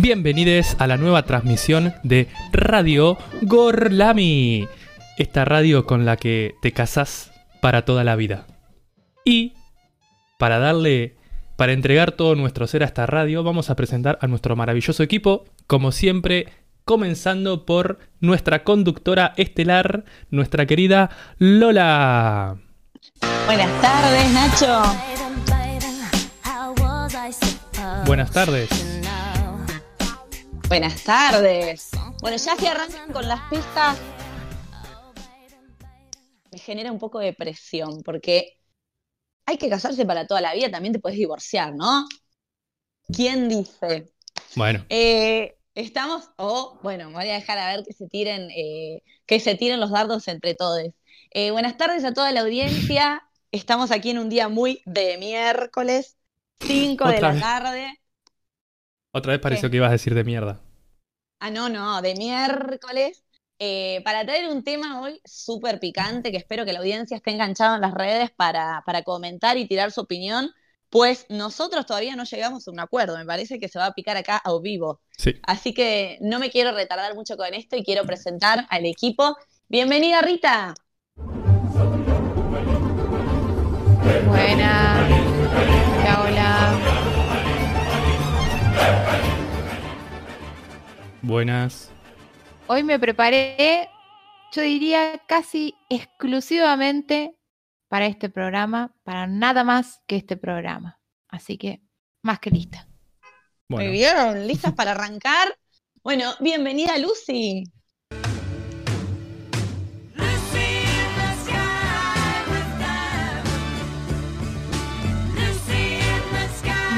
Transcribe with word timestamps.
Bienvenidos 0.00 0.76
a 0.78 0.86
la 0.86 0.96
nueva 0.96 1.24
transmisión 1.24 1.92
de 2.04 2.28
Radio 2.52 3.18
Gorlami, 3.42 4.68
esta 5.18 5.44
radio 5.44 5.86
con 5.86 6.04
la 6.06 6.16
que 6.16 6.54
te 6.62 6.72
casas 6.72 7.32
para 7.60 7.84
toda 7.84 8.04
la 8.04 8.14
vida. 8.14 8.46
Y 9.24 9.54
para 10.38 10.60
darle, 10.60 11.16
para 11.56 11.72
entregar 11.72 12.12
todo 12.12 12.36
nuestro 12.36 12.66
ser 12.68 12.84
a 12.84 12.86
esta 12.86 13.06
radio, 13.06 13.42
vamos 13.42 13.70
a 13.70 13.76
presentar 13.76 14.18
a 14.22 14.28
nuestro 14.28 14.54
maravilloso 14.54 15.02
equipo, 15.02 15.46
como 15.66 15.90
siempre, 15.90 16.46
comenzando 16.88 17.66
por 17.66 17.98
nuestra 18.18 18.64
conductora 18.64 19.34
estelar, 19.36 20.06
nuestra 20.30 20.64
querida 20.64 21.10
Lola. 21.36 22.56
Buenas 23.44 23.82
tardes, 23.82 24.30
Nacho. 24.32 24.82
Buenas 28.06 28.30
tardes. 28.30 28.70
Buenas 30.70 31.04
tardes. 31.04 31.90
Bueno, 32.22 32.38
ya 32.38 32.56
que 32.56 32.68
arrancan 32.68 33.12
con 33.12 33.28
las 33.28 33.40
pistas, 33.50 33.98
me 36.50 36.58
genera 36.58 36.90
un 36.90 36.98
poco 36.98 37.18
de 37.18 37.34
presión, 37.34 38.02
porque 38.02 38.56
hay 39.44 39.58
que 39.58 39.68
casarse 39.68 40.06
para 40.06 40.26
toda 40.26 40.40
la 40.40 40.54
vida, 40.54 40.70
también 40.70 40.94
te 40.94 41.00
puedes 41.00 41.18
divorciar, 41.18 41.74
¿no? 41.74 42.08
¿Quién 43.14 43.50
dice? 43.50 44.10
Bueno. 44.54 44.86
Eh, 44.88 45.57
estamos, 45.82 46.30
o 46.36 46.78
bueno, 46.82 47.08
me 47.10 47.14
voy 47.16 47.28
a 47.30 47.34
dejar 47.34 47.58
a 47.58 47.74
ver 47.76 47.84
que 47.84 47.92
se 47.92 48.08
tiren, 48.08 48.50
eh, 48.50 49.02
que 49.26 49.40
se 49.40 49.54
tiren 49.56 49.80
los 49.80 49.90
dardos 49.90 50.28
entre 50.28 50.54
todos. 50.54 50.82
Eh, 51.30 51.50
buenas 51.50 51.76
tardes 51.76 52.04
a 52.04 52.12
toda 52.14 52.32
la 52.32 52.40
audiencia. 52.42 53.22
Estamos 53.52 53.90
aquí 53.90 54.10
en 54.10 54.18
un 54.18 54.28
día 54.28 54.48
muy 54.48 54.82
de 54.86 55.16
miércoles, 55.18 56.16
5 56.60 57.08
de 57.08 57.20
la 57.20 57.32
vez. 57.32 57.38
tarde. 57.38 58.00
Otra 59.12 59.32
vez 59.32 59.40
pareció 59.42 59.68
¿Qué? 59.68 59.70
que 59.70 59.76
ibas 59.76 59.90
a 59.90 59.92
decir 59.92 60.14
de 60.14 60.24
mierda. 60.24 60.62
Ah, 61.40 61.50
no, 61.50 61.68
no, 61.68 62.02
de 62.02 62.14
miércoles. 62.14 63.24
eh, 63.60 64.02
para 64.04 64.24
traer 64.24 64.48
un 64.48 64.62
tema 64.64 65.00
hoy 65.00 65.20
súper 65.24 65.80
picante 65.80 66.30
que 66.30 66.36
espero 66.38 66.64
que 66.64 66.72
la 66.72 66.78
audiencia 66.80 67.16
esté 67.16 67.32
enganchada 67.32 67.74
en 67.76 67.80
las 67.82 67.92
redes 67.94 68.30
para, 68.30 68.82
para 68.86 69.02
comentar 69.02 69.56
y 69.56 69.66
tirar 69.66 69.90
su 69.92 70.00
opinión, 70.02 70.50
pues 70.90 71.26
nosotros 71.28 71.86
todavía 71.86 72.16
no 72.16 72.24
llegamos 72.24 72.66
a 72.66 72.70
un 72.70 72.80
acuerdo, 72.80 73.16
me 73.16 73.24
parece 73.26 73.58
que 73.58 73.68
se 73.68 73.78
va 73.78 73.86
a 73.86 73.94
picar 73.94 74.16
acá 74.16 74.40
a 74.42 74.58
vivo. 74.60 75.00
Sí. 75.16 75.34
Así 75.42 75.74
que 75.74 76.18
no 76.20 76.38
me 76.38 76.50
quiero 76.50 76.72
retardar 76.72 77.14
mucho 77.14 77.36
con 77.36 77.52
esto 77.54 77.76
y 77.76 77.84
quiero 77.84 78.04
presentar 78.04 78.66
al 78.70 78.86
equipo. 78.86 79.36
Bienvenida 79.68 80.22
Rita. 80.22 80.74
Buenas. 84.26 85.10
Hola, 86.00 86.22
hola. 86.24 86.78
Buenas. 91.22 91.90
Hoy 92.66 92.82
me 92.82 92.98
preparé, 92.98 93.88
yo 94.52 94.62
diría 94.62 95.20
casi 95.26 95.74
exclusivamente 95.88 97.37
para 97.88 98.06
este 98.06 98.28
programa, 98.28 98.94
para 99.02 99.26
nada 99.26 99.64
más 99.64 100.02
que 100.06 100.16
este 100.16 100.36
programa. 100.36 101.00
Así 101.28 101.56
que, 101.58 101.82
más 102.22 102.38
que 102.38 102.50
lista. 102.50 102.86
¿Me 103.68 103.76
Bueno, 103.76 103.90
vieron? 103.92 104.46
¿Listas 104.46 104.74
para 104.74 104.92
arrancar? 104.92 105.56
Bueno, 106.02 106.32
bienvenida 106.40 106.96
Lucy. 106.98 107.64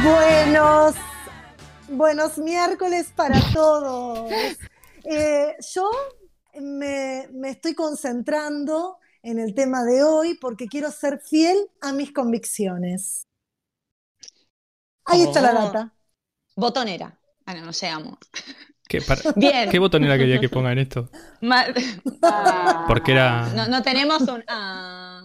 Buenos, 0.03 0.95
buenos 1.89 2.39
miércoles 2.39 3.13
para 3.15 3.39
todos. 3.53 4.31
Eh, 5.05 5.57
yo 5.75 5.91
me, 6.61 7.29
me 7.33 7.51
estoy 7.51 7.75
concentrando 7.75 8.99
en 9.23 9.39
el 9.39 9.55
tema 9.55 9.85
de 9.85 10.03
hoy 10.03 10.35
porque 10.41 10.67
quiero 10.67 10.91
ser 10.91 11.21
fiel 11.21 11.57
a 11.81 11.93
mis 11.93 12.13
convicciones. 12.13 13.27
Ahí 15.05 15.23
está 15.23 15.41
la 15.41 15.51
Oh. 15.53 15.55
data. 15.67 15.95
Botonera. 16.57 17.19
Ah, 17.47 17.55
no, 17.55 17.67
no 17.67 17.73
llegamos. 17.73 18.19
¿qué, 18.89 19.01
para- 19.03 19.23
Bien. 19.37 19.71
¿qué 19.71 19.79
botonera 19.79 20.17
quería 20.19 20.39
que 20.41 20.49
ponga 20.49 20.73
en 20.73 20.79
esto? 20.81 21.11
Ma- 21.41 21.67
Porque 22.89 23.13
era... 23.13 23.47
No, 23.55 23.67
no 23.69 23.83
tenemos 23.83 24.21
un. 24.23 24.45
Ah, 24.49 25.23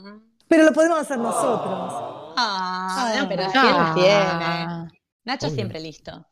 Pero 0.47 0.63
lo 0.63 0.73
podemos 0.73 0.99
hacer 0.99 1.17
nosotros. 1.17 2.33
ah, 2.37 3.15
no, 3.19 3.27
pero 3.29 3.43
Ah. 3.45 3.49
siempre 3.51 4.01
tiene. 4.03 4.15
Ah, 4.15 4.87
Nacho 5.25 5.47
Obvio. 5.47 5.55
siempre 5.55 5.79
listo. 5.79 6.27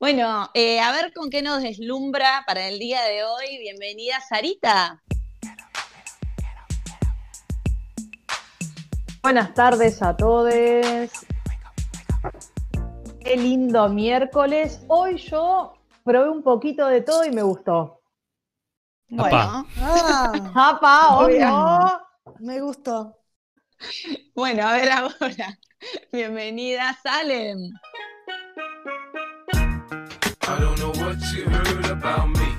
Bueno, 0.00 0.50
eh, 0.54 0.80
a 0.80 0.90
ver 0.92 1.12
con 1.12 1.30
qué 1.30 1.42
nos 1.42 1.62
deslumbra 1.62 2.42
para 2.46 2.66
el 2.68 2.78
día 2.78 3.02
de 3.04 3.22
hoy. 3.24 3.58
Bienvenida, 3.58 4.20
Sarita. 4.28 5.02
Buenas 9.22 9.54
tardes 9.54 10.02
a 10.02 10.16
todos. 10.16 10.52
Qué 13.20 13.36
lindo 13.36 13.88
miércoles. 13.88 14.80
Hoy 14.88 15.16
yo 15.18 15.74
probé 16.04 16.28
un 16.30 16.42
poquito 16.42 16.86
de 16.88 17.00
todo 17.02 17.24
y 17.24 17.30
me 17.30 17.42
gustó. 17.42 18.00
Bueno, 19.08 19.66
Ah, 19.80 20.32
¡Japa, 20.54 21.26
Bien. 21.28 21.48
obvio! 21.48 22.00
me 22.40 22.60
gustó. 22.60 23.16
bueno, 24.34 24.66
a 24.66 24.72
ver 24.74 24.90
ahora. 24.90 25.58
Bienvenida, 26.12 26.96
Salem. 27.02 27.58
I 30.44 30.60
don't 30.60 30.78
know 30.78 30.90
what 31.04 31.16
you 31.34 31.44
heard 31.48 31.86
about 31.90 32.28
me. 32.28 32.56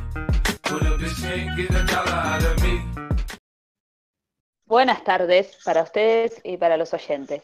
But 0.63 0.81
a 0.83 0.97
bitch 0.97 1.21
can't 1.21 1.55
get 1.57 1.69
a 1.71 1.83
dollar 1.85 2.13
out 2.13 2.43
of 2.43 2.61
me. 2.63 2.81
Buenas 4.73 5.03
tardes 5.03 5.55
para 5.63 5.83
ustedes 5.83 6.41
y 6.43 6.57
para 6.57 6.77
los 6.77 6.91
oyentes. 6.95 7.43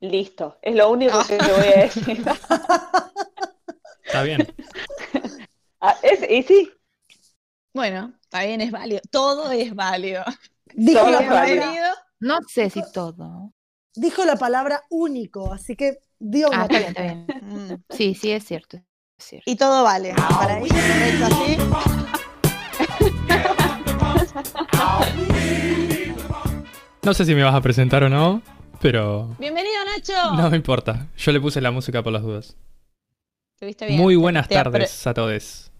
Listo, 0.00 0.58
es 0.60 0.74
lo 0.74 0.90
único 0.90 1.26
que 1.26 1.38
te 1.38 1.50
voy 1.50 1.68
a 1.68 1.76
decir. 1.84 2.22
Está 4.04 4.22
bien. 4.22 4.46
Ah, 5.80 5.96
es- 6.02 6.30
y 6.30 6.42
sí, 6.42 6.70
Bueno, 7.72 8.12
está 8.20 8.44
bien, 8.44 8.60
es 8.60 8.70
válido. 8.70 9.00
Todo 9.10 9.50
es 9.52 9.74
válido. 9.74 10.22
Dijo 10.74 11.00
Todo 11.00 11.10
la, 11.12 11.20
es 11.20 11.28
válido. 11.30 11.62
palabra, 11.62 11.94
no 12.20 12.38
sé 12.46 12.68
si 12.68 12.82
todo. 12.92 13.54
dijo 13.94 14.26
la 14.26 14.36
palabra 14.36 14.82
único, 14.90 15.54
así 15.54 15.76
que 15.76 16.00
dio 16.18 16.48
Ah, 16.52 16.64
está 16.70 16.78
bien, 16.78 16.88
está 16.90 17.02
pista. 17.02 17.02
bien. 17.02 17.26
Mm, 17.40 17.84
Sí, 17.88 18.14
sí, 18.14 18.30
es 18.32 18.44
cierto. 18.44 18.76
Es 19.18 19.24
cierto. 19.24 19.50
Y 19.50 19.56
todo 19.56 19.82
vale. 19.82 20.12
Para 20.14 20.56
ahí, 20.56 20.68
correcto, 20.68 21.24
así. 21.24 21.56
No 27.06 27.14
sé 27.14 27.24
si 27.24 27.36
me 27.36 27.44
vas 27.44 27.54
a 27.54 27.60
presentar 27.60 28.02
o 28.02 28.08
no, 28.08 28.42
pero 28.80 29.36
Bienvenido, 29.38 29.76
Nacho. 29.84 30.34
no 30.34 30.50
me 30.50 30.56
importa. 30.56 31.06
Yo 31.16 31.30
le 31.30 31.40
puse 31.40 31.60
la 31.60 31.70
música 31.70 32.02
por 32.02 32.12
las 32.12 32.22
dudas. 32.22 32.56
Estuviste 33.54 33.86
bien. 33.86 34.00
Muy 34.00 34.16
buenas 34.16 34.48
Te- 34.48 34.56
tardes 34.56 35.06
a 35.06 35.14
todos. 35.14 35.70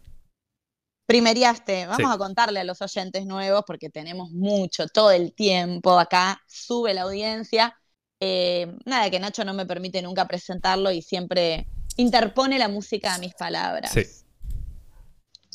Primeriaste, 1.04 1.86
vamos 1.86 1.96
Sí. 1.98 2.14
a 2.14 2.16
contarle 2.16 2.60
a 2.60 2.64
los 2.64 2.80
oyentes 2.80 3.26
nuevos 3.26 3.64
porque 3.66 3.90
tenemos 3.90 4.30
mucho, 4.30 4.86
todo 4.86 5.10
el 5.10 5.32
tiempo 5.32 5.98
acá, 5.98 6.40
sube 6.46 6.94
la 6.94 7.02
audiencia. 7.02 7.76
Eh, 8.20 8.72
nada, 8.84 9.10
que 9.10 9.18
Nacho 9.18 9.44
no 9.44 9.52
me 9.52 9.66
permite 9.66 10.02
nunca 10.02 10.28
presentarlo 10.28 10.92
y 10.92 11.02
siempre 11.02 11.66
interpone 11.96 12.56
la 12.56 12.68
música 12.68 13.14
a 13.14 13.18
mis 13.18 13.34
palabras. 13.34 13.90
Sí. 13.90 14.04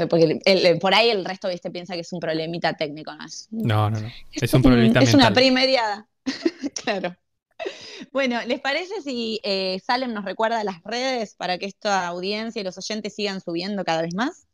Porque 0.08 0.40
el- 0.46 0.66
el- 0.66 0.80
por 0.80 0.94
ahí 0.94 1.10
el 1.10 1.26
resto, 1.26 1.50
viste, 1.50 1.72
piensa 1.72 1.96
que 1.96 2.02
es 2.02 2.14
un 2.14 2.20
problemita 2.20 2.74
técnico, 2.74 3.14
¿no? 3.16 3.26
Es, 3.26 3.48
No, 3.52 3.90
no, 3.90 4.00
no. 4.00 4.12
Es 4.32 4.54
un 4.54 4.62
problemita 4.62 5.02
es 5.02 5.14
una 5.14 5.34
primeriada. 5.34 6.08
claro. 6.84 7.16
Bueno, 8.12 8.40
¿les 8.48 8.60
parece 8.60 9.02
si 9.04 9.40
eh, 9.44 9.80
Salem 9.86 10.14
nos 10.14 10.26
recuerda 10.26 10.64
las 10.64 10.82
redes 10.84 11.36
para 11.36 11.60
que 11.60 11.68
esta 11.68 12.08
audiencia 12.08 12.60
y 12.60 12.64
los 12.64 12.76
oyentes 12.78 13.14
sigan 13.16 13.40
subiendo 13.42 13.84
cada 13.84 14.02
vez 14.02 14.16
más? 14.16 14.48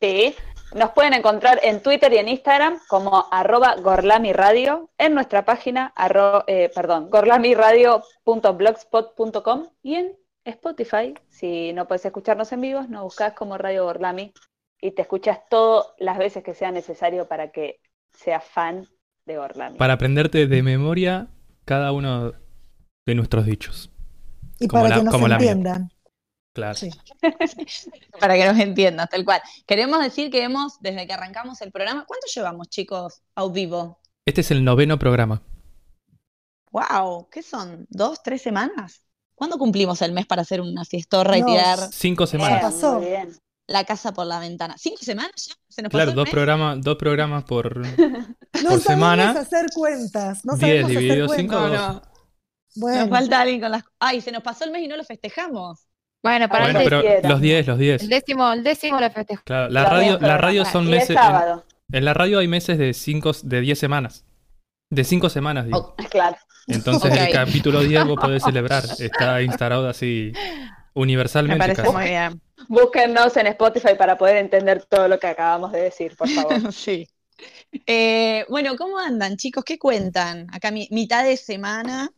sí. 0.00 0.34
Nos 0.74 0.90
pueden 0.90 1.14
encontrar 1.14 1.60
en 1.62 1.82
Twitter 1.82 2.12
y 2.12 2.18
en 2.18 2.28
Instagram 2.28 2.78
como 2.88 3.24
arroba 3.30 3.76
gorlamiradio, 3.76 4.90
en 4.98 5.14
nuestra 5.14 5.46
página, 5.46 5.94
arro- 5.96 6.44
eh, 6.46 6.70
perdón, 6.74 7.08
gorlamiradio.blogspot.com 7.08 9.68
y 9.82 9.94
en 9.94 10.14
Spotify. 10.44 11.14
Si 11.28 11.72
no 11.72 11.86
puedes 11.86 12.04
escucharnos 12.04 12.52
en 12.52 12.60
vivo, 12.60 12.82
nos 12.88 13.02
buscas 13.02 13.32
como 13.34 13.58
Radio 13.58 13.84
Gorlami 13.84 14.32
y 14.80 14.92
te 14.92 15.02
escuchas 15.02 15.40
todas 15.50 15.86
las 15.98 16.18
veces 16.18 16.42
que 16.42 16.54
sea 16.54 16.70
necesario 16.70 17.28
para 17.28 17.50
que 17.50 17.80
seas 18.12 18.44
fan 18.44 18.86
de 19.26 19.36
Gorlami. 19.36 19.76
Para 19.78 19.94
aprenderte 19.94 20.46
de 20.46 20.62
memoria 20.62 21.28
cada 21.64 21.92
uno 21.92 22.32
de 23.06 23.14
nuestros 23.14 23.44
dichos. 23.46 23.90
Y 24.60 24.66
Como 24.68 24.82
para 24.82 24.88
la- 24.94 24.96
que 25.00 25.04
nos 25.04 25.14
como 25.14 25.26
entiendan. 25.28 25.90
Claro. 26.54 26.74
Sí. 26.74 26.90
Para 28.18 28.34
que 28.34 28.44
nos 28.44 28.58
entiendas, 28.58 29.08
tal 29.08 29.24
cual. 29.24 29.40
Queremos 29.64 30.02
decir 30.02 30.28
que 30.28 30.42
hemos, 30.42 30.80
desde 30.80 31.06
que 31.06 31.12
arrancamos 31.12 31.60
el 31.62 31.70
programa, 31.70 32.04
¿cuánto 32.04 32.26
llevamos, 32.34 32.68
chicos, 32.68 33.22
a 33.36 33.46
vivo? 33.46 34.00
Este 34.26 34.40
es 34.40 34.50
el 34.50 34.64
noveno 34.64 34.98
programa. 34.98 35.40
¡Wow! 36.72 37.28
¿Qué 37.30 37.42
son? 37.42 37.86
¿Dos, 37.90 38.22
tres 38.24 38.42
semanas? 38.42 39.04
¿Cuándo 39.38 39.56
cumplimos 39.56 40.02
el 40.02 40.12
mes 40.12 40.26
para 40.26 40.42
hacer 40.42 40.60
una 40.60 40.84
fiestorra 40.84 41.38
y 41.38 41.40
No, 41.42 41.46
tirar 41.46 41.78
Cinco 41.92 42.26
semanas. 42.26 42.58
Eh, 42.58 42.62
pasó. 42.62 42.94
Muy 42.98 43.06
bien. 43.06 43.36
la 43.68 43.84
casa 43.84 44.12
por 44.12 44.26
la 44.26 44.40
ventana? 44.40 44.74
¿Cinco 44.76 44.98
semanas 45.00 45.32
ya? 45.48 45.54
¿Se 45.68 45.80
nos 45.82 45.90
pasó 45.92 46.04
Claro, 46.04 46.12
dos 46.12 46.28
programas, 46.28 46.80
dos 46.82 46.96
programas 46.96 47.44
por. 47.44 47.78
No 48.62 48.70
Por 48.70 48.80
sabemos 48.80 48.82
semana, 48.82 49.30
hacer 49.30 49.66
cuentas. 49.74 50.44
No 50.44 50.56
10 50.56 50.60
sabemos 50.60 50.90
hacer 50.90 50.98
dividido 51.00 51.26
cuentas. 51.28 51.58
cinco. 51.58 51.68
No, 51.68 51.92
no. 51.92 52.02
Bueno, 52.74 53.00
Nos 53.02 53.10
falta 53.10 53.40
alguien 53.40 53.60
con 53.60 53.70
las. 53.70 53.84
¡Ay! 54.00 54.20
Se 54.20 54.32
nos 54.32 54.42
pasó 54.42 54.64
el 54.64 54.70
mes 54.72 54.82
y 54.82 54.88
no 54.88 54.96
lo 54.96 55.04
festejamos. 55.04 55.86
Bueno, 56.22 56.48
para 56.48 56.64
Bueno, 56.64 56.80
el, 56.80 56.84
pero 56.84 56.98
hicieron. 57.00 57.30
los 57.30 57.40
10, 57.40 57.66
los 57.68 57.78
10. 57.78 58.02
el 58.02 58.08
décimo, 58.08 58.52
el 58.52 58.64
décimo 58.64 59.00
lo 59.00 59.10
festejo. 59.10 59.42
Claro, 59.44 59.68
la 59.70 59.84
radio, 59.84 60.18
diez 60.18 60.22
la 60.22 60.38
radio 60.38 60.64
son 60.64 60.86
Y 60.86 60.90
meses. 60.90 61.16
En, 61.92 62.04
la 62.04 62.14
radio 62.14 62.40
hay 62.40 62.48
meses 62.48 62.76
de 62.78 62.92
cinco, 62.92 63.30
de 63.42 63.60
10 63.60 63.78
semanas. 63.78 64.24
De 64.90 65.04
5 65.04 65.28
semanas, 65.28 65.66
digo. 65.66 65.78
Ok. 65.78 66.02
Claro. 66.10 66.36
Entonces 66.68 67.12
el 67.16 67.32
capítulo 67.32 67.80
10 67.80 68.04
vos 68.06 68.18
podés 68.20 68.42
celebrar. 68.44 68.84
Está 68.98 69.42
instalado 69.42 69.88
así 69.88 70.32
Me 70.34 70.40
universalmente. 70.94 71.58
parece 71.58 71.82
casi. 71.82 71.94
muy 71.94 72.04
bien. 72.04 72.40
Búsquennos 72.68 73.36
en 73.36 73.46
Spotify 73.48 73.94
para 73.96 74.18
poder 74.18 74.36
entender 74.36 74.84
todo 74.84 75.08
lo 75.08 75.18
que 75.18 75.26
acabamos 75.28 75.72
de 75.72 75.82
decir, 75.82 76.14
por 76.16 76.28
favor. 76.28 76.72
sí. 76.72 77.08
Eh, 77.86 78.44
bueno, 78.48 78.76
¿cómo 78.76 78.98
andan, 78.98 79.36
chicos? 79.36 79.64
¿Qué 79.64 79.78
cuentan? 79.78 80.46
Acá 80.52 80.70
mi, 80.70 80.88
mitad 80.90 81.24
de 81.24 81.36
semana. 81.36 82.10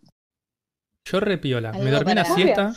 Yo 1.05 1.21
repiola. 1.21 1.73
Me 1.73 1.91
dormí 1.91 2.13
una 2.13 2.25
siesta. 2.25 2.75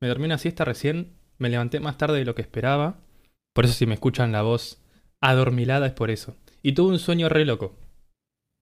Me 0.00 0.08
dormí 0.08 0.26
una 0.26 0.38
siesta 0.38 0.64
recién. 0.64 1.16
Me 1.38 1.48
levanté 1.48 1.80
más 1.80 1.98
tarde 1.98 2.18
de 2.18 2.24
lo 2.24 2.34
que 2.34 2.42
esperaba. 2.42 2.98
Por 3.52 3.64
eso 3.64 3.74
si 3.74 3.86
me 3.86 3.94
escuchan 3.94 4.32
la 4.32 4.42
voz 4.42 4.82
adormilada 5.20 5.86
es 5.86 5.92
por 5.92 6.10
eso. 6.10 6.36
Y 6.62 6.72
tuve 6.72 6.92
un 6.92 6.98
sueño 6.98 7.28
re 7.28 7.44
loco. 7.44 7.76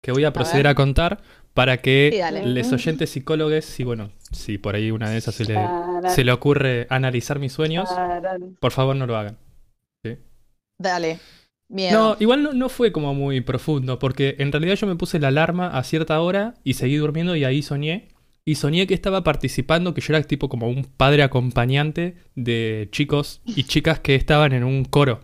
Que 0.07 0.13
voy 0.13 0.23
a 0.23 0.31
proceder 0.31 0.67
a, 0.67 0.73
contar 0.73 1.19
para 1.53 1.81
que 1.81 2.11
Sí, 2.13 2.47
les 2.47 2.71
oyentes 2.71 3.09
psicólogos, 3.09 3.65
si 3.65 3.83
bueno, 3.83 4.11
si 4.31 4.57
por 4.57 4.75
ahí 4.75 4.89
una 4.89 5.09
de 5.09 5.17
esas 5.17 5.35
se 5.35 5.43
le, 5.43 5.59
se 6.07 6.23
le 6.23 6.31
ocurre 6.31 6.87
analizar 6.89 7.39
mis 7.39 7.51
sueños, 7.51 7.89
por 8.61 8.71
favor 8.71 8.95
no 8.95 9.05
lo 9.05 9.17
hagan. 9.17 9.37
Dale. 10.79 11.19
Bien. 11.67 11.93
No, 11.93 12.15
igual 12.21 12.41
no, 12.41 12.53
no 12.53 12.69
fue 12.69 12.93
como 12.93 13.13
muy 13.13 13.41
profundo, 13.41 13.99
porque 13.99 14.37
en 14.39 14.53
realidad 14.53 14.75
yo 14.75 14.87
me 14.87 14.95
puse 14.95 15.19
la 15.19 15.27
alarma 15.27 15.77
a 15.77 15.83
cierta 15.83 16.21
hora 16.21 16.53
y 16.63 16.75
seguí 16.75 16.95
durmiendo 16.95 17.35
y 17.35 17.43
ahí 17.43 17.61
soñé. 17.61 18.07
Y 18.45 18.55
soñé 18.55 18.87
que 18.87 18.93
estaba 18.93 19.25
participando, 19.25 19.93
que 19.93 19.99
yo 19.99 20.13
era 20.15 20.23
tipo 20.23 20.47
como 20.47 20.69
un 20.69 20.85
padre 20.85 21.21
acompañante 21.21 22.15
de 22.35 22.87
chicos 22.93 23.41
y 23.45 23.65
chicas 23.65 23.99
que 23.99 24.15
estaban 24.15 24.53
en 24.53 24.63
un 24.63 24.85
coro. 24.85 25.19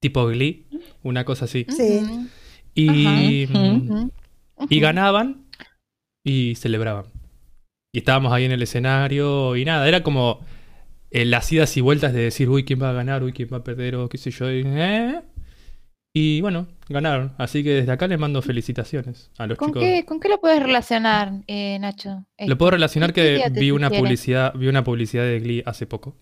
Tipo 0.00 0.24
Glee, 0.28 0.68
una 1.02 1.26
cosa 1.26 1.44
así. 1.44 1.66
Sí. 1.68 2.00
Y, 2.74 3.44
Ajá. 3.44 3.58
mm, 3.58 4.10
y 4.68 4.80
ganaban 4.80 5.44
y 6.24 6.54
celebraban. 6.56 7.06
Y 7.92 7.98
estábamos 7.98 8.32
ahí 8.32 8.44
en 8.44 8.52
el 8.52 8.62
escenario 8.62 9.56
y 9.56 9.64
nada, 9.64 9.86
era 9.86 10.02
como 10.02 10.40
eh, 11.10 11.24
las 11.24 11.50
idas 11.52 11.76
y 11.76 11.80
vueltas 11.80 12.12
de 12.12 12.22
decir, 12.22 12.48
uy, 12.48 12.64
¿quién 12.64 12.82
va 12.82 12.90
a 12.90 12.92
ganar? 12.92 13.22
Uy, 13.22 13.32
¿quién 13.32 13.48
va 13.52 13.58
a 13.58 13.64
perder? 13.64 13.94
O 13.94 14.08
qué 14.08 14.18
sé 14.18 14.30
yo. 14.32 14.50
Y, 14.50 14.62
¿eh? 14.64 15.20
Y 16.12 16.40
bueno, 16.40 16.68
ganaron. 16.88 17.34
Así 17.38 17.62
que 17.62 17.70
desde 17.70 17.92
acá 17.92 18.06
les 18.06 18.18
mando 18.18 18.40
felicitaciones 18.42 19.30
a 19.38 19.46
los 19.46 19.58
¿Con 19.58 19.68
chicos. 19.68 19.82
qué, 19.82 20.04
¿Con 20.04 20.20
qué 20.20 20.28
lo 20.28 20.40
puedes 20.40 20.62
relacionar, 20.62 21.32
eh, 21.46 21.78
Nacho? 21.80 22.24
Lo 22.38 22.56
puedo 22.56 22.72
relacionar 22.72 23.12
¿Qué 23.12 23.42
que 23.44 23.60
vi 23.60 23.70
una 23.70 23.90
publicidad, 23.90 24.54
vi 24.54 24.68
una 24.68 24.84
publicidad 24.84 25.24
de 25.24 25.40
Glee 25.40 25.62
hace 25.66 25.86
poco. 25.86 26.16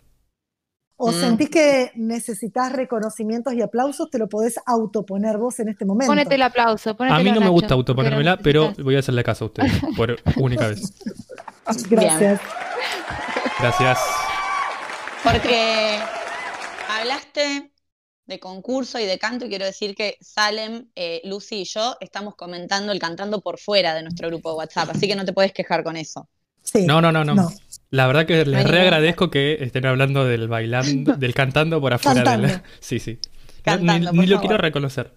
O 1.05 1.11
Mm. 1.11 1.15
sentís 1.21 1.51
que 1.51 1.91
necesitas 1.97 2.71
reconocimientos 2.71 3.53
y 3.55 3.61
aplausos, 3.61 4.09
te 4.09 4.19
lo 4.19 4.29
podés 4.29 4.55
autoponer 4.67 5.37
vos 5.37 5.59
en 5.59 5.69
este 5.69 5.85
momento. 5.85 6.13
Ponete 6.13 6.37
el 6.37 6.43
aplauso. 6.43 6.95
A 6.97 7.19
mí 7.19 7.33
no 7.33 7.41
me 7.41 7.49
gusta 7.49 7.75
autoponérmela, 7.75 8.37
pero 8.37 8.61
necesitas. 8.63 8.85
voy 8.85 8.95
a 8.95 8.99
hacerle 9.01 9.25
caso 9.25 9.45
a 9.45 9.49
ustedes 9.49 9.73
por 9.97 10.17
única 10.37 10.69
vez. 10.69 10.93
Gracias. 11.91 12.41
Gracias. 13.59 13.99
Porque 15.25 15.99
hablaste 16.89 17.73
de 18.27 18.39
concurso 18.39 19.01
y 19.01 19.05
de 19.05 19.19
canto 19.19 19.47
y 19.47 19.49
quiero 19.49 19.65
decir 19.65 19.97
que 19.97 20.17
Salem, 20.21 20.87
eh, 20.95 21.21
Lucy 21.25 21.63
y 21.63 21.65
yo 21.65 21.97
estamos 22.01 22.37
comentando 22.37 22.93
el 22.93 23.01
cantando 23.01 23.41
por 23.41 23.59
fuera 23.59 23.93
de 23.95 24.03
nuestro 24.03 24.29
grupo 24.29 24.51
de 24.51 24.57
WhatsApp, 24.59 24.91
así 24.95 25.09
que 25.09 25.17
no 25.17 25.25
te 25.25 25.33
puedes 25.33 25.53
quejar 25.53 25.83
con 25.83 25.97
eso. 25.97 26.29
Sí. 26.63 26.87
No, 26.87 27.01
no, 27.01 27.11
no, 27.11 27.25
no. 27.25 27.35
No. 27.35 27.51
La 27.93 28.07
verdad 28.07 28.27
que 28.27 28.45
les 28.45 28.57
hay 28.59 28.65
re 28.65 28.71
ningún- 28.71 28.79
agradezco 28.81 29.31
que 29.31 29.59
estén 29.61 29.87
hablando 29.87 30.25
del 30.25 30.49
bailando, 30.49 31.15
del 31.17 31.35
cantando 31.35 31.81
por 31.81 31.93
afuera 31.93 32.25
Cantando. 32.25 32.49
del. 32.49 32.63
Sí, 32.81 32.99
sí. 32.99 33.19
No, 33.67 33.77
ni- 33.79 34.01
lo 34.01 34.13
favor. 34.37 34.41
quiero 34.41 34.59
reconocer. 34.59 35.13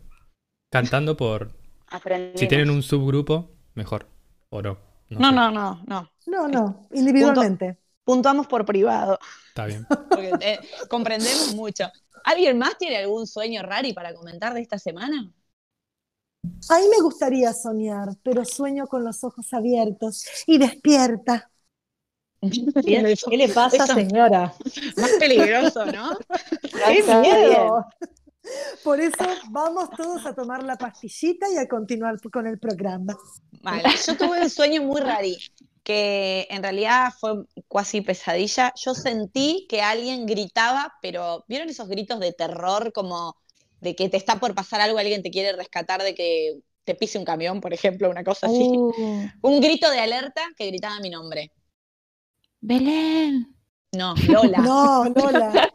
Cantando 0.72 1.18
por. 1.18 1.52
Aprendimos. 1.88 2.40
Si 2.40 2.48
tienen 2.48 2.70
un 2.70 2.84
subgrupo, 2.84 3.50
mejor. 3.74 4.08
O 4.50 4.62
no. 4.62 4.78
No, 5.10 5.30
sé. 5.30 5.36
no, 5.36 5.52
no, 5.52 5.84
no. 5.88 6.12
No, 6.28 6.48
no, 6.48 6.88
individualmente. 6.94 7.78
Puntuamos 8.04 8.46
por 8.48 8.66
privado, 8.66 9.18
Está 9.50 9.66
bien. 9.66 9.86
porque 10.10 10.32
eh, 10.42 10.60
comprendemos 10.90 11.56
mucho. 11.56 11.86
¿Alguien 12.24 12.58
más 12.58 12.78
tiene 12.78 12.98
algún 12.98 13.26
sueño 13.26 13.62
rari 13.64 13.94
para 13.94 14.14
comentar 14.14 14.54
de 14.54 14.62
esta 14.62 14.78
semana? 14.80 15.32
A 16.70 16.80
mí 16.80 16.86
me 16.96 17.02
gustaría 17.02 17.54
soñar, 17.54 18.10
pero 18.24 18.44
sueño 18.46 18.86
con 18.88 19.04
los 19.04 19.24
ojos 19.24 19.52
abiertos 19.54 20.26
y 20.46 20.58
despierta. 20.58 21.50
¿Qué, 22.42 23.38
le 23.38 23.50
pasa, 23.50 23.84
Eso- 23.84 23.94
señora? 23.94 24.54
Más 24.98 25.12
peligroso, 25.20 25.86
¿no? 25.86 26.18
¡Qué 26.62 27.04
miedo! 27.04 27.86
Por 28.84 29.00
eso 29.02 29.26
vamos 29.50 29.90
todos 29.98 30.26
a 30.26 30.36
tomar 30.36 30.64
la 30.64 30.76
pastillita 30.78 31.48
y 31.52 31.58
a 31.58 31.68
continuar 31.68 32.20
con 32.32 32.46
el 32.46 32.60
programa. 32.60 33.18
Vale, 33.62 33.90
yo 34.06 34.16
tuve 34.16 34.42
un 34.42 34.50
sueño 34.50 34.84
muy 34.84 35.02
rari, 35.02 35.38
que 35.84 36.48
en 36.52 36.62
realidad 36.62 37.12
fue 37.20 37.46
casi 37.68 38.02
pesadilla. 38.02 38.72
Yo 38.76 38.94
sentí 38.94 39.66
que 39.68 39.82
alguien 39.82 40.28
gritaba, 40.28 40.94
pero 41.02 41.44
¿vieron 41.48 41.70
esos 41.70 41.88
gritos 41.88 42.20
de 42.20 42.34
terror 42.34 42.92
como 42.94 43.36
de 43.82 43.96
que 43.96 44.10
te 44.10 44.18
está 44.18 44.40
por 44.40 44.54
pasar 44.54 44.82
algo, 44.82 45.00
alguien 45.00 45.24
te 45.24 45.32
quiere 45.32 45.54
rescatar 45.54 46.04
de 46.04 46.14
que 46.14 46.60
te 46.84 46.94
pise 46.94 47.18
un 47.18 47.26
camión, 47.26 47.62
por 47.62 47.74
ejemplo, 47.74 48.10
una 48.12 48.24
cosa 48.24 48.46
así? 48.46 48.70
Uh, 48.78 49.26
Un 49.42 49.60
grito 49.60 49.90
de 49.90 50.00
alerta 50.00 50.42
que 50.56 50.68
gritaba 50.68 51.00
mi 51.00 51.10
nombre. 51.10 51.52
Belén. 52.62 53.48
No, 53.94 54.14
Lola. 54.28 54.58
No, 54.58 55.06
Lola. 55.16 55.70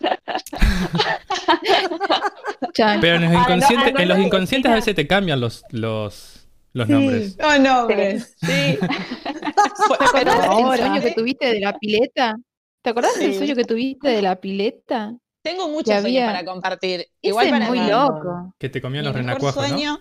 Pero 3.00 3.16
en 3.16 3.22
los 3.22 3.30
Ah, 3.32 3.34
no, 3.34 3.40
inconscientes, 3.42 3.88
ah, 3.88 3.92
no, 3.92 4.00
en 4.00 4.08
los 4.08 4.18
inconscientes 4.18 4.70
a 4.70 4.74
veces 4.74 4.94
te 4.94 5.06
cambian 5.06 5.40
los, 5.40 5.62
los, 5.70 6.46
los 6.72 6.86
Sí. 6.86 6.92
nombres. 6.92 7.36
No, 7.38 7.58
nombres. 7.58 8.34
Sí. 8.40 8.78
¿Te 8.80 10.04
acordás 10.04 10.42
del 10.48 10.78
sueño 10.78 11.00
que 11.02 11.12
tuviste 11.12 11.46
de 11.46 11.60
la 11.60 11.78
pileta? 11.78 12.36
¿Te 12.82 12.90
acordás 12.90 13.18
del 13.18 13.34
sueño 13.34 13.54
que 13.54 13.64
tuviste 13.64 14.08
de 14.08 14.22
la 14.22 14.36
pileta? 14.40 15.14
Tengo 15.42 15.68
muchos 15.68 15.86
sueños 16.00 16.04
había- 16.04 16.26
para 16.26 16.44
compartir. 16.44 17.00
Ese 17.00 17.08
Igual 17.22 17.46
es 17.46 17.52
para 17.52 17.66
muy 17.68 17.80
mí, 17.80 17.88
loco. 17.90 18.54
Que 18.58 18.68
te 18.68 18.80
comían 18.82 19.04
los 19.04 19.14
renacuajos, 19.14 19.70
¿no? 19.70 19.98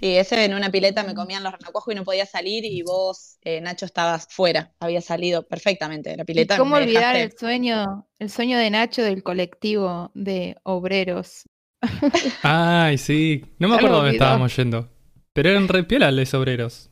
Sí, 0.00 0.16
ese 0.16 0.44
en 0.46 0.54
una 0.54 0.70
pileta 0.70 1.02
me 1.04 1.14
comían 1.14 1.42
los 1.42 1.52
renacuajos 1.52 1.92
y 1.92 1.96
no 1.96 2.04
podía 2.04 2.24
salir 2.24 2.64
y 2.64 2.80
vos, 2.82 3.36
eh, 3.42 3.60
Nacho, 3.60 3.84
estabas 3.84 4.26
fuera. 4.30 4.72
Había 4.80 5.02
salido 5.02 5.46
perfectamente 5.46 6.08
de 6.10 6.16
la 6.16 6.22
¿Y 6.22 6.26
pileta. 6.26 6.56
¿Cómo 6.56 6.76
olvidar 6.76 7.14
dejaste- 7.16 7.22
el 7.34 7.38
sueño, 7.38 8.08
el 8.18 8.30
sueño 8.30 8.56
de 8.58 8.70
Nacho 8.70 9.02
del 9.02 9.22
colectivo 9.22 10.10
de 10.14 10.56
obreros? 10.62 11.42
Ay, 12.42 12.96
sí. 12.96 13.44
No 13.58 13.68
me 13.68 13.76
acuerdo 13.76 13.96
dónde 13.96 14.12
estábamos 14.12 14.56
yendo. 14.56 14.88
Pero 15.34 15.50
eran 15.50 15.68
re 15.68 15.86
los 16.12 16.34
obreros. 16.34 16.90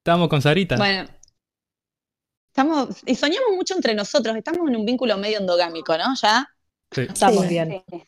Estábamos 0.00 0.28
con 0.28 0.42
Sarita. 0.42 0.76
Bueno. 0.76 1.08
Estamos, 2.48 3.02
y 3.06 3.14
soñamos 3.14 3.50
mucho 3.54 3.74
entre 3.74 3.94
nosotros, 3.94 4.36
estamos 4.36 4.68
en 4.68 4.76
un 4.76 4.84
vínculo 4.84 5.16
medio 5.16 5.38
endogámico, 5.38 5.96
¿no? 5.96 6.14
Ya. 6.20 6.48
Sí. 6.90 7.02
Estamos 7.02 7.42
Sí. 7.44 7.48
bien. 7.48 7.84
Sí. 7.88 8.02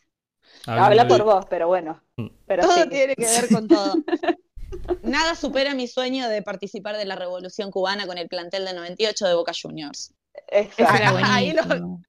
Habla 0.67 1.07
por 1.07 1.23
vos, 1.23 1.45
pero 1.49 1.67
bueno. 1.67 2.01
Mm. 2.17 2.27
Pero 2.45 2.63
Todo 2.63 2.83
sí. 2.83 2.89
tiene 2.89 3.15
que 3.15 3.25
ver 3.25 3.49
con 3.49 3.67
todo. 3.67 3.95
Nada 5.03 5.35
supera 5.35 5.73
mi 5.75 5.87
sueño 5.87 6.27
de 6.29 6.41
participar 6.41 6.97
de 6.97 7.05
la 7.05 7.15
Revolución 7.15 7.69
Cubana 7.71 8.07
con 8.07 8.17
el 8.17 8.27
plantel 8.27 8.65
de 8.65 8.73
98 8.73 9.27
de 9.27 9.33
Boca 9.35 9.51
Juniors. 9.59 10.13
Era 10.47 10.61
Exacto. 10.61 11.19
Ahí 11.23 11.53
lo-. 11.53 11.99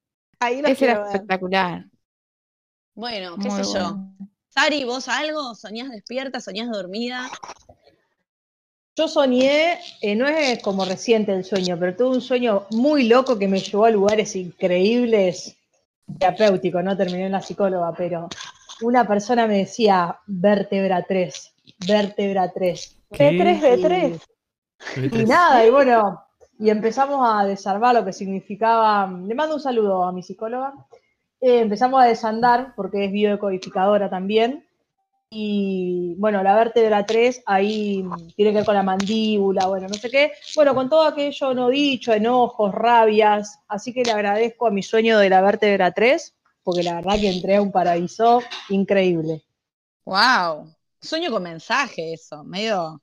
Ahí 0.41 0.63
lo 0.63 0.69
Ese 0.69 0.85
era 0.87 0.99
ver. 1.01 1.07
espectacular. 1.15 1.85
Bueno, 2.95 3.37
qué 3.43 3.49
Muy 3.49 3.65
sé 3.65 3.73
yo. 3.75 3.97
Sari, 4.49 4.85
¿vos 4.85 5.09
algo? 5.09 5.55
¿Soñás 5.55 5.91
despierta? 5.91 6.41
¿Soñás 6.41 6.71
dormida? 6.71 7.29
Yo 8.97 9.09
soñé, 9.09 9.81
eh, 10.01 10.15
no 10.15 10.29
es 10.29 10.63
como 10.63 10.85
reciente 10.85 11.33
el 11.33 11.45
sueño, 11.45 11.77
pero 11.81 11.97
tuve 11.97 12.15
un 12.17 12.21
sueño 12.21 12.67
muy 12.71 13.09
loco 13.09 13.37
que 13.37 13.49
me 13.49 13.59
llevó 13.59 13.87
a 13.87 13.91
lugares 13.91 14.37
increíbles, 14.37 15.57
terapéutico, 16.19 16.83
no 16.83 16.97
terminé 16.97 17.27
en 17.27 17.33
la 17.33 17.41
psicóloga, 17.41 17.93
pero 17.97 18.29
una 18.83 19.07
persona 19.07 19.47
me 19.47 19.59
decía 19.59 20.19
vértebra 20.27 21.05
3, 21.07 21.55
vértebra 21.87 22.53
3. 22.53 23.03
¿Qué? 23.13 23.31
B3, 23.31 23.61
B3. 23.61 24.21
Y 25.13 25.25
nada, 25.25 25.65
y 25.65 25.71
bueno, 25.71 26.21
y 26.59 26.71
empezamos 26.71 27.27
a 27.29 27.45
desarmar 27.47 27.95
lo 27.95 28.05
que 28.05 28.13
significaba, 28.13 29.07
le 29.07 29.35
mando 29.35 29.55
un 29.55 29.61
saludo 29.61 30.05
a 30.05 30.13
mi 30.13 30.23
psicóloga, 30.23 30.75
Eh, 31.41 31.61
empezamos 31.61 32.03
a 32.03 32.07
desandar, 32.07 32.73
porque 32.75 33.05
es 33.05 33.13
biodecodificadora 33.13 34.09
también, 34.09 34.65
y 35.37 36.15
bueno, 36.17 36.43
la 36.45 36.55
vértebra 36.55 37.05
3 37.05 37.43
ahí 37.45 38.05
tiene 38.37 38.53
que 38.53 38.59
ver 38.59 38.65
con 38.65 38.77
la 38.77 38.85
mandíbula, 38.85 39.67
bueno, 39.67 39.89
no 39.89 39.95
sé 39.95 40.09
qué, 40.09 40.33
bueno, 40.55 40.75
con 40.75 40.89
todo 40.89 41.03
aquello 41.03 41.53
no 41.55 41.69
dicho, 41.69 42.13
enojos, 42.13 42.73
rabias, 42.73 43.59
así 43.67 43.93
que 43.93 44.05
le 44.05 44.13
agradezco 44.13 44.69
a 44.69 44.71
mi 44.71 44.83
sueño 44.83 45.19
de 45.19 45.29
la 45.29 45.41
vértebra 45.41 45.91
3, 45.91 46.35
porque 46.63 46.85
la 46.85 46.95
verdad 46.95 47.17
que 47.21 47.31
entré 47.31 47.57
a 47.57 47.63
un 47.63 47.73
paraíso 47.73 48.41
increíble. 48.69 49.43
Wow. 50.05 50.73
Sueño 51.01 51.31
con 51.31 51.43
mensaje 51.43 52.13
eso, 52.15 52.45
medio. 52.45 53.03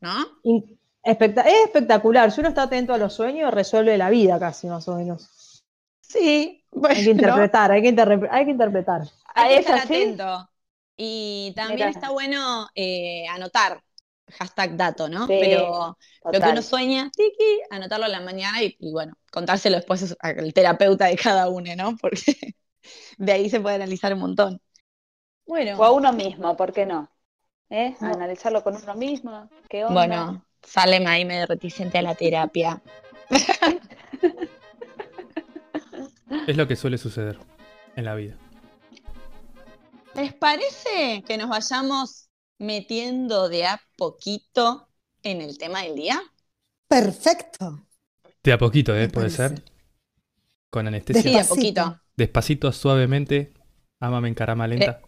¿No? 0.00 0.14
In- 0.42 0.78
es 1.02 1.18
espectacular, 1.64 2.30
si 2.30 2.40
uno 2.40 2.48
está 2.50 2.62
atento 2.62 2.94
a 2.94 2.98
los 2.98 3.12
sueños, 3.12 3.52
resuelve 3.52 3.98
la 3.98 4.10
vida 4.10 4.38
casi 4.38 4.66
más 4.68 4.86
o 4.88 4.96
menos. 4.96 5.62
Sí. 6.00 6.62
Bueno, 6.70 6.94
Hay 6.96 7.04
que 7.04 7.10
interpretar, 7.10 7.72
hay 7.72 7.82
que, 7.82 8.28
hay 8.30 8.44
que 8.44 8.50
interpretar. 8.50 9.02
Hay 9.34 9.48
que 9.48 9.54
¿Ah, 9.56 9.60
estar 9.60 9.78
así? 9.80 9.94
atento. 9.94 10.48
Y 10.96 11.52
también 11.56 11.88
Mira. 11.88 11.90
está 11.90 12.10
bueno 12.10 12.68
eh, 12.74 13.26
anotar. 13.28 13.82
Hashtag 14.38 14.76
dato, 14.76 15.08
¿no? 15.08 15.26
Sí, 15.26 15.36
Pero 15.38 15.98
lo 16.24 16.32
que 16.32 16.38
uno 16.38 16.62
sueña, 16.62 17.10
tiki, 17.14 17.60
anotarlo 17.70 18.06
a 18.06 18.08
la 18.08 18.20
mañana 18.20 18.62
y, 18.62 18.74
y 18.80 18.90
bueno, 18.90 19.12
contárselo 19.30 19.76
después 19.76 20.16
al 20.18 20.54
terapeuta 20.54 21.06
de 21.06 21.16
cada 21.16 21.48
uno, 21.50 21.76
¿no? 21.76 21.96
Porque 22.00 22.54
de 23.18 23.32
ahí 23.32 23.50
se 23.50 23.60
puede 23.60 23.76
analizar 23.76 24.14
un 24.14 24.20
montón. 24.20 24.60
Bueno, 25.46 25.78
O 25.78 25.84
a 25.84 25.92
uno 25.92 26.12
mismo, 26.12 26.56
¿por 26.56 26.72
qué 26.72 26.86
no? 26.86 27.10
¿Eh? 27.68 27.94
No. 28.00 28.08
Analizarlo 28.08 28.62
con 28.62 28.76
uno 28.76 28.94
mismo. 28.94 29.50
¿Qué 29.68 29.84
onda? 29.84 29.94
bueno, 29.94 30.46
sale 30.62 31.06
ahí 31.06 31.24
medio 31.24 31.46
reticente 31.46 31.98
a 31.98 32.02
la 32.02 32.14
terapia. 32.14 32.82
Es 36.46 36.56
lo 36.56 36.66
que 36.66 36.76
suele 36.76 36.98
suceder 36.98 37.38
en 37.96 38.04
la 38.04 38.14
vida. 38.14 38.36
¿Les 40.14 40.32
parece 40.34 41.22
que 41.26 41.36
nos 41.36 41.48
vayamos 41.48 42.28
metiendo 42.58 43.48
de 43.48 43.66
a 43.66 43.80
poquito 43.96 44.88
en 45.22 45.40
el 45.40 45.58
tema 45.58 45.82
del 45.82 45.96
día? 45.96 46.20
Perfecto. 46.88 47.86
De 48.42 48.52
a 48.52 48.58
poquito, 48.58 48.94
¿eh? 48.96 49.08
Puede 49.08 49.30
ser. 49.30 49.62
Con 50.70 50.86
anestesia. 50.86 51.22
Sí, 51.22 51.30
de 51.32 51.40
a 51.40 51.44
poquito. 51.44 52.00
Despacito, 52.16 52.72
suavemente. 52.72 53.52
Ámame 54.00 54.28
en 54.28 54.34
carama 54.34 54.66
lenta. 54.68 55.00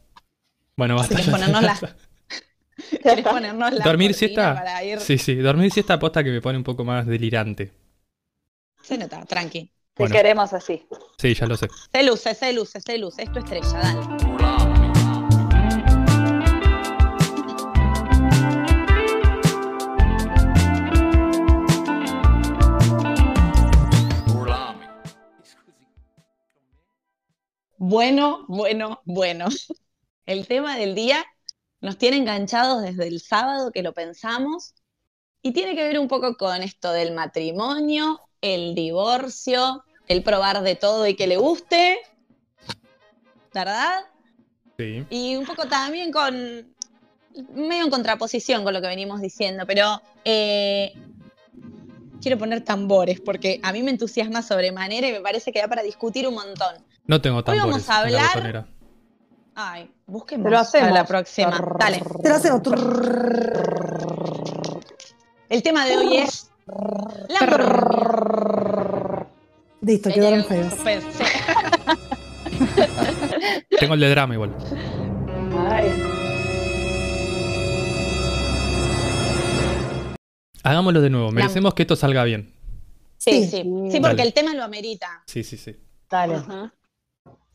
Bueno, 0.77 0.97
basta. 0.97 1.11
¿Querés 1.17 1.27
ya. 1.27 1.33
ponernos 1.33 1.63
la- 1.63 1.97
¿Querés 3.03 3.25
ponernos 3.27 3.73
la 3.73 3.85
Dormir 3.85 4.15
siesta. 4.15 4.55
para 4.55 4.85
ir? 4.85 5.01
Sí, 5.01 5.19
sí. 5.19 5.37
Dormir 5.37 5.71
siesta 5.73 5.95
aposta 5.95 6.25
que 6.25 6.31
me 6.31 6.41
pone 6.41 6.59
un 6.59 6.65
poco 6.65 6.85
más 6.85 7.07
delirante. 7.07 7.73
Se 8.83 8.99
nota, 8.99 9.25
tranqui. 9.25 9.71
Te 9.95 10.03
Bueno. 10.03 10.15
queremos 10.15 10.53
así. 10.53 10.87
Sí, 11.19 11.35
ya 11.35 11.47
lo 11.47 11.57
sé. 11.57 11.69
Se 11.93 12.03
luce, 12.03 12.35
se 12.35 12.53
luce, 12.53 12.81
se 12.81 12.99
luce. 12.99 13.23
Es 13.23 13.33
tu 13.33 13.39
estrella, 13.39 13.73
dale. 13.73 14.36
Bueno, 27.89 28.45
bueno, 28.49 29.01
bueno. 29.05 29.47
El 30.27 30.49
tema 30.49 30.77
del 30.77 30.97
día 30.97 31.25
nos 31.81 31.97
tiene 31.97 32.17
enganchados 32.17 32.83
desde 32.83 33.07
el 33.07 33.21
sábado 33.21 33.71
que 33.71 33.85
lo 33.85 33.93
pensamos 33.93 34.75
y 35.41 35.53
tiene 35.53 35.77
que 35.77 35.85
ver 35.85 36.01
un 36.01 36.09
poco 36.09 36.37
con 36.37 36.65
esto 36.65 36.91
del 36.91 37.15
matrimonio, 37.15 38.21
el 38.41 38.75
divorcio, 38.75 39.85
el 40.09 40.25
probar 40.25 40.63
de 40.63 40.75
todo 40.75 41.07
y 41.07 41.15
que 41.15 41.29
le 41.29 41.37
guste, 41.37 41.99
¿verdad? 43.55 44.05
Sí. 44.77 45.07
Y 45.09 45.37
un 45.37 45.47
poco 45.47 45.69
también 45.69 46.11
con, 46.11 46.35
medio 47.55 47.85
en 47.85 47.91
contraposición 47.91 48.65
con 48.65 48.75
lo 48.75 48.81
que 48.81 48.89
venimos 48.89 49.21
diciendo, 49.21 49.65
pero 49.65 50.03
eh, 50.25 50.93
quiero 52.21 52.39
poner 52.39 52.63
tambores 52.63 53.21
porque 53.21 53.61
a 53.63 53.73
mí 53.73 53.83
me 53.83 53.91
entusiasma 53.91 54.43
sobremanera 54.43 55.09
y 55.09 55.13
me 55.13 55.21
parece 55.21 55.53
que 55.53 55.61
da 55.61 55.69
para 55.69 55.83
discutir 55.83 56.27
un 56.27 56.35
montón. 56.35 56.75
No 57.07 57.21
tengo 57.21 57.37
Hoy 57.39 57.45
tambores 57.45 57.67
vamos 57.67 57.91
a 57.91 58.07
en 58.07 58.13
la 58.13 58.27
hablar-. 58.29 58.67
Ay, 59.55 59.91
busquemos 60.07 60.45
Te 60.45 60.51
lo 60.51 60.59
hacemos. 60.59 60.89
para 60.89 61.01
la 61.03 61.07
próxima. 61.07 61.65
Dale. 61.79 62.03
Te 62.23 62.29
lo 62.29 62.35
hacemos. 62.35 62.61
El 65.49 65.63
tema 65.63 65.87
de 65.87 65.97
hoy 65.97 66.17
es 66.19 66.51
la. 67.29 69.27
Listo, 69.81 70.11
quedaron 70.11 70.45
feos. 70.45 70.75
Tengo 73.79 73.95
el 73.95 74.01
de 74.01 74.11
drama 74.11 74.35
igual. 74.35 74.55
Ay, 75.71 75.93
Hagámoslo 80.67 81.01
de 81.01 81.11
nuevo. 81.11 81.31
Merecemos 81.31 81.75
que 81.75 81.83
esto 81.83 81.97
salga 81.97 82.25
bien. 82.25 82.53
Sí, 83.19 83.45
Sí. 83.45 83.49
sí. 83.49 83.57
Sí, 83.91 84.01
porque 84.01 84.17
Dale. 84.17 84.23
el 84.25 84.33
tema 84.35 84.55
lo 84.55 84.65
amerita. 84.65 85.23
Sí, 85.27 85.43
sí, 85.45 85.57
sí. 85.57 85.77
Dale. 86.11 86.35
ajá. 86.37 86.73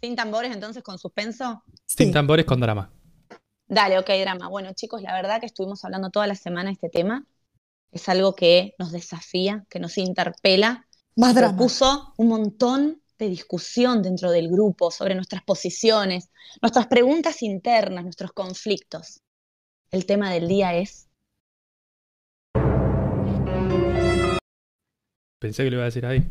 Sin 0.01 0.15
tambores, 0.15 0.51
entonces, 0.53 0.81
con 0.83 0.97
suspenso. 0.97 1.63
Sin 1.85 2.07
Sí. 2.07 2.11
tambores 2.13 2.45
con 2.45 2.59
drama. 2.59 2.91
Dale, 3.67 3.99
ok, 3.99 4.09
drama. 4.21 4.47
Bueno, 4.49 4.73
chicos, 4.73 5.01
la 5.01 5.13
verdad 5.13 5.39
que 5.39 5.45
estuvimos 5.45 5.83
hablando 5.85 6.09
toda 6.09 6.27
la 6.27 6.35
semana 6.35 6.69
de 6.69 6.73
este 6.73 6.89
tema. 6.89 7.25
Es 7.91 8.09
algo 8.09 8.35
que 8.35 8.73
nos 8.79 8.91
desafía, 8.91 9.65
que 9.69 9.79
nos 9.79 9.97
interpela. 9.97 10.87
Más 11.15 11.35
drama. 11.35 11.55
Propuso 11.55 12.13
un 12.17 12.27
montón 12.29 13.01
de 13.19 13.29
discusión 13.29 14.01
dentro 14.01 14.31
del 14.31 14.49
grupo 14.49 14.89
sobre 14.89 15.13
nuestras 15.15 15.43
posiciones, 15.43 16.29
nuestras 16.61 16.87
preguntas 16.87 17.43
internas, 17.43 18.03
nuestros 18.03 18.31
conflictos. 18.31 19.21
El 19.91 20.05
tema 20.05 20.31
del 20.31 20.47
día 20.47 20.73
es 20.75 21.07
Pensé 25.41 25.63
que 25.63 25.71
lo 25.71 25.77
iba 25.77 25.85
a 25.85 25.85
decir 25.85 26.05
ahí. 26.05 26.21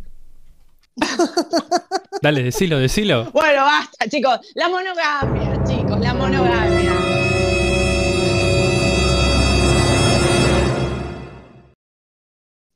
Dale, 2.23 2.45
decilo, 2.45 2.79
decilo. 2.79 3.29
Bueno, 3.33 3.65
basta, 3.65 4.09
chicos. 4.09 4.39
La 4.55 4.69
monogamia, 4.69 5.65
chicos, 5.65 5.99
la 5.99 6.15
monogamia. 6.15 6.93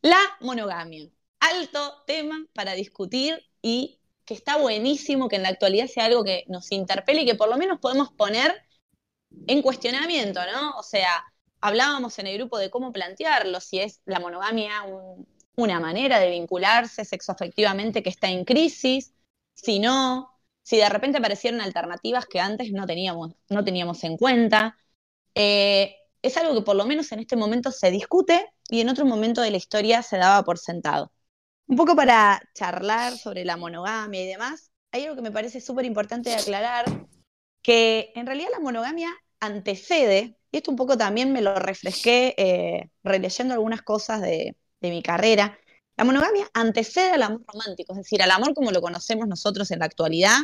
La 0.02 0.18
monogamia. 0.40 1.08
Alto 1.40 2.02
tema 2.06 2.44
para 2.52 2.72
discutir 2.72 3.40
y 3.62 3.98
que 4.24 4.34
está 4.34 4.56
buenísimo 4.56 5.28
que 5.28 5.36
en 5.36 5.42
la 5.42 5.50
actualidad 5.50 5.86
sea 5.86 6.06
algo 6.06 6.24
que 6.24 6.44
nos 6.48 6.72
interpele 6.72 7.22
y 7.22 7.26
que 7.26 7.34
por 7.34 7.48
lo 7.48 7.56
menos 7.56 7.78
podemos 7.80 8.10
poner 8.12 8.52
en 9.46 9.62
cuestionamiento, 9.62 10.40
¿no? 10.52 10.76
O 10.78 10.82
sea, 10.82 11.24
hablábamos 11.60 12.18
en 12.18 12.26
el 12.26 12.38
grupo 12.38 12.58
de 12.58 12.70
cómo 12.70 12.92
plantearlo, 12.92 13.60
si 13.60 13.78
es 13.80 14.00
la 14.04 14.20
monogamia 14.20 14.82
un- 14.82 15.26
una 15.56 15.80
manera 15.80 16.18
de 16.18 16.30
vincularse 16.30 17.04
sexoafectivamente 17.04 18.02
que 18.02 18.10
está 18.10 18.28
en 18.28 18.44
crisis, 18.44 19.14
si 19.54 19.78
no, 19.78 20.30
si 20.62 20.78
de 20.78 20.88
repente 20.88 21.18
aparecieron 21.18 21.60
alternativas 21.60 22.26
que 22.26 22.40
antes 22.40 22.72
no 22.72 22.86
teníamos, 22.86 23.34
no 23.48 23.64
teníamos 23.64 24.02
en 24.04 24.16
cuenta. 24.16 24.76
Eh, 25.34 25.96
es 26.22 26.36
algo 26.36 26.54
que 26.54 26.62
por 26.62 26.76
lo 26.76 26.86
menos 26.86 27.12
en 27.12 27.20
este 27.20 27.36
momento 27.36 27.70
se 27.70 27.90
discute 27.90 28.46
y 28.68 28.80
en 28.80 28.88
otro 28.88 29.04
momento 29.04 29.42
de 29.42 29.50
la 29.50 29.58
historia 29.58 30.02
se 30.02 30.16
daba 30.16 30.42
por 30.42 30.58
sentado. 30.58 31.12
Un 31.66 31.76
poco 31.76 31.94
para 31.94 32.42
charlar 32.54 33.16
sobre 33.16 33.44
la 33.44 33.56
monogamia 33.56 34.22
y 34.22 34.26
demás, 34.26 34.70
hay 34.90 35.04
algo 35.04 35.16
que 35.16 35.22
me 35.22 35.32
parece 35.32 35.60
súper 35.60 35.84
importante 35.84 36.34
aclarar, 36.34 36.84
que 37.62 38.12
en 38.14 38.26
realidad 38.26 38.48
la 38.52 38.60
monogamia 38.60 39.10
antecede, 39.40 40.38
y 40.50 40.58
esto 40.58 40.70
un 40.70 40.76
poco 40.76 40.96
también 40.96 41.32
me 41.32 41.42
lo 41.42 41.54
refresqué 41.58 42.34
eh, 42.38 42.90
releyendo 43.02 43.54
algunas 43.54 43.82
cosas 43.82 44.20
de, 44.20 44.56
de 44.84 44.90
mi 44.90 45.02
carrera, 45.02 45.58
la 45.96 46.04
monogamia 46.04 46.48
antecede 46.54 47.12
al 47.12 47.22
amor 47.22 47.42
romántico, 47.46 47.92
es 47.92 47.98
decir, 47.98 48.22
al 48.22 48.30
amor 48.30 48.54
como 48.54 48.70
lo 48.70 48.80
conocemos 48.82 49.26
nosotros 49.28 49.70
en 49.70 49.78
la 49.80 49.86
actualidad, 49.86 50.36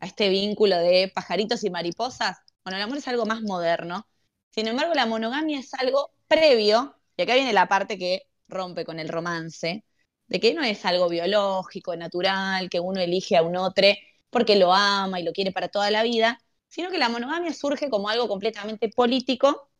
a 0.00 0.06
este 0.06 0.28
vínculo 0.28 0.76
de 0.78 1.10
pajaritos 1.14 1.64
y 1.64 1.70
mariposas. 1.70 2.38
Bueno, 2.64 2.78
el 2.78 2.82
amor 2.82 2.98
es 2.98 3.08
algo 3.08 3.26
más 3.26 3.42
moderno. 3.42 4.06
Sin 4.50 4.66
embargo, 4.68 4.94
la 4.94 5.06
monogamia 5.06 5.60
es 5.60 5.72
algo 5.74 6.10
previo, 6.28 6.96
y 7.16 7.22
acá 7.22 7.34
viene 7.34 7.52
la 7.52 7.68
parte 7.68 7.98
que 7.98 8.22
rompe 8.48 8.84
con 8.84 8.98
el 8.98 9.08
romance, 9.08 9.84
de 10.26 10.40
que 10.40 10.54
no 10.54 10.62
es 10.62 10.84
algo 10.84 11.08
biológico, 11.08 11.96
natural, 11.96 12.68
que 12.70 12.80
uno 12.80 13.00
elige 13.00 13.36
a 13.36 13.42
un 13.42 13.56
otro 13.56 13.86
porque 14.30 14.56
lo 14.56 14.72
ama 14.74 15.20
y 15.20 15.22
lo 15.24 15.32
quiere 15.32 15.52
para 15.52 15.68
toda 15.68 15.90
la 15.90 16.02
vida, 16.02 16.40
sino 16.68 16.90
que 16.90 16.98
la 16.98 17.08
monogamia 17.08 17.52
surge 17.54 17.88
como 17.90 18.08
algo 18.08 18.28
completamente 18.28 18.88
político, 18.90 19.70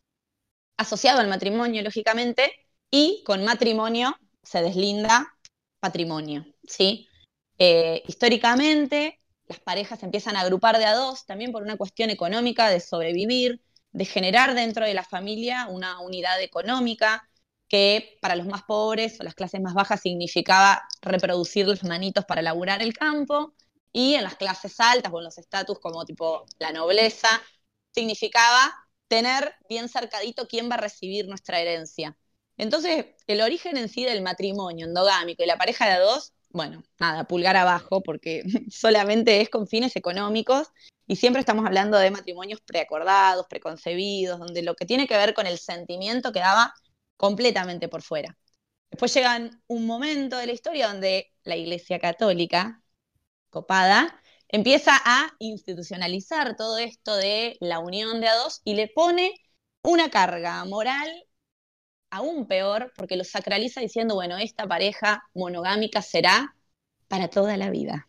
asociado 0.76 1.20
al 1.20 1.28
matrimonio, 1.28 1.82
lógicamente, 1.82 2.65
y 2.90 3.22
con 3.24 3.44
matrimonio 3.44 4.16
se 4.42 4.62
deslinda 4.62 5.36
patrimonio, 5.80 6.46
¿sí? 6.66 7.08
Eh, 7.58 8.02
históricamente, 8.06 9.20
las 9.46 9.60
parejas 9.60 10.02
empiezan 10.02 10.36
a 10.36 10.40
agrupar 10.42 10.78
de 10.78 10.84
a 10.86 10.94
dos, 10.94 11.26
también 11.26 11.52
por 11.52 11.62
una 11.62 11.76
cuestión 11.76 12.10
económica 12.10 12.68
de 12.70 12.80
sobrevivir, 12.80 13.62
de 13.92 14.04
generar 14.04 14.54
dentro 14.54 14.84
de 14.86 14.94
la 14.94 15.04
familia 15.04 15.66
una 15.68 16.00
unidad 16.00 16.40
económica. 16.42 17.28
que 17.68 18.18
para 18.22 18.36
los 18.36 18.46
más 18.46 18.62
pobres 18.62 19.18
o 19.20 19.24
las 19.24 19.34
clases 19.34 19.60
más 19.60 19.74
bajas 19.74 20.00
significaba 20.00 20.82
reproducir 21.02 21.66
los 21.66 21.82
manitos 21.82 22.24
para 22.24 22.40
laburar 22.42 22.80
el 22.82 22.94
campo, 22.96 23.54
y 23.92 24.14
en 24.14 24.22
las 24.24 24.36
clases 24.36 24.78
altas 24.78 25.12
o 25.12 25.18
en 25.18 25.24
los 25.24 25.38
estatus 25.38 25.78
como 25.80 26.04
tipo 26.04 26.46
la 26.58 26.72
nobleza, 26.72 27.28
significaba 27.92 28.72
tener 29.08 29.54
bien 29.68 29.88
cercadito 29.88 30.46
quién 30.48 30.70
va 30.70 30.74
a 30.74 30.78
recibir 30.78 31.26
nuestra 31.28 31.60
herencia. 31.60 32.16
Entonces, 32.56 33.06
el 33.26 33.40
origen 33.40 33.76
en 33.76 33.88
sí 33.88 34.04
del 34.04 34.22
matrimonio 34.22 34.86
endogámico 34.86 35.42
y 35.42 35.46
la 35.46 35.58
pareja 35.58 35.88
de 35.88 36.00
dos, 36.00 36.32
bueno, 36.50 36.82
nada, 36.98 37.24
pulgar 37.24 37.56
abajo, 37.56 38.02
porque 38.02 38.42
solamente 38.70 39.40
es 39.40 39.50
con 39.50 39.66
fines 39.66 39.96
económicos 39.96 40.68
y 41.06 41.16
siempre 41.16 41.40
estamos 41.40 41.66
hablando 41.66 41.98
de 41.98 42.10
matrimonios 42.10 42.60
preacordados, 42.62 43.46
preconcebidos, 43.48 44.38
donde 44.38 44.62
lo 44.62 44.74
que 44.74 44.86
tiene 44.86 45.06
que 45.06 45.16
ver 45.16 45.34
con 45.34 45.46
el 45.46 45.58
sentimiento 45.58 46.32
quedaba 46.32 46.74
completamente 47.16 47.88
por 47.88 48.02
fuera. 48.02 48.36
Después 48.90 49.12
llega 49.14 49.50
un 49.66 49.86
momento 49.86 50.38
de 50.38 50.46
la 50.46 50.52
historia 50.52 50.88
donde 50.88 51.32
la 51.44 51.56
Iglesia 51.56 51.98
Católica, 51.98 52.82
copada, 53.50 54.20
empieza 54.48 54.92
a 55.04 55.34
institucionalizar 55.38 56.56
todo 56.56 56.78
esto 56.78 57.16
de 57.16 57.56
la 57.60 57.80
unión 57.80 58.20
de 58.20 58.28
a 58.28 58.36
dos 58.36 58.60
y 58.64 58.74
le 58.74 58.88
pone 58.88 59.34
una 59.82 60.10
carga 60.10 60.64
moral 60.64 61.08
aún 62.16 62.46
peor 62.46 62.92
porque 62.96 63.16
lo 63.16 63.24
sacraliza 63.24 63.80
diciendo, 63.80 64.14
bueno, 64.14 64.38
esta 64.38 64.66
pareja 64.66 65.24
monogámica 65.34 66.02
será 66.02 66.54
para 67.08 67.28
toda 67.28 67.56
la 67.56 67.70
vida. 67.70 68.08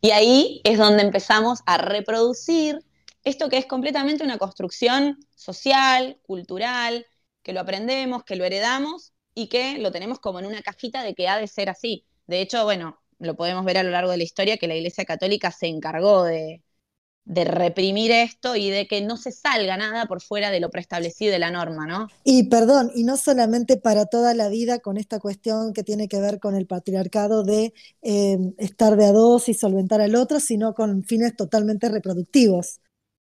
Y 0.00 0.10
ahí 0.10 0.60
es 0.64 0.78
donde 0.78 1.02
empezamos 1.02 1.60
a 1.66 1.78
reproducir 1.78 2.80
esto 3.24 3.48
que 3.48 3.58
es 3.58 3.66
completamente 3.66 4.24
una 4.24 4.38
construcción 4.38 5.18
social, 5.34 6.18
cultural, 6.22 7.06
que 7.42 7.52
lo 7.52 7.60
aprendemos, 7.60 8.24
que 8.24 8.36
lo 8.36 8.44
heredamos 8.44 9.12
y 9.34 9.48
que 9.48 9.78
lo 9.78 9.90
tenemos 9.92 10.18
como 10.18 10.40
en 10.40 10.46
una 10.46 10.62
cajita 10.62 11.02
de 11.02 11.14
que 11.14 11.28
ha 11.28 11.38
de 11.38 11.48
ser 11.48 11.70
así. 11.70 12.04
De 12.26 12.40
hecho, 12.42 12.64
bueno, 12.64 13.00
lo 13.18 13.36
podemos 13.36 13.64
ver 13.64 13.78
a 13.78 13.82
lo 13.82 13.90
largo 13.90 14.10
de 14.10 14.18
la 14.18 14.24
historia 14.24 14.58
que 14.58 14.68
la 14.68 14.76
Iglesia 14.76 15.04
Católica 15.04 15.50
se 15.50 15.66
encargó 15.68 16.24
de, 16.24 16.62
reprimir 17.26 18.10
esto 18.10 18.54
y 18.54 18.70
de 18.70 18.86
que 18.86 19.00
no 19.00 19.16
se 19.16 19.32
salga 19.32 19.76
nada 19.76 20.06
por 20.06 20.20
fuera 20.20 20.50
de 20.50 20.60
lo 20.60 20.70
preestablecido 20.70 21.32
de 21.32 21.38
la 21.38 21.50
norma, 21.50 21.86
¿no? 21.86 22.08
Y 22.22 22.44
perdón, 22.44 22.90
y 22.94 23.04
no 23.04 23.16
solamente 23.16 23.76
para 23.76 24.06
toda 24.06 24.34
la 24.34 24.48
vida 24.48 24.78
con 24.78 24.98
esta 24.98 25.18
cuestión 25.20 25.72
que 25.72 25.82
tiene 25.82 26.08
que 26.08 26.20
ver 26.20 26.38
con 26.38 26.54
el 26.54 26.66
patriarcado 26.66 27.42
de 27.42 27.72
eh, 28.02 28.38
estar 28.58 28.96
de 28.96 29.06
a 29.06 29.12
dos 29.12 29.48
y 29.48 29.54
solventar 29.54 30.00
al 30.00 30.14
otro, 30.14 30.38
sino 30.38 30.74
con 30.74 31.04
fines 31.04 31.34
totalmente 31.34 31.88
reproductivos. 31.88 32.80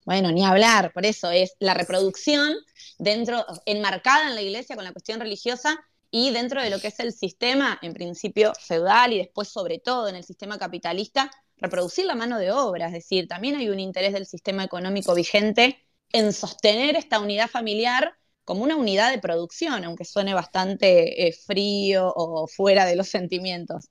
Bueno, 0.05 0.31
ni 0.33 0.45
hablar, 0.45 0.93
por 0.93 1.05
eso 1.05 1.31
es 1.31 1.55
la 1.59 1.75
reproducción 1.75 2.55
dentro, 2.99 3.45
enmarcada 3.67 4.28
en 4.28 4.37
la 4.37 4.43
iglesia 4.43 4.75
con 4.76 4.85
la 4.85 4.93
cuestión 4.93 5.21
religiosa, 5.21 5.78
y 6.11 6.31
dentro 6.31 6.62
de 6.62 6.71
lo 6.71 6.81
que 6.81 6.88
es 6.88 7.00
el 7.00 7.12
sistema, 7.12 7.78
en 7.83 7.93
principio 7.93 8.52
feudal 8.59 9.12
y 9.12 9.19
después 9.19 9.49
sobre 9.49 9.78
todo 9.78 10.09
en 10.09 10.17
el 10.17 10.25
sistema 10.25 10.59
capitalista, 10.59 11.31
reproducir 11.61 12.07
la 12.07 12.15
mano 12.15 12.38
de 12.38 12.53
obra, 12.53 12.87
es 12.87 12.93
decir, 12.93 13.29
también 13.29 13.57
hay 13.57 13.69
un 13.69 13.81
interés 13.81 14.12
del 14.12 14.27
sistema 14.27 14.65
económico 14.65 15.15
vigente 15.15 15.85
en 16.12 16.33
sostener 16.33 16.97
esta 16.97 17.21
unidad 17.21 17.49
familiar 17.49 18.15
como 18.45 18.62
una 18.62 18.77
unidad 18.77 19.11
de 19.11 19.19
producción, 19.19 19.85
aunque 19.85 20.05
suene 20.05 20.33
bastante 20.35 21.29
eh, 21.29 21.33
frío 21.33 22.12
o 22.17 22.47
fuera 22.47 22.87
de 22.87 22.97
los 22.97 23.09
sentimientos. 23.09 23.91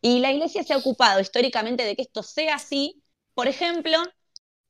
Y 0.00 0.20
la 0.20 0.32
Iglesia 0.32 0.62
se 0.64 0.72
ha 0.72 0.78
ocupado 0.78 1.20
históricamente 1.20 1.84
de 1.84 1.96
que 1.96 2.02
esto 2.02 2.22
sea 2.22 2.54
así, 2.54 3.02
por 3.34 3.48
ejemplo, 3.48 3.98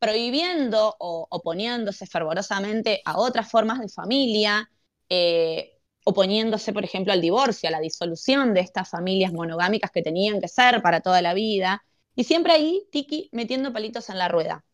prohibiendo 0.00 0.96
o 0.98 1.26
oponiéndose 1.30 2.06
fervorosamente 2.06 3.02
a 3.04 3.18
otras 3.20 3.50
formas 3.50 3.80
de 3.80 3.88
familia, 3.88 4.68
eh, 5.08 5.78
oponiéndose, 6.04 6.72
por 6.72 6.84
ejemplo, 6.84 7.12
al 7.12 7.20
divorcio, 7.20 7.68
a 7.68 7.72
la 7.72 7.80
disolución 7.80 8.54
de 8.54 8.60
estas 8.60 8.90
familias 8.90 9.32
monogámicas 9.32 9.90
que 9.92 10.02
tenían 10.02 10.40
que 10.40 10.48
ser 10.48 10.82
para 10.82 11.00
toda 11.02 11.22
la 11.22 11.34
vida, 11.34 11.84
y 12.14 12.24
siempre 12.24 12.52
ahí 12.52 12.86
Tiki 12.90 13.28
metiendo 13.32 13.72
palitos 13.72 14.08
en 14.10 14.18
la 14.18 14.28
rueda. 14.28 14.64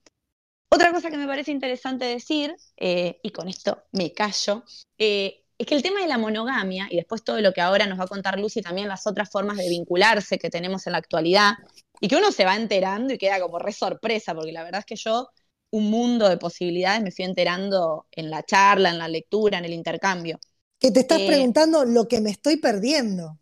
Otra 0.69 0.93
cosa 0.93 1.11
que 1.11 1.17
me 1.17 1.27
parece 1.27 1.53
interesante 1.53 2.05
decir, 2.05 2.55
eh, 2.77 3.21
y 3.23 3.31
con 3.31 3.49
esto 3.49 3.85
me 3.93 4.13
callo, 4.13 4.65
eh, 4.99 5.45
es 5.59 5.67
que 5.67 5.75
el 5.75 5.83
tema 5.83 6.01
de 6.01 6.09
la 6.09 6.19
monogamia, 6.19 6.89
y 6.91 6.97
después 6.97 7.25
todo 7.25 7.41
lo 7.41 7.53
que 7.53 7.61
ahora 7.61 7.87
nos 7.87 7.99
va 7.99 8.05
a 8.05 8.09
contar 8.09 8.39
Lucy, 8.39 8.61
también 8.61 8.89
las 8.89 9.07
otras 9.07 9.31
formas 9.31 9.57
de 9.57 9.69
vincularse 9.69 10.39
que 10.39 10.51
tenemos 10.51 10.87
en 10.87 10.93
la 10.93 10.99
actualidad, 10.99 11.53
y 12.01 12.09
que 12.09 12.17
uno 12.17 12.31
se 12.31 12.45
va 12.45 12.57
enterando 12.57 13.15
y 13.15 13.19
queda 13.19 13.41
como 13.41 13.59
re 13.59 13.73
sorpresa, 13.73 14.35
porque 14.35 14.53
la 14.53 14.65
verdad 14.65 14.81
es 14.81 14.87
que 14.87 14.97
yo 14.97 15.31
un 15.71 15.91
mundo 15.91 16.29
de 16.29 16.37
posibilidades 16.37 17.03
me 17.03 17.11
fui 17.11 17.25
enterando 17.25 18.07
en 18.11 18.31
la 18.31 18.43
charla, 18.43 18.91
en 18.91 18.99
la 18.99 19.09
lectura, 19.09 19.59
en 19.59 19.65
el 19.65 19.73
intercambio. 19.73 20.39
Que 20.79 20.91
te 20.91 21.01
estás 21.01 21.21
eh, 21.21 21.27
preguntando 21.27 21.85
lo 21.85 22.07
que 22.07 22.21
me 22.21 22.31
estoy 22.31 22.57
perdiendo. 22.59 23.39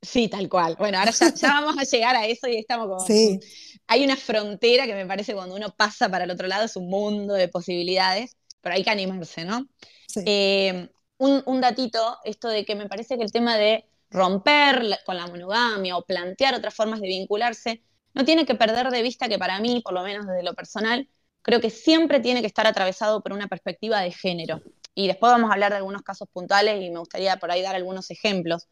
Sí, 0.00 0.28
tal 0.28 0.48
cual. 0.48 0.76
Bueno, 0.78 0.98
ahora 0.98 1.10
ya, 1.10 1.48
vamos 1.60 1.76
a 1.78 1.84
llegar 1.84 2.16
a 2.16 2.26
eso 2.26 2.48
y 2.48 2.56
estamos 2.56 2.86
como... 2.86 3.06
Sí. 3.06 3.40
Hay 3.86 4.04
una 4.04 4.16
frontera 4.16 4.86
que 4.86 4.94
me 4.94 5.06
parece 5.06 5.34
cuando 5.34 5.56
uno 5.56 5.74
pasa 5.76 6.08
para 6.08 6.24
el 6.24 6.30
otro 6.30 6.46
lado 6.46 6.64
es 6.64 6.76
un 6.76 6.88
mundo 6.88 7.34
de 7.34 7.48
posibilidades, 7.48 8.36
pero 8.60 8.74
hay 8.74 8.84
que 8.84 8.90
animarse, 8.90 9.44
¿no? 9.44 9.66
Sí. 10.06 10.22
Eh, 10.26 10.88
un, 11.18 11.42
un, 11.46 11.60
datito, 11.60 12.18
esto 12.24 12.48
de 12.48 12.64
que 12.64 12.74
me 12.74 12.88
parece 12.88 13.16
que 13.16 13.24
el 13.24 13.32
tema 13.32 13.56
de 13.56 13.86
romper 14.10 14.98
con 15.04 15.16
la 15.16 15.26
monogamia 15.26 15.96
o 15.96 16.04
plantear 16.04 16.54
otras 16.54 16.74
formas 16.74 17.00
de 17.00 17.08
vincularse, 17.08 17.82
no 18.14 18.24
tiene 18.24 18.46
que 18.46 18.54
perder 18.54 18.90
de 18.90 19.02
vista 19.02 19.28
que 19.28 19.38
para 19.38 19.58
mí, 19.60 19.80
por 19.84 19.94
lo 19.94 20.02
menos 20.02 20.26
desde 20.26 20.42
lo 20.42 20.54
personal, 20.54 21.08
creo 21.42 21.60
que 21.60 21.70
siempre 21.70 22.20
tiene 22.20 22.40
que 22.40 22.46
estar 22.46 22.66
atravesado 22.66 23.22
por 23.22 23.32
una 23.32 23.48
perspectiva 23.48 24.00
de 24.00 24.12
género 24.12 24.60
y 24.98 25.06
después 25.06 25.30
vamos 25.30 25.50
a 25.50 25.54
hablar 25.54 25.70
de 25.70 25.76
algunos 25.76 26.02
casos 26.02 26.28
puntuales 26.32 26.82
y 26.82 26.90
me 26.90 26.98
gustaría 26.98 27.36
por 27.36 27.52
ahí 27.52 27.62
dar 27.62 27.76
algunos 27.76 28.10
ejemplos. 28.10 28.66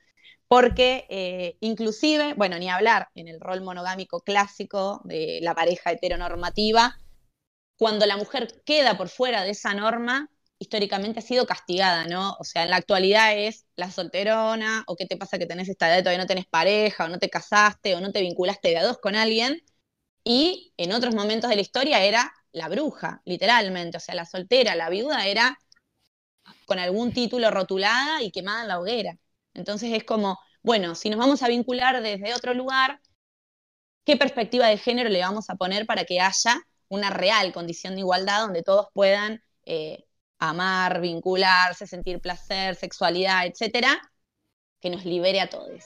Porque 0.49 1.07
eh, 1.11 1.57
inclusive, 1.61 2.35
bueno, 2.35 2.59
ni 2.59 2.69
hablar 2.69 3.09
en 3.15 3.29
el 3.29 3.41
rol 3.41 3.63
monogámico 3.63 4.21
clásico 4.21 5.01
de 5.05 5.41
la 5.43 5.55
pareja 5.55 5.91
heteronormativa, 5.93 6.97
cuando 7.79 8.07
la 8.07 8.17
mujer 8.17 8.63
queda 8.65 8.97
por 8.97 9.09
fuera 9.09 9.43
de 9.43 9.51
esa 9.51 9.75
norma, 9.75 10.31
históricamente 10.59 11.19
ha 11.21 11.23
sido 11.23 11.47
castigada, 11.47 12.07
¿no? 12.07 12.35
O 12.39 12.45
sea, 12.45 12.63
en 12.65 12.71
la 12.71 12.77
actualidad 12.77 13.37
es 13.37 13.67
la 13.77 13.91
solterona, 13.91 14.85
o 14.87 14.97
qué 14.97 15.07
te 15.07 15.17
pasa 15.17 15.39
que 15.39 15.47
tenés 15.47 15.69
esta 15.69 15.89
edad 15.89 15.99
y 15.99 16.03
todavía 16.03 16.23
no 16.23 16.27
tenés 16.29 16.47
pareja, 16.47 17.05
o 17.05 17.09
no 17.09 17.19
te 17.19 17.29
casaste, 17.31 17.95
o 17.95 18.01
no 18.01 18.13
te 18.13 18.21
vinculaste 18.23 18.69
de 18.71 18.79
a 18.79 18.85
dos 18.85 18.99
con 18.99 19.17
alguien. 19.17 19.63
Y 20.25 20.75
en 20.79 20.93
otros 20.93 21.15
momentos 21.15 21.51
de 21.51 21.57
la 21.57 21.63
historia 21.63 22.05
era 22.05 22.33
la 22.53 22.69
bruja, 22.69 23.23
literalmente. 23.27 23.99
O 23.99 24.01
sea, 24.01 24.15
la 24.15 24.27
soltera, 24.27 24.77
la 24.77 24.91
viuda 24.91 25.27
era 25.27 25.59
con 26.67 26.79
algún 26.79 27.13
título 27.13 27.51
rotulada 27.51 28.23
y 28.23 28.31
quemada 28.31 28.63
en 28.63 28.69
la 28.69 28.81
hoguera. 28.81 29.19
Entonces 29.57 29.92
es 29.92 30.05
como, 30.05 30.38
bueno, 30.62 30.95
si 30.95 31.11
nos 31.11 31.19
vamos 31.19 31.42
a 31.42 31.49
vincular 31.49 32.03
desde 32.03 32.35
otro 32.35 32.55
lugar, 32.55 33.01
¿qué 34.05 34.16
perspectiva 34.16 34.66
de 34.69 34.79
género 34.79 35.09
le 35.09 35.21
vamos 35.21 35.51
a 35.51 35.57
poner 35.57 35.87
para 35.87 36.05
que 36.05 36.21
haya 36.21 36.61
una 36.88 37.11
real 37.11 37.53
condición 37.53 37.95
de 37.95 38.01
igualdad 38.01 38.42
donde 38.42 38.62
todos 38.62 38.88
puedan 38.92 39.42
eh, 39.64 40.05
amar, 40.38 41.01
vincularse, 41.01 41.87
sentir 41.87 42.21
placer, 42.21 42.77
sexualidad, 42.77 43.47
etcétera, 43.47 43.99
que 44.81 44.90
nos 44.90 45.05
libere 45.05 45.40
a 45.40 45.49
todos? 45.49 45.85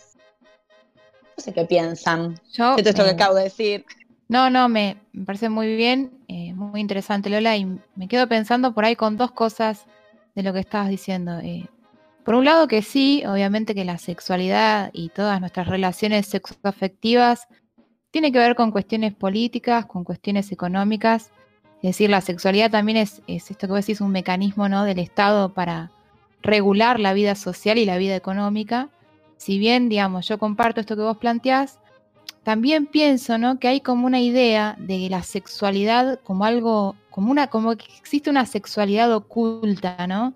No 1.37 1.45
sé 1.45 1.55
qué 1.55 1.65
piensan. 1.65 2.39
Yo, 2.53 2.77
esto 2.77 3.05
que 3.05 3.11
acabo 3.11 3.37
de 3.37 3.45
decir. 3.45 3.87
No, 4.29 4.51
no, 4.51 4.69
me, 4.69 4.97
parece 5.25 5.49
muy 5.49 5.75
bien, 5.75 6.23
eh, 6.29 6.53
muy 6.55 6.81
interesante, 6.81 7.31
Lola, 7.31 7.57
y 7.57 7.65
me 7.95 8.09
quedo 8.09 8.29
pensando 8.29 8.75
por 8.75 8.85
ahí 8.85 8.95
con 8.95 9.17
dos 9.17 9.33
cosas 9.33 9.87
de 10.35 10.43
lo 10.43 10.53
que 10.53 10.61
estabas 10.61 10.89
diciendo. 10.91 11.41
Por 12.25 12.35
un 12.35 12.45
lado 12.45 12.69
que 12.69 12.83
sí, 12.83 13.23
obviamente 13.27 13.75
que 13.75 13.85
la 13.85 13.99
sexualidad 13.99 14.91
y 14.93 15.09
todas 15.09 15.41
nuestras 15.41 15.69
relaciones 15.69 16.27
sexoafectivas 16.27 17.49
tiene 18.11 18.31
que 18.33 18.39
ver 18.39 18.55
con 18.55 18.71
cuestiones 18.71 19.15
políticas, 19.15 19.87
con 19.87 20.05
cuestiones 20.05 20.53
económicas. 20.53 21.31
Es 21.77 21.91
decir, 21.91 22.11
la 22.11 22.21
sexualidad 22.21 22.71
también 22.71 22.99
es, 22.99 23.23
esto 23.27 23.67
que 23.67 23.67
vos 23.69 23.87
decís, 23.87 24.01
un 24.01 24.13
mecanismo 24.13 24.69
¿no? 24.69 24.85
del 24.85 24.99
Estado 24.99 25.55
para 25.55 25.91
regular 26.43 27.01
la 27.01 27.15
vida 27.15 27.35
social 27.35 27.79
y 27.79 27.87
la 27.87 27.97
vida 27.97 28.17
económica. 28.17 28.91
Si 29.37 29.59
bien, 29.59 29.89
digamos, 29.89 30.29
yo 30.29 30.39
comparto 30.39 30.81
esto 30.81 30.97
que 30.97 31.03
vos 31.03 31.17
planteás, 31.17 31.79
también 32.43 32.87
pienso 32.87 33.39
¿no? 33.39 33.59
que 33.59 33.69
hay 33.69 33.81
como 33.81 34.07
una 34.07 34.21
idea 34.21 34.77
de 34.79 35.09
la 35.09 35.23
sexualidad 35.23 36.21
como 36.23 36.45
algo 36.45 36.97
como 37.11 37.31
una, 37.31 37.49
como 37.49 37.77
que 37.77 37.87
existe 37.99 38.31
una 38.31 38.47
sexualidad 38.47 39.13
oculta, 39.13 40.07
¿no? 40.07 40.35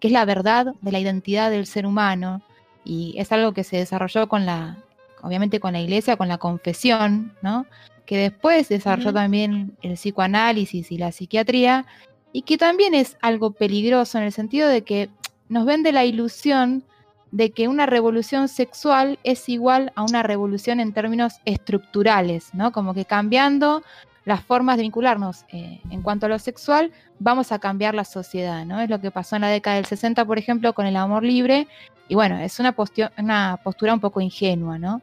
Que 0.00 0.08
es 0.08 0.12
la 0.12 0.24
verdad 0.24 0.74
de 0.80 0.92
la 0.92 0.98
identidad 0.98 1.50
del 1.50 1.66
ser 1.66 1.86
humano. 1.86 2.42
Y 2.84 3.14
es 3.18 3.32
algo 3.32 3.52
que 3.52 3.64
se 3.64 3.76
desarrolló 3.76 4.28
con 4.28 4.46
la, 4.46 4.76
obviamente 5.22 5.60
con 5.60 5.72
la 5.72 5.80
iglesia, 5.80 6.16
con 6.16 6.28
la 6.28 6.38
confesión, 6.38 7.34
¿no? 7.42 7.66
Que 8.04 8.18
después 8.18 8.68
desarrolló 8.68 9.12
también 9.12 9.76
el 9.82 9.94
psicoanálisis 9.94 10.92
y 10.92 10.98
la 10.98 11.10
psiquiatría, 11.10 11.86
y 12.32 12.42
que 12.42 12.58
también 12.58 12.94
es 12.94 13.16
algo 13.22 13.52
peligroso 13.52 14.18
en 14.18 14.24
el 14.24 14.32
sentido 14.32 14.68
de 14.68 14.82
que 14.82 15.08
nos 15.48 15.64
vende 15.64 15.90
la 15.92 16.04
ilusión 16.04 16.84
de 17.30 17.50
que 17.50 17.68
una 17.68 17.86
revolución 17.86 18.48
sexual 18.48 19.18
es 19.24 19.48
igual 19.48 19.92
a 19.94 20.02
una 20.02 20.22
revolución 20.22 20.80
en 20.80 20.92
términos 20.92 21.34
estructurales, 21.44 22.54
¿no? 22.54 22.72
Como 22.72 22.94
que 22.94 23.04
cambiando 23.04 23.82
las 24.26 24.42
formas 24.42 24.76
de 24.76 24.82
vincularnos 24.82 25.46
eh, 25.50 25.80
en 25.88 26.02
cuanto 26.02 26.26
a 26.26 26.28
lo 26.28 26.38
sexual, 26.38 26.92
vamos 27.20 27.52
a 27.52 27.60
cambiar 27.60 27.94
la 27.94 28.04
sociedad, 28.04 28.66
¿no? 28.66 28.80
Es 28.80 28.90
lo 28.90 29.00
que 29.00 29.12
pasó 29.12 29.36
en 29.36 29.42
la 29.42 29.48
década 29.48 29.76
del 29.76 29.86
60, 29.86 30.24
por 30.24 30.36
ejemplo, 30.36 30.74
con 30.74 30.84
el 30.84 30.96
amor 30.96 31.22
libre, 31.22 31.68
y 32.08 32.16
bueno, 32.16 32.36
es 32.38 32.58
una, 32.58 32.74
una 33.18 33.60
postura 33.62 33.94
un 33.94 34.00
poco 34.00 34.20
ingenua, 34.20 34.78
¿no? 34.78 35.00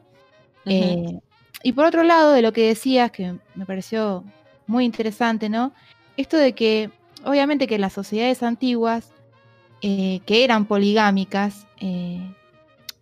Eh, 0.66 1.18
y 1.62 1.72
por 1.72 1.86
otro 1.86 2.02
lado, 2.02 2.32
de 2.32 2.42
lo 2.42 2.52
que 2.52 2.68
decías, 2.68 3.10
que 3.10 3.34
me 3.54 3.64
pareció 3.64 4.24
muy 4.66 4.84
interesante, 4.84 5.48
¿no? 5.48 5.72
Esto 6.18 6.36
de 6.36 6.52
que, 6.52 6.90
obviamente 7.24 7.66
que 7.66 7.76
en 7.76 7.80
las 7.80 7.94
sociedades 7.94 8.42
antiguas, 8.42 9.10
eh, 9.80 10.20
que 10.26 10.44
eran 10.44 10.66
poligámicas, 10.66 11.66
eh, 11.80 12.20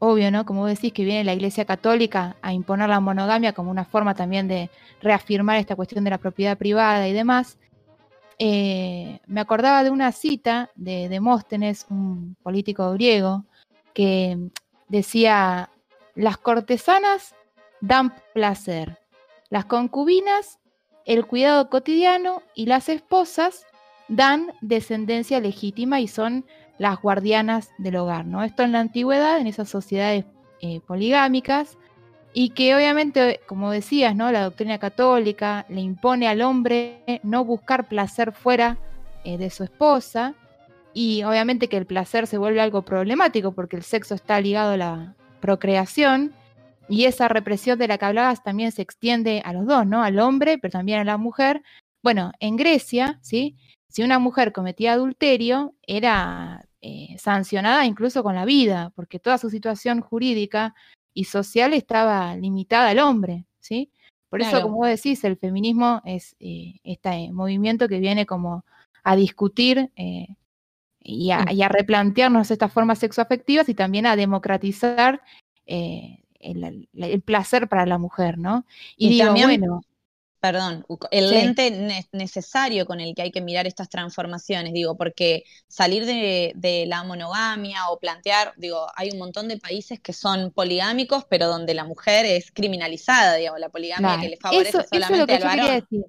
obvio, 0.05 0.33
¿no? 0.33 0.45
Como 0.45 0.67
decís, 0.67 0.93
que 0.93 1.05
viene 1.05 1.23
la 1.23 1.33
Iglesia 1.33 1.65
Católica 1.65 2.35
a 2.43 2.53
imponer 2.53 2.89
la 2.89 2.99
monogamia 2.99 3.53
como 3.53 3.71
una 3.71 3.85
forma 3.85 4.17
también 4.17 4.49
de 4.49 4.69
reafirmar 5.01 5.59
esta 5.59 5.77
cuestión 5.77 6.03
de 6.03 6.11
la 6.11 6.19
propiedad 6.19 6.59
privada 6.59 7.07
y 7.07 7.13
demás. 7.13 7.57
Eh, 8.41 9.21
me 9.29 9.41
acordaba 9.41 9.85
de 9.85 9.91
una 9.91 10.11
cita 10.11 10.73
de 10.75 11.09
Demóstenes, 11.09 11.87
un 11.89 12.37
político 12.43 12.91
griego, 12.95 13.45
que 13.95 14.39
decía, 14.89 15.71
las 16.17 16.37
cortesanas 16.37 17.37
dan 17.81 18.13
placer, 18.35 18.99
las 19.51 19.67
concubinas 19.67 20.59
el 21.05 21.27
cuidado 21.27 21.71
cotidiano 21.71 22.43
y 22.57 22.67
las 22.67 22.89
esposas 22.89 23.67
dan 24.09 24.53
descendencia 24.63 25.39
legítima 25.39 26.01
y 26.01 26.09
son 26.09 26.45
las 26.83 27.01
guardianas 27.01 27.71
del 27.79 27.95
hogar, 27.95 28.27
¿no? 28.27 28.43
Esto 28.43 28.65
en 28.65 28.73
la 28.73 28.81
antigüedad, 28.81 29.39
en 29.39 29.47
esas 29.47 29.69
sociedades 29.69 30.25
eh, 30.61 30.81
poligámicas, 30.81 31.79
y 32.35 32.51
que 32.51 32.75
obviamente, 32.75 33.41
como 33.47 33.71
decías, 33.71 34.17
¿no? 34.17 34.33
La 34.33 34.43
doctrina 34.43 34.79
católica 34.79 35.65
le 35.69 35.81
impone 35.81 36.27
al 36.27 36.43
hombre 36.43 37.21
no 37.23 37.45
buscar 37.45 37.87
placer 37.87 38.33
fuera 38.33 38.79
eh, 39.23 39.39
de 39.39 39.49
su 39.51 39.63
esposa, 39.63 40.35
y 40.93 41.23
obviamente 41.23 41.69
que 41.69 41.77
el 41.77 41.87
placer 41.87 42.27
se 42.27 42.37
vuelve 42.37 42.61
algo 42.61 42.83
problemático 42.83 43.53
porque 43.53 43.77
el 43.77 43.85
sexo 43.85 44.17
está 44.17 44.41
ligado 44.41 44.73
a 44.73 44.77
la 44.77 45.15
procreación, 45.41 46.33
y 46.89 47.05
esa 47.05 47.29
represión 47.29 47.79
de 47.79 47.87
la 47.87 47.97
que 47.97 48.07
hablabas 48.07 48.43
también 48.43 48.73
se 48.73 48.83
extiende 48.83 49.41
a 49.45 49.53
los 49.53 49.67
dos, 49.67 49.87
¿no? 49.87 50.03
Al 50.03 50.19
hombre, 50.19 50.59
pero 50.59 50.73
también 50.73 50.99
a 50.99 51.05
la 51.05 51.17
mujer. 51.17 51.63
Bueno, 52.03 52.33
en 52.41 52.57
Grecia, 52.57 53.21
¿sí? 53.23 53.57
Si 53.89 54.03
una 54.03 54.19
mujer 54.19 54.53
cometía 54.53 54.95
adulterio, 54.95 55.75
era 55.87 56.65
eh, 56.83 57.17
sancionada 57.17 57.87
incluso 57.87 58.23
con 58.23 58.35
la 58.35 58.45
vida, 58.45 58.93
porque 58.97 59.19
toda 59.19 59.39
su 59.39 59.49
situación 59.49 60.01
jurídica 60.03 60.75
y 61.15 61.25
social 61.25 61.73
estaba 61.73 62.35
limitada 62.37 62.89
al 62.91 62.99
hombre, 62.99 63.45
¿sí? 63.61 63.91
Por 64.29 64.41
eso, 64.41 64.57
como 64.63 64.77
vos 64.79 64.89
decís, 64.89 65.23
el 65.25 65.37
feminismo 65.37 66.03
es 66.05 66.35
eh, 66.41 66.81
este 66.85 67.31
movimiento 67.33 67.87
que 67.87 68.01
viene 68.01 68.27
como 68.27 68.65
a 69.05 69.15
discutir 69.15 69.91
eh, 69.95 70.27
y, 71.01 71.31
a, 71.31 71.45
y 71.53 71.63
a 71.63 71.69
replantearnos 71.69 72.51
estas 72.51 72.73
formas 72.73 72.99
sexoafectivas 72.99 73.69
y 73.69 73.75
también 73.75 74.07
a 74.07 74.17
democratizar 74.17 75.21
el, 75.67 76.89
el 76.95 77.21
placer 77.23 77.69
para 77.69 77.87
la 77.87 77.99
mujer, 77.99 78.39
¿no? 78.39 78.65
Y, 78.97 79.07
Y 79.07 79.11
digo, 79.11 79.27
también- 79.27 79.61
bueno, 79.61 79.83
Perdón, 80.43 80.85
el 81.13 81.31
Sí. 81.31 81.35
lente 81.35 81.71
ne- 81.71 82.09
necesario 82.13 82.85
con 82.87 83.01
el 83.01 83.15
que 83.15 83.23
hay 83.23 83.31
que 83.31 83.41
mirar 83.41 83.67
estas 83.69 83.89
transformaciones, 83.89 84.73
digo, 84.73 84.97
porque 84.97 85.45
salir 85.69 86.05
de, 86.05 86.53
de 86.57 86.85
la 86.87 87.05
monogamia 87.05 87.89
o 87.91 88.01
plantear, 88.01 88.53
digo, 88.57 88.89
hay 88.97 89.11
un 89.13 89.19
montón 89.19 89.47
de 89.49 89.59
países 89.59 90.01
que 90.01 90.13
son 90.13 90.51
poligámicos, 90.53 91.25
pero 91.31 91.47
donde 91.49 91.75
la 91.75 91.85
mujer 91.85 92.27
es 92.27 92.51
criminalizada, 92.53 93.37
digo, 93.37 93.57
la 93.59 93.71
poligamia 93.71 94.19
claro, 94.19 94.21
que 94.21 94.29
le 94.31 94.37
favorece 94.37 94.83
eso, 94.83 94.87
eso 94.91 95.13
es 95.15 95.19
lo 95.19 95.27
solamente 95.27 95.29
que 95.29 95.37
al 95.37 95.45
yo 95.51 95.51
varón. 95.59 95.71
decir. 95.71 96.05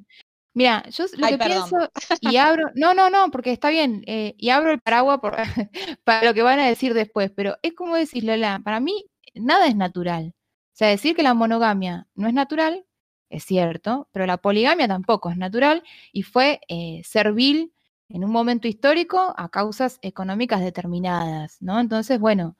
Mira, 0.53 0.83
yo 0.91 1.05
lo 1.17 1.27
Ay, 1.27 1.29
que 1.29 1.37
perdón. 1.37 1.69
pienso 1.69 1.91
y 2.19 2.37
abro, 2.37 2.65
no, 2.75 2.93
no, 2.95 3.09
no, 3.11 3.31
porque 3.31 3.51
está 3.53 3.69
bien, 3.71 4.03
eh, 4.07 4.35
y 4.37 4.49
abro 4.51 4.71
el 4.71 4.81
paraguas 4.81 5.19
por- 5.21 5.37
para 6.05 6.25
lo 6.25 6.33
que 6.35 6.43
van 6.43 6.59
a 6.59 6.67
decir 6.67 6.93
después, 6.95 7.31
pero 7.35 7.57
es 7.63 7.73
como 7.75 7.95
decir, 7.97 8.23
Lola, 8.25 8.61
para 8.65 8.79
mí 8.81 9.05
nada 9.35 9.67
es 9.67 9.75
natural. 9.77 10.33
O 10.73 10.77
sea, 10.77 10.89
decir 10.89 11.15
que 11.15 11.23
la 11.23 11.33
monogamia 11.35 12.07
no 12.15 12.27
es 12.27 12.33
natural, 12.35 12.85
es 13.33 13.43
cierto, 13.45 14.07
pero 14.11 14.25
la 14.27 14.37
poligamia 14.37 14.87
tampoco 14.87 15.31
es 15.31 15.37
natural 15.37 15.83
y 16.11 16.21
fue 16.21 16.61
eh, 16.67 17.01
servil 17.03 17.73
en 18.09 18.23
un 18.23 18.31
momento 18.31 18.67
histórico 18.67 19.33
a 19.35 19.49
causas 19.49 19.97
económicas 20.03 20.61
determinadas, 20.61 21.59
¿no? 21.59 21.79
Entonces, 21.79 22.19
bueno, 22.19 22.55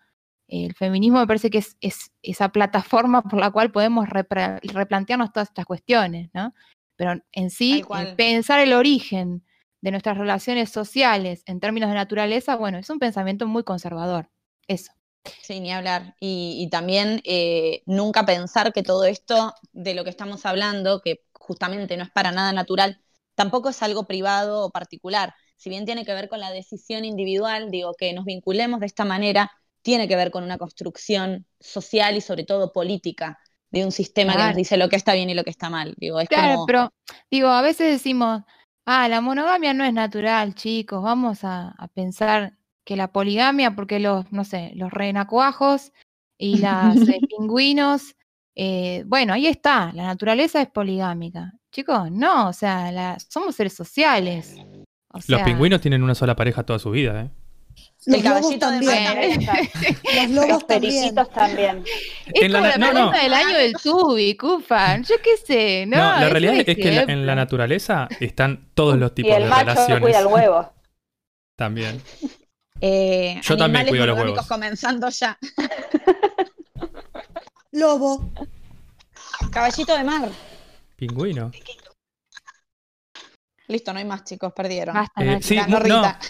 el 0.47 0.73
feminismo 0.73 1.19
me 1.19 1.27
parece 1.27 1.51
que 1.51 1.59
es, 1.59 1.77
es 1.79 2.11
esa 2.23 2.49
plataforma 2.49 3.21
por 3.21 3.39
la 3.39 3.51
cual 3.51 3.71
podemos 3.71 4.09
replantearnos 4.09 5.31
todas 5.31 5.49
estas 5.49 5.65
cuestiones, 5.65 6.31
¿no? 6.33 6.55
Pero 6.95 7.21
en 7.31 7.49
sí, 7.51 7.83
pensar 8.17 8.59
el 8.59 8.73
origen 8.73 9.43
de 9.81 9.91
nuestras 9.91 10.17
relaciones 10.17 10.71
sociales 10.71 11.43
en 11.45 11.59
términos 11.59 11.89
de 11.89 11.95
naturaleza, 11.95 12.55
bueno, 12.55 12.79
es 12.79 12.89
un 12.89 12.99
pensamiento 12.99 13.47
muy 13.47 13.63
conservador. 13.63 14.29
Eso. 14.67 14.91
Sí, 15.41 15.59
ni 15.59 15.71
hablar. 15.73 16.15
Y, 16.19 16.57
y 16.65 16.69
también 16.69 17.21
eh, 17.25 17.83
nunca 17.85 18.25
pensar 18.25 18.71
que 18.73 18.83
todo 18.83 19.03
esto 19.05 19.53
de 19.73 19.93
lo 19.93 20.03
que 20.03 20.09
estamos 20.09 20.45
hablando, 20.45 21.01
que 21.01 21.23
justamente 21.33 21.97
no 21.97 22.03
es 22.03 22.11
para 22.11 22.31
nada 22.31 22.53
natural, 22.53 23.01
tampoco 23.35 23.69
es 23.69 23.81
algo 23.83 24.05
privado 24.07 24.65
o 24.65 24.71
particular. 24.71 25.33
Si 25.57 25.69
bien 25.69 25.85
tiene 25.85 26.05
que 26.05 26.13
ver 26.13 26.29
con 26.29 26.39
la 26.39 26.51
decisión 26.51 27.03
individual, 27.05 27.71
digo, 27.71 27.93
que 27.97 28.13
nos 28.13 28.25
vinculemos 28.25 28.79
de 28.79 28.85
esta 28.85 29.05
manera, 29.05 29.51
tiene 29.81 30.07
que 30.07 30.15
ver 30.15 30.31
con 30.31 30.43
una 30.43 30.57
construcción 30.57 31.45
social 31.59 32.15
y 32.15 32.21
sobre 32.21 32.45
todo 32.45 32.71
política 32.71 33.37
de 33.69 33.83
un 33.85 33.91
sistema 33.91 34.37
que 34.37 34.43
nos 34.43 34.55
dice 34.55 34.77
lo 34.77 34.87
que 34.89 34.95
está 34.95 35.13
bien 35.13 35.29
y 35.29 35.33
lo 35.33 35.43
que 35.43 35.49
está 35.49 35.69
mal. 35.69 35.93
Digo, 35.97 36.19
es 36.19 36.29
Claro, 36.29 36.57
como, 36.57 36.65
pero 36.65 36.93
digo, 37.29 37.49
a 37.49 37.61
veces 37.61 37.91
decimos, 37.91 38.41
ah, 38.85 39.07
la 39.07 39.21
monogamia 39.21 39.73
no 39.73 39.83
es 39.85 39.93
natural, 39.93 40.55
chicos, 40.55 41.03
vamos 41.03 41.43
a, 41.43 41.69
a 41.77 41.87
pensar 41.89 42.57
que 42.85 42.95
la 42.95 43.11
poligamia, 43.11 43.75
porque 43.75 43.99
los, 43.99 44.31
no 44.31 44.43
sé, 44.43 44.71
los 44.75 44.91
renacuajos 44.91 45.91
y 46.37 46.57
las 46.57 46.97
eh, 47.07 47.19
pingüinos, 47.29 48.15
eh, 48.55 49.03
bueno, 49.07 49.33
ahí 49.33 49.47
está, 49.47 49.91
la 49.93 50.03
naturaleza 50.03 50.61
es 50.61 50.69
poligámica. 50.69 51.53
Chicos, 51.71 52.11
no, 52.11 52.49
o 52.49 52.53
sea, 52.53 52.91
la- 52.91 53.17
somos 53.19 53.55
seres 53.55 53.73
sociales. 53.73 54.55
O 55.09 55.17
Los 55.17 55.25
sea, 55.25 55.45
pingüinos 55.45 55.81
tienen 55.81 56.03
una 56.03 56.15
sola 56.15 56.35
pareja 56.35 56.63
toda 56.63 56.79
su 56.79 56.91
vida, 56.91 57.21
¿eh? 57.21 57.29
Los 58.05 58.17
El 58.17 58.23
lobos 58.25 58.41
caballito 58.41 58.69
de 58.71 58.79
también. 58.85 59.45
También. 59.45 59.97
Los 60.15 60.29
lobos 60.31 60.49
Los 60.49 60.67
también. 60.67 60.91
periquitos 60.93 61.29
también. 61.31 61.83
Es 62.27 62.41
En 62.43 62.51
la 62.51 62.59
como 62.59 62.69
na- 62.71 62.77
la 62.77 62.77
no, 62.77 62.85
no. 62.87 62.93
pregunta 62.93 63.23
del 63.23 63.33
año 63.33 63.57
del 63.57 63.73
tubi, 63.73 64.35
Cufan. 64.37 65.03
Yo 65.03 65.15
qué 65.23 65.37
sé, 65.37 65.85
¿no? 65.87 65.97
No, 65.97 66.19
la 66.19 66.29
realidad 66.29 66.55
es 66.55 66.65
que 66.65 66.89
en 66.89 66.95
la, 66.95 67.01
en 67.03 67.25
la 67.25 67.35
naturaleza 67.35 68.07
están 68.19 68.69
todos 68.75 68.97
los 68.99 69.11
Y 69.11 69.15
tipos 69.15 69.37
el 69.37 69.43
de 69.43 69.49
macho 69.49 69.65
relaciones. 69.65 70.01
cuida 70.01 70.19
el 70.19 70.27
huevo. 70.27 70.73
También. 71.55 72.01
Eh, 72.85 73.39
Yo 73.41 73.55
también 73.55 73.87
cuido 73.87 74.05
los 74.05 74.19
huevos. 74.19 74.45
comenzando 74.45 75.07
ya. 75.09 75.37
Lobo. 77.71 78.29
Caballito 79.51 79.95
de 79.97 80.03
mar. 80.03 80.29
Pingüino. 80.97 81.51
Listo, 83.67 83.93
no 83.93 83.99
hay 83.99 84.05
más, 84.05 84.25
chicos, 84.25 84.51
perdieron. 84.53 84.95
Basta, 84.95 85.23
Eh, 85.23 85.39
sí, 85.41 85.57
no, 85.69 85.79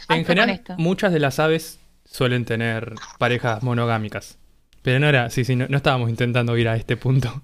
en 0.09 0.25
general 0.25 0.63
muchas 0.77 1.11
de 1.11 1.19
las 1.19 1.39
aves 1.39 1.79
suelen 2.05 2.45
tener 2.45 2.93
parejas 3.17 3.63
monogámicas. 3.63 4.37
Pero 4.83 4.99
no 4.99 5.07
era, 5.07 5.31
sí, 5.31 5.43
sí, 5.43 5.55
no, 5.55 5.65
no 5.67 5.77
estábamos 5.77 6.09
intentando 6.09 6.55
ir 6.55 6.69
a 6.69 6.75
este 6.75 6.97
punto. 6.97 7.41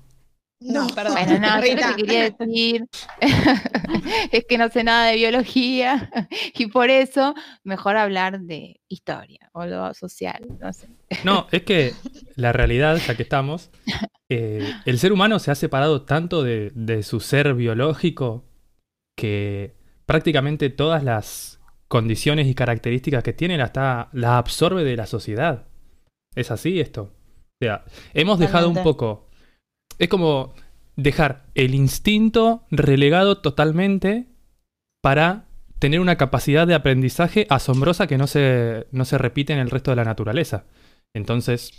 No, 0.62 0.88
perdón. 0.88 1.14
Bueno, 1.14 1.40
no, 1.40 1.66
yo 1.66 1.76
lo 1.76 1.96
que 1.96 2.04
quería 2.04 2.30
decir 2.30 2.86
es 4.32 4.46
que 4.48 4.58
no 4.58 4.70
sé 4.70 4.84
nada 4.84 5.08
de 5.08 5.16
biología 5.16 6.10
y 6.54 6.68
por 6.68 6.90
eso 6.90 7.34
mejor 7.64 7.96
hablar 7.98 8.42
de 8.42 8.80
historia 8.90 9.50
o 9.54 9.66
lo 9.66 9.94
social, 9.94 10.46
no 10.60 10.74
sé. 10.74 10.88
No, 11.24 11.48
es 11.52 11.64
que 11.64 11.94
la 12.36 12.52
realidad, 12.52 12.98
ya 13.08 13.16
que 13.16 13.24
estamos, 13.24 13.70
eh, 14.30 14.74
el 14.86 15.00
ser 15.00 15.14
humano 15.14 15.40
se 15.40 15.52
ha 15.52 15.56
separado 15.56 16.02
tanto 16.04 16.44
de, 16.44 16.72
de 16.76 17.04
su 17.04 17.20
ser 17.20 17.54
biológico 17.54 18.44
que 19.18 19.76
prácticamente 20.06 20.70
todas 20.70 21.04
las 21.04 21.60
condiciones 21.88 22.48
y 22.48 22.54
características 22.56 23.24
que 23.24 23.34
tiene 23.34 23.58
las 23.58 23.70
está- 23.70 24.10
las 24.12 24.32
absorbe 24.32 24.84
de 24.84 24.96
la 24.98 25.06
sociedad. 25.06 25.68
¿Es 26.36 26.52
así 26.52 26.80
esto? 26.80 27.04
O 27.62 27.66
sea, 27.66 27.86
hemos 28.14 28.40
dejado 28.40 28.70
un 28.70 28.84
poco... 28.84 29.29
Es 30.00 30.10
como 30.10 30.54
dejar 30.96 31.46
el 31.56 31.76
instinto 31.76 32.64
relegado 32.72 33.40
totalmente 33.40 34.26
para 35.02 35.46
tener 35.78 36.00
una 36.00 36.18
capacidad 36.18 36.68
de 36.68 36.76
aprendizaje 36.76 37.48
asombrosa 37.50 38.08
que 38.08 38.18
no 38.18 38.28
se, 38.28 38.88
no 38.92 39.06
se 39.06 39.18
repite 39.18 39.54
en 39.54 39.60
el 39.60 39.70
resto 39.70 39.92
de 39.92 39.96
la 39.96 40.04
naturaleza. 40.04 40.66
Entonces, 41.14 41.72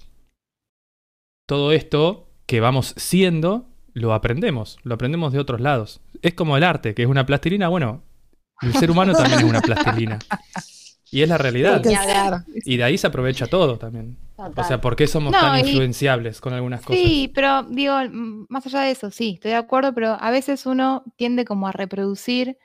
todo 1.46 1.72
esto 1.72 2.28
que 2.46 2.60
vamos 2.60 2.94
siendo, 2.96 3.68
lo 3.92 4.14
aprendemos, 4.14 4.78
lo 4.82 4.94
aprendemos 4.94 5.32
de 5.32 5.38
otros 5.38 5.60
lados. 5.60 6.00
Es 6.22 6.34
como 6.34 6.56
el 6.56 6.64
arte, 6.64 6.94
que 6.94 7.02
es 7.02 7.08
una 7.08 7.26
plastilina, 7.26 7.68
bueno, 7.68 8.02
el 8.62 8.74
ser 8.74 8.90
humano 8.90 9.12
también 9.12 9.40
es 9.40 9.44
una 9.44 9.60
plastilina. 9.60 10.18
Y 11.10 11.22
es 11.22 11.28
la 11.28 11.38
realidad. 11.38 11.82
Y 12.64 12.76
de 12.76 12.84
ahí 12.84 12.96
se 12.96 13.06
aprovecha 13.06 13.46
todo 13.46 13.78
también. 13.78 14.16
O 14.56 14.64
sea, 14.64 14.80
¿por 14.80 14.96
qué 14.96 15.06
somos 15.06 15.32
No, 15.32 15.38
tan 15.40 15.56
y- 15.58 15.68
influenciables 15.68 16.40
con 16.40 16.52
algunas 16.52 16.80
cosas? 16.82 17.02
Sí, 17.02 17.30
pero 17.34 17.62
digo, 17.64 17.94
más 18.48 18.66
allá 18.66 18.80
de 18.82 18.90
eso, 18.92 19.10
sí, 19.10 19.32
estoy 19.34 19.50
de 19.52 19.56
acuerdo, 19.56 19.92
pero 19.94 20.16
a 20.20 20.30
veces 20.30 20.66
uno 20.66 21.04
tiende 21.16 21.44
como 21.44 21.66
a 21.68 21.72
reproducir 21.72 22.56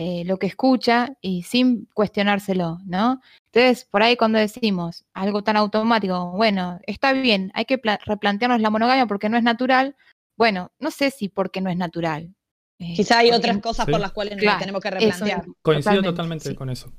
eh, 0.00 0.22
lo 0.26 0.38
que 0.38 0.46
escucha 0.46 1.16
y 1.20 1.42
sin 1.42 1.86
cuestionárselo, 1.92 2.78
¿no? 2.86 3.20
Entonces, 3.52 3.84
por 3.84 4.04
ahí 4.04 4.16
cuando 4.16 4.38
decimos 4.38 5.04
algo 5.12 5.42
tan 5.42 5.56
automático, 5.56 6.30
bueno, 6.36 6.78
está 6.86 7.12
bien, 7.12 7.50
hay 7.54 7.64
que 7.64 7.78
pla- 7.78 7.98
replantearnos 8.06 8.60
la 8.60 8.70
monogamia 8.70 9.06
porque 9.06 9.28
no 9.28 9.36
es 9.36 9.42
natural, 9.42 9.96
bueno, 10.36 10.70
no 10.78 10.92
sé 10.92 11.10
si 11.10 11.28
porque 11.28 11.60
no 11.60 11.68
es 11.70 11.76
natural. 11.76 12.32
eh, 12.80 12.94
Quizá 12.94 13.18
hay 13.18 13.30
porque- 13.32 13.38
otras 13.48 13.58
cosas 13.58 13.86
Sí. 13.86 13.90
por 13.90 14.00
las 14.00 14.12
cuales 14.12 14.34
nos 14.34 14.42
Claro, 14.42 14.60
tenemos 14.60 14.80
que 14.80 14.90
replantear. 14.92 15.44
Coincido 15.62 15.96
totalmente, 15.96 16.08
totalmente 16.10 16.48
sí. 16.50 16.54
con 16.54 16.70
eso. 16.70 16.92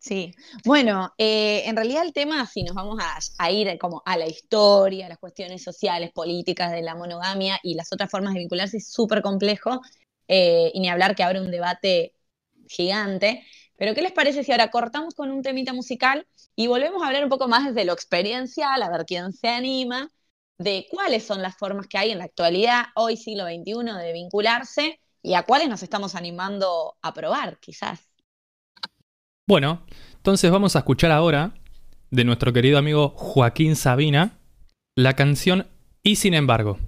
Sí, 0.00 0.34
bueno, 0.64 1.12
eh, 1.18 1.62
en 1.66 1.76
realidad 1.76 2.02
el 2.04 2.14
tema, 2.14 2.46
si 2.46 2.62
nos 2.62 2.74
vamos 2.74 2.98
a, 3.38 3.50
ir 3.50 3.78
como 3.78 4.02
a 4.06 4.16
la 4.16 4.26
historia, 4.26 5.04
a 5.06 5.08
las 5.10 5.18
cuestiones 5.18 5.62
sociales, 5.62 6.10
políticas 6.12 6.72
de 6.72 6.80
la 6.80 6.94
monogamia 6.94 7.60
y 7.62 7.74
las 7.74 7.92
otras 7.92 8.10
formas 8.10 8.32
de 8.32 8.40
vincularse, 8.40 8.78
es 8.78 8.90
súper 8.90 9.20
complejo 9.20 9.82
eh, 10.26 10.70
y 10.72 10.80
ni 10.80 10.88
hablar 10.88 11.14
que 11.14 11.22
abre 11.22 11.40
un 11.40 11.50
debate 11.50 12.14
gigante. 12.66 13.44
Pero 13.76 13.94
¿qué 13.94 14.00
les 14.02 14.12
parece 14.12 14.42
si 14.42 14.52
ahora 14.52 14.70
cortamos 14.70 15.14
con 15.14 15.30
un 15.30 15.42
temita 15.42 15.74
musical 15.74 16.26
y 16.56 16.66
volvemos 16.66 17.02
a 17.02 17.06
hablar 17.08 17.24
un 17.24 17.30
poco 17.30 17.46
más 17.48 17.66
desde 17.66 17.84
lo 17.84 17.92
experiencial, 17.92 18.82
a 18.82 18.90
ver 18.90 19.04
quién 19.06 19.32
se 19.34 19.48
anima, 19.48 20.10
de 20.58 20.86
cuáles 20.90 21.24
son 21.26 21.42
las 21.42 21.56
formas 21.58 21.86
que 21.88 21.98
hay 21.98 22.10
en 22.10 22.18
la 22.18 22.24
actualidad, 22.24 22.86
hoy 22.94 23.16
siglo 23.18 23.44
XXI, 23.44 23.98
de 23.98 24.12
vincularse 24.14 25.00
y 25.22 25.34
a 25.34 25.42
cuáles 25.44 25.68
nos 25.68 25.82
estamos 25.82 26.14
animando 26.14 26.96
a 27.02 27.12
probar, 27.14 27.58
quizás. 27.60 28.09
Bueno, 29.50 29.80
entonces 30.14 30.48
vamos 30.48 30.76
a 30.76 30.78
escuchar 30.78 31.10
ahora 31.10 31.54
de 32.12 32.22
nuestro 32.22 32.52
querido 32.52 32.78
amigo 32.78 33.14
Joaquín 33.16 33.74
Sabina 33.74 34.38
la 34.94 35.14
canción 35.14 35.66
Y 36.04 36.14
sin 36.14 36.34
embargo. 36.34 36.78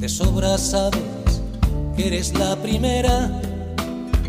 De 0.00 0.06
sobra 0.06 0.58
sabes 0.58 1.00
que 1.96 2.08
eres 2.08 2.38
la 2.38 2.56
primera, 2.56 3.40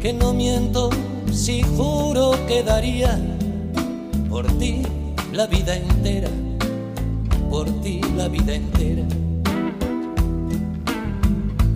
que 0.01 0.13
no 0.13 0.31
miento 0.31 0.89
si 1.33 1.63
juro 1.63 2.31
que 2.47 2.63
daría 2.63 3.19
por 4.29 4.47
ti 4.57 4.83
la 5.31 5.47
vida 5.47 5.75
entera, 5.75 6.29
por 7.49 7.69
ti 7.81 8.01
la 8.15 8.27
vida 8.27 8.53
entera. 8.53 9.03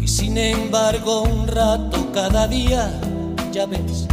Y 0.02 0.08
sin 0.08 0.38
embargo 0.38 1.24
un 1.24 1.48
rato 1.48 2.12
cada 2.13 2.48
día, 2.48 2.91
ya 3.52 3.65
ves, 3.65 4.08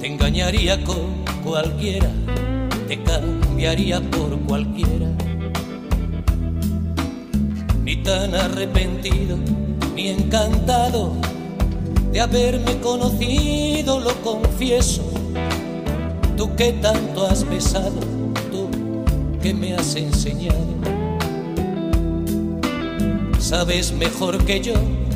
te 0.00 0.06
engañaría 0.06 0.82
con 0.84 1.24
cualquiera, 1.44 2.10
te 2.88 3.02
cambiaría 3.02 4.00
por 4.00 4.38
cualquiera 4.40 5.08
ni 7.90 7.96
tan 7.96 8.32
arrepentido, 8.36 9.36
ni 9.96 10.10
encantado 10.10 11.12
de 12.12 12.20
haberme 12.20 12.78
conocido, 12.78 13.98
lo 13.98 14.14
confieso. 14.22 15.02
Tú 16.36 16.54
que 16.54 16.72
tanto 16.74 17.26
has 17.26 17.48
besado, 17.48 17.98
que 19.42 19.54
me 19.54 19.74
has 19.74 19.94
enseñado. 19.96 20.58
Sabes 23.38 23.92
mejor 23.92 24.44
que 24.44 24.60
yo 24.60 24.74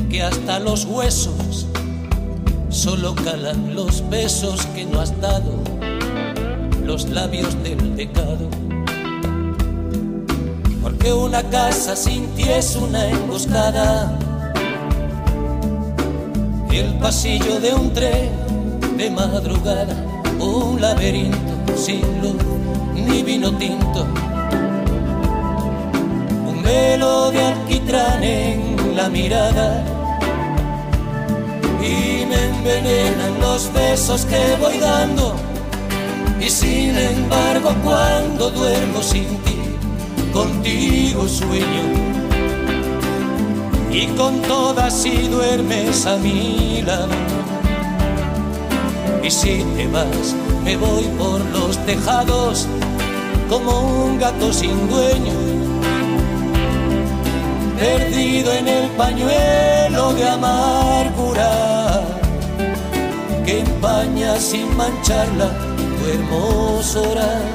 que 0.09 0.23
hasta 0.23 0.59
los 0.59 0.85
huesos 0.85 1.67
solo 2.69 3.15
calan 3.15 3.75
los 3.75 4.07
besos 4.09 4.65
que 4.67 4.85
no 4.85 4.99
has 4.99 5.19
dado, 5.21 5.53
los 6.83 7.07
labios 7.09 7.61
del 7.63 7.77
pecado. 7.91 8.49
Porque 10.81 11.13
una 11.13 11.43
casa 11.43 11.95
sin 11.95 12.27
ti 12.35 12.43
es 12.43 12.75
una 12.75 13.07
emboscada. 13.09 14.17
El 16.71 16.97
pasillo 16.97 17.59
de 17.61 17.73
un 17.73 17.93
tren 17.93 18.29
de 18.97 19.09
madrugada, 19.09 19.95
un 20.39 20.81
laberinto 20.81 21.77
sin 21.77 22.01
luz 22.21 22.54
ni 23.05 23.23
vino 23.23 23.51
tinto. 23.57 24.07
Un 26.49 26.63
velo 26.63 27.31
de 27.31 27.41
alquitrán 27.41 28.23
en 28.23 28.95
la 28.95 29.09
mirada. 29.09 29.83
Y 31.81 32.25
me 32.25 32.39
envenenan 32.53 33.39
los 33.39 33.71
besos 33.73 34.25
que 34.25 34.55
voy 34.59 34.77
dando. 34.79 35.35
Y 36.39 36.49
sin 36.49 36.97
embargo, 36.97 37.73
cuando 37.83 38.49
duermo 38.49 39.01
sin 39.01 39.37
ti, 39.43 39.57
contigo 40.33 41.27
sueño 41.27 42.05
y 43.95 44.07
con 44.07 44.41
todas 44.41 44.93
si 44.93 45.27
duermes 45.29 46.05
a 46.05 46.17
mi 46.17 46.81
lado. 46.81 47.15
Y 49.23 49.31
si 49.31 49.63
te 49.75 49.87
vas, 49.87 50.35
me 50.65 50.75
voy 50.75 51.05
por 51.17 51.39
los 51.51 51.77
tejados 51.85 52.67
como 53.49 54.05
un 54.05 54.19
gato 54.19 54.51
sin 54.51 54.89
dueño, 54.89 55.33
perdido 57.77 58.53
en 58.53 58.67
el 58.67 58.89
pañuelo 58.91 60.13
de 60.13 60.29
amargura 60.29 61.51
que 63.45 63.59
empaña 63.59 64.37
sin 64.37 64.75
mancharla 64.75 65.49
tu 65.97 66.05
hermosura. 66.13 67.54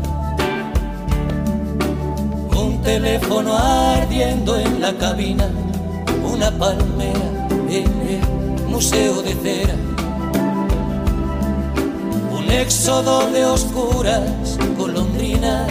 Teléfono 2.83 3.55
ardiendo 3.55 4.57
en 4.57 4.81
la 4.81 4.91
cabina, 4.93 5.47
una 6.23 6.49
palmera 6.51 7.47
en 7.69 7.85
el 8.09 8.67
museo 8.67 9.21
de 9.21 9.35
cera. 9.35 9.75
Un 12.35 12.51
éxodo 12.51 13.29
de 13.31 13.45
oscuras 13.45 14.57
golondrinas 14.77 15.67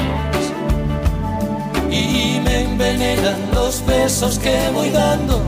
y 1.91 2.41
me 2.45 2.63
envenenan 2.63 3.41
los 3.55 3.85
besos 3.85 4.39
que 4.39 4.57
voy 4.73 4.91
dando. 4.91 5.43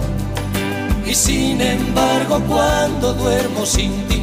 Y 1.06 1.14
sin 1.14 1.60
embargo, 1.60 2.40
cuando 2.48 3.14
duermo 3.14 3.64
sin 3.64 3.92
ti, 4.08 4.22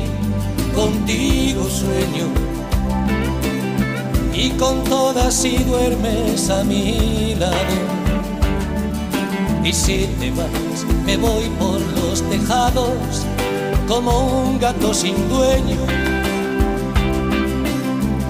contigo 0.76 1.64
sueño 1.70 2.49
y 4.40 4.52
con 4.52 4.84
todas 4.86 5.34
si 5.34 5.58
duermes 5.58 6.50
a 6.50 6.64
mi 6.64 7.36
lado. 7.36 7.54
Y 9.64 9.74
si 9.74 10.08
te 10.20 10.32
vas 10.32 10.86
me 11.06 11.18
voy 11.18 11.50
por 11.60 11.82
los 11.98 12.22
tejados 12.30 13.26
como 13.88 14.44
un 14.44 14.60
gato 14.60 14.94
sin 14.94 15.16
dueño 15.28 15.82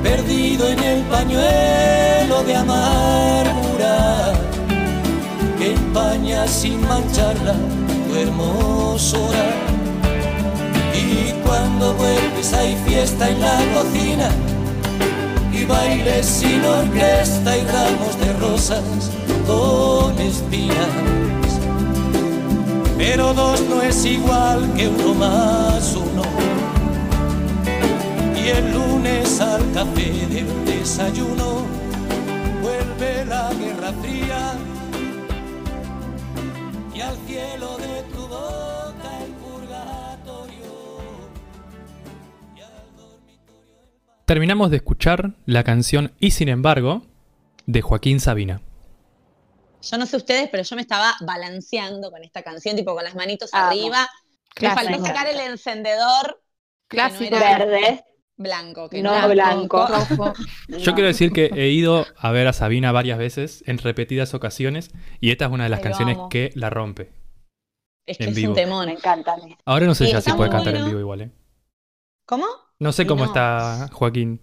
perdido 0.02 0.68
en 0.70 0.80
el 0.80 1.02
pañuelo 1.04 2.44
de 2.44 2.56
amargura 2.56 4.34
que 5.60 5.74
empaña 5.74 6.48
sin 6.48 6.82
mancharla 6.88 7.56
tu 8.08 8.16
hermosura 8.16 9.46
y 10.94 11.32
cuando 11.46 11.94
vuelves 11.94 12.54
hay 12.54 12.76
fiesta 12.88 13.30
en 13.30 13.40
la 13.42 13.60
cocina 13.76 14.49
y 15.70 15.72
baile 15.72 16.24
sin 16.24 16.64
orquesta 16.66 17.58
y 17.58 17.64
ramos 17.66 18.20
de 18.20 18.34
rosas 18.34 19.12
con 19.46 20.18
espinas. 20.20 20.90
Pero 22.98 23.34
dos 23.34 23.62
no 23.70 23.82
es 23.82 24.04
igual 24.06 24.74
que 24.76 24.88
uno 24.88 25.14
más 25.14 25.96
uno. 25.96 26.24
Y 28.36 28.50
el 28.50 28.74
lunes 28.74 29.40
al 29.42 29.72
café 29.74 30.12
del 30.28 30.66
desayuno 30.66 31.66
vuelve 32.62 33.26
la 33.26 33.54
guerra 33.54 33.94
fría 34.02 34.54
y 36.94 37.02
al 37.02 37.16
cielo 37.28 37.78
de 37.78 38.04
tu 38.14 38.22
boca 38.28 39.10
el 39.24 39.32
purgatorio. 39.34 40.70
Terminamos 44.26 44.70
de 44.70 44.78
escuchar 44.78 44.89
la 45.46 45.64
canción 45.64 46.12
Y 46.20 46.32
sin 46.32 46.50
embargo 46.50 47.04
de 47.66 47.82
Joaquín 47.82 48.20
Sabina. 48.20 48.62
Yo 49.82 49.98
no 49.98 50.06
sé 50.06 50.18
ustedes, 50.18 50.50
pero 50.50 50.64
yo 50.64 50.76
me 50.76 50.82
estaba 50.82 51.16
balanceando 51.22 52.12
con 52.12 52.24
esta 52.24 52.44
canción, 52.44 52.76
tipo 52.76 52.94
con 52.94 53.04
las 53.04 53.16
manitos 53.16 53.54
arriba. 53.54 54.10
Me 54.62 54.70
faltó 54.72 55.06
sacar 55.06 55.28
el 55.28 55.40
encendedor 55.40 56.42
Clásico. 56.88 57.38
Verde. 57.38 58.04
blanco. 58.36 58.90
Que 58.90 59.02
No 59.02 59.28
blanco. 59.30 59.88
Yo 60.68 60.78
No. 60.78 60.94
quiero 60.96 61.08
decir 61.08 61.32
que 61.32 61.50
he 61.56 61.70
ido 61.70 62.06
a 62.18 62.32
ver 62.32 62.48
a 62.48 62.54
Sabina 62.54 62.92
varias 62.92 63.18
veces, 63.18 63.64
en 63.68 63.78
repetidas 63.78 64.34
ocasiones, 64.34 64.92
y 65.22 65.32
esta 65.32 65.46
es 65.46 65.52
una 65.52 65.64
de 65.66 65.70
las 65.70 65.78
Ay, 65.80 65.84
canciones 65.84 66.18
que 66.30 66.52
la 66.56 66.70
rompe. 66.70 67.12
Es 68.06 68.18
que 68.18 68.24
en 68.26 68.30
es 68.32 68.36
vivo. 68.36 68.50
un 68.52 68.56
temón. 68.56 68.86
Me 68.88 68.94
encanta. 68.94 69.36
Ahora 69.66 69.86
no 69.86 69.96
sé 69.96 70.06
Y 70.06 70.12
ya 70.12 70.20
si 70.22 70.32
puede 70.34 70.50
cantar 70.50 70.76
en 70.76 70.86
vivo 70.86 71.00
igual, 71.00 71.22
¿eh? 71.22 71.32
¿Cómo? 72.26 72.46
No 72.80 72.92
sé 72.92 73.06
cómo 73.06 73.26
no. 73.26 73.28
está 73.32 73.90
Joaquín 73.92 74.42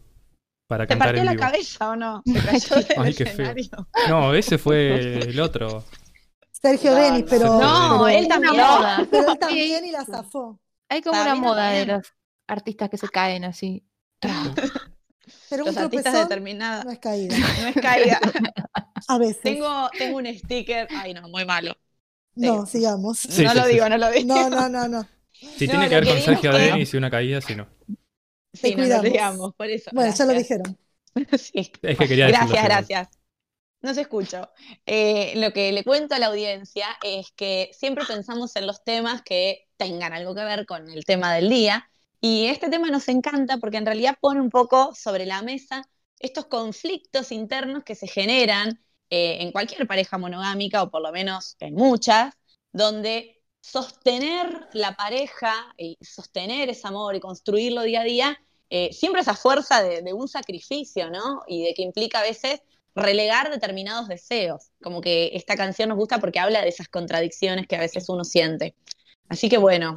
para 0.67 0.85
¿Te 0.85 0.89
cantar 0.89 1.09
partió 1.09 1.21
en 1.21 1.27
la 1.27 1.33
vivo. 1.33 1.43
cabeza 1.43 1.91
o 1.91 1.97
no? 1.97 2.23
Se 2.27 2.43
cayó 2.43 2.77
del 2.77 2.87
Ay, 2.99 3.15
qué 3.15 3.27
feo. 3.27 3.55
No, 4.09 4.35
ese 4.35 4.59
fue 4.59 5.19
el 5.21 5.41
otro. 5.41 5.85
Sergio 6.51 6.91
No, 6.93 6.97
Denis, 6.97 7.25
pero, 7.29 7.59
No, 7.61 8.03
pero- 8.05 8.09
él 8.09 8.29
también. 8.29 8.55
Pero 9.11 9.33
él 9.33 9.39
también 9.39 9.85
y 9.85 9.91
la 9.93 10.05
zafó. 10.05 10.59
Hay 10.89 11.03
como 11.03 11.13
Para 11.13 11.33
una 11.33 11.41
moda 11.41 11.71
de 11.71 11.87
los 11.87 12.03
artistas 12.49 12.89
que 12.91 12.97
se 12.99 13.09
caen 13.09 13.45
así. 13.45 13.85
Pero 15.51 15.65
un 15.65 15.69
Los 15.75 15.77
artistas 15.77 16.13
tropezón 16.13 16.29
determinados. 16.29 16.85
no 16.85 16.91
es 16.93 16.99
caída. 16.99 17.37
No 17.61 17.69
es 17.69 17.75
caída. 17.77 18.21
A 19.09 19.19
veces. 19.19 19.43
tengo, 19.43 19.89
tengo 19.97 20.19
un 20.19 20.27
sticker. 20.27 20.89
Ay, 20.91 21.15
no, 21.15 21.29
muy 21.29 21.45
malo. 21.45 21.77
No, 22.35 22.67
sigamos. 22.67 23.19
Sí, 23.19 23.43
no 23.45 23.51
sí, 23.53 23.59
lo 23.59 23.65
sí, 23.67 23.73
digo, 23.73 23.89
no 23.89 23.99
lo 23.99 24.11
digo. 24.11 24.35
No, 24.35 24.51
no, 24.51 24.69
no, 24.69 24.89
no. 24.89 25.07
Si 25.33 25.67
No, 25.67 25.73
tiene 25.73 25.89
que 25.89 25.95
ver 25.97 26.07
con 26.07 26.19
Sergio 26.21 26.53
Denis 26.53 26.93
y 26.95 26.97
una 26.97 27.11
caída, 27.11 27.41
si 27.41 27.55
no. 27.57 27.67
Sí, 28.57 28.71
no 28.71 28.83
cuidamos. 28.83 29.05
digamos, 29.05 29.55
por 29.55 29.69
eso. 29.69 29.91
Bueno, 29.93 30.15
ya 30.15 30.25
lo 30.25 30.33
dijeron. 30.33 30.79
Sí. 31.39 31.73
Es 31.81 31.99
que 31.99 32.09
quería 32.09 32.29
Gracias, 32.29 32.65
gracias. 32.65 33.09
No 33.81 33.95
se 33.95 34.03
escucho. 34.03 34.51
Eh, 34.85 35.33
lo 35.37 35.53
que 35.53 35.73
le 35.73 35.85
cuento 35.85 36.15
a 36.15 36.19
la 36.19 36.27
audiencia 36.27 36.87
es 37.03 37.31
que 37.33 37.71
siempre 37.73 38.05
pensamos 38.05 38.55
en 38.57 38.67
los 38.67 38.85
temas 38.85 39.23
que 39.23 39.67
tengan 39.77 40.13
algo 40.13 40.35
que 40.35 40.45
ver 40.45 40.67
con 40.67 40.91
el 40.91 41.05
tema 41.05 41.35
del 41.35 41.49
día. 41.49 41.89
Y 42.21 42.47
este 42.47 42.69
tema 42.69 42.91
nos 42.91 43.09
encanta 43.09 43.59
porque 43.59 43.77
en 43.77 43.87
realidad 43.87 44.17
pone 44.21 44.41
un 44.41 44.51
poco 44.51 44.95
sobre 44.95 45.25
la 45.25 45.41
mesa 45.43 45.89
estos 46.19 46.47
conflictos 46.47 47.33
internos 47.33 47.85
que 47.85 47.95
se 47.95 48.09
generan 48.09 48.81
eh, 49.11 49.39
en 49.41 49.53
cualquier 49.53 49.87
pareja 49.87 50.19
monogámica, 50.19 50.83
o 50.83 50.91
por 50.91 51.03
lo 51.03 51.13
menos 51.13 51.57
en 51.61 51.75
muchas, 51.75 52.35
donde 52.73 53.43
sostener 53.61 54.69
la 54.73 54.97
pareja 54.97 55.53
y 55.77 55.99
sostener 56.01 56.71
ese 56.71 56.87
amor 56.89 57.15
y 57.15 57.21
construirlo 57.21 57.83
día 57.83 58.01
a 58.01 58.05
día 58.05 58.43
eh, 58.71 58.93
siempre 58.93 59.23
esa 59.23 59.35
fuerza 59.35 59.83
de, 59.83 60.03
de 60.03 60.13
un 60.13 60.29
sacrificio, 60.29 61.11
¿no? 61.11 61.43
Y 61.47 61.65
de 61.65 61.75
que 61.75 61.83
implica 61.83 62.21
a 62.21 62.23
veces 62.23 62.61
relegar 62.95 63.51
determinados 63.51 64.09
deseos. 64.09 64.71
Como 64.83 65.01
que 65.01 65.31
esta 65.35 65.57
canción 65.57 65.91
nos 65.91 65.99
gusta 65.99 66.19
porque 66.19 66.41
habla 66.41 66.63
de 66.63 66.69
esas 66.69 66.89
contradicciones 66.89 67.67
que 67.67 67.77
a 67.77 67.81
veces 67.81 68.09
uno 68.09 68.25
siente. 68.25 68.75
Así 69.29 69.49
que 69.49 69.59
bueno, 69.59 69.97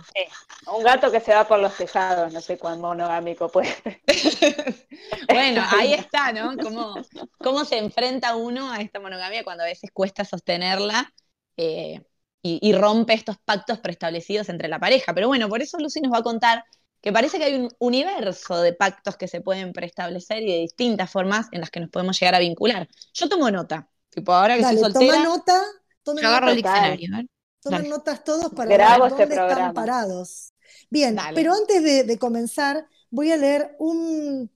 Un 0.68 0.84
gato 0.84 1.12
que 1.12 1.20
se 1.20 1.34
va 1.34 1.48
por 1.48 1.60
los 1.60 1.76
tejados, 1.78 2.34
no 2.34 2.42
sé 2.42 2.58
cuán 2.58 2.82
monogámico 2.82 3.50
puede. 3.50 3.76
bueno, 5.28 5.64
ahí 5.70 5.94
está, 5.94 6.32
¿no? 6.34 6.58
Cómo, 6.58 6.96
cómo 7.40 7.66
se 7.66 7.78
enfrenta 7.78 8.36
uno 8.36 8.72
a 8.72 8.82
esta 8.82 9.00
monogamia 9.00 9.44
cuando 9.44 9.64
a 9.64 9.68
veces 9.68 9.92
cuesta 9.94 10.26
sostenerla 10.26 11.14
eh, 11.58 12.02
y, 12.42 12.60
y 12.62 12.74
rompe 12.74 13.14
estos 13.14 13.38
pactos 13.46 13.80
preestablecidos 13.80 14.50
entre 14.50 14.68
la 14.68 14.80
pareja. 14.80 15.14
Pero 15.14 15.28
bueno, 15.28 15.48
por 15.48 15.62
eso 15.62 15.78
Lucy 15.80 16.02
nos 16.02 16.14
va 16.14 16.20
a 16.20 16.24
contar 16.24 16.64
que 17.02 17.12
parece 17.14 17.38
que 17.38 17.46
hay 17.46 17.56
un 17.56 17.70
universo 17.80 18.62
de 18.62 18.74
pactos 18.74 19.16
que 19.18 19.28
se 19.28 19.42
pueden 19.42 19.72
preestablecer 19.74 20.44
y 20.44 20.52
de 20.52 20.58
distintas 20.60 21.10
formas 21.12 21.48
en 21.52 21.62
las 21.62 21.70
que 21.70 21.80
nos 21.80 21.90
podemos 21.90 22.20
llegar 22.20 22.36
a 22.36 22.40
vincular. 22.40 22.88
Yo 23.14 23.30
tomo 23.30 23.50
nota, 23.52 23.90
tipo 24.10 24.34
ahora 24.34 24.56
que 24.58 24.64
Dale, 24.64 24.80
soy 24.80 24.94
toma 24.94 25.24
nota. 25.24 25.64
Tomen, 26.04 26.24
Yo 26.24 26.30
agarro 26.30 26.50
el 26.50 26.58
nota- 26.58 26.70
diccionario. 26.74 27.18
¿eh? 27.20 27.28
tomen 27.62 27.80
Dale. 27.80 27.90
notas 27.90 28.24
todos 28.24 28.54
para 28.54 28.72
Grabo 28.74 29.04
ver 29.04 29.12
este 29.14 29.26
dónde 29.36 29.36
están 29.54 29.74
parados. 29.74 30.54
Bien, 30.90 31.16
Dale. 31.16 31.36
pero 31.36 31.54
antes 31.54 31.84
de, 31.84 32.04
de 32.04 32.18
comenzar, 32.18 32.88
voy 33.10 33.32
a 33.32 33.38
leer 33.38 33.76
un 33.80 34.50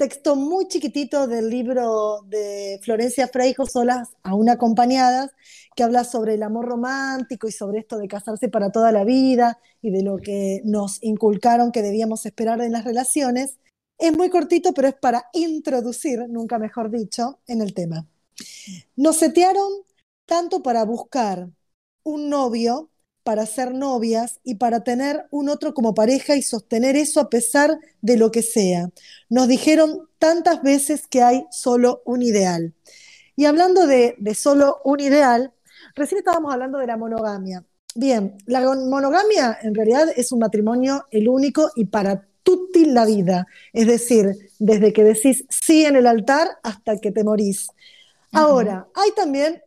texto 0.00 0.34
muy 0.34 0.66
chiquitito 0.66 1.26
del 1.26 1.50
libro 1.50 2.22
de 2.26 2.80
Florencia 2.82 3.28
Freijo, 3.28 3.66
Solas 3.66 4.08
aún 4.22 4.48
acompañadas, 4.48 5.30
que 5.76 5.82
habla 5.82 6.04
sobre 6.04 6.36
el 6.36 6.42
amor 6.42 6.64
romántico 6.64 7.46
y 7.46 7.52
sobre 7.52 7.80
esto 7.80 7.98
de 7.98 8.08
casarse 8.08 8.48
para 8.48 8.72
toda 8.72 8.92
la 8.92 9.04
vida 9.04 9.58
y 9.82 9.90
de 9.90 10.02
lo 10.02 10.16
que 10.16 10.62
nos 10.64 11.02
inculcaron 11.02 11.70
que 11.70 11.82
debíamos 11.82 12.24
esperar 12.24 12.62
en 12.62 12.72
las 12.72 12.84
relaciones. 12.84 13.58
Es 13.98 14.16
muy 14.16 14.30
cortito, 14.30 14.72
pero 14.72 14.88
es 14.88 14.94
para 14.94 15.26
introducir, 15.34 16.26
nunca 16.30 16.58
mejor 16.58 16.90
dicho, 16.90 17.38
en 17.46 17.60
el 17.60 17.74
tema. 17.74 18.06
Nos 18.96 19.18
setearon 19.18 19.70
tanto 20.24 20.62
para 20.62 20.86
buscar 20.86 21.50
un 22.04 22.30
novio, 22.30 22.88
para 23.22 23.46
ser 23.46 23.74
novias 23.74 24.40
y 24.44 24.56
para 24.56 24.82
tener 24.82 25.26
un 25.30 25.48
otro 25.48 25.74
como 25.74 25.94
pareja 25.94 26.36
y 26.36 26.42
sostener 26.42 26.96
eso 26.96 27.20
a 27.20 27.30
pesar 27.30 27.78
de 28.00 28.16
lo 28.16 28.30
que 28.30 28.42
sea. 28.42 28.90
Nos 29.28 29.48
dijeron 29.48 30.08
tantas 30.18 30.62
veces 30.62 31.06
que 31.06 31.22
hay 31.22 31.44
solo 31.50 32.02
un 32.04 32.22
ideal. 32.22 32.74
Y 33.36 33.44
hablando 33.44 33.86
de, 33.86 34.16
de 34.18 34.34
solo 34.34 34.80
un 34.84 35.00
ideal, 35.00 35.52
recién 35.94 36.18
estábamos 36.18 36.52
hablando 36.52 36.78
de 36.78 36.86
la 36.86 36.96
monogamia. 36.96 37.64
Bien, 37.94 38.36
la 38.46 38.60
monogamia 38.60 39.58
en 39.62 39.74
realidad 39.74 40.08
es 40.16 40.30
un 40.32 40.38
matrimonio 40.38 41.06
el 41.10 41.28
único 41.28 41.70
y 41.74 41.86
para 41.86 42.26
tutti 42.42 42.84
la 42.84 43.04
vida. 43.04 43.46
Es 43.72 43.86
decir, 43.86 44.36
desde 44.58 44.92
que 44.92 45.04
decís 45.04 45.44
sí 45.48 45.84
en 45.84 45.96
el 45.96 46.06
altar 46.06 46.48
hasta 46.62 46.98
que 46.98 47.10
te 47.10 47.24
morís. 47.24 47.68
Ahora, 48.32 48.86
hay 48.94 49.10
también 49.12 49.60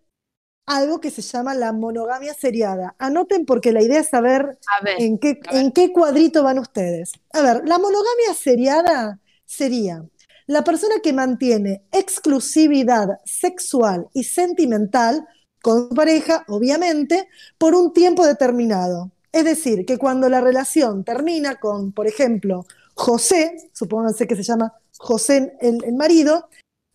algo 0.65 0.99
que 0.99 1.11
se 1.11 1.21
llama 1.21 1.53
la 1.53 1.73
monogamia 1.73 2.33
seriada. 2.33 2.95
Anoten 2.97 3.45
porque 3.45 3.71
la 3.71 3.81
idea 3.81 3.99
es 3.99 4.09
saber 4.09 4.57
ver, 4.83 5.01
en 5.01 5.17
qué, 5.17 5.39
en 5.51 5.71
qué 5.71 5.91
cuadrito 5.91 6.43
van 6.43 6.59
ustedes. 6.59 7.13
A 7.33 7.41
ver, 7.41 7.67
la 7.67 7.77
monogamia 7.77 8.33
seriada 8.35 9.19
sería 9.45 10.03
la 10.47 10.63
persona 10.63 10.95
que 11.01 11.13
mantiene 11.13 11.83
exclusividad 11.91 13.19
sexual 13.25 14.07
y 14.13 14.23
sentimental 14.23 15.25
con 15.61 15.89
su 15.89 15.95
pareja, 15.95 16.43
obviamente, 16.47 17.29
por 17.57 17.75
un 17.75 17.93
tiempo 17.93 18.25
determinado. 18.25 19.11
Es 19.31 19.45
decir, 19.45 19.85
que 19.85 19.97
cuando 19.97 20.29
la 20.29 20.41
relación 20.41 21.03
termina 21.03 21.55
con, 21.55 21.91
por 21.91 22.07
ejemplo, 22.07 22.65
José, 22.93 23.69
supónganse 23.73 24.27
que 24.27 24.35
se 24.35 24.43
llama 24.43 24.73
José 24.97 25.53
el, 25.61 25.83
el 25.83 25.95
marido, 25.95 26.49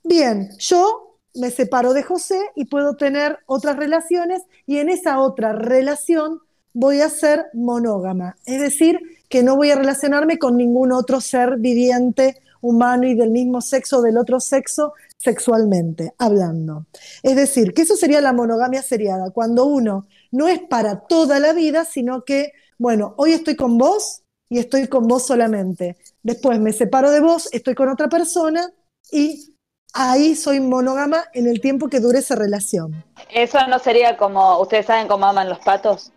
bien, 0.04 0.50
yo 0.59 1.08
me 1.35 1.51
separo 1.51 1.93
de 1.93 2.03
José 2.03 2.38
y 2.55 2.67
puedo 2.67 2.97
tener 2.97 3.38
otras 3.47 3.77
relaciones 3.77 4.43
y 4.67 4.79
en 4.79 4.88
esa 4.88 5.21
otra 5.21 5.53
relación 5.53 6.41
voy 6.73 7.01
a 7.01 7.11
ser 7.11 7.47
monógama. 7.55 8.37
Es 8.47 8.61
decir, 8.61 9.01
que 9.29 9.43
no 9.43 9.57
voy 9.57 9.71
a 9.71 9.77
relacionarme 9.77 10.38
con 10.38 10.57
ningún 10.57 10.93
otro 10.93 11.21
ser 11.21 11.57
viviente, 11.59 12.37
humano 12.61 13.07
y 13.07 13.14
del 13.14 13.31
mismo 13.31 13.61
sexo 13.61 13.99
o 13.99 14.03
del 14.03 14.19
otro 14.19 14.41
sexo 14.41 14.95
sexualmente, 15.17 16.14
hablando. 16.19 16.87
Es 17.23 17.37
decir, 17.37 17.75
que 17.75 17.83
eso 17.83 17.97
sería 17.97 18.21
la 18.21 18.33
monogamia 18.33 18.83
seriada, 18.83 19.31
cuando 19.31 19.64
uno 19.67 20.07
no 20.31 20.49
es 20.49 20.61
para 20.61 21.01
toda 21.01 21.41
la 21.41 21.53
vida, 21.53 21.85
sino 21.85 22.25
que, 22.25 22.53
bueno, 22.79 23.14
hoy 23.17 23.33
estoy 23.33 23.57
con 23.57 23.79
vos 23.79 24.23
y 24.49 24.59
estoy 24.59 24.87
con 24.88 25.07
vos 25.07 25.27
solamente. 25.27 25.97
Después 26.23 26.61
me 26.61 26.73
separo 26.73 27.11
de 27.11 27.21
vos, 27.21 27.49
estoy 27.53 27.75
con 27.75 27.88
otra 27.88 28.09
persona 28.09 28.73
y 29.11 29.55
ahí 29.94 30.35
soy 30.37 30.61
monógama 30.61 31.24
en 31.35 31.46
el 31.46 31.61
tiempo 31.61 31.88
que 31.88 32.01
dure 32.01 32.18
esa 32.20 32.35
relación. 32.35 33.05
Eso 33.31 33.59
no 33.68 33.79
sería 33.79 34.16
como, 34.16 34.59
¿ustedes 34.61 34.87
saben 34.87 35.09
cómo 35.09 35.27
aman 35.27 35.48
los 35.48 35.59
patos? 35.61 36.12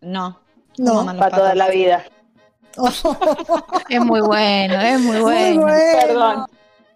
no. 0.00 0.38
No. 0.78 0.90
¿Cómo 0.92 1.00
aman 1.00 1.16
los 1.16 1.24
Para 1.24 1.36
toda 1.36 1.48
patos? 1.50 1.58
la 1.58 1.68
vida. 1.68 2.04
es 3.88 4.00
muy 4.00 4.20
bueno, 4.20 4.80
es 4.80 5.00
muy 5.00 5.16
Muy 5.16 5.22
bueno. 5.22 5.60
bueno. 5.62 5.98
Perdón. 6.06 6.46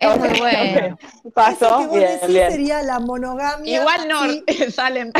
Es 0.01 0.19
muy 0.19 0.39
bueno. 0.39 0.99
Eso 1.01 1.31
Pasó, 1.35 1.79
que 1.79 1.87
vos 1.87 1.97
bien, 1.97 2.11
decís 2.13 2.29
bien. 2.29 2.51
sería 2.51 2.83
la 2.83 2.99
monogamia. 3.01 3.81
Igual 3.81 4.09
no, 4.09 4.23
sí. 4.31 4.45
salen. 4.71 5.13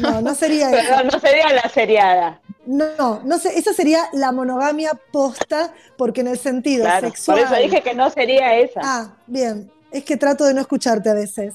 No, 0.00 0.20
no 0.20 0.34
sería 0.34 0.70
eso. 0.70 0.76
Perdón, 0.88 1.08
no 1.12 1.20
sería 1.20 1.52
la 1.52 1.68
seriada. 1.68 2.40
No, 2.66 3.20
no 3.24 3.38
sé, 3.38 3.58
esa 3.58 3.72
sería 3.72 4.04
la 4.12 4.30
monogamia 4.32 4.90
posta, 5.10 5.72
porque 5.96 6.20
en 6.20 6.28
el 6.28 6.38
sentido 6.38 6.84
Claro, 6.84 7.08
sexual. 7.08 7.38
por 7.38 7.46
eso 7.52 7.62
dije 7.62 7.82
que 7.82 7.94
no 7.94 8.08
sería 8.10 8.56
esa. 8.56 8.80
Ah, 8.84 9.14
bien. 9.26 9.70
Es 9.90 10.04
que 10.04 10.16
trato 10.16 10.44
de 10.44 10.54
no 10.54 10.60
escucharte 10.60 11.10
a 11.10 11.14
veces. 11.14 11.54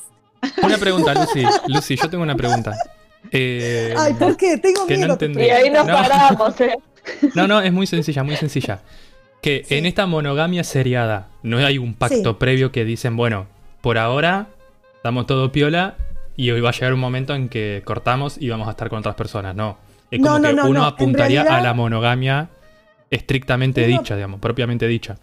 Una 0.62 0.78
pregunta, 0.78 1.14
Lucy. 1.14 1.44
Lucy, 1.68 1.96
yo 1.96 2.10
tengo 2.10 2.24
una 2.24 2.36
pregunta. 2.36 2.76
Eh, 3.32 3.94
Ay, 3.98 4.14
¿por 4.14 4.38
qué? 4.38 4.58
Tengo 4.58 4.86
que 4.86 4.94
no 4.96 5.00
miedo. 5.00 5.14
entendí. 5.14 5.42
y 5.44 5.50
ahí 5.50 5.70
nos 5.70 5.86
No. 5.88 5.94
paramos, 5.94 6.62
¿eh? 6.62 6.78
No, 7.36 7.48
no, 7.48 7.62
es 7.62 7.72
muy 7.74 7.88
sencilla, 7.88 8.24
muy 8.24 8.36
sencilla. 8.36 8.82
Que 9.42 9.64
Sí. 9.66 9.76
en 9.76 9.86
esta 9.86 10.06
monogamia 10.08 10.64
seriada 10.64 11.28
no 11.44 11.58
hay 11.58 11.78
un 11.78 11.94
pacto 11.94 12.32
Sí. 12.32 12.36
previo 12.40 12.72
que 12.72 12.86
dicen, 12.86 13.16
bueno, 13.18 13.48
por 13.82 13.98
ahora 13.98 14.48
estamos 14.96 15.26
todo 15.26 15.52
piola 15.52 15.96
y 16.36 16.52
hoy 16.52 16.62
va 16.62 16.70
a 16.70 16.74
llegar 16.74 16.94
un 16.94 17.00
momento 17.00 17.34
en 17.34 17.50
que 17.50 17.82
cortamos 17.86 18.38
y 18.40 18.50
vamos 18.50 18.68
a 18.68 18.72
estar 18.72 18.90
con 18.90 19.00
otras 19.00 19.16
personas. 19.16 19.56
No. 19.56 19.78
Es 20.12 20.22
como 20.22 20.40
no, 20.40 20.48
que 20.48 20.54
no, 20.54 20.64
uno 20.70 20.74
no. 20.74 20.88
En 20.88 20.94
apuntaría 20.94 21.42
a 21.42 21.62
la 21.62 21.74
monogamia 21.74 22.50
estrictamente 23.10 23.86
Uno- 23.86 24.00
dicha, 24.00 24.16
digamos, 24.16 24.40
propiamente 24.40 24.88
dicha. 24.88 25.18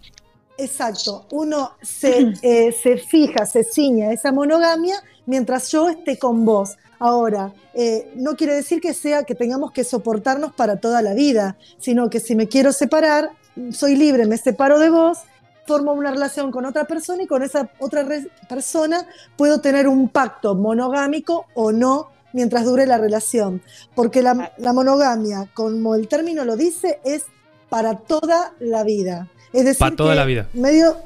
Exacto. 0.57 1.25
Uno 1.31 1.71
se, 1.81 2.33
eh, 2.41 2.71
se 2.71 2.97
fija, 2.97 3.45
se 3.45 3.63
ciña 3.63 4.09
a 4.09 4.13
esa 4.13 4.31
monogamia 4.31 4.95
mientras 5.25 5.71
yo 5.71 5.89
esté 5.89 6.17
con 6.17 6.45
vos. 6.45 6.77
Ahora, 6.97 7.51
eh, 7.73 8.09
no 8.15 8.35
quiere 8.35 8.53
decir 8.53 8.79
que 8.79 8.93
sea 8.93 9.23
que 9.23 9.35
tengamos 9.35 9.71
que 9.71 9.83
soportarnos 9.83 10.53
para 10.53 10.77
toda 10.77 11.01
la 11.01 11.13
vida, 11.13 11.57
sino 11.77 12.09
que 12.09 12.21
si 12.21 12.35
me 12.35 12.47
quiero 12.47 12.71
separar, 12.71 13.31
soy 13.71 13.95
libre, 13.97 14.25
me 14.25 14.37
separo 14.37 14.79
de 14.79 14.89
vos, 14.89 15.19
formo 15.67 15.91
una 15.91 16.11
relación 16.11 16.51
con 16.51 16.65
otra 16.65 16.85
persona 16.85 17.23
y 17.23 17.27
con 17.27 17.43
esa 17.43 17.69
otra 17.79 18.05
persona 18.47 19.05
puedo 19.35 19.59
tener 19.59 19.87
un 19.89 20.07
pacto 20.07 20.55
monogámico 20.55 21.47
o 21.53 21.71
no 21.73 22.11
mientras 22.35 22.65
dure 22.65 22.85
la 22.85 22.97
relación. 22.97 23.63
Porque 23.95 24.21
la, 24.21 24.53
la 24.57 24.73
monogamia, 24.73 25.49
como 25.53 25.95
el 25.95 26.07
término 26.07 26.45
lo 26.45 26.57
dice, 26.57 26.99
es 27.03 27.23
para 27.69 27.97
toda 27.97 28.53
la 28.59 28.83
vida. 28.83 29.31
Es 29.53 29.63
decir, 29.63 29.79
Pa' 29.79 29.95
toda 29.95 30.11
que 30.11 30.15
la 30.17 30.25
vida. 30.25 30.49
Medio, 30.53 30.97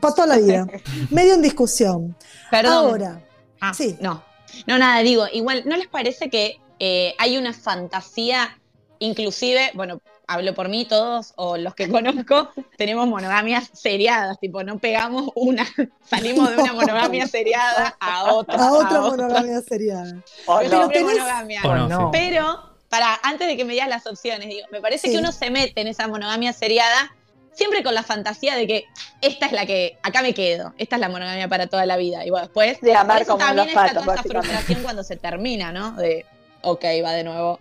para 0.00 0.14
toda 0.14 0.26
la 0.28 0.38
vida. 0.38 0.66
medio 1.10 1.34
en 1.34 1.42
discusión. 1.42 2.16
Perdón. 2.50 2.72
Ahora, 2.72 3.24
Ah, 3.60 3.74
sí. 3.74 3.96
No. 4.00 4.24
No, 4.66 4.78
nada, 4.78 5.02
digo, 5.02 5.26
igual, 5.32 5.62
¿no 5.66 5.76
les 5.76 5.86
parece 5.86 6.30
que 6.30 6.58
eh, 6.78 7.14
hay 7.18 7.36
una 7.36 7.52
fantasía, 7.52 8.58
inclusive, 8.98 9.70
bueno, 9.74 10.00
hablo 10.32 10.54
por 10.54 10.68
mí, 10.68 10.84
todos, 10.84 11.32
o 11.36 11.56
los 11.56 11.74
que 11.74 11.88
conozco, 11.90 12.50
tenemos 12.76 13.06
monogamias 13.08 13.68
seriadas, 13.72 14.38
tipo, 14.40 14.62
no 14.62 14.78
pegamos 14.78 15.30
una, 15.34 15.66
salimos 16.08 16.50
de 16.50 16.62
una 16.62 16.72
monogamia 16.72 17.26
seriada 17.26 17.96
a 18.00 18.32
otra. 18.32 18.54
a 18.56 18.72
otra 18.72 19.02
otra. 19.02 19.24
monogamia 19.24 19.60
seriada. 19.60 20.14
O 20.46 20.58
Pero 20.58 20.70
no. 20.70 20.76
siempre 20.90 21.00
tenés- 21.00 21.12
monogamia. 21.18 21.62
No. 21.88 22.10
Pero, 22.10 22.70
para, 22.88 23.18
antes 23.22 23.46
de 23.48 23.56
que 23.56 23.64
me 23.64 23.72
digas 23.72 23.88
las 23.88 24.06
opciones, 24.06 24.48
digo, 24.48 24.66
me 24.72 24.80
parece 24.80 25.08
Sí. 25.08 25.14
que 25.14 25.18
uno 25.20 25.32
se 25.32 25.50
mete 25.50 25.80
en 25.80 25.86
esa 25.88 26.08
monogamia 26.08 26.52
seriada 26.52 27.14
siempre 27.52 27.82
con 27.82 27.94
la 27.94 28.02
fantasía 28.04 28.54
de 28.56 28.66
que 28.66 28.84
esta 29.20 29.46
es 29.46 29.52
la 29.52 29.66
que, 29.66 29.98
acá 30.02 30.22
me 30.22 30.32
quedo, 30.32 30.72
esta 30.78 30.96
es 30.96 31.00
la 31.00 31.08
monogamia 31.08 31.46
para 31.48 31.66
toda 31.66 31.84
la 31.86 31.96
vida. 31.96 32.24
Y 32.24 32.30
bueno, 32.30 32.46
después, 32.46 32.80
De 32.80 32.94
amar 32.94 33.26
como 33.26 33.38
también 33.38 33.66
los 33.66 33.66
está 33.68 33.80
patos, 33.88 34.04
toda 34.04 34.14
esa 34.14 34.22
frustración 34.22 34.82
cuando 34.82 35.02
se 35.02 35.16
termina, 35.16 35.70
¿no? 35.72 35.92
De, 35.92 36.24
ok, 36.62 36.84
va 37.04 37.12
de 37.12 37.24
nuevo. 37.24 37.58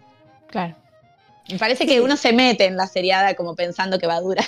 Claro. 0.47 0.75
Me 1.47 1.57
parece 1.57 1.85
Sí. 1.85 1.87
que 1.87 2.01
uno 2.01 2.15
se 2.17 2.33
mete 2.33 2.65
en 2.65 2.77
la 2.77 2.87
seriada 2.87 3.35
como 3.35 3.55
pensando 3.55 3.99
que 3.99 4.07
va 4.07 4.15
a 4.17 4.21
durar. 4.21 4.45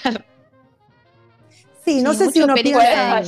Sí, 1.83 2.01
no 2.01 2.13
Sí, 2.13 2.17
sé 2.17 2.29
si 2.29 2.41
uno 2.41 2.61
piensa, 2.61 3.21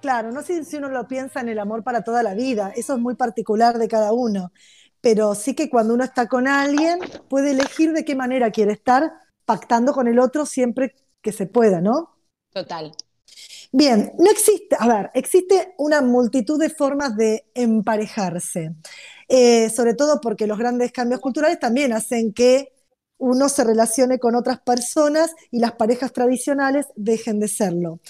claro, 0.00 0.32
no 0.32 0.42
sé 0.42 0.64
si 0.64 0.76
uno 0.76 0.88
lo 0.88 1.06
piensa 1.08 1.40
en 1.40 1.48
el 1.48 1.58
amor 1.58 1.84
para 1.84 2.02
toda 2.02 2.22
la 2.22 2.34
vida. 2.34 2.72
Eso 2.76 2.94
es 2.94 3.00
muy 3.00 3.14
particular 3.16 3.78
de 3.78 3.88
cada 3.88 4.12
uno. 4.12 4.52
Pero 5.00 5.34
sí 5.34 5.54
que 5.54 5.70
cuando 5.70 5.94
uno 5.94 6.04
está 6.04 6.28
con 6.28 6.48
alguien, 6.48 6.98
puede 7.28 7.52
elegir 7.52 7.92
de 7.92 8.04
qué 8.04 8.14
manera 8.16 8.50
quiere 8.50 8.72
estar 8.72 9.12
pactando 9.44 9.92
con 9.92 10.08
el 10.08 10.18
otro 10.18 10.46
siempre 10.46 10.94
que 11.22 11.32
se 11.32 11.46
pueda, 11.46 11.80
¿no? 11.80 12.16
Total. 12.54 12.96
Bien, 13.72 14.12
no 14.18 14.30
existe, 14.30 14.76
a 14.78 14.86
ver, 14.86 15.10
existe 15.14 15.74
una 15.78 16.00
multitud 16.00 16.60
de 16.60 16.70
formas 16.70 17.16
de 17.16 17.46
emparejarse, 17.54 18.74
Eh, 19.28 19.70
sobre 19.70 19.94
todo 19.94 20.20
porque 20.20 20.46
los 20.46 20.58
grandes 20.58 20.92
cambios 20.92 21.20
culturales 21.20 21.58
también 21.58 21.92
hacen 21.94 22.32
que 22.34 22.73
uno 23.24 23.48
se 23.48 23.64
relacione 23.64 24.18
con 24.18 24.34
otras 24.34 24.60
personas 24.60 25.34
y 25.50 25.58
las 25.58 25.72
parejas 25.72 26.12
tradicionales 26.12 26.86
dejen 26.94 27.40
de 27.40 27.48
serlo. 27.48 28.00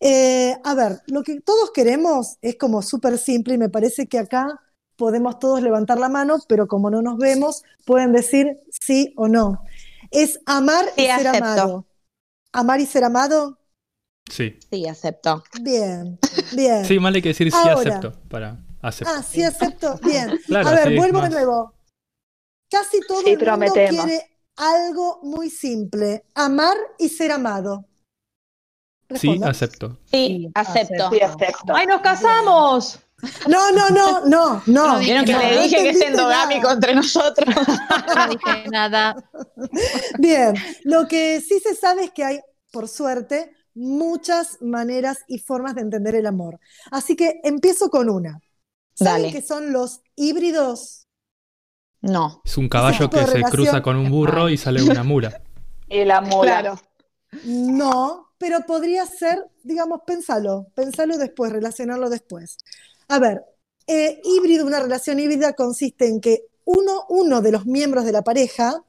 Eh, 0.00 0.56
a 0.64 0.74
ver, 0.74 1.00
lo 1.06 1.22
que 1.22 1.40
todos 1.40 1.70
queremos 1.70 2.38
es 2.42 2.56
como 2.56 2.82
súper 2.82 3.18
simple 3.18 3.54
y 3.54 3.58
me 3.58 3.68
parece 3.68 4.06
que 4.08 4.18
acá 4.18 4.60
podemos 4.96 5.38
todos 5.38 5.62
levantar 5.62 5.98
la 5.98 6.08
mano, 6.08 6.38
pero 6.48 6.66
como 6.66 6.90
no 6.90 7.02
nos 7.02 7.18
vemos, 7.18 7.62
pueden 7.84 8.12
decir 8.12 8.58
sí 8.70 9.12
o 9.16 9.28
no. 9.28 9.62
Es 10.10 10.40
amar 10.46 10.86
y 10.96 11.02
ser 11.02 11.28
acepto. 11.28 11.44
amado. 11.44 11.86
¿Amar 12.52 12.80
y 12.80 12.86
ser 12.86 13.04
amado? 13.04 13.58
Sí. 14.30 14.58
Sí, 14.70 14.88
acepto. 14.88 15.44
Bien, 15.62 16.18
bien. 16.56 16.84
Sí, 16.84 16.98
mal 16.98 17.14
hay 17.14 17.22
que 17.22 17.28
decir 17.28 17.50
sí 17.50 17.56
Ahora. 17.58 17.74
acepto 17.74 18.12
para 18.28 18.58
acepto. 18.82 19.12
Ah, 19.14 19.22
sí 19.22 19.42
acepto. 19.42 19.98
Bien. 20.04 20.38
Claro, 20.46 20.68
a 20.68 20.72
ver, 20.74 20.88
sí, 20.88 20.96
vuelvo 20.96 21.18
más. 21.20 21.30
de 21.30 21.36
nuevo. 21.36 21.74
Casi 22.70 23.00
todo 23.06 23.20
Sí, 23.20 23.30
el 23.30 23.38
mundo 23.38 23.44
prometemos. 23.44 24.04
quiere 24.04 24.33
algo 24.56 25.20
muy 25.22 25.50
simple, 25.50 26.24
amar 26.34 26.76
y 26.98 27.08
ser 27.08 27.32
amado. 27.32 27.86
Sí, 29.14 29.40
acepto. 29.44 29.98
Sí, 30.06 30.50
acepto. 30.54 31.10
Sí, 31.10 31.20
acepto. 31.20 31.74
¡Ay, 31.74 31.86
nos 31.86 32.00
casamos! 32.00 32.98
No, 33.48 33.70
no, 33.72 33.88
no, 33.90 34.26
no, 34.26 34.62
no. 34.66 34.88
No 34.88 34.98
Vieron 34.98 35.24
que 35.24 35.32
no, 35.32 35.38
no 35.42 35.62
dije 35.62 35.76
que 35.76 35.90
es 35.90 36.00
endogámico 36.00 36.62
nada. 36.64 36.74
entre 36.74 36.94
nosotros. 36.94 37.54
No 38.14 38.28
dije 38.28 38.68
nada. 38.70 39.14
Bien, 40.18 40.54
lo 40.84 41.06
que 41.08 41.40
sí 41.40 41.60
se 41.60 41.74
sabe 41.74 42.04
es 42.04 42.10
que 42.10 42.24
hay, 42.24 42.40
por 42.70 42.88
suerte, 42.88 43.52
muchas 43.74 44.58
maneras 44.60 45.18
y 45.26 45.38
formas 45.38 45.74
de 45.74 45.82
entender 45.82 46.14
el 46.14 46.26
amor. 46.26 46.58
Así 46.90 47.16
que 47.16 47.40
empiezo 47.44 47.88
con 47.88 48.10
una. 48.10 48.40
¿Saben 48.94 49.22
Dale. 49.22 49.32
qué 49.32 49.42
son 49.42 49.72
los 49.72 50.02
híbridos? 50.16 51.03
No. 52.04 52.42
Es 52.44 52.58
un 52.58 52.68
caballo 52.68 53.08
que 53.08 53.26
se 53.26 53.42
cruza 53.44 53.80
con 53.80 53.96
un 53.96 54.10
burro 54.10 54.50
y 54.50 54.58
sale 54.58 54.82
una 54.82 55.02
mula. 55.02 55.40
Y 55.88 56.04
la 56.04 56.20
mula. 56.20 56.60
Claro. 56.60 56.80
No, 57.44 58.28
pero 58.36 58.60
podría 58.66 59.06
ser, 59.06 59.46
digamos, 59.62 60.02
pensalo, 60.06 60.66
pensalo 60.74 61.16
después, 61.16 61.50
relacionarlo 61.50 62.10
después. 62.10 62.58
A 63.08 63.18
ver, 63.18 63.42
eh, 63.86 64.20
híbrido, 64.22 64.66
una 64.66 64.80
relación 64.80 65.18
híbrida 65.18 65.54
consiste 65.54 66.06
en 66.06 66.20
que 66.20 66.44
uno, 66.66 67.06
uno 67.08 67.40
de 67.40 67.52
los 67.52 67.64
miembros 67.64 68.04
de 68.04 68.12
la 68.12 68.22
pareja 68.22 68.84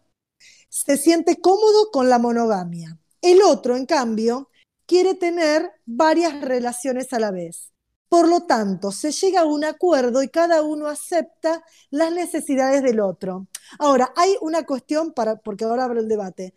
se 0.67 0.97
siente 0.97 1.39
cómodo 1.39 1.91
con 1.91 2.09
la 2.09 2.19
monogamia. 2.19 2.97
El 3.21 3.41
otro, 3.43 3.77
en 3.77 3.85
cambio, 3.85 4.49
quiere 4.85 5.15
tener 5.15 5.71
varias 5.85 6.41
relaciones 6.41 7.13
a 7.13 7.19
la 7.19 7.31
vez. 7.31 7.71
Por 8.15 8.29
lo 8.29 8.43
tanto, 8.43 8.93
se 8.93 9.11
llega 9.11 9.41
a 9.41 9.45
un 9.45 9.65
acuerdo 9.65 10.23
y 10.23 10.29
cada 10.29 10.61
uno 10.61 10.87
acepta 10.87 11.61
las 11.89 12.13
necesidades 12.13 12.81
del 12.81 13.01
otro. 13.01 13.47
Ahora, 13.77 14.13
hay 14.15 14.37
una 14.39 14.65
cuestión 14.65 15.11
para, 15.11 15.35
porque 15.35 15.65
ahora 15.65 15.83
abro 15.83 15.99
el 15.99 16.07
debate. 16.07 16.53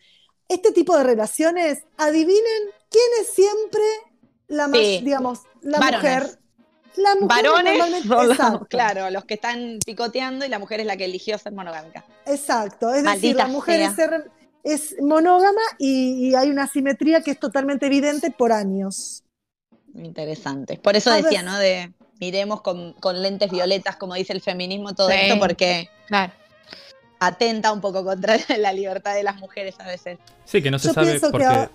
Este 0.48 0.70
tipo 0.70 0.96
de 0.96 1.02
relaciones, 1.02 1.82
adivinen 1.96 2.62
quién 2.88 3.04
es 3.20 3.30
siempre 3.34 3.82
la 4.46 4.68
más, 4.68 4.78
Sí. 4.78 5.00
digamos, 5.04 5.40
la 5.62 5.80
Varones. 5.80 6.02
mujer. 6.02 6.38
La 6.94 7.14
mujer 7.16 7.44
Varones 7.50 8.06
los- 8.06 8.38
claro, 8.68 9.10
los 9.10 9.24
que 9.24 9.34
están 9.34 9.80
picoteando 9.84 10.44
y 10.44 10.48
la 10.48 10.60
mujer 10.60 10.78
es 10.78 10.86
la 10.86 10.96
que 10.96 11.06
eligió 11.06 11.38
ser 11.38 11.52
monogámica. 11.54 12.04
exacto. 12.24 12.94
Es 12.94 13.02
decir, 13.02 13.34
la 13.34 13.48
mujer 13.48 13.80
sea. 13.80 13.88
es, 13.88 13.96
ser- 13.96 14.30
es 14.62 14.96
monógama 15.00 15.60
y, 15.78 16.28
y 16.28 16.34
hay 16.36 16.50
una 16.50 16.68
simetría 16.68 17.20
que 17.22 17.32
es 17.32 17.40
totalmente 17.40 17.86
evidente 17.86 18.30
por 18.30 18.52
años. 18.52 19.24
Interesante. 19.94 20.78
Por 20.78 20.96
eso 20.96 21.12
decía. 21.12 21.42
¿no? 21.42 21.56
De 21.58 21.90
miremos 22.20 22.62
con, 22.62 22.94
con 22.94 23.22
lentes 23.22 23.50
violetas, 23.50 23.96
como 23.96 24.14
dice 24.14 24.32
el 24.32 24.40
feminismo, 24.40 24.94
todo 24.94 25.08
Sí. 25.08 25.16
esto, 25.20 25.38
porque 25.38 25.88
Claro. 26.08 26.32
atenta 27.20 27.72
un 27.72 27.80
poco 27.80 28.04
contra 28.04 28.36
la 28.58 28.72
libertad 28.72 29.14
de 29.14 29.22
las 29.22 29.36
mujeres 29.36 29.76
a 29.78 29.86
veces. 29.86 30.18
Sí, 30.44 30.62
que 30.62 30.70
no 30.70 30.78
se 30.78 30.88
Yo 30.88 30.94
sabe 30.94 31.14
que 31.14 31.20
porque... 31.30 31.68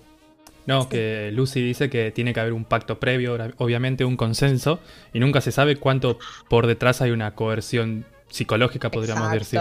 No, 0.66 0.88
que 0.88 1.30
Lucy 1.32 1.60
dice 1.60 1.90
que 1.90 2.10
tiene 2.10 2.32
que 2.32 2.40
haber 2.40 2.54
un 2.54 2.64
pacto 2.64 2.98
previo, 2.98 3.36
obviamente 3.58 4.06
un 4.06 4.16
consenso, 4.16 4.80
y 5.12 5.18
nunca 5.20 5.42
se 5.42 5.52
sabe 5.52 5.76
cuánto 5.76 6.18
por 6.48 6.66
detrás 6.66 7.02
hay 7.02 7.10
una 7.10 7.34
coerción 7.34 8.06
psicológica, 8.30 8.90
podríamos 8.90 9.30
decir. 9.30 9.60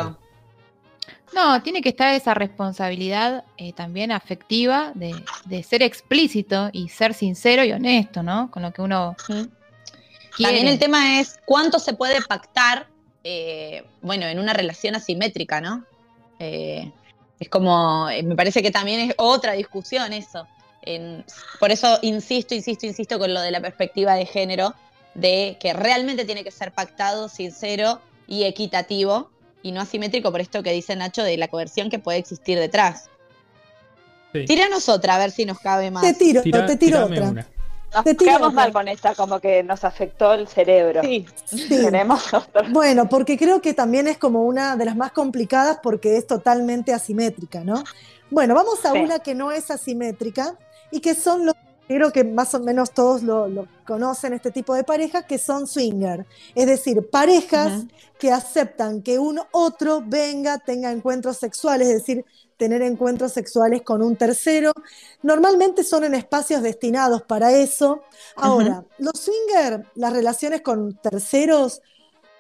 No, 1.34 1.62
tiene 1.64 1.82
que 1.82 1.90
estar 1.90 2.14
esa 2.14 2.34
responsabilidad 2.34 3.44
eh, 3.58 3.74
también 3.74 4.12
afectiva 4.12 4.92
de, 4.96 5.16
de 5.46 5.64
ser 5.64 5.82
explícito 5.82 6.70
y 6.72 6.90
ser 6.90 7.14
sincero 7.14 7.64
y 7.64 7.72
honesto, 7.72 8.22
¿no? 8.24 8.52
Con 8.52 8.62
lo 8.64 8.72
que 8.72 8.82
uno. 8.82 9.16
También 10.40 10.68
el 10.68 10.80
tema 10.80 11.20
es 11.20 11.40
cuánto 11.46 11.80
se 11.80 11.94
puede 11.94 12.22
pactar, 12.22 12.88
eh, 13.24 13.84
bueno, 14.02 14.26
en 14.28 14.40
una 14.40 14.54
relación 14.54 14.96
asimétrica, 14.96 15.62
¿no? 15.62 15.86
Eh, 16.40 16.92
es 17.40 17.50
como, 17.50 18.10
eh, 18.10 18.24
me 18.24 18.36
parece 18.36 18.62
que 18.62 18.72
también 18.72 19.00
es 19.10 19.16
otra 19.18 19.54
discusión 19.54 20.14
eso. 20.14 20.48
En- 20.82 21.24
por 21.60 21.72
eso 21.72 22.00
insisto, 22.02 22.54
insisto, 22.56 22.86
insisto 22.86 23.18
con 23.20 23.34
lo 23.34 23.42
de 23.42 23.52
la 23.52 23.62
perspectiva 23.62 24.16
de 24.16 24.26
género, 24.26 24.74
de 25.14 25.58
que 25.60 25.74
realmente 25.74 26.26
tiene 26.26 26.44
que 26.44 26.52
ser 26.52 26.72
pactado, 26.72 27.30
sincero 27.30 28.02
y 28.28 28.44
equitativo, 28.44 29.30
y 29.64 29.72
no 29.72 29.82
asimétrico 29.82 30.32
por 30.32 30.42
esto 30.42 30.62
que 30.62 30.72
dice 30.72 30.96
Nacho 30.96 31.24
de 31.24 31.36
la 31.38 31.48
coerción 31.48 31.90
que 31.90 31.98
puede 31.98 32.20
existir 32.20 32.60
detrás. 32.60 33.10
Sí. 34.32 34.46
Tíranos 34.46 34.90
otra 34.90 35.16
a 35.16 35.20
ver 35.20 35.32
si 35.32 35.46
nos 35.46 35.60
cabe 35.60 35.90
más. 35.92 36.04
Te 36.04 36.14
tiro, 36.14 36.42
Tira- 36.44 36.66
te 36.68 36.76
tiro 36.78 37.06
otra. 37.06 37.30
una. 37.30 37.48
Nos 37.94 38.04
Te 38.04 38.16
tiro 38.16 38.32
quedamos 38.32 38.48
otra. 38.50 38.62
mal 38.64 38.74
con 38.74 38.88
esta, 38.88 39.14
como 39.14 39.40
que 39.40 39.62
nos 39.62 39.84
afectó 39.84 40.34
el 40.34 40.48
cerebro. 40.48 41.02
Sí. 41.04 41.26
Sí. 41.46 41.68
Tenemos 41.70 42.34
otra. 42.34 42.68
Bueno, 42.70 43.08
porque 43.08 43.38
creo 43.38 43.62
que 43.62 43.74
también 43.76 44.08
es 44.08 44.18
como 44.18 44.44
una 44.44 44.76
de 44.76 44.86
las 44.86 44.96
más 44.96 45.12
complicadas 45.12 45.78
porque 45.84 46.18
es 46.18 46.26
totalmente 46.26 46.92
asimétrica, 46.94 47.64
¿no? 47.64 47.84
Bueno, 48.32 48.56
vamos 48.56 48.84
a 48.86 48.92
Sí. 48.94 48.98
una 48.98 49.20
que 49.20 49.36
no 49.36 49.52
es 49.52 49.70
asimétrica 49.70 50.56
y 50.90 51.00
que 51.00 51.14
son 51.14 51.46
los, 51.46 51.56
creo 51.88 52.12
que 52.12 52.24
más 52.24 52.54
o 52.54 52.60
menos 52.60 52.92
todos 52.92 53.24
lo, 53.24 53.48
lo 53.48 53.68
conocen, 53.86 54.34
este 54.34 54.52
tipo 54.52 54.74
de 54.74 54.84
parejas, 54.84 55.26
que 55.26 55.38
son 55.38 55.68
swinger. 55.68 56.26
Es 56.56 56.68
decir, 56.68 57.10
parejas 57.10 57.86
que 58.20 58.32
aceptan 58.32 59.02
que 59.02 59.20
un 59.20 59.40
otro 59.52 60.02
venga, 60.06 60.60
tenga 60.60 60.92
encuentros 60.92 61.38
sexuales, 61.38 61.88
es 61.90 61.96
decir, 61.96 62.26
tener 62.58 62.82
encuentros 62.82 63.34
sexuales 63.34 63.82
con 63.82 64.02
un 64.02 64.16
tercero. 64.16 64.72
Normalmente 65.22 65.84
son 65.84 66.06
en 66.06 66.14
espacios 66.14 66.62
destinados 66.62 67.24
para 67.24 67.52
eso. 67.52 68.04
Ahora, 68.36 68.86
los 69.00 69.20
swinger, 69.20 69.86
las 69.96 70.14
relaciones 70.14 70.62
con 70.62 70.96
terceros, 71.02 71.82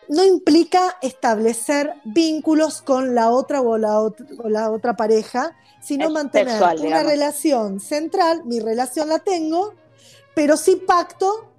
no 0.09 0.23
implica 0.23 0.97
establecer 1.01 1.93
vínculos 2.03 2.81
con 2.81 3.15
la 3.15 3.29
otra 3.31 3.61
o 3.61 3.77
la, 3.77 3.99
ot- 3.99 4.39
o 4.43 4.49
la 4.49 4.69
otra 4.69 4.95
pareja, 4.95 5.55
sino 5.83 6.05
Es 6.07 6.11
mantener 6.11 6.49
sexual, 6.49 6.77
una 6.77 6.85
digamos. 6.85 7.11
relación 7.11 7.79
central, 7.79 8.45
mi 8.45 8.59
relación 8.59 9.09
la 9.09 9.19
tengo, 9.19 9.73
pero 10.33 10.55
sí 10.55 10.77
pacto 10.77 11.49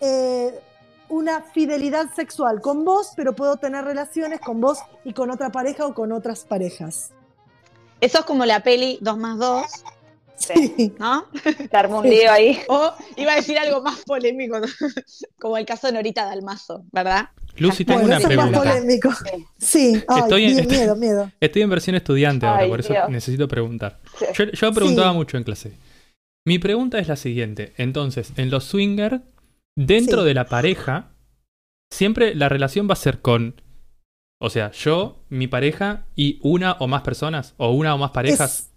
eh, 0.00 0.60
una 1.08 1.42
fidelidad 1.42 2.12
sexual 2.14 2.60
con 2.60 2.84
vos, 2.84 3.12
pero 3.16 3.34
puedo 3.34 3.56
tener 3.56 3.84
relaciones 3.84 4.40
con 4.40 4.60
vos 4.60 4.78
y 5.04 5.12
con 5.12 5.30
otra 5.30 5.50
pareja 5.50 5.86
o 5.86 5.94
con 5.94 6.12
otras 6.12 6.44
parejas. 6.44 7.10
Eso 8.00 8.18
es 8.20 8.24
como 8.24 8.44
la 8.44 8.62
peli 8.62 8.98
2 9.02 9.18
más 9.18 9.38
2, 9.38 9.64
Sí. 10.40 10.92
¿no? 10.98 11.26
Se 11.70 11.76
armó 11.76 11.98
un 12.00 12.08
lío 12.08 12.32
ahí. 12.32 12.58
O 12.68 12.92
iba 13.16 13.32
a 13.32 13.36
decir 13.36 13.58
algo 13.58 13.82
más 13.82 14.00
polémico, 14.04 14.58
¿no? 14.58 14.66
como 15.38 15.56
el 15.58 15.66
caso 15.66 15.86
de 15.86 15.92
Norita 15.92 16.24
Dalmazo, 16.24 16.84
¿verdad? 16.92 17.28
Lucy, 17.56 17.84
tengo 17.84 18.00
Bueno, 18.00 18.16
una 18.16 18.18
eso 18.18 18.28
es 18.30 18.36
más 18.36 18.48
pregunta. 18.48 18.72
polémico. 18.74 19.10
Sí, 19.58 20.02
ay, 20.08 20.20
Estoy 20.22 20.44
en- 20.46 20.66
miedo, 20.68 20.96
miedo. 20.96 21.30
Estoy 21.40 21.62
en 21.62 21.70
versión 21.70 21.94
estudiante 21.96 22.46
ahora, 22.46 22.66
por 22.68 22.80
eso 22.80 22.94
necesito 23.10 23.46
preguntar. 23.48 23.98
Sí. 24.18 24.24
Yo, 24.34 24.44
yo 24.46 24.72
preguntaba 24.72 25.10
Sí. 25.10 25.16
mucho 25.16 25.36
en 25.36 25.44
clase. 25.44 25.72
Mi 26.46 26.58
pregunta 26.58 26.98
es 26.98 27.08
la 27.08 27.16
siguiente. 27.16 27.74
Entonces, 27.76 28.32
en 28.36 28.50
los 28.50 28.64
swinger, 28.64 29.20
dentro 29.76 30.22
Sí. 30.22 30.28
de 30.28 30.34
la 30.34 30.46
pareja, 30.46 31.10
siempre 31.92 32.34
la 32.34 32.48
relación 32.48 32.88
va 32.88 32.94
a 32.94 32.96
ser 32.96 33.20
con, 33.20 33.60
o 34.40 34.48
sea, 34.48 34.70
yo, 34.72 35.18
mi 35.28 35.46
pareja 35.48 36.06
y 36.16 36.38
una 36.42 36.72
o 36.80 36.86
más 36.86 37.02
personas, 37.02 37.54
o 37.58 37.72
una 37.72 37.94
o 37.94 37.98
más 37.98 38.12
parejas. 38.12 38.58
Es- 38.60 38.69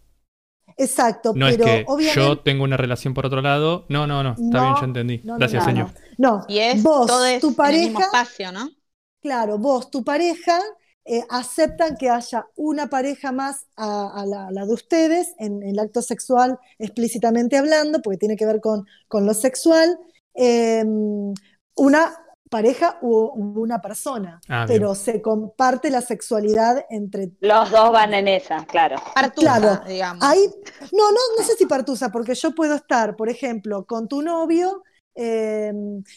exacto, 0.78 1.34
no 1.34 1.48
es 1.48 1.58
pero 1.58 1.66
que 1.66 1.84
obviamente 1.86 2.12
yo 2.20 2.40
tengo 2.42 2.64
una 2.64 2.78
relación 2.78 3.14
por 3.14 3.26
otro 3.26 3.42
lado. 3.42 3.86
No, 3.90 4.08
no, 4.08 4.24
no. 4.24 4.40
Está 4.44 4.60
No, 4.60 4.62
bien, 4.62 4.76
yo 4.76 4.86
entendí. 4.86 5.24
no, 5.24 5.38
Gracias, 5.38 5.64
no, 5.64 5.64
señor. 5.64 5.94
no. 6.18 6.46
Y 6.48 6.60
es 6.60 6.84
vos, 6.84 7.06
todo 7.06 7.26
es 7.26 7.40
tu 7.40 7.56
en 7.64 7.72
el 7.72 7.80
mismo 7.80 8.00
pareja, 8.00 8.04
espacio, 8.04 8.52
¿no? 8.52 8.70
claro, 9.22 9.58
vos, 9.58 9.90
tu 9.90 10.04
pareja, 10.04 10.60
eh, 11.06 11.24
aceptan 11.30 11.98
que 11.98 12.10
haya 12.10 12.48
una 12.56 12.88
pareja 12.90 13.32
más 13.32 13.68
a, 13.76 14.22
a 14.22 14.26
la, 14.26 14.48
a 14.48 14.52
la 14.52 14.66
de 14.66 14.74
ustedes 14.74 15.34
en, 15.40 15.62
en 15.64 15.70
el 15.72 15.80
acto 15.80 16.02
sexual, 16.02 16.60
explícitamente 16.80 17.58
hablando, 17.58 18.02
porque 18.02 18.18
tiene 18.18 18.36
que 18.38 18.46
ver 18.46 18.62
con, 18.62 18.86
con 19.08 19.26
lo 19.26 19.34
sexual, 19.34 19.98
eh, 20.36 20.84
una 21.76 22.14
pareja 22.50 22.98
u, 23.02 23.10
u 23.34 23.62
una 23.62 23.82
persona, 23.82 24.40
Ah, 24.48 24.66
bien. 24.66 24.78
pero 24.80 24.96
se 24.96 25.22
comparte 25.22 25.90
la 25.90 26.02
sexualidad 26.02 26.86
entre 26.90 27.32
Los 27.40 27.72
dos 27.72 27.92
van 27.92 28.14
en 28.14 28.28
esa, 28.28 28.66
claro. 28.66 28.98
Partusa, 29.14 29.60
Claro, 29.60 29.86
digamos. 29.88 30.24
Ahí, 30.24 30.46
no, 30.92 31.12
no, 31.12 31.20
no 31.38 31.44
sé 31.44 31.56
si 31.58 31.66
partusa, 31.66 32.10
porque 32.12 32.36
yo 32.36 32.54
puedo 32.54 32.76
estar, 32.76 33.16
por 33.16 33.30
ejemplo, 33.30 33.86
con 33.86 34.08
tu 34.08 34.22
novio 34.22 34.84
eh, 35.16 35.72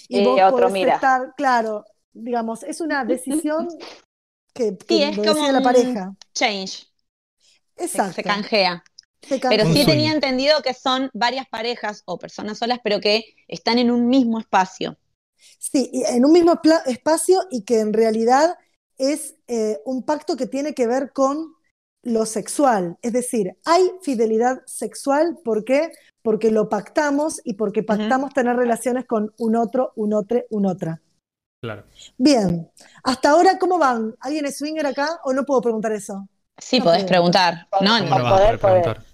y 0.09 0.21
Y 0.21 0.25
vos 0.25 0.41
otro 0.43 0.51
podés 0.69 0.73
mira. 0.73 0.95
estar, 0.95 1.35
claro, 1.37 1.85
digamos, 2.13 2.63
es 2.65 2.81
una 2.81 3.05
decisión 3.07 3.69
que, 4.55 4.77
que 4.79 4.85
Sí, 4.89 5.03
es 5.03 5.17
como 5.17 5.23
decide 5.23 5.53
la 5.53 5.59
un- 5.59 5.65
pareja. 5.65 6.15
Change, 6.35 6.87
Exacto. 7.77 8.15
se 8.15 8.23
canjea. 8.23 8.85
se 9.23 9.41
Pero 9.41 9.41
canjea. 9.41 9.67
Un 9.67 9.75
sí 9.75 9.87
tenía 9.87 10.13
entendido 10.13 10.63
que 10.63 10.75
son 10.75 11.11
varias 11.15 11.47
parejas 11.49 12.03
o 12.07 12.19
personas 12.19 12.59
solas, 12.59 12.79
pero 12.83 13.01
que 13.01 13.25
están 13.49 13.79
en 13.79 13.91
un 13.91 14.09
mismo 14.09 14.39
espacio. 14.39 14.97
Sí, 15.59 15.91
y 15.93 16.05
en 16.05 16.25
un 16.25 16.33
mismo 16.33 16.61
espacio 16.87 17.41
y 17.51 17.65
que 17.65 17.81
en 17.81 17.93
realidad 17.93 18.57
es 18.99 19.37
eh, 19.47 19.81
un 19.85 20.05
pacto 20.05 20.37
que 20.37 20.47
tiene 20.47 20.75
que 20.75 20.87
ver 20.87 21.13
con 21.13 21.55
lo 22.03 22.25
sexual. 22.27 22.97
Es 23.03 23.13
decir, 23.13 23.57
hay 23.65 23.91
fidelidad 24.03 24.63
sexual, 24.67 25.39
¿por 25.45 25.65
qué? 25.65 25.91
Porque 26.23 26.51
lo 26.51 26.69
pactamos 26.69 27.41
y 27.45 27.55
porque 27.55 27.83
pactamos 27.83 28.33
tener 28.33 28.57
relaciones 28.57 29.07
con 29.07 29.33
un 29.39 29.57
otro, 29.57 29.93
un 29.97 30.15
otro, 30.15 30.43
un 30.51 30.67
otra. 30.67 31.03
Claro. 31.61 31.85
Bien, 32.17 32.71
hasta 33.03 33.31
ahora, 33.31 33.59
¿cómo 33.59 33.79
van? 33.79 34.15
¿Alguien 34.21 34.47
es 34.47 34.59
swinger 34.59 34.87
acá 34.87 35.21
o 35.25 35.33
no 35.33 35.45
puedo 35.45 35.61
preguntar 35.63 35.93
eso? 35.93 36.29
Sí, 36.59 36.79
No 36.79 36.85
podés 36.85 37.03
puedo. 37.03 37.09
preguntar. 37.09 37.69
No, 37.81 37.99
¿Cómo 37.99 38.19
no, 38.19 38.19
no 38.19 38.29
poder. 38.37 38.59
preguntar? 38.59 39.06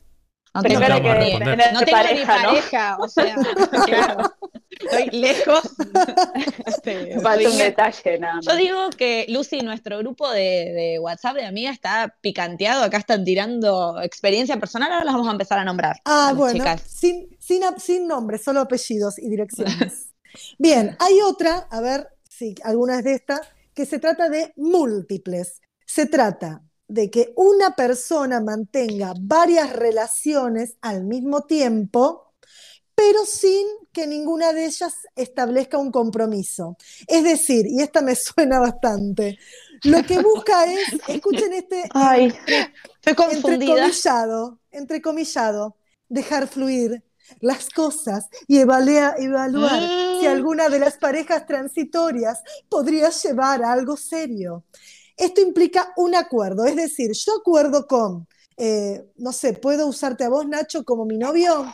No 0.55 0.63
Primero 0.63 0.95
tengo, 0.97 1.09
que 1.13 1.19
ni- 1.19 1.25
responder. 1.25 1.49
no 1.49 1.57
Tener 1.57 1.67
tengo 1.69 1.81
ni 1.81 1.93
pareja, 1.93 2.43
¿no? 2.43 2.49
pareja, 2.49 2.97
o 3.01 3.09
sea, 3.09 3.35
claro, 3.87 4.33
estoy 4.71 5.11
lejos. 5.19 5.63
Este, 6.67 7.21
Falta 7.21 7.49
un 7.49 7.59
detalle 7.59 8.19
nada 8.19 8.35
más. 8.37 8.47
Yo 8.47 8.57
digo 8.57 8.91
que 8.97 9.27
Lucy, 9.29 9.61
nuestro 9.61 9.99
grupo 9.99 10.31
de, 10.31 10.41
de 10.73 10.99
WhatsApp 11.01 11.37
de 11.37 11.45
amigas 11.47 11.75
está 11.75 12.17
picanteado, 12.21 12.85
acá 12.85 12.97
están 12.99 13.25
tirando 13.25 14.01
experiencia 14.03 14.57
personal, 14.59 14.91
ahora 14.93 15.05
las 15.05 15.15
vamos 15.15 15.29
a 15.29 15.33
empezar 15.33 15.59
a 15.59 15.65
nombrar. 15.65 15.97
Ah, 16.05 16.33
bueno, 16.37 16.59
chicas. 16.59 16.83
sin, 16.87 17.29
sin, 17.39 17.63
sin 17.79 18.07
nombres, 18.09 18.43
solo 18.43 18.61
apellidos 18.61 19.19
y 19.19 19.29
direcciones. 19.29 20.09
Bien, 20.59 20.97
hay 20.99 21.21
otra, 21.21 21.67
a 21.71 21.81
ver 21.81 22.09
si 22.29 22.55
alguna 22.65 22.99
es 22.99 23.05
de 23.05 23.15
estas, 23.15 23.41
que 23.75 23.87
se 23.87 23.99
trata 23.99 24.29
de 24.29 24.53
múltiples. 24.57 25.61
Se 25.87 26.07
trata 26.07 26.63
de 26.93 27.11
que 27.11 27.33
una 27.37 27.75
persona 27.75 28.41
mantenga 28.41 29.15
varias 29.21 29.73
relaciones 29.73 30.77
al 30.83 31.05
mismo 31.05 31.43
tiempo, 31.43 32.35
pero 32.95 33.25
sin 33.27 33.67
que 33.93 34.07
ninguna 34.07 34.53
de 34.53 34.67
ellas 34.67 34.95
establezca 35.17 35.79
un 35.79 35.91
compromiso. 35.91 36.77
Es 37.07 37.25
decir, 37.25 37.67
y 37.67 37.81
esta 37.83 38.03
me 38.03 38.15
suena 38.29 38.61
bastante, 38.61 39.39
lo 39.85 40.03
que 40.05 40.19
busca 40.21 40.67
es, 40.67 40.89
escuchen 41.09 41.53
este, 41.55 41.89
Ay, 41.95 42.33
Estoy 42.97 43.15
confundida. 43.15 43.57
entrecomillado, 43.73 44.61
entrecomillado, 44.71 45.77
dejar 46.09 46.47
fluir 46.49 47.03
las 47.41 47.71
cosas 47.71 48.27
y 48.47 48.59
evalea- 48.59 49.15
evaluar 49.19 49.81
Mm. 49.81 50.21
si 50.21 50.27
alguna 50.27 50.69
de 50.69 50.79
las 50.79 50.99
parejas 50.99 51.47
transitorias 51.47 52.43
podría 52.69 53.09
llevar 53.11 53.63
a 53.65 53.73
algo 53.73 53.97
serio. 53.97 54.65
Esto 55.17 55.41
implica 55.41 55.93
un 55.97 56.15
acuerdo, 56.15 56.65
es 56.65 56.77
decir, 56.77 57.11
yo 57.13 57.37
acuerdo 57.41 57.87
con, 57.87 58.27
eh, 58.57 59.05
no 59.17 59.33
sé, 59.33 59.53
¿puedo 59.55 59.87
usarte 59.87 60.25
a 60.25 60.29
vos, 60.29 60.47
Nacho, 60.47 60.85
como 60.85 61.05
mi 61.05 61.19
novio? 61.19 61.67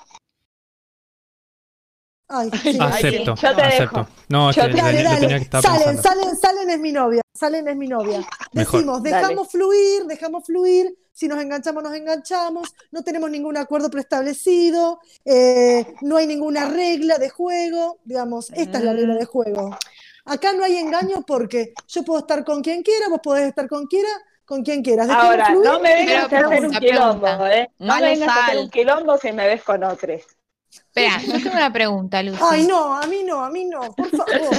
Ay, 2.30 2.51
sí. 2.62 2.78
Acepto, 2.78 3.34
yo 3.36 3.57
te 3.57 3.62
acepto. 3.62 4.01
dejo. 4.01 4.09
No, 4.28 4.53
Yo 4.53 4.62
te- 4.64 4.72
Dale, 4.72 5.18
tenía 5.20 5.39
que 5.39 5.45
estar 5.45 5.62
Salen, 5.62 5.97
pensando. 5.97 6.03
salen, 6.24 6.36
salen 6.36 6.70
es 6.70 6.78
mi 6.78 6.93
novia. 6.93 7.22
Salen 7.34 7.68
es 7.68 7.76
mi 7.76 7.89
novia. 7.89 8.18
Mejor. 8.53 8.80
Decimos, 8.80 9.03
Dale. 9.03 9.16
dejamos 9.16 9.49
fluir, 9.51 10.05
dejamos 10.05 10.45
fluir. 10.45 10.95
Si 11.12 11.26
nos 11.26 11.41
enganchamos, 11.41 11.82
nos 11.82 11.95
enganchamos. 11.95 12.68
No 12.91 13.03
tenemos 13.03 13.30
ningún 13.30 13.57
acuerdo 13.57 13.91
preestablecido. 13.91 15.01
eh, 15.24 15.95
no 16.03 16.16
hay 16.18 16.26
ninguna 16.26 16.68
regla 16.68 17.16
de 17.16 17.30
juego. 17.30 17.99
Digamos, 18.05 18.51
esta 18.55 18.78
es 18.78 18.84
la 18.84 18.93
regla 18.93 19.14
de 19.14 19.24
juego. 19.24 19.70
Acá 20.29 20.53
no 20.53 20.64
hay 20.64 20.76
engaño 20.76 21.22
porque 21.26 21.72
yo 21.89 22.03
puedo 22.05 22.20
estar 22.20 22.45
con 22.45 22.62
quien 22.62 22.83
quiera, 22.83 23.09
vos 23.09 23.20
podés 23.22 23.49
estar 23.49 23.68
con 23.68 23.87
quiera, 23.87 24.09
con 24.45 24.62
quien 24.62 24.83
quieras. 24.83 25.09
Ahora, 25.11 25.47
fluir. 25.47 25.64
no 25.66 25.81
me 25.81 25.95
vengas 25.95 26.33
a 26.33 26.37
hacer 26.47 26.47
un 26.66 26.72
quilombo, 26.79 27.20
pregunta. 27.26 27.57
¿eh? 27.59 27.70
No 27.79 27.95
me 27.97 28.01
vengas 28.03 28.29
a 28.29 28.45
hacer 28.47 28.59
un 28.59 28.70
quilombo 28.70 29.18
si 29.18 29.33
me 29.33 29.47
ves 29.47 29.62
con 29.62 29.85
otros. 29.85 30.22
Espera, 30.70 31.20
yo 31.22 31.33
tengo 31.33 31.57
una 31.57 31.72
pregunta, 31.72 32.22
Lucy. 32.22 32.41
Ay, 32.43 32.66
no, 32.66 32.95
a 32.97 33.07
mí 33.07 33.22
no, 33.24 33.43
a 33.45 33.51
mí 33.51 33.64
no, 33.64 33.81
por 33.93 34.09
favor. 34.11 34.55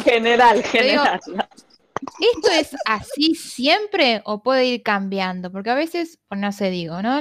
General, 0.04 0.62
general. 0.62 1.20
¿Esto 2.20 2.50
es 2.52 2.70
así 2.84 3.34
siempre 3.34 4.22
o 4.24 4.42
puede 4.42 4.66
ir 4.66 4.82
cambiando? 4.82 5.50
Porque 5.52 5.70
a 5.70 5.74
veces, 5.74 6.18
o 6.30 6.34
no 6.34 6.50
sé, 6.52 6.70
digo, 6.70 7.00
¿no? 7.02 7.18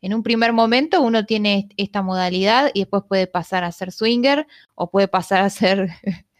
En 0.00 0.14
un 0.14 0.22
primer 0.22 0.52
momento 0.52 1.00
uno 1.02 1.24
tiene 1.26 1.58
est- 1.60 1.72
esta 1.76 2.02
modalidad 2.02 2.70
y 2.74 2.80
después 2.80 3.02
puede 3.08 3.26
pasar 3.26 3.62
a 3.64 3.72
ser 3.72 3.92
swinger 3.92 4.46
o 4.74 4.90
puede 4.90 5.06
pasar 5.08 5.42
a 5.42 5.50
ser 5.50 5.90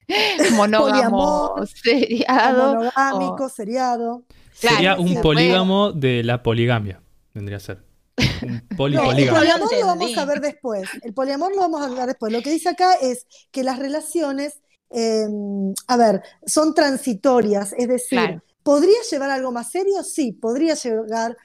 monógamo 0.51 1.55
Poliamor, 1.57 1.69
seriado. 1.69 2.77
Monogámico, 2.77 3.45
o- 3.45 3.49
seriado. 3.49 4.25
Claro, 4.61 4.77
Sería 4.77 4.97
un 4.99 5.21
polígamo 5.21 5.93
de 5.93 6.23
la 6.25 6.43
poligamia. 6.43 7.03
Vendría 7.35 7.57
a 7.59 7.61
ser. 7.61 7.85
Un 8.17 8.63
No, 8.93 9.13
el 9.13 9.29
poliamor 9.29 9.71
lo 9.81 9.87
vamos 9.87 10.17
a 10.19 10.25
ver 10.25 10.41
después. 10.41 10.99
El 11.03 11.15
poliamor 11.15 11.55
lo 11.55 11.61
vamos 11.63 11.81
a 11.81 11.87
hablar 11.87 12.07
después. 12.09 12.33
Lo 12.33 12.43
que 12.43 12.51
dice 12.51 12.69
acá 12.71 12.95
es 12.95 13.27
que 13.51 13.65
las 13.65 13.79
relaciones, 13.79 14.61
eh, 14.91 15.27
a 15.87 15.97
ver, 15.97 16.23
son 16.47 16.75
transitorias, 16.75 17.73
es 17.79 17.89
decir, 17.89 18.19
Claro. 18.19 18.43
¿Podría 18.63 18.99
llevar 19.11 19.31
a 19.31 19.35
algo 19.35 19.51
más 19.51 19.73
serio? 19.73 20.05
Sí, 20.05 20.33
podría 20.33 20.75
llegar, 20.75 21.37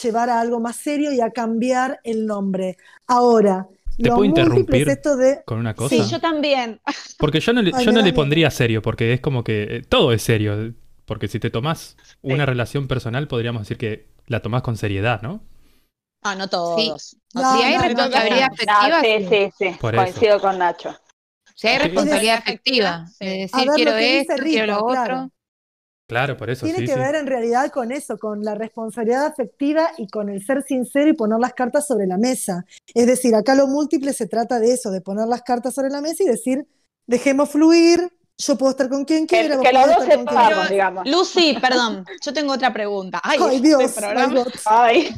llevar 0.00 0.30
a 0.30 0.40
algo 0.40 0.60
más 0.60 0.76
serio 0.76 1.10
y 1.12 1.20
a 1.20 1.30
cambiar 1.32 1.98
el 2.04 2.26
nombre. 2.26 2.76
Ahora, 3.08 3.66
¿Te 4.02 4.08
lo 4.08 4.16
puedo 4.16 4.24
interrumpir? 4.24 4.88
es 4.88 4.96
esto 4.96 5.16
de... 5.16 5.42
Con 5.44 5.58
una 5.58 5.74
cosa. 5.74 5.94
Sí, 5.94 6.02
yo 6.10 6.20
también. 6.20 6.80
Porque 7.18 7.40
yo 7.40 7.52
no, 7.52 7.62
le, 7.62 7.70
Ay, 7.74 7.84
yo 7.84 7.92
no 7.92 8.02
le 8.02 8.12
pondría 8.12 8.50
serio, 8.50 8.82
porque 8.82 9.12
es 9.12 9.20
como 9.20 9.44
que 9.44 9.62
eh, 9.62 9.82
todo 9.88 10.12
es 10.12 10.22
serio. 10.22 10.74
Porque 11.04 11.28
si 11.28 11.40
te 11.40 11.50
tomás 11.50 11.96
una 12.22 12.46
relación 12.46 12.86
personal, 12.86 13.26
podríamos 13.28 13.62
decir 13.62 13.76
que 13.78 14.06
la 14.26 14.40
tomás 14.42 14.62
con 14.62 14.76
seriedad, 14.76 15.22
¿no? 15.22 15.42
Ah, 16.22 16.34
no 16.36 16.48
todos. 16.48 17.16
No, 17.34 17.56
si 17.56 17.62
hay 17.62 17.76
no, 17.76 17.82
responsabilidad 17.82 18.48
no. 18.48 18.54
afectiva, 18.54 18.88
No, 18.88 19.00
sí, 19.00 19.26
sí, 19.28 19.50
sí. 19.58 19.76
Por 19.80 19.94
eso. 19.94 20.04
Coincido 20.04 20.40
con 20.40 20.58
Nacho. 20.58 20.96
si 21.54 21.66
hay 21.68 21.76
Sí. 21.78 21.82
responsabilidad 21.84 22.38
Afectiva, 22.38 23.06
sí. 23.18 23.24
de 23.24 23.30
decir 23.38 23.68
quiero 23.74 23.96
esto, 23.96 24.34
quiero 24.42 24.66
lo 24.66 24.86
claro. 24.86 25.14
otro. 25.14 25.30
Claro, 26.10 26.36
por 26.36 26.50
eso, 26.50 26.66
Tiene 26.66 26.80
sí, 26.80 26.86
que 26.86 26.94
sí. 26.94 26.98
ver 26.98 27.14
en 27.14 27.28
realidad 27.28 27.70
con 27.70 27.92
eso, 27.92 28.18
con 28.18 28.42
la 28.42 28.56
responsabilidad 28.56 29.26
afectiva 29.26 29.92
y 29.96 30.08
con 30.08 30.28
el 30.28 30.44
ser 30.44 30.64
sincero 30.64 31.08
y 31.08 31.12
poner 31.12 31.38
las 31.38 31.54
cartas 31.54 31.86
sobre 31.86 32.08
la 32.08 32.18
mesa. 32.18 32.66
Es 32.92 33.06
decir, 33.06 33.32
acá 33.36 33.54
lo 33.54 33.68
múltiple 33.68 34.12
se 34.12 34.26
trata 34.26 34.58
de 34.58 34.72
eso, 34.72 34.90
de 34.90 35.00
poner 35.02 35.28
las 35.28 35.42
cartas 35.42 35.72
sobre 35.72 35.88
la 35.88 36.00
mesa 36.00 36.24
y 36.24 36.26
decir, 36.26 36.66
dejemos 37.06 37.50
fluir, 37.50 38.10
yo 38.38 38.56
puedo 38.58 38.70
estar 38.72 38.88
con 38.88 39.04
quien 39.04 39.28
Que, 39.28 39.38
quiera, 39.38 39.54
vos 39.56 39.64
que 39.64 39.72
los 39.72 39.86
dos 39.86 39.90
estar 40.02 40.16
con 40.16 40.26
quien 40.26 40.38
sepamos, 40.40 40.68
digamos. 40.68 41.08
Lucy, 41.08 41.56
perdón, 41.60 42.04
yo 42.24 42.32
tengo 42.32 42.54
otra 42.54 42.72
pregunta. 42.72 43.20
Ay, 43.22 43.38
Ay, 43.40 43.56
este 43.56 43.68
Dios, 43.68 43.92
programa-. 43.92 44.44
Ay, 44.64 45.14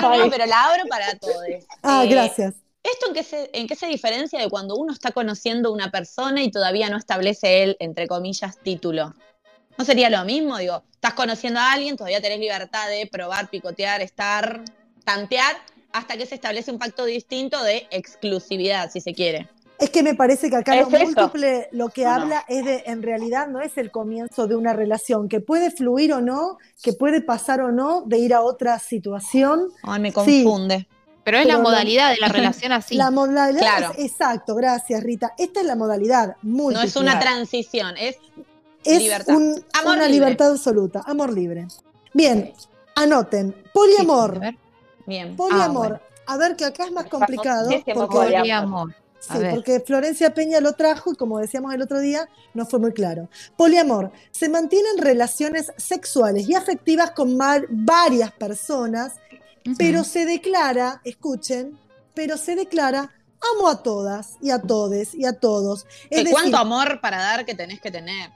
No, 0.00 0.30
pero 0.30 0.46
la 0.46 0.64
abro 0.66 0.84
para 0.88 1.12
todos. 1.18 1.34
Ah, 1.82 2.04
Eh, 2.04 2.08
gracias. 2.08 2.54
¿Esto 2.84 3.08
en 3.08 3.14
qué, 3.14 3.22
se, 3.24 3.50
en 3.52 3.66
qué 3.66 3.74
se 3.74 3.86
diferencia 3.88 4.38
de 4.40 4.48
cuando 4.48 4.76
uno 4.76 4.92
está 4.92 5.10
conociendo 5.10 5.70
a 5.70 5.72
una 5.72 5.90
persona 5.90 6.42
y 6.44 6.52
todavía 6.52 6.88
no 6.88 6.96
establece 6.98 7.64
él, 7.64 7.76
entre 7.80 8.06
comillas, 8.06 8.58
título? 8.62 9.12
¿No 9.80 9.86
sería 9.86 10.10
lo 10.10 10.22
mismo? 10.26 10.58
Digo, 10.58 10.82
estás 10.92 11.14
conociendo 11.14 11.58
a 11.58 11.72
alguien, 11.72 11.96
todavía 11.96 12.20
tenés 12.20 12.38
libertad 12.38 12.86
de 12.90 13.06
probar, 13.10 13.48
picotear, 13.48 14.02
estar, 14.02 14.60
tantear, 15.06 15.56
hasta 15.90 16.18
que 16.18 16.26
se 16.26 16.34
establece 16.34 16.70
un 16.70 16.78
pacto 16.78 17.06
distinto 17.06 17.62
de 17.62 17.86
exclusividad, 17.90 18.90
si 18.90 19.00
se 19.00 19.14
quiere. 19.14 19.48
Es 19.78 19.88
que 19.88 20.02
me 20.02 20.14
parece 20.14 20.50
que 20.50 20.56
acá 20.56 20.76
lo 20.76 20.82
eso. 20.82 20.90
múltiple 20.90 21.68
lo 21.72 21.88
que 21.88 22.04
No, 22.04 22.10
habla 22.10 22.44
es 22.46 22.62
de, 22.66 22.82
en 22.84 23.02
realidad 23.02 23.48
no 23.48 23.62
es 23.62 23.78
el 23.78 23.90
comienzo 23.90 24.46
de 24.46 24.54
una 24.54 24.74
relación, 24.74 25.30
que 25.30 25.40
puede 25.40 25.70
fluir 25.70 26.12
o 26.12 26.20
no, 26.20 26.58
que 26.82 26.92
puede 26.92 27.22
pasar 27.22 27.62
o 27.62 27.72
no, 27.72 28.02
de 28.04 28.18
ir 28.18 28.34
a 28.34 28.42
otra 28.42 28.78
situación. 28.80 29.68
Ay, 29.82 29.98
me 30.00 30.08
Sí. 30.10 30.44
confunde. 30.44 30.86
Pero 31.24 31.38
es 31.38 31.44
Pero 31.44 31.56
la 31.56 31.62
no- 31.62 31.70
modalidad 31.70 32.10
de 32.10 32.18
la 32.18 32.28
relación 32.54 32.72
así. 32.72 32.96
La 32.96 33.10
modalidad 33.10 33.58
Claro. 33.78 33.92
es- 33.96 34.10
exacto, 34.12 34.54
gracias 34.54 35.02
Rita. 35.02 35.32
Esta 35.38 35.60
es 35.60 35.66
la 35.66 35.74
modalidad 35.74 36.36
múltiple. 36.42 36.74
No 36.82 36.82
es 36.86 36.96
una 36.96 37.18
transición, 37.18 37.96
es 37.96 38.16
es 38.84 38.98
libertad. 38.98 39.36
un- 39.36 39.64
Amor 39.72 39.96
una 39.96 40.06
libre. 40.06 40.08
libertad 40.12 40.50
absoluta, 40.52 41.02
amor 41.06 41.32
libre. 41.32 41.66
Bien, 42.14 42.52
anoten, 42.94 43.54
poliamor, 43.72 44.36
A 44.36 44.38
ver, 44.40 44.56
bien. 45.06 45.36
poliamor. 45.36 45.86
Ah, 45.86 45.88
bueno. 45.88 46.00
A 46.26 46.36
ver 46.36 46.56
que 46.56 46.64
acá 46.64 46.84
es 46.84 46.92
más 46.92 47.06
complicado, 47.06 47.64
Famosísimo 47.70 47.94
porque, 48.00 48.14
poliamor. 48.16 48.40
poliamor. 48.40 48.94
Sí, 49.20 49.34
porque 49.50 49.80
Florencia 49.80 50.32
Peña 50.32 50.60
lo 50.60 50.72
trajo 50.72 51.12
y 51.12 51.16
como 51.16 51.38
decíamos 51.38 51.74
el 51.74 51.82
otro 51.82 51.98
día, 52.00 52.26
no 52.54 52.64
fue 52.64 52.78
muy 52.78 52.92
claro. 52.92 53.28
Poliamor, 53.56 54.12
se 54.30 54.48
mantienen 54.48 54.96
relaciones 54.96 55.72
sexuales 55.76 56.48
y 56.48 56.54
afectivas 56.54 57.10
con 57.10 57.36
varias 57.68 58.32
personas, 58.32 59.14
pero 59.76 60.04
se 60.04 60.24
declara, 60.24 61.02
escuchen, 61.04 61.78
pero 62.14 62.38
se 62.38 62.54
declara 62.56 63.12
amo 63.54 63.68
a 63.68 63.82
todas 63.82 64.36
y 64.40 64.50
a 64.50 64.58
todes 64.62 65.14
y 65.14 65.26
a 65.26 65.34
todos. 65.34 65.84
Es 66.04 66.08
¿Que 66.10 66.16
decir, 66.18 66.32
¿Cuánto 66.32 66.56
amor 66.56 67.00
para 67.02 67.18
dar 67.18 67.44
que 67.44 67.54
tenés 67.54 67.80
que 67.80 67.90
tener? 67.90 68.30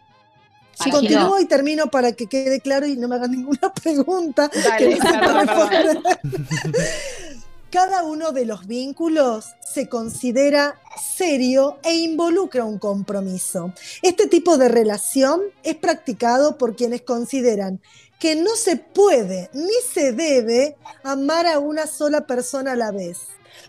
Si 0.82 0.90
continúo 0.90 1.38
y 1.40 1.46
termino 1.46 1.90
para 1.90 2.12
que 2.12 2.26
quede 2.26 2.60
claro 2.60 2.86
y 2.86 2.96
no 2.96 3.08
me 3.08 3.16
hagan 3.16 3.30
ninguna 3.30 3.72
pregunta. 3.82 4.50
Dale, 4.52 4.76
que 4.78 4.96
no 4.96 5.04
perdón, 5.04 5.46
perdón. 5.46 6.02
responder. 6.02 6.02
Cada 7.70 8.04
uno 8.04 8.30
de 8.30 8.44
los 8.44 8.68
vínculos 8.68 9.46
se 9.60 9.88
considera 9.88 10.80
serio 11.16 11.78
e 11.82 11.96
involucra 11.96 12.64
un 12.64 12.78
compromiso. 12.78 13.72
Este 14.00 14.28
tipo 14.28 14.58
de 14.58 14.68
relación 14.68 15.40
es 15.64 15.74
practicado 15.74 16.56
por 16.56 16.76
quienes 16.76 17.02
consideran 17.02 17.80
que 18.20 18.36
no 18.36 18.54
se 18.54 18.76
puede 18.76 19.50
ni 19.54 19.72
se 19.92 20.12
debe 20.12 20.76
amar 21.02 21.48
a 21.48 21.58
una 21.58 21.88
sola 21.88 22.28
persona 22.28 22.72
a 22.72 22.76
la 22.76 22.92
vez. 22.92 23.18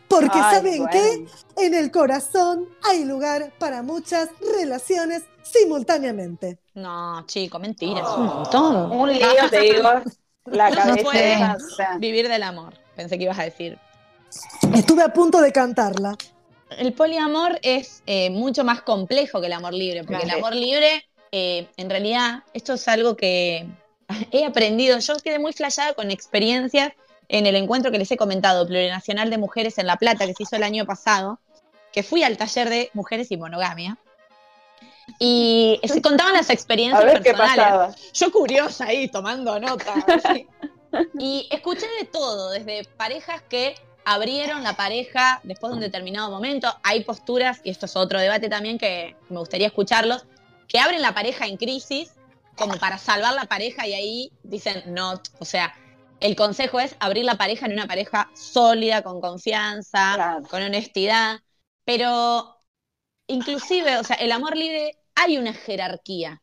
Porque 0.07 0.37
Ay, 0.39 0.55
¿saben 0.55 0.85
qué? 0.91 1.17
bueno. 1.17 1.29
En 1.57 1.73
el 1.73 1.89
corazón 1.89 2.69
hay 2.83 3.05
lugar 3.05 3.53
para 3.57 3.81
muchas 3.81 4.29
relaciones 4.55 5.23
simultáneamente. 5.45 6.59
No, 6.73 7.25
chico, 7.25 7.59
mentira, 7.59 8.01
es 8.01 8.07
un 8.07 8.25
montón. 8.25 8.91
Un 8.91 9.13
lío, 9.13 9.49
te 9.49 9.59
digo. 9.61 9.89
La 10.45 10.69
cabeza 10.69 11.03
puede. 11.03 11.33
esa, 11.35 11.55
o 11.55 11.75
sea, 11.75 11.97
Vivir 11.97 12.27
del 12.27 12.43
amor, 12.43 12.73
pensé 12.95 13.17
que 13.17 13.23
ibas 13.23 13.39
a 13.39 13.43
decir. 13.43 13.77
Estuve 14.73 15.03
a 15.03 15.09
punto 15.09 15.41
de 15.41 15.51
cantarla. 15.51 16.17
El 16.77 16.93
poliamor 16.93 17.59
es 17.61 18.01
eh, 18.05 18.29
mucho 18.29 18.63
más 18.63 18.81
complejo 18.81 19.39
que 19.39 19.47
el 19.47 19.53
amor 19.53 19.73
libre, 19.73 20.03
porque 20.03 20.23
el 20.23 20.31
amor 20.31 20.55
libre, 20.55 21.05
eh, 21.31 21.67
en 21.77 21.89
realidad, 21.89 22.43
esto 22.53 22.73
es 22.73 22.87
algo 22.87 23.15
que 23.15 23.67
he 24.31 24.45
aprendido. 24.45 24.99
Yo 24.99 25.15
quedé 25.23 25.39
muy 25.39 25.53
flayada 25.53 25.93
con 25.93 26.11
experiencias 26.11 26.91
en 27.29 27.45
el 27.45 27.55
encuentro 27.55 27.91
que 27.91 27.97
les 27.97 28.11
he 28.11 28.17
comentado, 28.17 28.67
Plurinacional 28.67 29.29
de 29.29 29.37
Mujeres 29.37 29.77
en 29.77 29.87
La 29.87 29.97
Plata, 29.97 30.25
que 30.25 30.33
se 30.33 30.43
hizo 30.43 30.55
el 30.55 30.63
año 30.63 30.85
pasado, 30.85 31.39
que 31.91 32.03
fui 32.03 32.23
al 32.23 32.37
taller 32.37 32.69
de 32.69 32.89
mujeres 32.93 33.31
y 33.31 33.37
monogamia. 33.37 33.97
Y 35.19 35.79
se 35.83 36.01
contaban 36.01 36.33
las 36.33 36.49
experiencias 36.49 37.01
a 37.01 37.05
ver 37.05 37.21
qué 37.21 37.31
personales. 37.33 37.55
pasaba. 37.57 37.95
Yo 38.13 38.31
curiosa 38.31 38.85
ahí, 38.85 39.07
tomando 39.07 39.59
nota. 39.59 39.93
Y 41.19 41.47
escuché 41.51 41.85
de 41.99 42.05
todo, 42.05 42.51
desde 42.51 42.85
parejas 42.97 43.41
que 43.49 43.75
abrieron 44.05 44.63
la 44.63 44.75
pareja 44.77 45.41
después 45.43 45.71
de 45.71 45.75
un 45.75 45.81
determinado 45.81 46.29
momento. 46.31 46.73
Hay 46.83 47.03
posturas, 47.03 47.59
y 47.63 47.69
esto 47.69 47.85
es 47.85 47.95
otro 47.95 48.19
debate 48.19 48.49
también 48.49 48.77
que 48.77 49.15
me 49.29 49.39
gustaría 49.39 49.67
escucharlos, 49.67 50.25
que 50.67 50.79
abren 50.79 51.01
la 51.01 51.13
pareja 51.13 51.45
en 51.47 51.57
crisis 51.57 52.11
como 52.55 52.75
para 52.77 52.97
salvar 52.97 53.33
la 53.33 53.45
pareja 53.45 53.85
y 53.87 53.93
ahí 53.93 54.31
dicen 54.43 54.83
not. 54.93 55.27
O 55.39 55.45
sea, 55.45 55.75
el 56.21 56.35
consejo 56.37 56.79
es 56.79 56.95
abrir 56.99 57.25
la 57.25 57.35
pareja 57.35 57.65
en 57.65 57.73
una 57.73 57.87
pareja 57.87 58.29
sólida, 58.33 59.01
con 59.01 59.19
confianza, 59.19 60.13
Claro. 60.15 60.43
con 60.49 60.61
honestidad. 60.63 61.39
Pero 61.83 62.54
inclusive, 63.27 63.97
o 63.97 64.03
sea, 64.03 64.15
el 64.17 64.31
amor 64.31 64.55
libre 64.55 64.97
hay 65.15 65.37
una 65.37 65.53
jerarquía. 65.53 66.41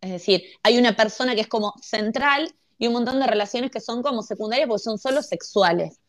Es 0.00 0.10
decir, 0.10 0.42
hay 0.62 0.78
una 0.78 0.96
persona 0.96 1.34
que 1.34 1.42
es 1.42 1.48
como 1.48 1.74
central 1.80 2.54
y 2.78 2.86
un 2.86 2.94
montón 2.94 3.20
de 3.20 3.26
relaciones 3.26 3.70
que 3.70 3.80
son 3.80 4.02
como 4.02 4.22
secundarias 4.22 4.68
porque 4.68 4.82
son 4.82 4.98
solo 4.98 5.22
sexuales. 5.22 6.00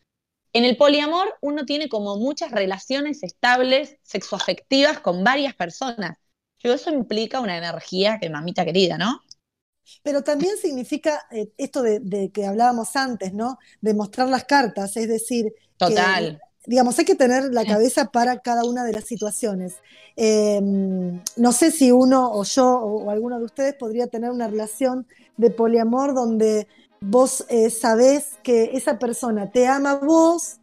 En 0.53 0.65
el 0.65 0.77
poliamor 0.77 1.33
uno 1.41 1.65
tiene 1.65 1.89
como 1.89 2.17
muchas 2.17 2.51
relaciones 2.51 3.23
estables, 3.23 3.97
sexoafectivas 4.03 4.99
con 4.99 5.23
varias 5.23 5.53
personas. 5.53 6.17
Yo 6.59 6.73
eso 6.73 6.89
implica 6.89 7.39
una 7.39 7.57
energía 7.57 8.17
que 8.19 8.29
mamita 8.29 8.65
querida, 8.65 8.97
¿no? 8.97 9.21
Pero 10.01 10.23
también 10.23 10.57
significa 10.57 11.25
eh, 11.31 11.51
esto 11.57 11.81
de, 11.83 11.99
de 11.99 12.31
que 12.31 12.45
hablábamos 12.45 12.95
antes, 12.95 13.33
¿no? 13.33 13.59
De 13.81 13.93
mostrar 13.93 14.27
las 14.29 14.45
cartas, 14.45 14.97
es 14.97 15.07
decir, 15.07 15.53
Total. 15.77 16.39
Digamos, 16.67 16.97
hay 16.99 17.05
que 17.05 17.15
tener 17.15 17.53
la 17.53 17.65
cabeza 17.65 18.05
para 18.11 18.39
cada 18.39 18.63
una 18.65 18.83
de 18.83 18.93
las 18.93 19.05
situaciones. 19.05 19.75
Eh, 20.15 20.61
no 20.61 21.51
sé 21.51 21.71
si 21.71 21.91
uno 21.91 22.31
o 22.31 22.43
yo 22.43 22.67
o, 22.67 23.05
o 23.05 23.09
alguno 23.11 23.39
de 23.39 23.45
ustedes 23.45 23.75
podría 23.75 24.07
tener 24.07 24.31
una 24.31 24.47
relación 24.47 25.05
de 25.37 25.49
poliamor 25.49 26.13
donde 26.13 26.67
vos 27.01 27.45
eh, 27.49 27.69
sabés 27.69 28.37
que 28.43 28.71
esa 28.73 28.97
persona 28.99 29.51
te 29.51 29.67
ama 29.67 29.91
a 29.91 29.95
vos, 29.97 30.59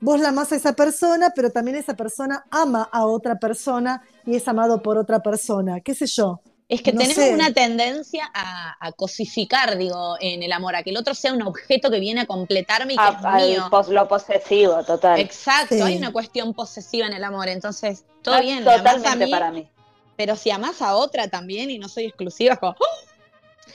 vos 0.00 0.20
la 0.20 0.28
amás 0.28 0.52
a 0.52 0.56
esa 0.56 0.74
persona, 0.74 1.32
pero 1.34 1.50
también 1.50 1.76
esa 1.76 1.94
persona 1.94 2.44
ama 2.50 2.88
a 2.92 3.06
otra 3.06 3.38
persona 3.38 4.02
y 4.24 4.36
es 4.36 4.46
amado 4.48 4.82
por 4.82 4.98
otra 4.98 5.20
persona, 5.20 5.80
qué 5.80 5.94
sé 5.94 6.06
yo. 6.06 6.40
Es 6.68 6.82
que 6.82 6.92
No 6.92 6.98
tenemos 6.98 7.24
sé. 7.24 7.32
una 7.34 7.52
tendencia 7.52 8.28
a, 8.34 8.74
a 8.84 8.90
cosificar, 8.92 9.78
digo, 9.78 10.16
en 10.20 10.42
el 10.42 10.50
amor, 10.52 10.74
a 10.74 10.82
que 10.82 10.90
el 10.90 10.96
otro 10.96 11.14
sea 11.14 11.32
un 11.32 11.42
objeto 11.42 11.90
que 11.92 12.00
viene 12.00 12.22
a 12.22 12.26
completarme 12.26 12.94
y 12.94 12.96
que 12.96 13.02
A- 13.02 13.38
es 13.40 13.48
mío. 13.50 13.68
pos- 13.70 13.88
lo 13.88 14.08
posesivo, 14.08 14.82
total. 14.84 15.20
Exacto, 15.20 15.76
Sí. 15.76 15.80
hay 15.80 15.96
una 15.96 16.12
cuestión 16.12 16.54
posesiva 16.54 17.06
en 17.06 17.12
el 17.12 17.22
amor, 17.22 17.46
entonces 17.48 18.04
todo 18.22 18.34
Ah, 18.34 18.40
bien, 18.40 18.66
a 18.68 18.78
Totalmente 18.78 19.26
mí, 19.26 19.30
para 19.30 19.52
mí. 19.52 19.68
pero 20.16 20.34
si 20.34 20.50
amás 20.50 20.82
a 20.82 20.96
otra 20.96 21.28
también 21.28 21.70
y 21.70 21.78
no 21.78 21.88
soy 21.88 22.06
exclusiva, 22.06 22.54
es 22.54 22.58
como... 22.58 22.72
¡oh! 22.72 23.06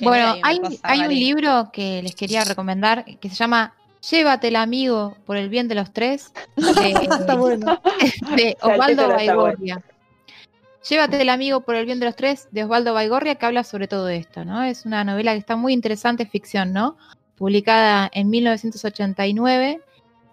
Bueno, 0.01 0.35
hay, 0.43 0.59
un 1.01 1.09
libro 1.09 1.69
que 1.71 2.01
les 2.01 2.15
quería 2.15 2.43
recomendar 2.43 3.05
que 3.19 3.29
se 3.29 3.35
llama 3.35 3.73
Llévatela 4.09 4.63
amigo 4.63 5.15
por 5.25 5.37
el 5.37 5.47
bien 5.47 5.67
de 5.67 5.75
los 5.75 5.93
tres 5.93 6.33
Está 6.57 7.33
de, 7.33 7.37
bueno. 7.37 7.79
de 8.35 8.57
Osvaldo 8.61 9.15
está 9.15 9.35
Baigorria. 10.81 11.07
Llévatela 11.07 11.33
amigo 11.33 11.61
por 11.61 11.75
el 11.75 11.85
bien 11.85 11.99
de 11.99 12.05
los 12.05 12.15
tres 12.15 12.47
de 12.51 12.63
Osvaldo 12.63 12.93
Baigorria 12.93 13.35
que 13.35 13.45
habla 13.45 13.63
sobre 13.63 13.87
todo 13.87 14.09
esto, 14.09 14.45
¿no? 14.45 14.63
Es 14.63 14.85
una 14.85 15.03
novela 15.03 15.33
que 15.33 15.39
está 15.39 15.55
muy 15.55 15.73
interesante, 15.73 16.25
ficción, 16.25 16.73
¿no? 16.73 16.97
Publicada 17.37 18.09
en 18.13 18.29
1989, 18.29 19.81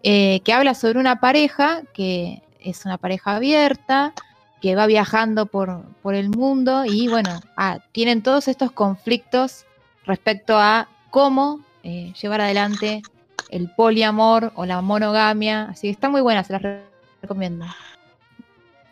eh, 0.02 0.40
que 0.44 0.52
habla 0.52 0.74
sobre 0.74 0.98
una 0.98 1.20
pareja 1.20 1.82
que 1.92 2.42
es 2.60 2.84
una 2.84 2.98
pareja 2.98 3.36
abierta, 3.36 4.12
que 4.60 4.74
va 4.74 4.86
viajando 4.86 5.46
por, 5.46 5.84
por 6.02 6.14
el 6.14 6.30
mundo 6.30 6.84
y 6.84 7.08
bueno, 7.08 7.40
ah, 7.56 7.78
tienen 7.92 8.22
todos 8.22 8.48
estos 8.48 8.72
conflictos 8.72 9.64
respecto 10.04 10.58
a 10.58 10.88
cómo 11.10 11.60
eh, 11.84 12.12
llevar 12.20 12.40
adelante 12.40 13.02
el 13.50 13.70
poliamor 13.70 14.52
o 14.56 14.66
la 14.66 14.80
monogamia. 14.82 15.68
Así 15.70 15.86
que 15.86 15.92
está 15.92 16.08
muy 16.08 16.20
buena, 16.20 16.42
se 16.44 16.52
las 16.54 16.62
re- 16.62 16.82
recomiendo. 17.22 17.64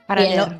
Para 0.06 0.22
Bien, 0.22 0.36
leer. 0.36 0.58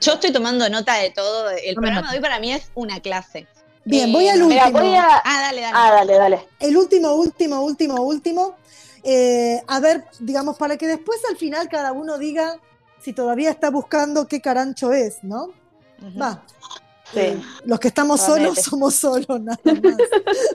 Yo 0.00 0.12
estoy 0.14 0.32
tomando 0.32 0.68
nota 0.68 0.94
de 0.96 1.10
todo. 1.10 1.50
El 1.50 1.74
Tome 1.74 1.86
programa 1.88 2.00
nota. 2.02 2.12
de 2.12 2.18
hoy 2.18 2.22
para 2.22 2.40
mí 2.40 2.52
es 2.52 2.70
una 2.74 3.00
clase. 3.00 3.46
Bien, 3.84 4.10
Eh, 4.10 4.12
voy 4.12 4.28
al 4.28 4.40
Mira, 4.44 4.66
último. 4.66 4.80
voy 4.84 4.94
a. 4.94 5.16
Ah, 5.24 5.40
dale, 5.42 5.60
dale. 5.60 5.72
Ah, 5.76 5.90
dale, 5.92 6.14
dale. 6.14 6.48
El 6.60 6.76
último, 6.76 7.12
último, 7.14 7.60
último, 7.62 8.02
último. 8.02 8.56
Eh, 9.02 9.60
a 9.66 9.80
ver, 9.80 10.04
digamos, 10.20 10.56
para 10.56 10.76
que 10.76 10.86
después 10.86 11.18
al 11.28 11.36
final 11.36 11.68
cada 11.68 11.90
uno 11.92 12.18
diga 12.18 12.58
si 13.02 13.12
todavía 13.12 13.50
está 13.50 13.70
buscando 13.70 14.28
qué 14.28 14.40
carancho 14.40 14.92
es, 14.92 15.24
¿no? 15.24 15.48
Va. 16.20 16.44
Sí. 17.12 17.18
Eh, 17.20 17.42
los 17.64 17.78
que 17.80 17.88
estamos 17.88 18.20
Ponele. 18.20 18.48
solos 18.50 18.64
somos 18.64 18.94
solos, 18.94 19.40
nada 19.40 19.58
más. 19.64 19.96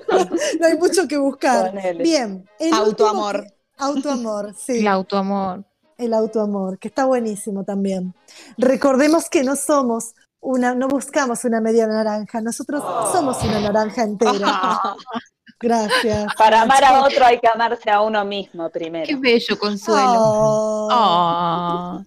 no 0.60 0.66
hay 0.66 0.78
mucho 0.78 1.08
que 1.08 1.18
buscar. 1.18 1.72
Ponele. 1.72 2.02
Bien. 2.04 2.50
Autoamor. 2.74 3.46
Autoamor, 3.78 4.56
sí. 4.58 4.80
El 4.80 4.88
autoamor. 4.88 5.66
El 5.98 6.14
autoamor, 6.14 6.78
que 6.80 6.88
está 6.90 7.06
buenísimo 7.06 7.64
también. 7.64 8.14
Recordemos 8.58 9.30
que 9.30 9.44
no 9.44 9.56
somos 9.56 10.14
una, 10.40 10.76
no 10.76 10.88
buscamos 10.88 11.44
una 11.44 11.60
media 11.60 11.88
naranja, 11.88 12.42
nosotros 12.42 12.84
somos 13.12 13.44
una 13.44 13.60
naranja 13.60 14.04
entera. 14.04 14.96
Gracias. 15.60 16.34
Para 16.38 16.62
amar 16.62 16.84
a 16.84 17.04
otro 17.04 17.26
hay 17.26 17.40
que 17.40 17.48
amarse 17.48 17.90
a 17.90 18.02
uno 18.02 18.24
mismo 18.24 18.70
Qué 18.70 18.80
primero. 18.80 19.20
bello 19.20 19.58
consuelo. 19.58 20.88
Oh. 20.90 22.04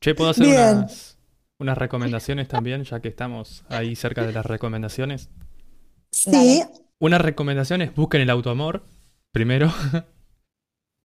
Che, 0.00 0.14
¿puedo 0.14 0.30
hacer 0.30 0.46
unas, 0.46 1.18
unas 1.58 1.76
recomendaciones 1.76 2.48
también, 2.48 2.84
ya 2.84 3.00
que 3.00 3.08
estamos 3.08 3.64
ahí 3.68 3.96
cerca 3.96 4.26
de 4.26 4.32
las 4.32 4.46
recomendaciones? 4.46 5.28
Sí, 6.10 6.62
Una 6.98 7.18
recomendación 7.18 7.82
es 7.82 7.94
busquen 7.94 8.22
el 8.22 8.30
autoamor, 8.30 8.84
primero. 9.30 9.70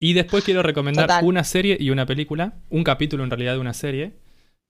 Y 0.05 0.13
después 0.13 0.43
quiero 0.43 0.63
recomendar 0.63 1.07
Total. 1.07 1.23
una 1.23 1.43
serie 1.45 1.77
y 1.79 1.89
una 1.89 2.05
película. 2.05 2.55
Un 2.69 2.83
capítulo 2.83 3.23
en 3.23 3.29
realidad 3.29 3.53
de 3.53 3.59
una 3.59 3.73
serie. 3.73 4.11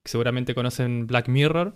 Que 0.05 0.11
seguramente 0.11 0.53
conocen 0.53 1.07
Black 1.07 1.27
Mirror. 1.27 1.75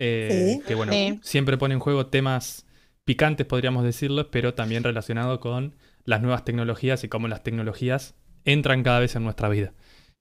eh, 0.00 0.56
Sí. 0.58 0.66
Que 0.66 0.74
bueno, 0.74 0.92
Sí. 0.92 1.18
siempre 1.22 1.56
pone 1.56 1.72
en 1.74 1.80
juego 1.80 2.06
temas 2.08 2.66
picantes, 3.06 3.46
podríamos 3.46 3.84
decirlo, 3.84 4.30
pero 4.30 4.52
también 4.52 4.82
relacionado 4.82 5.38
con 5.40 5.76
las 6.04 6.20
nuevas 6.20 6.44
tecnologías 6.44 7.04
y 7.04 7.08
cómo 7.08 7.28
las 7.28 7.42
tecnologías 7.42 8.14
entran 8.44 8.82
cada 8.82 8.98
vez 9.00 9.14
en 9.16 9.22
nuestra 9.24 9.48
vida. 9.48 9.72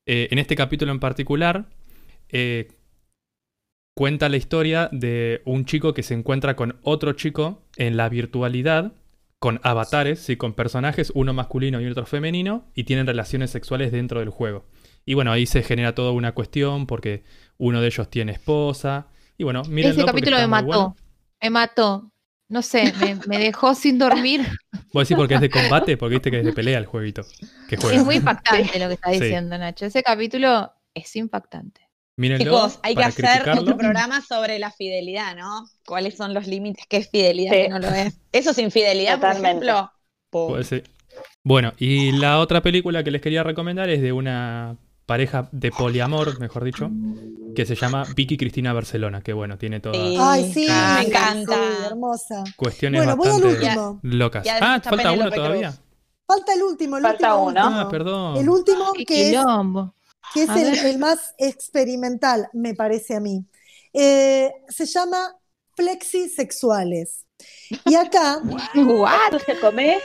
Eh, 0.07 0.27
en 0.31 0.37
este 0.39 0.55
capítulo 0.55 0.91
en 0.91 0.99
particular, 0.99 1.65
eh, 2.29 2.67
cuenta 3.97 4.29
la 4.29 4.37
historia 4.37 4.89
de 4.91 5.41
un 5.45 5.65
chico 5.65 5.93
que 5.93 6.03
se 6.03 6.13
encuentra 6.13 6.55
con 6.55 6.77
otro 6.83 7.13
chico 7.13 7.63
en 7.75 7.97
la 7.97 8.09
virtualidad, 8.09 8.93
con 9.43 9.59
avatares, 9.61 10.29
y 10.29 10.37
con 10.37 10.53
personajes, 10.53 11.11
uno 11.15 11.33
masculino 11.33 11.81
y 11.81 11.85
otro 11.87 12.05
femenino, 12.05 12.71
y 12.75 12.85
tienen 12.85 13.05
relaciones 13.05 13.51
sexuales 13.51 13.91
dentro 13.91 14.21
del 14.21 14.29
juego. 14.29 14.65
Y 15.05 15.15
bueno, 15.15 15.33
ahí 15.33 15.45
se 15.45 15.63
genera 15.63 15.93
toda 15.93 16.11
una 16.13 16.31
cuestión 16.31 16.87
porque 16.87 17.25
uno 17.57 17.81
de 17.81 17.87
ellos 17.87 18.09
tiene 18.09 18.31
esposa. 18.31 19.07
Y 19.37 19.43
bueno, 19.43 19.63
mírenlo 19.63 19.97
Ese 20.03 20.05
capítulo 20.05 20.37
me 20.37 20.47
mató. 20.47 20.65
bueno. 20.67 20.95
Me 21.41 21.49
mató. 21.49 22.09
No 22.47 22.61
sé, 22.61 22.93
me, 23.01 23.17
me 23.27 23.37
dejó 23.37 23.75
sin 23.75 23.99
dormir. 23.99 24.47
¿Vos 24.93 25.03
decís 25.03 25.17
porque 25.17 25.35
es 25.35 25.41
de 25.41 25.49
combate? 25.49 25.97
Porque 25.97 26.15
viste 26.15 26.31
que 26.31 26.39
es 26.39 26.45
de 26.45 26.53
pelea 26.53 26.77
el 26.77 26.85
jueguito. 26.85 27.25
Que 27.67 27.75
juega. 27.75 27.97
Es 27.97 28.05
muy 28.05 28.15
impactante 28.15 28.79
lo 28.79 28.87
que 28.87 28.93
está 28.93 29.11
Sí. 29.11 29.19
diciendo 29.19 29.57
Nacho. 29.57 29.85
Ese 29.87 30.03
capítulo 30.03 30.71
es 30.93 31.13
impactante. 31.17 31.81
Mírenlo 32.15 32.43
Chicos, 32.43 32.79
hay 32.83 32.95
que 32.95 33.03
hacer 33.03 33.25
criticarlo. 33.25 33.61
otro 33.61 33.77
programa 33.77 34.21
sobre 34.21 34.59
la 34.59 34.69
fidelidad, 34.71 35.35
¿no? 35.35 35.65
¿Cuáles 35.85 36.15
son 36.15 36.33
los 36.33 36.45
límites? 36.47 36.85
¿Qué 36.87 36.97
es 36.97 37.09
fidelidad? 37.09 37.53
Sí. 37.53 37.57
¿Qué 37.63 37.69
no 37.69 37.79
lo 37.79 37.87
es? 37.89 38.19
Eso 38.31 38.51
es 38.51 38.57
infidelidad, 38.59 39.15
Totalmente. 39.15 39.65
por 39.65 39.73
ejemplo. 39.73 39.91
Puede 40.29 40.63
ser. 40.63 40.83
Bueno, 41.43 41.73
y 41.77 42.11
la 42.13 42.39
otra 42.39 42.61
película 42.61 43.03
que 43.03 43.11
les 43.11 43.21
quería 43.21 43.43
recomendar 43.43 43.89
es 43.89 44.01
de 44.01 44.11
una 44.13 44.77
pareja 45.05 45.49
de 45.51 45.69
poliamor, 45.71 46.39
mejor 46.39 46.63
dicho, 46.63 46.89
que 47.55 47.65
se 47.65 47.75
llama 47.75 48.05
Vicky 48.15 48.37
Cristina 48.37 48.73
Barcelona, 48.73 49.21
que 49.21 49.33
bueno, 49.33 49.57
tiene 49.57 49.79
todas 49.79 49.97
Sí. 49.97 50.15
ay, 50.19 50.51
sí, 50.53 50.67
Ah, 50.69 50.95
me 50.99 51.03
sí, 51.05 51.09
encanta. 51.11 51.55
hermosa. 51.87 52.43
cuestiones 52.55 52.99
Bueno, 53.05 53.17
voy 53.17 53.27
al 53.29 53.43
último. 53.43 53.99
locas. 54.03 54.47
Ah, 54.61 54.79
falta 54.83 55.11
uno 55.11 55.29
todavía. 55.31 55.69
Cruz. 55.71 55.81
Falta 56.25 56.53
el 56.53 56.63
último, 56.63 56.97
el 56.97 57.03
Falta 57.03 57.35
último, 57.35 57.49
uno. 57.49 57.79
Ah, 57.81 57.89
perdón. 57.89 58.37
El 58.37 58.49
último 58.49 58.93
que 58.93 59.03
es 59.03 59.29
quilombo. 59.31 59.93
Que 60.33 60.43
es 60.43 60.83
el, 60.83 60.97
más 60.99 61.33
experimental, 61.37 62.49
me 62.53 62.75
parece 62.75 63.15
a 63.15 63.19
mí. 63.19 63.45
Eh, 63.93 64.51
se 64.69 64.85
llama 64.85 65.35
flexisexuales. 65.75 67.25
Y 67.85 67.95
acá, 67.95 68.41
What? 68.75 69.31
¿Tú 69.31 69.39
se 69.39 69.59
come? 69.59 69.99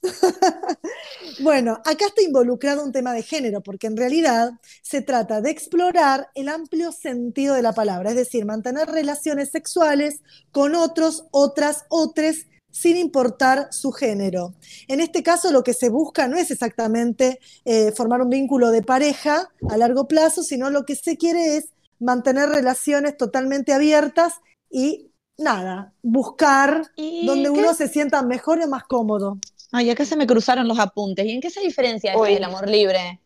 bueno, 1.40 1.74
acá 1.84 2.06
está 2.06 2.22
involucrado 2.22 2.84
un 2.84 2.92
tema 2.92 3.12
de 3.12 3.22
género, 3.22 3.62
porque 3.62 3.86
en 3.88 3.96
realidad 3.96 4.52
se 4.82 5.02
trata 5.02 5.40
de 5.40 5.50
explorar 5.50 6.28
el 6.34 6.48
amplio 6.48 6.92
sentido 6.92 7.54
de 7.54 7.62
la 7.62 7.72
palabra, 7.72 8.10
es 8.10 8.16
decir, 8.16 8.44
mantener 8.44 8.88
relaciones 8.88 9.50
sexuales 9.50 10.22
con 10.52 10.74
otros, 10.74 11.26
otras, 11.30 11.84
otros, 11.88 12.46
sin 12.80 12.96
importar 12.96 13.68
su 13.72 13.90
género. 13.90 14.54
En 14.86 15.00
este 15.00 15.22
caso, 15.24 15.50
lo 15.50 15.64
que 15.64 15.74
se 15.74 15.88
busca 15.88 16.28
no 16.28 16.36
es 16.36 16.50
exactamente 16.52 17.40
eh, 17.64 17.90
formar 17.92 18.22
un 18.22 18.30
vínculo 18.30 18.70
de 18.70 18.82
pareja 18.82 19.50
a 19.68 19.76
largo 19.76 20.06
plazo, 20.06 20.42
sino 20.44 20.70
lo 20.70 20.84
que 20.84 20.94
se 20.94 21.16
quiere 21.16 21.56
es 21.56 21.72
mantener 21.98 22.48
relaciones 22.48 23.16
totalmente 23.16 23.72
abiertas 23.72 24.34
y 24.70 25.10
nada, 25.36 25.92
buscar 26.02 26.82
¿Y 26.94 27.26
donde 27.26 27.50
qué- 27.52 27.58
uno 27.58 27.74
se 27.74 27.88
sienta 27.88 28.22
mejor 28.22 28.60
y 28.62 28.68
más 28.68 28.84
cómodo. 28.84 29.38
Ay, 29.72 29.90
acá 29.90 30.04
se 30.04 30.16
me 30.16 30.26
cruzaron 30.26 30.68
los 30.68 30.78
apuntes. 30.78 31.26
¿Y 31.26 31.32
en 31.32 31.40
qué 31.40 31.50
se 31.50 31.60
diferencia 31.60 32.12
esto 32.12 32.22
del 32.22 32.44
amor 32.44 32.68
libre? 32.68 33.20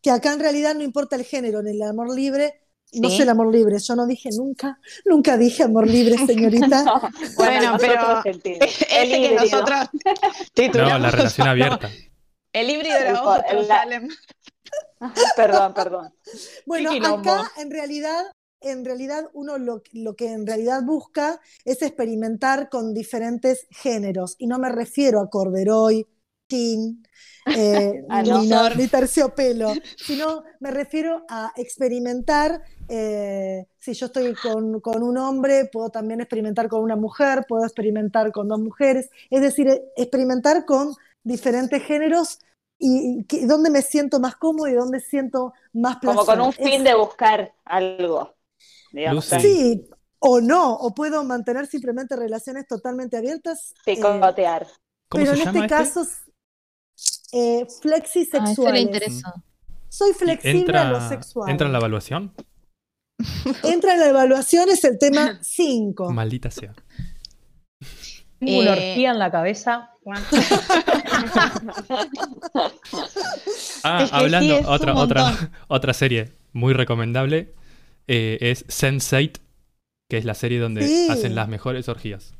Que 0.00 0.10
acá 0.12 0.32
en 0.32 0.40
realidad 0.40 0.74
no 0.76 0.82
importa 0.82 1.16
el 1.16 1.24
género, 1.24 1.60
en 1.60 1.66
el 1.68 1.82
amor 1.82 2.14
libre, 2.14 2.60
no 2.94 3.08
Sí. 3.08 3.16
sé 3.18 3.22
el 3.22 3.28
amor 3.28 3.52
libre, 3.52 3.78
yo 3.78 3.94
no 3.96 4.06
dije 4.06 4.30
nunca, 4.36 4.78
nunca 5.04 5.36
dije 5.36 5.62
amor 5.62 5.86
libre, 5.86 6.16
señorita. 6.26 6.84
Bueno, 7.36 7.76
pero-. 7.78 8.22
Ese 8.24 8.78
que 9.20 9.36
nosotros 9.36 9.88
No, 10.74 10.98
la 10.98 11.10
relación 11.10 11.48
abierta. 11.48 11.90
El 12.52 12.68
híbrido 12.70 12.96
era 12.96 13.22
otro, 13.22 13.64
Salem. 13.64 14.08
Perdón, 15.36 15.74
perdón. 15.74 16.14
Bueno, 16.66 16.90
acá 17.06 17.50
en 17.56 17.70
realidad, 17.70 18.24
en 18.60 18.84
realidad 18.84 19.24
uno 19.32 19.56
lo, 19.58 19.82
lo 19.92 20.14
que 20.14 20.32
en 20.32 20.46
realidad 20.46 20.82
busca 20.84 21.40
es 21.64 21.80
experimentar 21.82 22.68
con 22.68 22.92
diferentes 22.92 23.66
géneros. 23.70 24.36
Y 24.38 24.46
no 24.46 24.58
me 24.58 24.68
refiero 24.70 25.20
a 25.20 25.30
corderoy, 25.30 26.06
king, 26.50 27.02
eh, 27.52 28.04
ni, 28.10 28.48
no. 28.48 28.68
ni 28.74 28.88
terciopelo, 28.88 29.80
sino 30.00 30.44
me 30.60 30.70
refiero 30.72 31.24
a 31.30 31.52
experimentar. 31.56 32.62
eh, 32.88 33.66
si 33.78 33.94
yo 33.94 34.06
estoy 34.06 34.34
con, 34.34 34.80
con 34.80 35.02
un 35.02 35.16
hombre, 35.18 35.66
puedo 35.72 35.90
también 35.90 36.20
experimentar 36.20 36.68
con 36.68 36.82
una 36.82 36.96
mujer, 36.96 37.46
puedo 37.48 37.64
experimentar 37.64 38.32
con 38.32 38.48
dos 38.48 38.60
mujeres. 38.60 39.10
Es 39.30 39.40
decir, 39.42 39.68
eh, 39.68 39.82
experimentar 39.96 40.64
con 40.66 40.94
diferentes 41.22 41.82
géneros 41.84 42.40
y, 42.78 43.26
y 43.30 43.46
dónde 43.46 43.70
me 43.70 43.82
siento 43.82 44.20
más 44.20 44.36
cómodo 44.36 44.68
y 44.68 44.74
dónde 44.74 45.00
siento 45.00 45.52
más 45.72 45.96
placer. 45.96 46.16
Como 46.16 46.26
con 46.26 46.40
un 46.40 46.52
Es- 46.52 46.56
fin 46.70 46.84
de 46.84 46.94
buscar 46.94 47.52
algo. 47.64 48.34
digamos. 48.92 49.24
Sí, 49.26 49.88
o 50.18 50.40
no, 50.40 50.74
o 50.74 50.94
puedo 50.94 51.24
mantener 51.24 51.66
simplemente 51.66 52.16
relaciones 52.16 52.66
totalmente 52.66 53.16
abiertas. 53.16 53.74
eh, 53.86 53.94
picotear. 53.96 54.66
¿Cómo 55.08 55.24
pero 55.24 55.32
se 55.32 55.36
en 55.36 55.42
llama 55.44 55.66
este 55.66 55.74
caso, 55.74 56.00
eh, 57.32 57.60
Ah, 57.62 57.64
eso 57.66 57.78
le 57.80 57.80
flexisexuales. 57.80 58.82
interesó. 58.82 59.32
Soy 59.88 60.12
flexible 60.12 60.78
a 60.78 60.84
lo 60.84 60.94
¿Entra, 60.96 61.08
sexual. 61.08 61.50
¿Entra 61.50 61.66
en 61.66 61.72
la 61.72 61.78
evaluación? 61.78 62.32
Entra 63.64 63.94
en 63.94 64.00
la 64.00 64.08
evaluación, 64.08 64.68
es 64.70 64.84
el 64.84 64.98
tema 64.98 65.38
5. 65.42 66.10
Maldita 66.12 66.50
sea. 66.50 66.74
Tengo 68.38 68.60
una 68.60 68.70
Eh, 68.76 68.90
orgía 68.92 69.10
en 69.10 69.18
la 69.18 69.30
cabeza. 69.30 69.90
Ah, 73.82 74.02
Es 74.04 74.10
que 74.10 74.16
sí, 74.18 74.24
hablando, 74.24 74.58
un 74.60 74.66
otra, 74.66 74.94
otra, 74.94 75.50
otra 75.68 75.92
serie 75.94 76.32
muy 76.52 76.72
recomendable 76.72 77.54
eh, 78.06 78.38
es 78.40 78.66
Sense8, 78.68 79.38
que 80.08 80.18
es 80.18 80.24
la 80.24 80.34
serie 80.34 80.58
donde 80.58 80.86
Sí. 80.86 81.08
hacen 81.10 81.34
las 81.34 81.48
mejores 81.48 81.88
orgías. 81.88 82.34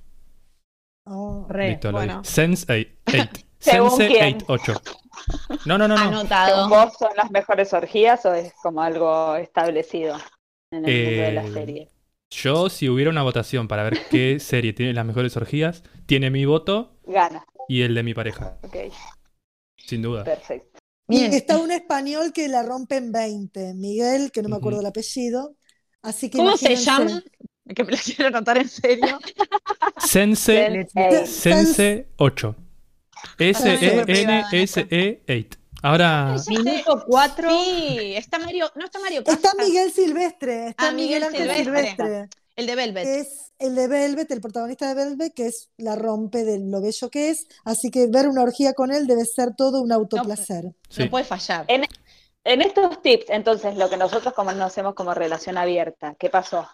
Oh, 1.06 1.46
Re. 1.48 1.70
Listo, 1.70 1.92
lo 1.92 1.98
bueno. 1.98 2.22
dije. 2.22 2.42
Sense8. 2.42 3.44
¿Según 3.60 3.90
Sense 3.90 4.08
quién? 4.08 4.38
8. 4.48 4.82
No, 5.66 5.76
no, 5.78 5.86
no, 5.86 5.96
no. 5.96 6.02
Anotado. 6.02 6.68
¿Vos 6.68 6.94
son 6.98 7.10
las 7.16 7.30
mejores 7.30 7.72
orgías 7.72 8.24
o 8.26 8.34
es 8.34 8.52
como 8.62 8.82
algo 8.82 9.36
establecido 9.36 10.16
en 10.70 10.84
el 10.86 11.04
mundo 11.04 11.22
de 11.22 11.32
la 11.32 11.44
Eh, 11.44 11.52
serie? 11.52 11.88
Yo, 12.30 12.68
si 12.70 12.88
hubiera 12.88 13.10
una 13.10 13.22
votación 13.22 13.68
para 13.68 13.82
ver 13.84 13.98
qué 14.10 14.38
serie 14.40 14.72
tiene 14.72 14.92
las 14.94 15.04
mejores 15.04 15.36
orgías, 15.36 15.82
tiene 16.06 16.30
mi 16.30 16.44
voto 16.44 16.96
Gana. 17.04 17.44
y 17.68 17.82
el 17.82 17.94
de 17.94 18.02
mi 18.02 18.14
pareja, 18.14 18.56
Ok, 18.62 18.76
sin 19.76 20.02
duda. 20.02 20.24
perfecto. 20.24 20.78
Bien. 21.08 21.32
está 21.32 21.58
un 21.58 21.72
español 21.72 22.32
que 22.32 22.46
la 22.48 22.62
rompe 22.62 22.96
en 22.96 23.10
20, 23.10 23.74
Miguel, 23.74 24.30
que 24.30 24.42
no 24.42 24.48
me 24.48 24.56
acuerdo 24.56 24.80
el 24.80 24.86
apellido. 24.86 25.56
Así 26.02 26.30
que 26.30 26.38
¿Cómo 26.38 26.56
se 26.56 26.76
llama? 26.76 27.22
que 27.74 27.84
me 27.84 27.92
la 27.92 27.98
quiero 27.98 28.26
anotar 28.28 28.58
en 28.58 28.68
serio. 28.68 29.18
Sense, 29.98 30.86
Sense 31.26 32.08
8. 32.16 32.56
Súper 33.28 34.10
S-E-N-S-E 34.10 35.22
8. 35.28 35.58
Ahora. 35.82 36.36
Minuto 36.48 37.04
4. 37.06 37.50
Sí, 37.50 38.14
está 38.16 38.38
Mario, 38.38 38.70
no 38.74 38.84
está 38.84 38.98
Mario 39.00 39.22
Está 39.26 39.52
Miguel 39.58 39.90
Silvestre, 39.90 40.68
está 40.68 40.88
Ah, 40.88 40.92
Miguel 40.92 41.24
Miguel 41.32 41.48
Ángel 41.50 41.56
Silvestre. 41.64 41.96
Silvestre. 41.96 42.28
el 42.56 42.66
de 42.66 42.74
Velvet. 42.74 43.06
Es 43.06 43.52
el 43.58 43.74
de 43.74 43.88
Velvet, 43.88 44.30
el 44.30 44.40
protagonista 44.40 44.88
de 44.88 44.94
Velvet, 44.94 45.32
que 45.34 45.46
es 45.46 45.70
la 45.78 45.96
rompe 45.96 46.44
de 46.44 46.58
lo 46.58 46.80
bello 46.82 47.08
que 47.10 47.30
es. 47.30 47.46
Así 47.64 47.90
que 47.90 48.06
ver 48.08 48.28
una 48.28 48.42
orgía 48.42 48.74
con 48.74 48.92
él 48.92 49.06
debe 49.06 49.24
ser 49.24 49.54
todo 49.56 49.80
un 49.80 49.92
autoplacer. 49.92 50.64
sí. 50.90 51.04
No 51.04 51.10
puede 51.10 51.24
fallar. 51.24 51.64
En, 51.68 51.84
en 52.44 52.62
estos 52.62 53.00
tips, 53.02 53.26
entonces, 53.28 53.76
lo 53.76 53.88
que 53.90 53.96
nosotros 53.96 54.34
como 54.34 54.50
conocemos 54.50 54.94
como 54.94 55.14
relación 55.14 55.56
abierta, 55.58 56.14
¿qué 56.18 56.28
pasó? 56.30 56.68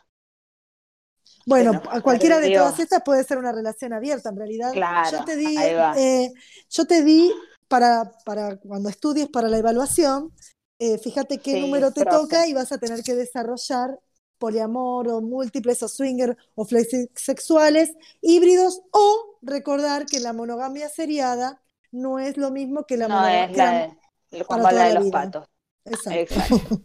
Bueno, 1.46 1.72
no, 1.74 1.82
a 1.90 2.00
cualquiera 2.00 2.40
de 2.40 2.50
todas 2.50 2.78
estas 2.80 3.02
puede 3.04 3.24
ser 3.24 3.38
una 3.38 3.52
relación 3.52 3.92
abierta, 3.92 4.28
en 4.30 4.36
realidad. 4.36 4.72
Claro, 4.72 5.18
yo 5.18 5.24
te 5.24 5.36
di, 5.36 5.56
ahí 5.56 5.74
va. 5.74 5.96
eh, 5.98 6.32
yo 6.70 6.84
te 6.86 7.02
di 7.04 7.32
para, 7.68 8.10
para 8.24 8.56
cuando 8.58 8.88
estudies 8.88 9.28
para 9.28 9.48
la 9.48 9.58
evaluación, 9.58 10.32
eh, 10.78 10.98
fíjate 10.98 11.38
qué 11.38 11.52
Sí, 11.52 11.60
número 11.60 11.92
te 11.92 12.02
profe. 12.02 12.16
toca 12.18 12.46
y 12.46 12.52
vas 12.52 12.72
a 12.72 12.78
tener 12.78 13.02
que 13.02 13.14
desarrollar 13.14 13.98
poliamor 14.38 15.08
o 15.08 15.20
múltiples 15.22 15.82
o 15.82 15.88
swinger 15.88 16.36
o 16.54 16.64
flexisexuales, 16.66 17.92
híbridos 18.20 18.82
o 18.90 19.38
recordar 19.42 20.04
que 20.06 20.20
la 20.20 20.32
monogamia 20.32 20.88
seriada 20.88 21.62
no 21.92 22.18
es 22.18 22.36
lo 22.36 22.50
mismo 22.50 22.84
que 22.84 22.96
la 22.96 23.08
No 23.08 23.14
monogamia. 23.14 23.44
es 23.46 23.56
la 23.56 23.70
de, 23.72 23.98
el 24.32 24.42
Juan 24.44 24.58
para 24.60 24.62
Bala 24.64 24.70
toda 24.70 24.88
de 24.88 24.94
la 24.94 25.00
los 25.00 25.04
vida. 25.04 25.12
patos. 25.12 25.48
Exacto. 25.84 26.34
Exacto. 26.34 26.82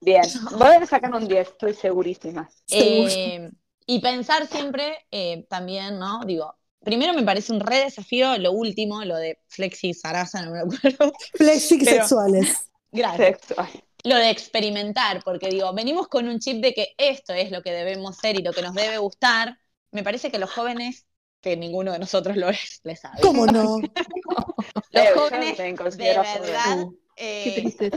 Bien, 0.00 0.22
voy 0.58 0.68
a 0.76 0.86
sacar 0.86 1.14
un 1.14 1.28
10, 1.28 1.48
estoy 1.48 1.74
segurísima. 1.74 2.48
Eh, 2.70 3.50
y 3.86 4.00
pensar 4.00 4.46
siempre 4.46 5.06
eh, 5.10 5.46
también, 5.48 5.98
¿no? 5.98 6.20
Digo, 6.24 6.56
primero 6.84 7.12
me 7.12 7.22
parece 7.22 7.52
un 7.52 7.60
re 7.60 7.84
desafío 7.84 8.36
lo 8.38 8.52
último, 8.52 9.04
lo 9.04 9.16
de 9.16 9.38
Flexi 9.48 9.94
Sarasa, 9.94 10.42
no 10.42 10.52
me 10.52 10.60
acuerdo. 10.60 11.12
Flexisexuales. 11.34 12.70
Gracias. 12.92 13.40
Sexual. 13.40 13.68
Lo 14.02 14.16
de 14.16 14.30
experimentar, 14.30 15.22
porque 15.24 15.48
digo, 15.48 15.72
venimos 15.74 16.08
con 16.08 16.26
un 16.26 16.38
chip 16.38 16.62
de 16.62 16.72
que 16.72 16.94
esto 16.96 17.34
es 17.34 17.50
lo 17.50 17.62
que 17.62 17.72
debemos 17.72 18.16
ser 18.16 18.38
y 18.38 18.42
lo 18.42 18.52
que 18.52 18.62
nos 18.62 18.74
debe 18.74 18.98
gustar. 18.98 19.58
Me 19.90 20.02
parece 20.02 20.30
que 20.30 20.38
los 20.38 20.50
jóvenes, 20.50 21.06
que 21.42 21.56
ninguno 21.56 21.92
de 21.92 21.98
nosotros 21.98 22.36
lo 22.36 22.48
es, 22.48 22.80
les 22.84 23.00
sabe. 23.00 23.20
¿Cómo 23.20 23.46
no? 23.46 23.78
Los 24.92 25.08
jóvenes 25.14 25.56
de 25.56 25.74
verdad 25.96 26.86
Uh, 27.20 27.22
eh, 27.22 27.90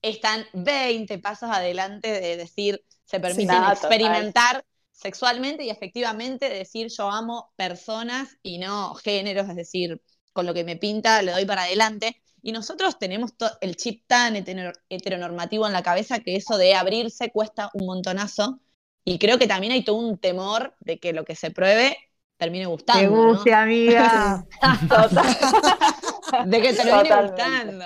están 0.00 0.46
20 0.52 1.18
pasos 1.18 1.50
adelante 1.50 2.20
de 2.20 2.36
decir, 2.36 2.84
se 3.04 3.18
permiten 3.18 3.48
nada, 3.48 3.72
experimentar 3.72 4.64
sexualmente 5.00 5.64
y 5.64 5.70
efectivamente 5.70 6.48
decir 6.48 6.88
yo 6.96 7.10
amo 7.10 7.52
personas 7.56 8.36
y 8.42 8.58
no 8.58 8.94
géneros, 8.94 9.48
es 9.48 9.56
decir, 9.56 10.00
con 10.32 10.46
lo 10.46 10.54
que 10.54 10.64
me 10.64 10.76
pinta 10.76 11.22
le 11.22 11.32
doy 11.32 11.44
para 11.44 11.62
adelante. 11.64 12.22
Y 12.42 12.52
nosotros 12.52 12.98
tenemos 12.98 13.32
el 13.60 13.76
chip 13.76 14.04
tan 14.06 14.34
hetero- 14.36 14.72
heteronormativo 14.88 15.66
en 15.66 15.72
la 15.72 15.82
cabeza 15.82 16.20
que 16.20 16.36
eso 16.36 16.56
de 16.56 16.74
abrirse 16.74 17.30
cuesta 17.30 17.70
un 17.74 17.86
montonazo. 17.86 18.60
Y 19.04 19.18
creo 19.18 19.38
que 19.38 19.46
también 19.46 19.72
hay 19.72 19.84
todo 19.84 19.96
un 19.96 20.18
temor 20.18 20.74
de 20.80 20.98
que 20.98 21.12
lo 21.12 21.24
que 21.24 21.34
se 21.36 21.50
pruebe 21.50 21.96
termine 22.36 22.64
Te 22.64 22.70
gustando. 22.70 23.10
¿no? 23.10 23.34
guste, 23.34 23.52
amiga. 23.54 24.46
De 26.46 26.60
que 26.62 26.72
termine 26.72 27.02
Totalmente. 27.02 27.32
gustando. 27.32 27.84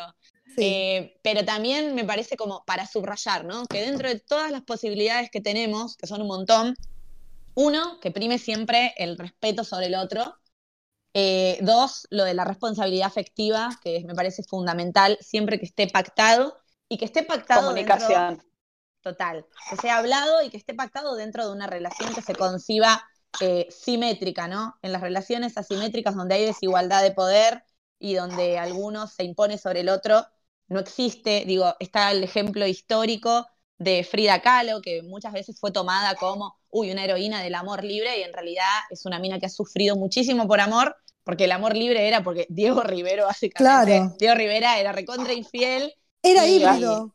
Sí. 0.55 0.63
Eh, 0.63 1.19
pero 1.23 1.45
también 1.45 1.95
me 1.95 2.05
parece 2.05 2.37
como 2.37 2.63
para 2.65 2.87
subrayar, 2.87 3.45
¿no? 3.45 3.67
Que 3.67 3.81
dentro 3.81 4.09
de 4.09 4.21
todas 4.21 4.53
las 4.53 4.63
posibilidades 4.63 5.31
que 5.31 5.41
tenemos, 5.41 5.97
que 5.97 6.07
son 6.07 6.21
un 6.23 6.29
montón, 6.29 6.77
uno, 7.55 7.99
que 8.01 8.11
prime 8.11 8.39
siempre 8.39 8.95
el 8.97 9.17
respeto 9.19 9.65
sobre 9.65 9.87
el 9.87 9.95
otro. 9.95 10.37
Eh, 11.15 11.59
dos, 11.63 12.07
lo 12.11 12.25
de 12.25 12.35
la 12.35 12.45
responsabilidad 12.45 13.07
afectiva, 13.07 13.71
que 13.83 14.03
me 14.05 14.15
parece 14.15 14.43
fundamental, 14.43 15.17
siempre 15.21 15.59
que 15.61 15.67
esté 15.67 15.87
pactado 15.87 16.57
y 16.89 16.99
que 16.99 17.05
esté 17.05 17.23
pactado 17.23 17.73
dentro- 17.73 17.97
Comunicación. 17.97 18.43
total, 19.01 19.47
que 19.71 19.77
sea 19.77 19.99
hablado 19.99 20.43
y 20.43 20.51
que 20.51 20.57
esté 20.57 20.75
pactado 20.75 21.15
dentro 21.15 21.47
de 21.47 21.53
una 21.53 21.67
relación 21.67 22.13
que 22.15 22.23
se 22.23 22.35
conciba 22.35 23.05
eh, 23.41 23.69
simétrica, 23.71 24.49
¿no? 24.49 24.77
En 24.83 24.93
las 24.93 25.03
relaciones 25.03 25.59
asimétricas 25.59 26.15
donde 26.15 26.37
hay 26.37 26.47
desigualdad 26.47 27.03
de 27.03 27.11
poder 27.13 27.65
y 27.99 28.15
donde 28.15 28.59
alguno 28.59 29.07
se 29.07 29.25
impone 29.25 29.59
sobre 29.59 29.81
el 29.81 29.89
otro, 29.89 30.27
no 30.69 30.81
existe, 30.81 31.45
digo, 31.47 31.75
está 31.81 32.11
el 32.11 32.25
ejemplo 32.25 32.67
histórico 32.67 33.47
de 33.79 34.05
Frida 34.05 34.41
Kahlo, 34.41 34.81
que 34.83 35.03
muchas 35.03 35.33
veces 35.33 35.59
fue 35.61 35.73
tomada 35.73 36.15
como, 36.17 36.57
uy, 36.71 36.91
una 36.93 37.05
heroína 37.05 37.43
del 37.43 37.55
amor 37.55 37.85
libre, 37.85 38.19
y 38.19 38.23
en 38.23 38.33
realidad 38.33 38.65
es 38.91 39.05
una 39.07 39.19
mina 39.19 39.39
que 39.41 39.47
ha 39.47 39.51
sufrido 39.51 39.97
muchísimo 39.97 40.47
por 40.47 40.61
amor, 40.61 40.97
porque 41.25 41.45
el 41.45 41.53
amor 41.53 41.77
libre 41.77 42.07
era 42.07 42.23
porque 42.23 42.47
Diego 42.51 42.83
Rivero, 42.83 43.27
básicamente, 43.27 43.93
Claro. 43.93 44.17
Diego 44.19 44.35
Rivera 44.35 44.79
era 44.79 44.93
recontra 44.93 45.33
infiel, 45.33 45.93
Era 46.23 46.47
híbrido. 46.47 47.15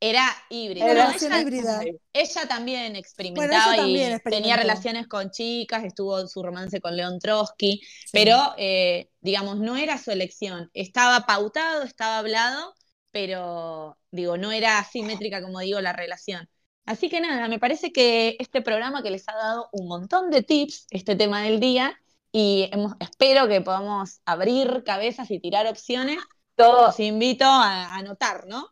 era 0.00 0.26
híbrido. 0.50 0.86
Era 0.86 1.06
relación 1.06 1.32
ella- 1.32 1.42
híbrida. 1.42 1.80
ella 2.12 2.48
también 2.48 2.96
experimentaba 2.96 3.48
Bueno, 3.48 3.72
ella 3.74 3.82
también 3.82 4.20
y 4.24 4.30
tenía 4.30 4.56
relaciones 4.56 5.08
con 5.08 5.30
chicas, 5.30 5.84
estuvo 5.84 6.20
en 6.20 6.28
su 6.28 6.42
romance 6.42 6.80
con 6.80 6.96
León 6.96 7.18
Trotsky, 7.18 7.80
Sí. 7.80 8.10
pero 8.12 8.54
eh, 8.58 9.10
digamos, 9.20 9.58
no 9.58 9.76
era 9.76 9.98
su 9.98 10.10
elección. 10.10 10.70
Estaba 10.74 11.26
pautado, 11.26 11.82
estaba 11.82 12.18
hablado, 12.18 12.74
pero 13.16 13.96
digo, 14.10 14.36
no 14.36 14.52
era 14.52 14.78
asimétrica, 14.78 15.40
como 15.40 15.60
digo, 15.60 15.80
la 15.80 15.94
relación. 15.94 16.50
Así 16.84 17.08
que 17.08 17.22
nada, 17.22 17.48
me 17.48 17.58
parece 17.58 17.90
que 17.90 18.36
este 18.38 18.60
programa 18.60 19.02
que 19.02 19.10
les 19.10 19.26
ha 19.30 19.34
dado 19.34 19.70
un 19.72 19.88
montón 19.88 20.28
de 20.30 20.42
tips, 20.42 20.86
este 20.90 21.16
tema 21.16 21.40
del 21.40 21.58
día, 21.58 21.98
y 22.30 22.68
hemos- 22.74 22.92
espero 23.00 23.48
que 23.48 23.62
podamos 23.62 24.20
abrir 24.26 24.82
cabezas 24.84 25.30
y 25.30 25.40
tirar 25.40 25.66
opciones. 25.66 26.18
Todo, 26.56 26.88
Los 26.88 27.00
invito 27.00 27.46
a 27.46 27.94
anotar, 27.96 28.46
¿no? 28.48 28.68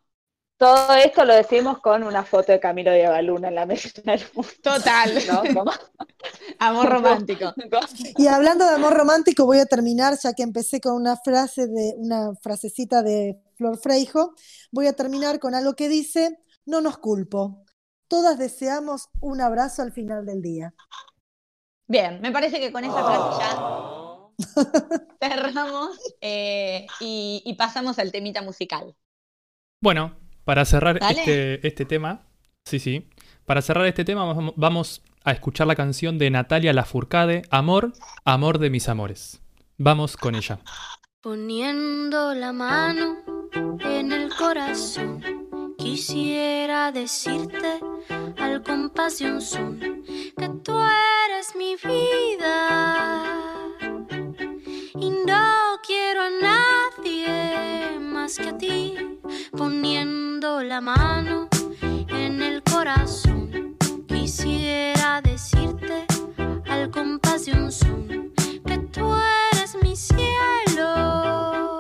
Todo 0.57 0.95
esto 0.95 1.25
lo 1.25 1.35
decimos 1.35 1.81
con 1.81 2.05
una 2.05 2.25
foto 2.25 2.53
de 2.53 2.61
Camilo 2.61 2.91
de 2.93 3.07
Avaluna 3.07 3.49
en 3.49 3.55
la 3.57 3.67
mesa. 3.67 3.89
Total. 4.63 5.13
¿no? 5.55 5.65
Amor 6.59 6.89
romántico. 6.89 7.53
Y 8.17 8.29
hablando 8.29 8.65
de 8.65 8.75
amor 8.75 8.95
romántico, 8.95 9.47
voy 9.47 9.59
a 9.59 9.67
terminar, 9.67 10.17
ya 10.23 10.33
que 10.33 10.43
empecé 10.43 10.81
con 10.81 10.95
una 10.95 11.17
frase 11.17 11.67
de 11.67 11.95
una 11.97 12.35
frasecita 12.41 13.03
de 13.03 13.41
Flor 13.57 13.79
Freijo, 13.79 14.35
voy 14.71 14.87
a 14.87 14.93
terminar 14.93 15.39
con 15.41 15.55
algo 15.55 15.75
que 15.75 15.89
dice, 15.89 16.39
no 16.65 16.81
nos 16.81 16.99
culpo. 16.99 17.65
Todas 18.09 18.39
deseamos 18.39 19.09
un 19.21 19.41
abrazo 19.41 19.83
al 19.83 19.93
final 19.93 20.25
del 20.25 20.41
día. 20.41 20.75
Bien, 21.87 22.21
me 22.21 22.31
parece 22.31 22.61
que 22.61 22.73
con 22.73 22.85
esa 22.85 23.05
frase 23.05 23.41
ya 23.41 23.69
cerramos 25.21 25.99
eh, 26.21 26.87
y, 27.01 27.43
y 27.45 27.55
pasamos 27.55 27.99
al 27.99 28.13
temita 28.13 28.41
musical. 28.43 28.97
Bueno, 29.81 30.24
para 30.45 30.65
cerrar 30.65 30.99
este, 31.11 31.67
este 31.67 31.85
tema, 31.85 32.23
sí, 32.65 32.79
sí, 32.79 33.09
para 33.47 33.63
cerrar 33.63 33.87
este 33.87 34.05
tema 34.05 34.25
vamos- 34.25 34.55
vamos 34.57 35.03
a 35.25 35.33
escuchar 35.33 35.67
la 35.67 35.75
canción 35.75 36.19
de 36.19 36.31
Natalia 36.31 36.73
Lafourcade, 36.73 37.43
Amor, 37.51 37.93
Amor 38.25 38.59
de 38.59 38.71
mis 38.71 38.89
amores. 38.89 39.41
Vamos 39.79 40.17
con 40.17 40.35
ella. 40.35 40.59
Poniendo 41.21 42.35
la 42.35 42.53
mano 42.53 43.17
en 43.81 44.13
el 44.13 44.29
corazón, 44.35 45.23
quisiera 45.79 46.93
decirte 46.93 47.81
al 48.39 48.63
compás 48.63 49.19
de 49.19 49.33
un 49.33 49.41
son 49.41 49.79
que 50.37 50.49
tú 50.63 50.79
eres 51.27 51.55
mi 51.57 51.77
vida 51.77 53.25
y 55.01 55.11
no 55.27 55.74
quiero 55.87 56.23
a 56.23 56.31
nadie 56.31 57.99
más 58.01 58.39
que 58.39 58.49
a 58.49 58.59
ti. 58.59 58.95
Poniendo 59.57 60.63
la 60.63 60.81
mano 60.81 61.49
en 62.09 62.43
el 62.43 62.63
corazón, 62.63 63.77
quisiera 64.07 65.21
decirte 65.21 66.07
al 66.67 66.91
compás 66.91 67.47
de 67.47 67.53
un 67.53 67.71
son 67.71 68.33
que 68.67 68.79
tú 68.93 69.15
eres 69.53 69.77
mi 69.83 69.95
cielo. 69.97 71.79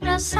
Las 0.00 0.34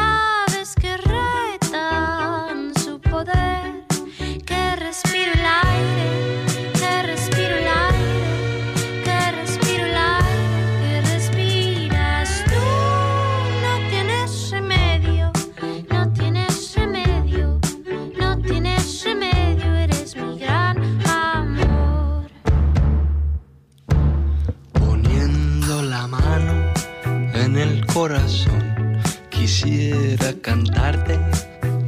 corazón. 27.93 29.01
Quisiera 29.30 30.32
cantarte 30.40 31.18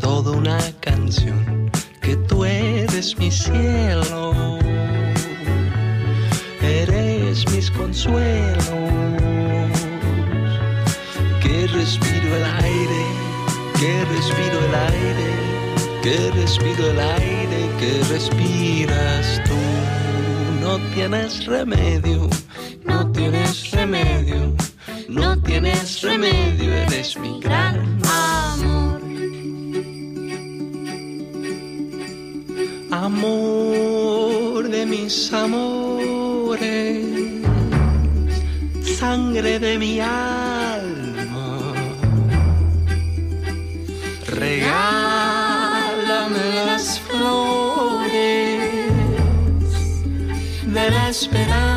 toda 0.01 0.33
una 0.33 0.59
canción, 0.81 1.71
que 2.01 2.17
tú 2.17 2.45
eres 2.45 3.17
mi 3.19 3.31
cielo, 3.31 4.59
eres 6.61 7.49
mis 7.53 7.71
consuelos, 7.71 8.65
que 11.41 11.67
respiro 11.69 12.37
el 12.37 12.45
aire, 12.65 13.05
que 13.79 14.05
respiro 14.15 14.59
el 14.69 14.75
aire, 14.75 15.29
que 16.03 16.31
respiro 16.33 16.91
el 16.91 17.01
aire 17.01 17.35
que 17.79 18.03
respiras 18.11 19.43
tú. 19.45 20.61
No 20.61 20.79
tienes 20.95 21.47
remedio, 21.47 22.29
no 22.85 23.11
tienes 23.13 23.71
remedio 23.71 24.55
no 25.09 25.37
tienes 25.43 26.03
remedio, 26.03 26.73
eres 26.73 27.17
mi 27.19 27.41
gran 27.41 28.01
amor. 28.05 29.01
amor 32.91 34.69
de 34.69 34.87
mis 34.87 35.33
amores, 35.33 37.05
sangre 38.99 39.59
de 39.59 39.79
mi 39.79 40.01
alma. 40.01 41.75
Regálame 44.27 45.05
las 46.67 47.01
flores 47.01 48.61
de 50.67 50.91
la 50.91 51.09
esperanza. 51.09 51.74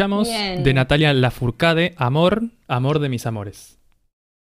Escuchamos 0.00 0.28
Bien. 0.28 0.64
de 0.64 0.72
Natalia 0.72 1.12
Lafourcade, 1.12 1.94
Amor, 1.98 2.44
Amor 2.68 3.00
de 3.00 3.10
mis 3.10 3.26
amores. 3.26 3.78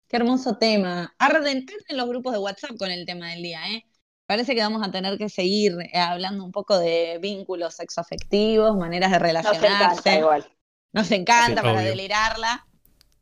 Qué 0.08 0.18
hermoso 0.18 0.58
tema. 0.60 1.16
Arden, 1.18 1.66
arden 1.68 1.97
los 1.97 2.08
grupos 2.08 2.34
de 2.34 2.38
WhatsApp 2.38 2.78
con 2.78 2.91
el 2.91 3.04
tema 3.08 3.32
del 3.32 3.41
día, 3.41 3.60
¿eh? 3.72 3.84
Parece 4.28 4.54
que 4.54 4.62
vamos 4.62 4.88
a 4.88 4.91
tener 4.91 5.18
que 5.18 5.28
seguir 5.28 5.76
eh, 5.91 5.97
hablando 5.97 6.45
un 6.45 6.52
poco 6.52 6.78
de 6.78 7.18
vínculos 7.20 7.74
sexoafectivos, 7.74 8.78
maneras 8.78 9.10
de 9.10 9.18
Nos 9.18 9.28
encanta 9.28 9.41
relacionarse. 9.41 10.20
igual. 10.20 10.45
Nos 10.93 11.10
encanta 11.10 11.62
Sí, 11.62 11.66
para 11.66 11.72
obvio. 11.80 11.89
delirarla. 11.89 12.68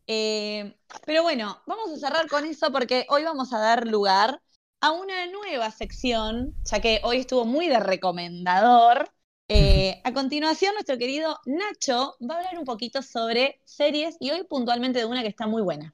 Eh, 0.06 0.76
pero 1.06 1.24
bueno, 1.24 1.62
vamos 1.66 1.92
a 1.94 1.96
cerrar 1.98 2.28
con 2.28 2.44
eso 2.44 2.74
porque 2.74 3.06
hoy 3.08 3.24
vamos 3.24 3.54
a 3.54 3.60
dar 3.60 3.88
lugar 3.88 4.42
a 4.82 4.92
una 4.92 5.28
nueva 5.28 5.72
sección, 5.72 6.54
ya 6.66 6.82
que 6.82 7.00
hoy 7.04 7.20
estuvo 7.20 7.46
muy 7.46 7.70
de 7.70 7.80
recomendador. 7.80 9.10
Eh, 9.50 10.02
a 10.04 10.14
continuación, 10.14 10.74
nuestro 10.74 10.98
querido 10.98 11.40
Nacho 11.46 12.18
va 12.22 12.36
a 12.36 12.38
hablar 12.40 12.58
un 12.60 12.66
poquito 12.66 13.02
sobre 13.02 13.62
series 13.66 14.16
y 14.20 14.32
hoy 14.32 14.44
puntualmente 14.44 15.00
de 15.00 15.06
una 15.06 15.22
que 15.22 15.30
está 15.30 15.48
muy 15.48 15.62
buena. 15.62 15.94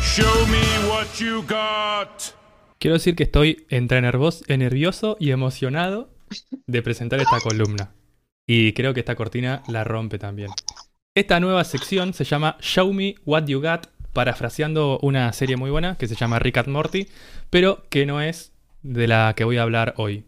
Show 0.00 0.46
me 0.46 0.62
what 0.88 1.06
you 1.18 1.42
got. 1.46 2.08
Quiero 2.78 2.94
decir 2.94 3.16
que 3.16 3.24
estoy 3.24 3.66
entre 3.68 4.00
nervos- 4.00 4.42
nervioso 4.48 5.16
y 5.20 5.30
emocionado 5.30 6.10
de 6.66 6.82
presentar 6.82 7.20
esta 7.20 7.40
columna. 7.42 7.92
Y 8.46 8.72
creo 8.72 8.94
que 8.94 9.00
esta 9.00 9.16
cortina 9.16 9.62
la 9.68 9.84
rompe 9.84 10.18
también. 10.18 10.50
Esta 11.16 11.40
nueva 11.40 11.64
sección 11.64 12.12
se 12.12 12.24
llama 12.24 12.58
Show 12.60 12.92
Me 12.92 13.14
What 13.24 13.46
You 13.46 13.62
Got, 13.62 13.86
parafraseando 14.12 14.98
una 15.00 15.32
serie 15.32 15.56
muy 15.56 15.70
buena 15.70 15.96
que 15.96 16.08
se 16.08 16.14
llama 16.14 16.38
Rick 16.38 16.58
and 16.58 16.68
Morty, 16.68 17.08
pero 17.48 17.86
que 17.88 18.04
no 18.04 18.20
es 18.20 18.52
de 18.82 19.06
la 19.08 19.32
que 19.34 19.44
voy 19.44 19.56
a 19.56 19.62
hablar 19.62 19.94
hoy. 19.96 20.26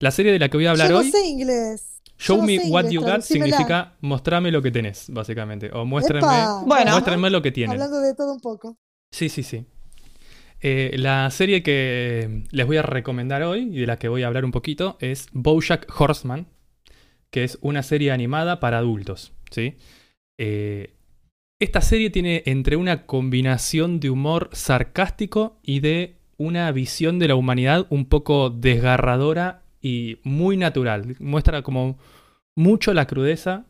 La 0.00 0.10
serie 0.10 0.32
de 0.32 0.40
la 0.40 0.48
que 0.48 0.56
voy 0.56 0.66
a 0.66 0.72
hablar 0.72 0.88
Yo 0.88 0.94
no 0.94 0.98
hoy, 1.02 1.10
sé 1.12 1.24
inglés. 1.24 2.00
Show 2.18 2.38
no 2.38 2.42
Me 2.42 2.58
sé 2.58 2.68
What 2.68 2.86
inglés, 2.86 2.94
You 2.94 3.00
Got, 3.02 3.20
significa 3.20 3.92
mostrame 4.00 4.50
lo 4.50 4.60
que 4.60 4.72
tenés, 4.72 5.06
básicamente. 5.08 5.70
O 5.72 5.84
muéstrenme, 5.84 6.26
Bueno. 6.66 6.90
muéstrenme 6.90 7.30
lo 7.30 7.40
que 7.40 7.52
tienen. 7.52 7.74
Hablando 7.80 8.00
de 8.00 8.16
todo 8.16 8.32
un 8.32 8.40
poco. 8.40 8.76
Sí, 9.12 9.28
sí, 9.28 9.44
sí. 9.44 9.66
Eh, 10.62 10.96
la 10.98 11.30
serie 11.30 11.62
que 11.62 12.42
les 12.50 12.66
voy 12.66 12.76
a 12.76 12.82
recomendar 12.82 13.44
hoy 13.44 13.68
y 13.72 13.78
de 13.82 13.86
la 13.86 14.00
que 14.00 14.08
voy 14.08 14.24
a 14.24 14.26
hablar 14.26 14.44
un 14.44 14.50
poquito 14.50 14.96
es 14.98 15.28
Bojack 15.30 15.86
Horseman, 15.96 16.48
que 17.30 17.44
es 17.44 17.56
una 17.60 17.84
serie 17.84 18.10
animada 18.10 18.58
para 18.58 18.78
adultos. 18.78 19.32
¿Sí? 19.52 19.76
Eh, 20.38 20.94
esta 21.60 21.80
serie 21.80 22.10
tiene 22.10 22.42
entre 22.46 22.76
una 22.76 23.06
combinación 23.06 24.00
de 24.00 24.10
humor 24.10 24.50
sarcástico 24.52 25.60
y 25.62 25.80
de 25.80 26.16
una 26.36 26.72
visión 26.72 27.20
de 27.20 27.28
la 27.28 27.36
humanidad 27.36 27.86
un 27.88 28.06
poco 28.06 28.50
desgarradora 28.50 29.62
y 29.80 30.18
muy 30.24 30.56
natural. 30.56 31.14
Muestra 31.20 31.62
como 31.62 31.98
mucho 32.56 32.92
la 32.94 33.06
crudeza 33.06 33.66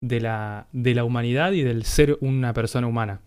de 0.00 0.20
la, 0.20 0.68
de 0.72 0.94
la 0.94 1.04
humanidad 1.04 1.52
y 1.52 1.62
del 1.62 1.84
ser 1.84 2.18
una 2.20 2.52
persona 2.52 2.86
humana. 2.86 3.20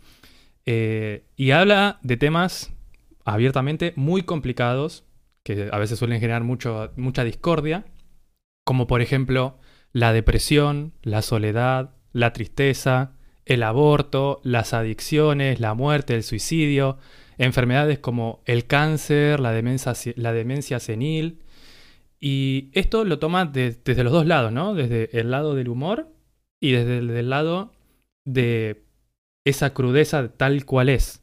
Eh, 0.66 1.26
y 1.36 1.52
habla 1.52 2.00
de 2.02 2.18
temas 2.18 2.74
abiertamente 3.24 3.94
muy 3.96 4.24
complicados, 4.24 5.04
que 5.44 5.70
a 5.72 5.78
veces 5.78 6.00
suelen 6.00 6.20
generar 6.20 6.44
mucho, 6.44 6.92
mucha 6.96 7.24
discordia, 7.24 7.86
como 8.66 8.88
por 8.88 9.02
ejemplo 9.02 9.60
la 9.92 10.14
depresión, 10.14 10.94
la 11.04 11.22
soledad, 11.22 11.95
la 12.16 12.32
tristeza, 12.32 13.12
el 13.46 13.62
aborto, 13.62 14.40
las 14.44 14.74
adicciones, 14.74 15.60
la 15.60 15.74
muerte, 15.74 16.16
el 16.16 16.24
suicidio, 16.24 16.98
enfermedades 17.38 18.00
como 18.00 18.42
el 18.46 18.66
cáncer, 18.66 19.42
la 19.42 19.52
demencia, 19.52 19.94
la 20.16 20.32
demencia 20.32 20.80
senil. 20.80 21.40
Y 22.18 22.70
esto 22.72 23.04
lo 23.04 23.20
toma 23.20 23.44
de- 23.44 23.78
desde 23.84 24.06
los 24.06 24.14
dos 24.14 24.26
lados, 24.26 24.54
¿no? 24.54 24.74
Desde 24.74 25.10
el 25.20 25.30
lado 25.30 25.56
del 25.56 25.68
humor 25.68 26.08
y 26.62 26.72
desde 26.72 27.00
el 27.00 27.10
del 27.10 27.30
lado 27.30 27.74
de 28.24 28.86
esa 29.46 29.74
crudeza 29.74 30.30
tal 30.30 30.64
cual 30.66 30.88
es. 30.88 31.22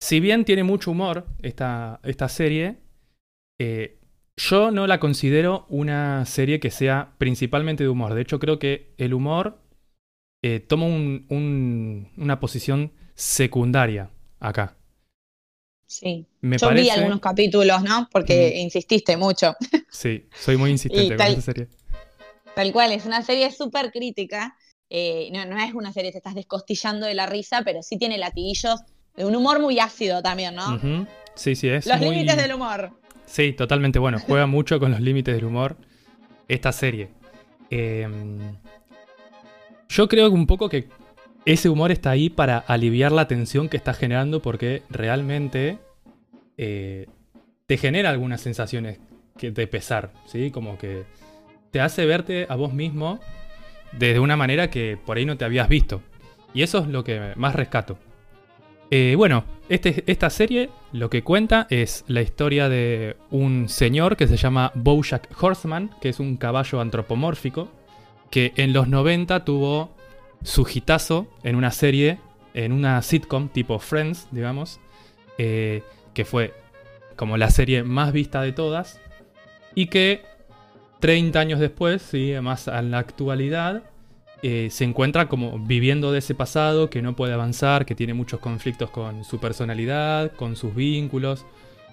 Si 0.00 0.20
bien 0.20 0.44
tiene 0.44 0.62
mucho 0.62 0.92
humor 0.92 1.26
esta, 1.42 1.98
esta 2.04 2.28
serie, 2.28 2.76
eh, 3.60 3.98
yo 4.36 4.70
no 4.70 4.86
la 4.86 5.00
considero 5.00 5.66
una 5.68 6.24
serie 6.26 6.60
que 6.60 6.70
sea 6.70 7.14
principalmente 7.18 7.82
de 7.82 7.90
humor. 7.90 8.14
De 8.14 8.22
hecho, 8.22 8.38
creo 8.38 8.60
que 8.60 8.94
el 8.98 9.14
humor 9.14 9.58
eh, 10.42 10.60
toma 10.60 10.86
un- 10.86 11.24
un- 11.28 12.10
una 12.16 12.40
posición 12.40 12.92
secundaria 13.14 14.10
acá. 14.40 14.76
Sí. 15.86 16.26
Me 16.40 16.56
Yo 16.58 16.68
parece. 16.68 16.82
vi 16.84 16.90
algunos 16.90 17.20
capítulos, 17.20 17.82
¿no? 17.82 18.08
Porque 18.10 18.54
Mm. 18.56 18.60
insististe 18.60 19.16
mucho. 19.16 19.54
Sí, 19.90 20.26
soy 20.34 20.56
muy 20.56 20.70
insistente 20.70 21.04
Y 21.04 21.08
con 21.08 21.16
tal- 21.18 21.32
esa 21.32 21.42
serie. 21.42 21.68
Tal 22.54 22.72
cual, 22.72 22.92
es 22.92 23.04
una 23.06 23.22
serie 23.22 23.50
súper 23.50 23.90
crítica. 23.92 24.56
eh, 24.94 25.30
no, 25.32 25.46
no 25.46 25.58
es 25.58 25.72
una 25.72 25.90
serie 25.90 26.12
te 26.12 26.18
estás 26.18 26.34
descostillando 26.34 27.06
de 27.06 27.14
la 27.14 27.24
risa, 27.24 27.62
pero 27.64 27.82
sí 27.82 27.96
tiene 27.96 28.18
latiguillos 28.18 28.78
de 29.16 29.24
un 29.24 29.34
humor 29.34 29.58
muy 29.58 29.78
ácido 29.78 30.20
también, 30.22 30.54
¿no? 30.54 30.78
Sí, 31.34 31.54
sí, 31.56 31.66
es 31.68 31.86
Los 31.86 31.96
muy... 31.98 32.10
límites 32.10 32.36
del 32.36 32.52
humor. 32.52 32.90
Sí, 33.24 33.54
totalmente. 33.54 33.98
Bueno, 33.98 34.18
juega 34.18 34.46
mucho 34.46 34.78
con 34.78 34.90
los 34.90 35.00
límites 35.00 35.34
del 35.34 35.46
humor 35.46 35.78
esta 36.46 36.72
serie. 36.72 37.08
Em, 37.70 38.38
yo 39.92 40.08
creo 40.08 40.30
un 40.30 40.46
poco 40.46 40.68
que 40.68 40.88
ese 41.44 41.68
humor 41.68 41.90
está 41.92 42.10
ahí 42.10 42.30
para 42.30 42.58
aliviar 42.58 43.12
la 43.12 43.28
tensión 43.28 43.68
que 43.68 43.76
está 43.76 43.92
generando 43.94 44.40
porque 44.40 44.82
realmente 44.88 45.78
eh, 46.56 47.06
te 47.66 47.76
genera 47.76 48.10
algunas 48.10 48.40
sensaciones 48.40 48.98
de 49.40 49.66
pesar, 49.66 50.12
¿sí? 50.26 50.50
Como 50.50 50.78
que 50.78 51.04
te 51.70 51.80
hace 51.80 52.06
verte 52.06 52.46
a 52.48 52.54
vos 52.54 52.72
mismo 52.72 53.18
desde 53.92 54.20
una 54.20 54.36
manera 54.36 54.70
que 54.70 54.98
por 55.04 55.16
ahí 55.16 55.24
no 55.24 55.36
te 55.36 55.44
habías 55.44 55.68
visto. 55.68 56.00
Y 56.54 56.62
eso 56.62 56.78
es 56.78 56.86
lo 56.86 57.02
que 57.04 57.32
más 57.36 57.54
rescato. 57.54 57.98
Eh, 58.90 59.14
bueno, 59.16 59.44
este- 59.68 60.04
esta 60.06 60.28
serie 60.30 60.68
lo 60.92 61.08
que 61.10 61.22
cuenta 61.22 61.66
es 61.70 62.04
la 62.08 62.20
historia 62.22 62.68
de 62.68 63.16
un 63.30 63.68
señor 63.68 64.16
que 64.16 64.26
se 64.28 64.36
llama 64.36 64.70
Bojack 64.74 65.28
Horseman, 65.42 65.90
que 66.00 66.10
es 66.10 66.20
un 66.20 66.36
caballo 66.36 66.80
antropomórfico, 66.80 67.68
que 68.32 68.54
en 68.56 68.72
los 68.72 68.88
90 68.88 69.44
tuvo 69.44 69.94
su 70.42 70.66
hitazo 70.66 71.28
en 71.42 71.54
una 71.54 71.70
serie, 71.70 72.18
en 72.54 72.72
una 72.72 73.02
sitcom 73.02 73.50
tipo 73.50 73.78
Friends, 73.78 74.26
digamos, 74.30 74.80
eh, 75.36 75.82
que 76.14 76.24
fue 76.24 76.54
como 77.14 77.36
la 77.36 77.50
serie 77.50 77.84
más 77.84 78.10
vista 78.10 78.40
de 78.40 78.52
todas, 78.52 78.98
y 79.74 79.86
que 79.88 80.22
30 81.00 81.38
años 81.38 81.60
después, 81.60 82.00
sí, 82.00 82.32
más 82.40 82.68
en 82.68 82.90
la 82.90 83.00
actualidad, 83.00 83.82
eh, 84.42 84.68
se 84.70 84.84
encuentra 84.84 85.28
como 85.28 85.58
viviendo 85.58 86.10
de 86.10 86.20
ese 86.20 86.34
pasado, 86.34 86.88
que 86.88 87.02
no 87.02 87.14
puede 87.14 87.34
avanzar, 87.34 87.84
que 87.84 87.94
tiene 87.94 88.14
muchos 88.14 88.40
conflictos 88.40 88.88
con 88.88 89.24
su 89.24 89.40
personalidad, 89.40 90.32
con 90.32 90.56
sus 90.56 90.74
vínculos, 90.74 91.44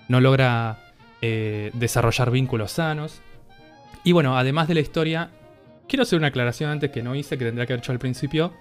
no 0.07 0.21
logra 0.21 0.93
eh, 1.21 1.69
desarrollar 1.73 2.31
vínculos 2.31 2.71
sanos. 2.71 3.19
Y 4.05 4.13
bueno, 4.13 4.37
además 4.37 4.69
de 4.69 4.75
la 4.75 4.79
historia, 4.79 5.31
quiero 5.89 6.03
hacer 6.03 6.17
una 6.17 6.27
aclaración 6.27 6.69
antes 6.71 6.91
que 6.91 7.03
no 7.03 7.15
hice, 7.15 7.37
que 7.37 7.43
tendría 7.45 7.65
que 7.65 7.73
haber 7.73 7.83
hecho 7.83 7.91
al 7.91 7.99
principio. 7.99 8.53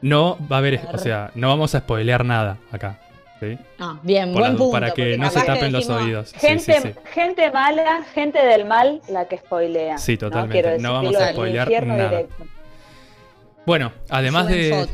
No 0.00 0.38
va 0.50 0.56
a 0.56 0.58
haber, 0.60 0.80
o 0.92 0.98
sea, 0.98 1.30
no 1.34 1.48
vamos 1.48 1.74
a 1.74 1.80
spoilear 1.80 2.24
nada 2.24 2.58
acá. 2.70 3.00
¿sí? 3.40 3.58
No, 3.78 4.00
bien, 4.02 4.32
Por 4.32 4.40
buen 4.42 4.52
la- 4.52 4.58
punto. 4.58 4.72
para 4.72 4.90
que 4.92 5.18
no 5.18 5.28
se 5.30 5.42
tapen 5.42 5.72
los 5.72 5.88
oídos. 5.90 6.32
Gente, 6.32 6.80
sí, 6.80 6.88
sí. 6.88 6.94
gente 7.12 7.50
mala, 7.50 8.02
gente 8.14 8.38
del 8.44 8.64
mal, 8.64 9.02
la 9.10 9.26
que 9.28 9.36
spoilea. 9.38 9.98
Sí, 9.98 10.16
totalmente. 10.16 10.78
No 10.78 10.94
vamos 10.94 11.16
a 11.16 11.32
spoilear 11.32 11.86
nada. 11.86 12.08
directo. 12.10 12.44
Bueno, 13.66 13.92
además 14.08 14.46
de 14.48 14.86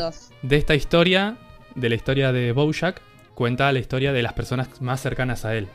esta 0.51 0.75
historia, 0.75 1.37
de 1.75 1.89
la 1.89 1.95
historia 1.95 2.33
de 2.33 2.53
Bojack, 2.53 3.01
cuenta 3.35 3.71
la 3.73 3.79
historia 3.79 4.13
de 4.13 4.23
las 4.23 4.33
personas 4.33 4.81
más 4.81 5.01
cercanas 5.01 5.45
a 5.45 5.55
él. 5.55 5.69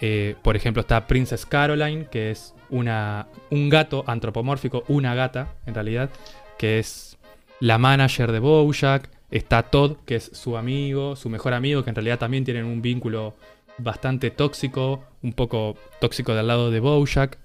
Eh, 0.00 0.34
por 0.42 0.56
ejemplo, 0.56 0.80
está 0.80 1.06
Princess 1.06 1.44
Caroline, 1.46 2.06
que 2.10 2.30
es 2.30 2.54
una, 2.70 3.26
un 3.50 3.68
gato 3.68 4.04
antropomórfico, 4.06 4.84
una 4.88 5.14
gata 5.14 5.54
en 5.66 5.74
realidad, 5.74 6.10
que 6.58 6.78
es 6.78 7.16
la 7.60 7.78
manager 7.78 8.32
de 8.32 8.38
Bojack. 8.38 9.08
Está 9.30 9.62
Todd, 9.62 9.96
que 10.06 10.16
es 10.16 10.30
su 10.34 10.56
amigo, 10.56 11.14
su 11.14 11.28
mejor 11.28 11.54
amigo, 11.54 11.84
que 11.84 11.90
en 11.90 11.96
realidad 11.96 12.18
también 12.18 12.44
tienen 12.44 12.64
un 12.64 12.82
vínculo 12.82 13.34
bastante 13.78 14.30
tóxico, 14.30 15.04
un 15.22 15.32
poco 15.32 15.76
tóxico 16.00 16.34
del 16.34 16.48
lado 16.48 16.70
de 16.70 16.80
Bojack. 16.80 17.38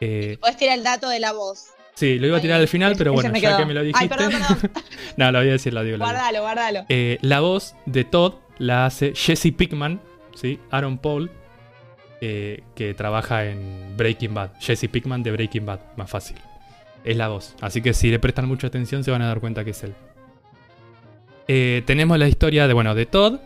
Eh, 0.00 0.36
Puedes 0.40 0.56
tirar 0.58 0.76
el 0.76 0.84
dato 0.84 1.08
de 1.08 1.20
la 1.20 1.32
voz. 1.32 1.68
sí, 1.94 2.18
lo 2.18 2.26
iba 2.26 2.36
a 2.38 2.40
tirar 2.42 2.60
al 2.60 2.68
final, 2.68 2.94
pero 2.98 3.12
bueno, 3.14 3.34
ya 3.38 3.56
que 3.56 3.64
me 3.64 3.72
lo 3.72 3.80
Ay, 3.80 3.86
dijiste. 3.86 4.08
perdón, 4.08 4.32
perdón. 4.32 4.70
no, 5.16 5.32
lo 5.32 5.38
voy 5.38 5.48
a 5.48 5.52
decir, 5.52 5.72
lo 5.72 5.82
digo. 5.82 5.96
Guardalo, 5.98 6.42
guardalo. 6.42 6.84
Eh, 6.90 7.18
la 7.22 7.40
voz 7.40 7.74
de 7.86 8.04
Todd 8.04 8.34
la 8.58 8.84
hace 8.86 9.14
Jesse 9.14 9.52
Pickman, 9.56 10.00
¿sí? 10.34 10.60
Aaron 10.70 10.98
Paul, 10.98 11.30
eh, 12.26 12.62
que 12.74 12.94
trabaja 12.94 13.44
en 13.44 13.98
Breaking 13.98 14.32
Bad. 14.32 14.52
Jesse 14.58 14.88
Pickman 14.88 15.22
de 15.22 15.30
Breaking 15.30 15.66
Bad, 15.66 15.80
más 15.98 16.08
fácil. 16.08 16.38
Es 17.04 17.18
la 17.18 17.28
voz. 17.28 17.54
Así 17.60 17.82
que 17.82 17.92
si 17.92 18.10
le 18.10 18.18
prestan 18.18 18.48
mucha 18.48 18.68
atención 18.68 19.04
se 19.04 19.10
van 19.10 19.20
a 19.20 19.26
dar 19.26 19.40
cuenta 19.40 19.62
que 19.62 19.72
es 19.72 19.84
él. 19.84 19.92
Eh, 21.48 21.82
tenemos 21.84 22.18
la 22.18 22.26
historia 22.26 22.66
de, 22.66 22.72
bueno, 22.72 22.94
de 22.94 23.04
Todd, 23.04 23.40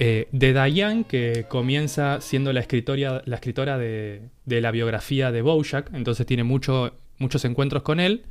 eh, 0.00 0.26
de 0.32 0.52
Diane, 0.52 1.04
que 1.04 1.46
comienza 1.48 2.20
siendo 2.20 2.52
la, 2.52 2.66
la 3.26 3.36
escritora 3.36 3.78
de, 3.78 4.22
de 4.44 4.60
la 4.60 4.72
biografía 4.72 5.30
de 5.30 5.42
Bojack, 5.42 5.94
entonces 5.94 6.26
tiene 6.26 6.42
mucho, 6.42 6.96
muchos 7.18 7.44
encuentros 7.44 7.84
con 7.84 8.00
él. 8.00 8.24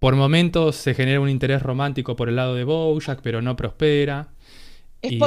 Por 0.00 0.16
momentos 0.16 0.74
se 0.74 0.94
genera 0.94 1.20
un 1.20 1.28
interés 1.28 1.62
romántico 1.62 2.16
por 2.16 2.28
el 2.28 2.34
lado 2.34 2.56
de 2.56 2.64
Bojack, 2.64 3.20
pero 3.22 3.40
no 3.40 3.54
prospera. 3.54 4.30
Y-. 5.00 5.20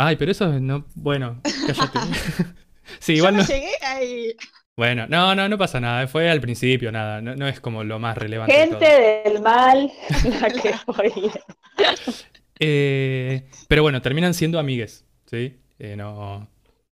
Ay, 0.00 0.14
pero 0.14 0.30
eso 0.30 0.54
es 0.54 0.60
no. 0.60 0.86
Bueno, 0.94 1.40
cállate. 1.42 1.98
sí, 3.00 3.14
Yo 3.14 3.18
igual 3.18 3.36
no 3.36 3.42
no. 3.42 3.48
llegué 3.48 3.70
ahí. 3.84 4.32
Bueno, 4.76 5.08
no, 5.08 5.34
no, 5.34 5.48
no 5.48 5.58
pasa 5.58 5.80
nada. 5.80 6.06
Fue 6.06 6.30
al 6.30 6.40
principio, 6.40 6.92
nada. 6.92 7.20
No, 7.20 7.34
no 7.34 7.48
es 7.48 7.58
como 7.58 7.82
lo 7.82 7.98
más 7.98 8.16
relevante. 8.16 8.54
de. 8.54 8.60
Gente 8.60 9.22
del 9.24 9.42
mal, 9.42 9.90
la 10.40 10.50
que 10.50 10.72
spoilea. 10.72 11.40
Eh, 12.60 13.48
pero 13.66 13.82
bueno, 13.82 14.00
terminan 14.00 14.34
siendo 14.34 14.60
amigues, 14.60 15.04
¿sí? 15.26 15.56
Eh, 15.80 15.96
no, 15.96 16.48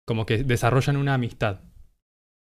como 0.04 0.24
que 0.24 0.44
desarrollan 0.44 0.96
una 0.96 1.14
amistad. 1.14 1.60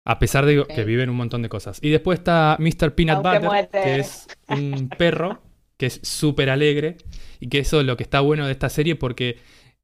A 0.05 0.19
pesar 0.19 0.47
de 0.47 0.67
que 0.67 0.83
viven 0.83 1.11
un 1.11 1.17
montón 1.17 1.43
de 1.43 1.49
cosas. 1.49 1.79
Y 1.81 1.91
después 1.91 2.19
está 2.19 2.57
Mr. 2.59 2.97
Peanut 2.97 3.25
Aunque 3.25 3.47
Butter, 3.47 3.69
que 3.71 4.01
es 4.01 4.27
un 4.49 4.89
perro 4.89 5.41
que 5.77 5.87
es 5.87 6.01
súper 6.03 6.51
alegre. 6.51 6.97
Y 7.39 7.49
que 7.49 7.61
eso 7.61 7.79
es 7.79 7.87
lo 7.87 7.97
que 7.97 8.03
está 8.03 8.19
bueno 8.19 8.47
de 8.47 8.53
esta 8.53 8.69
serie 8.69 8.97
porque 8.97 9.39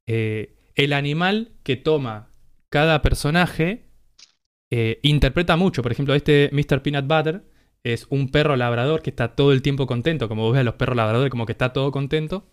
eh, 0.07 0.56
el 0.77 0.93
animal 0.93 1.51
que 1.63 1.75
toma 1.75 2.29
cada 2.69 3.01
personaje 3.01 3.89
eh, 4.71 4.99
interpreta 5.03 5.57
mucho. 5.57 5.81
Por 5.81 5.91
ejemplo, 5.91 6.13
este 6.15 6.49
Mr. 6.53 6.81
Peanut 6.81 7.07
Butter 7.07 7.43
es 7.83 8.05
un 8.09 8.29
perro 8.29 8.55
labrador 8.55 9.01
que 9.01 9.09
está 9.09 9.35
todo 9.35 9.51
el 9.53 9.61
tiempo 9.61 9.87
contento. 9.87 10.27
Como 10.29 10.43
vos 10.43 10.53
ves 10.53 10.61
a 10.61 10.63
los 10.63 10.75
perros 10.75 10.95
labradores, 10.95 11.31
como 11.31 11.45
que 11.45 11.53
está 11.53 11.73
todo 11.73 11.91
contento. 11.91 12.47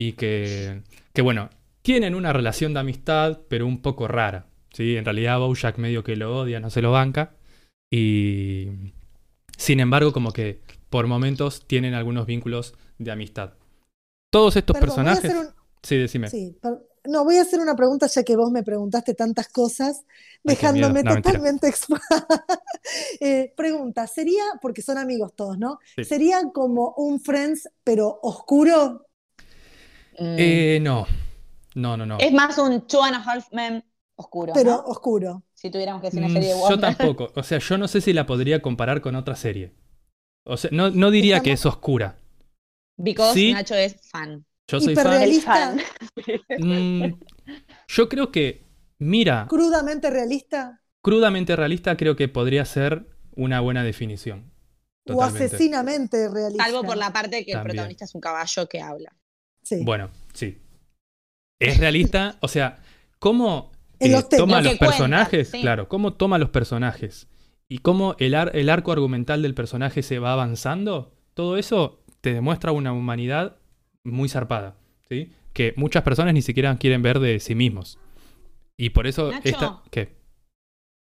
Y 0.00 0.12
que, 0.14 0.82
que 1.12 1.22
bueno, 1.22 1.50
tienen 1.82 2.14
una 2.14 2.32
relación 2.32 2.74
de 2.74 2.80
amistad, 2.80 3.40
pero 3.48 3.66
un 3.66 3.80
poco 3.82 4.08
rara. 4.08 4.46
¿sí? 4.72 4.96
En 4.96 5.04
realidad 5.04 5.38
Bojack 5.38 5.78
medio 5.78 6.02
que 6.02 6.16
lo 6.16 6.36
odia, 6.40 6.60
no 6.60 6.70
se 6.70 6.82
lo 6.82 6.92
banca. 6.92 7.36
Y 7.92 8.68
sin 9.56 9.80
embargo, 9.80 10.12
como 10.12 10.32
que 10.32 10.60
por 10.88 11.06
momentos 11.06 11.66
tienen 11.66 11.94
algunos 11.94 12.26
vínculos 12.26 12.74
de 12.98 13.10
amistad. 13.10 13.54
Todos 14.32 14.56
estos 14.56 14.74
Perdón, 14.74 15.04
personajes... 15.04 15.34
un- 15.34 15.54
Sí, 15.82 15.96
decime. 15.98 16.28
Sí, 16.28 16.56
per- 16.62 16.78
no, 17.06 17.24
voy 17.24 17.36
a 17.38 17.42
hacer 17.42 17.60
una 17.60 17.76
pregunta 17.76 18.06
ya 18.06 18.22
que 18.24 18.36
vos 18.36 18.50
me 18.50 18.62
preguntaste 18.62 19.14
tantas 19.14 19.48
cosas, 19.48 20.04
dejándome. 20.42 21.02
No, 21.02 21.14
totalmente 21.16 21.68
expuesta. 21.68 22.26
Eh, 23.20 23.52
pregunta, 23.56 24.06
¿sería, 24.06 24.42
porque 24.62 24.82
son 24.82 24.98
amigos 24.98 25.34
todos, 25.34 25.58
¿no? 25.58 25.78
Sí. 25.96 26.04
¿Sería 26.04 26.42
como 26.52 26.94
un 26.96 27.20
Friends, 27.20 27.68
pero 27.84 28.18
oscuro? 28.22 29.06
Mm. 30.18 30.36
Eh, 30.38 30.78
no. 30.80 31.06
No, 31.74 31.96
no, 31.96 32.06
no. 32.06 32.18
Es 32.18 32.32
más 32.32 32.58
un 32.58 32.86
Two 32.86 33.02
and 33.02 33.16
a 33.16 33.22
Half 33.22 33.52
Men 33.52 33.84
oscuro, 34.16 34.52
Pero 34.52 34.70
¿no? 34.70 34.82
oscuro. 34.86 35.42
Si 35.54 35.70
tuviéramos 35.70 36.00
que 36.02 36.08
decir 36.08 36.20
una 36.22 36.28
Mm, 36.30 36.34
serie 36.34 36.48
de 36.50 36.54
yo 36.54 36.60
Warner. 36.60 36.80
tampoco. 36.80 37.32
O 37.34 37.42
sea, 37.42 37.58
yo 37.58 37.78
no 37.78 37.88
sé 37.88 38.00
si 38.00 38.12
la 38.12 38.26
podría 38.26 38.62
comparar 38.62 39.00
con 39.00 39.16
otra 39.16 39.36
serie. 39.36 39.72
O 40.44 40.56
sea, 40.56 40.70
no, 40.72 40.90
no 40.90 41.10
diría 41.10 41.40
que 41.42 41.52
es 41.52 41.66
oscura. 41.66 42.16
Because 42.96 43.34
Sí. 43.34 43.52
Nacho 43.52 43.74
es 43.76 43.96
fan. 44.10 44.44
Yo 44.68 44.80
soy 44.80 44.96
fan. 44.96 45.78
Mm, 46.56 47.12
yo 47.88 48.08
creo 48.08 48.30
que, 48.32 48.64
mira, 48.98 49.46
crudamente 49.48 50.10
realista 50.10 50.80
crudamente 51.02 51.54
realista 51.54 51.96
creo 51.96 52.16
que 52.16 52.28
podría 52.28 52.64
ser 52.64 53.06
una 53.36 53.60
buena 53.60 53.84
definición. 53.84 54.52
o 55.06 55.22
asesinamente 55.22 56.28
realista. 56.28 56.64
Salvo 56.64 56.82
por 56.84 56.96
la 56.96 57.12
parte 57.12 57.44
que 57.44 57.52
el 57.52 57.62
protagonista 57.62 58.04
es 58.06 58.14
un 58.14 58.20
caballo 58.20 58.68
que 58.68 58.80
habla. 58.80 59.12
Sí. 59.62 59.82
Bueno, 59.84 60.10
sí. 60.32 60.58
Es 61.58 61.78
realista, 61.78 62.36
o 62.40 62.48
sea, 62.48 62.80
cómo 63.18 63.72
eh, 64.00 64.10
los 64.10 64.28
toma 64.28 64.60
los 64.60 64.76
cuenta, 64.76 64.86
personajes, 64.86 65.48
sí. 65.48 65.60
claro, 65.60 65.88
cómo 65.88 66.14
toma 66.14 66.38
los 66.38 66.50
personajes 66.50 67.28
y 67.68 67.78
cómo 67.78 68.16
el, 68.18 68.34
ar- 68.34 68.54
el 68.54 68.68
arco 68.68 68.92
argumental 68.92 69.40
del 69.42 69.54
personaje 69.54 70.02
se 70.02 70.18
va 70.18 70.32
avanzando, 70.32 71.14
todo 71.34 71.56
eso 71.56 72.02
te 72.20 72.34
demuestra 72.34 72.72
una 72.72 72.92
humanidad 72.92 73.56
muy 74.04 74.28
zarpada, 74.28 74.76
¿sí? 75.08 75.32
Que 75.52 75.72
muchas 75.76 76.02
personas 76.02 76.34
ni 76.34 76.42
siquiera 76.42 76.76
quieren 76.76 77.02
ver 77.02 77.18
de 77.18 77.40
sí 77.40 77.54
mismos. 77.54 77.98
Y 78.76 78.90
por 78.90 79.06
eso 79.06 79.30
Nacho. 79.30 79.48
esta... 79.48 79.82
¿Qué? 79.90 80.14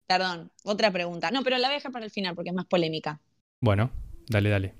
Perdón, 0.07 0.51
otra 0.63 0.91
pregunta. 0.91 1.31
No, 1.31 1.41
pero 1.43 1.57
la 1.57 1.67
voy 1.67 1.75
a 1.75 1.77
dejar 1.77 1.91
para 1.91 2.05
el 2.05 2.11
final 2.11 2.35
porque 2.35 2.49
es 2.49 2.55
más 2.55 2.65
polémica. 2.65 3.19
Bueno, 3.61 3.91
dale, 4.27 4.49
dale. 4.49 4.73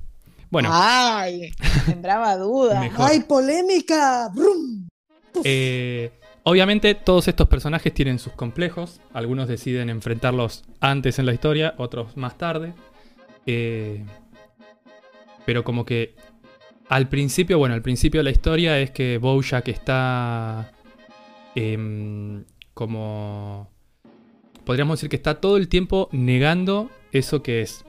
Bueno, 0.50 0.70
Ay, 0.72 1.52
sembraba 1.86 2.36
duda. 2.36 2.82
Mejor. 2.82 3.10
¡Ay, 3.10 3.22
polémica! 3.22 4.30
¡Brum! 4.36 4.90
Eh, 5.46 6.12
obviamente 6.44 6.94
todos 6.94 7.30
estos 7.30 7.48
personajes 7.48 7.94
tienen 7.94 8.20
sus 8.20 8.34
complejos. 8.34 9.00
Algunos 9.14 9.48
deciden 9.48 9.90
enfrentarlos 9.90 10.66
antes 10.82 11.20
en 11.20 11.26
la 11.26 11.34
historia, 11.34 11.74
otros 11.78 12.18
más 12.18 12.38
tarde. 12.38 12.74
Eh, 13.46 14.04
pero 15.46 15.64
como 15.64 15.86
que 15.86 16.16
al 16.92 17.08
principio, 17.08 17.58
bueno, 17.58 17.74
al 17.74 17.82
principio 17.82 18.20
de 18.20 18.26
la 18.26 18.32
historia 18.32 18.78
es 18.78 18.92
que 18.92 19.18
Bojack 19.18 19.70
está 19.70 20.74
em, 21.56 22.44
como... 22.74 23.72
Podríamos 24.66 25.00
decir 25.00 25.10
que 25.10 25.16
está 25.16 25.40
todo 25.40 25.56
el 25.56 25.70
tiempo 25.70 26.10
negando 26.12 26.90
eso 27.14 27.42
que 27.42 27.62
es. 27.62 27.86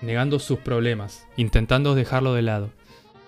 Negando 0.00 0.40
sus 0.40 0.58
problemas, 0.58 1.28
intentando 1.36 1.94
dejarlo 1.94 2.34
de 2.34 2.42
lado. 2.42 2.70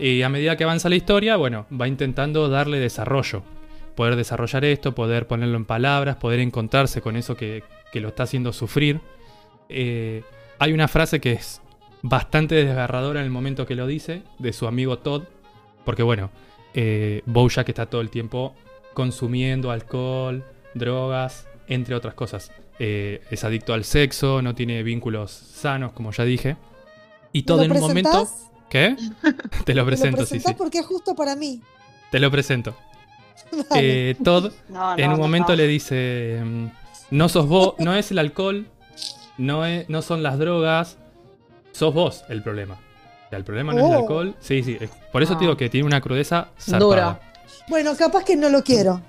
Y 0.00 0.22
a 0.22 0.28
medida 0.28 0.56
que 0.56 0.64
avanza 0.64 0.88
la 0.88 0.96
historia, 0.96 1.36
bueno, 1.36 1.68
va 1.70 1.86
intentando 1.86 2.48
darle 2.48 2.80
desarrollo. 2.80 3.44
Poder 3.94 4.16
desarrollar 4.16 4.64
esto, 4.64 4.96
poder 4.96 5.28
ponerlo 5.28 5.56
en 5.56 5.64
palabras, 5.64 6.16
poder 6.16 6.40
encontrarse 6.40 7.00
con 7.00 7.14
eso 7.14 7.36
que, 7.36 7.62
que 7.92 8.00
lo 8.00 8.08
está 8.08 8.24
haciendo 8.24 8.52
sufrir. 8.52 9.00
Eh, 9.68 10.24
hay 10.58 10.72
una 10.72 10.88
frase 10.88 11.20
que 11.20 11.34
es 11.34 11.62
bastante 12.04 12.54
desgarradora 12.54 13.20
en 13.20 13.24
el 13.24 13.32
momento 13.32 13.64
que 13.64 13.74
lo 13.74 13.86
dice, 13.86 14.22
de 14.38 14.52
su 14.52 14.66
amigo 14.66 14.98
Todd. 14.98 15.22
Porque 15.86 16.02
bueno, 16.02 16.30
eh, 16.74 17.22
Bojack 17.24 17.70
está 17.70 17.86
todo 17.86 18.02
el 18.02 18.10
tiempo 18.10 18.54
consumiendo 18.92 19.70
alcohol, 19.70 20.44
drogas, 20.74 21.48
entre 21.66 21.94
otras 21.94 22.12
cosas. 22.12 22.52
Eh, 22.78 23.22
es 23.30 23.42
adicto 23.42 23.72
al 23.72 23.84
sexo, 23.84 24.42
no 24.42 24.54
tiene 24.54 24.82
vínculos 24.82 25.30
sanos, 25.30 25.92
como 25.92 26.12
ya 26.12 26.24
dije. 26.24 26.56
Y 27.32 27.44
todo 27.44 27.58
¿Me 27.58 27.64
en 27.64 27.70
lo 27.70 27.74
un 27.76 27.80
momento... 27.80 28.28
¿Qué? 28.68 28.96
Te 29.64 29.74
lo 29.74 29.84
Me 29.84 29.84
lo 29.84 29.86
presento, 29.86 30.26
sí, 30.26 30.40
sí. 30.40 30.54
porque 30.58 30.80
es 30.80 30.86
justo 30.86 31.14
para 31.14 31.34
mí. 31.36 31.62
Te 32.10 32.20
lo 32.20 32.30
presento. 32.30 32.76
Eh, 33.76 34.16
Todd 34.22 34.52
No, 34.68 34.96
en 34.98 35.06
no, 35.08 35.14
un 35.14 35.20
momento 35.20 35.50
no. 35.50 35.56
le 35.56 35.66
dice, 35.66 36.40
mm, 36.44 36.66
no 37.12 37.28
sos 37.28 37.46
vos, 37.46 37.74
no 37.78 37.94
es 37.94 38.10
el 38.10 38.18
alcohol, 38.18 38.66
no, 39.38 39.64
es, 39.64 39.88
no 39.88 40.02
son 40.02 40.22
las 40.22 40.38
drogas, 40.38 40.98
sos 41.74 41.92
vos 41.92 42.24
el 42.30 42.42
problema. 42.42 42.74
O 42.74 43.28
sea, 43.28 43.38
el 43.38 43.44
problema 43.44 43.72
no 43.74 43.80
es 43.80 43.86
el 43.86 43.92
Oh. 43.96 43.98
alcohol. 44.00 44.34
Sí, 44.40 44.62
sí. 44.62 44.78
por 45.12 45.22
eso 45.22 45.34
Ah. 45.34 45.38
te 45.38 45.44
digo 45.44 45.56
que 45.56 45.68
tiene 45.68 45.86
una 45.86 46.00
crudeza 46.00 46.48
zarpada. 46.58 46.80
Duro. 47.12 47.18
Bueno, 47.68 47.96
capaz 47.96 48.24
que 48.24 48.36
no 48.36 48.48
lo 48.48 48.62
quiero. 48.62 49.00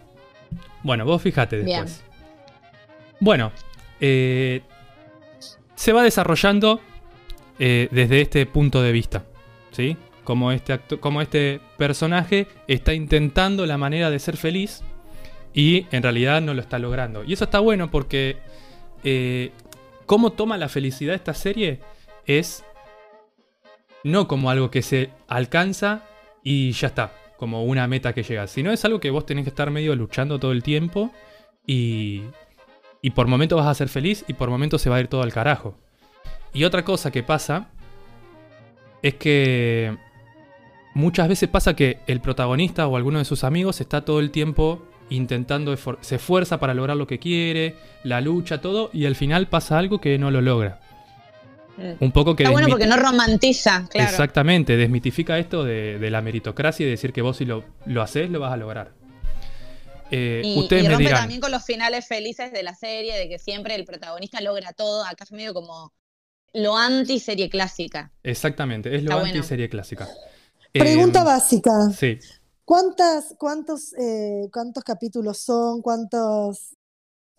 Bueno, 0.84 1.06
vos 1.06 1.22
fíjate 1.22 1.62
Bien. 1.62 1.86
después. 1.86 2.04
Bueno, 3.20 3.52
eh, 4.02 4.62
se 5.76 5.94
va 5.94 6.04
desarrollando 6.04 6.80
eh, 7.60 7.88
desde 7.92 8.20
este 8.22 8.46
punto 8.46 8.82
de 8.82 8.92
vista. 8.92 9.24
¿Sí? 9.72 9.96
Como 10.24 10.52
este, 10.52 10.74
acto- 10.74 11.00
como 11.00 11.22
este 11.22 11.60
personaje 11.78 12.48
está 12.68 12.94
intentando 12.94 13.66
la 13.66 13.78
manera 13.78 14.10
de 14.10 14.20
ser 14.20 14.38
feliz 14.38 14.82
y 15.54 15.86
en 15.92 16.02
realidad 16.04 16.42
no 16.42 16.54
lo 16.54 16.62
está 16.62 16.80
logrando. 16.80 17.24
Y 17.24 17.34
eso 17.34 17.44
está 17.46 17.60
bueno 17.60 17.90
porque 17.92 18.38
eh, 19.04 19.52
cómo 20.06 20.32
toma 20.32 20.58
la 20.58 20.68
felicidad 20.70 21.14
esta 21.16 21.34
serie 21.34 21.80
es 22.26 22.64
no 24.04 24.28
como 24.28 24.50
algo 24.50 24.70
que 24.70 24.82
se 24.82 25.10
alcanza 25.28 26.04
y 26.44 26.72
ya 26.74 26.88
está, 26.88 27.14
como 27.38 27.64
una 27.64 27.88
meta 27.88 28.14
que 28.14 28.24
llega, 28.24 28.48
sino 28.48 28.72
es 28.72 28.86
algo 28.86 29.00
que 29.00 29.10
vos 29.10 29.26
tenés 29.26 29.46
que 29.46 29.50
estar 29.50 29.72
medio 29.72 29.96
luchando 29.96 30.40
todo 30.40 30.52
el 30.52 30.62
tiempo 30.62 31.12
y, 31.66 32.24
y 33.02 33.12
por 33.12 33.28
momentos 33.28 33.58
vas 33.58 33.68
a 33.68 33.74
ser 33.74 33.90
feliz 33.90 34.24
y 34.28 34.34
por 34.34 34.50
momentos 34.50 34.82
se 34.82 34.90
va 34.90 34.98
a 34.98 35.00
ir 35.00 35.08
todo 35.08 35.24
al 35.24 35.34
carajo. 35.34 35.76
Y 36.54 36.64
otra 36.64 36.86
cosa 36.86 37.12
que 37.12 37.24
pasa 37.24 37.70
es 39.02 39.16
que 39.16 39.98
muchas 40.94 41.28
veces 41.28 41.50
pasa 41.50 41.76
que 41.76 42.00
el 42.08 42.22
protagonista 42.22 42.88
o 42.88 42.98
alguno 42.98 43.20
de 43.20 43.26
sus 43.26 43.44
amigos 43.44 43.82
está 43.82 44.06
todo 44.06 44.20
el 44.20 44.32
tiempo 44.32 44.82
intentando, 45.10 45.76
se 46.02 46.16
esfuerza 46.16 46.60
para 46.60 46.74
lograr 46.74 46.98
lo 46.98 47.08
que 47.08 47.20
quiere, 47.20 47.76
la 48.04 48.22
lucha, 48.22 48.62
todo, 48.62 48.90
y 48.94 49.06
al 49.06 49.16
final 49.16 49.48
pasa 49.48 49.78
algo 49.78 50.00
que 50.00 50.18
no 50.18 50.32
lo 50.32 50.42
logra. 50.42 50.80
Mm. 51.78 51.92
Un 52.00 52.12
poco 52.12 52.36
que 52.36 52.44
Está 52.44 52.52
bueno 52.52 52.68
porque 52.70 52.88
no 52.88 52.96
romantiza, 52.98 53.88
claro. 53.90 54.10
Exactamente, 54.10 54.78
desmitifica 54.78 55.38
esto 55.40 55.64
de, 55.64 56.00
de 56.00 56.10
la 56.10 56.22
meritocracia 56.22 56.86
y 56.86 56.90
decir 56.90 57.12
que 57.14 57.22
vos 57.22 57.38
si 57.38 57.46
lo, 57.46 57.66
lo 57.86 58.02
haces 58.02 58.30
lo 58.30 58.40
vas 58.40 58.54
a 58.54 58.58
lograr. 58.58 58.94
Eh, 60.12 60.42
Y, 60.44 60.60
ustedes 60.60 60.84
y 60.84 60.88
me 60.88 60.94
rompe 60.94 61.04
dirán, 61.06 61.22
también 61.22 61.42
con 61.42 61.52
los 61.52 61.66
finales 61.66 62.08
felices 62.08 62.52
de 62.52 62.64
la 62.64 62.76
serie, 62.76 63.18
de 63.18 63.28
que 63.28 63.40
siempre 63.40 63.76
el 63.76 63.86
protagonista 63.86 64.40
logra 64.42 64.72
todo. 64.74 65.04
Acá 65.04 65.24
es 65.24 65.32
medio 65.32 65.54
como 65.54 65.94
lo 66.54 66.78
anti-serie 66.78 67.50
clásica. 67.50 68.12
exactamente, 68.24 68.96
es 68.96 69.04
lo 69.04 69.12
bueno. 69.12 69.26
anti-serie 69.28 69.68
clásica. 69.70 70.08
Pregunta 70.72 71.22
Eh, 71.22 71.24
básica. 71.24 71.72
Sí, 71.98 72.20
¿Cuántas, 72.64 73.36
cuántos, 73.38 73.94
eh, 73.94 74.48
¿Cuántos 74.52 74.84
capítulos 74.84 75.40
son? 75.40 75.82
¿Cuántos? 75.82 76.76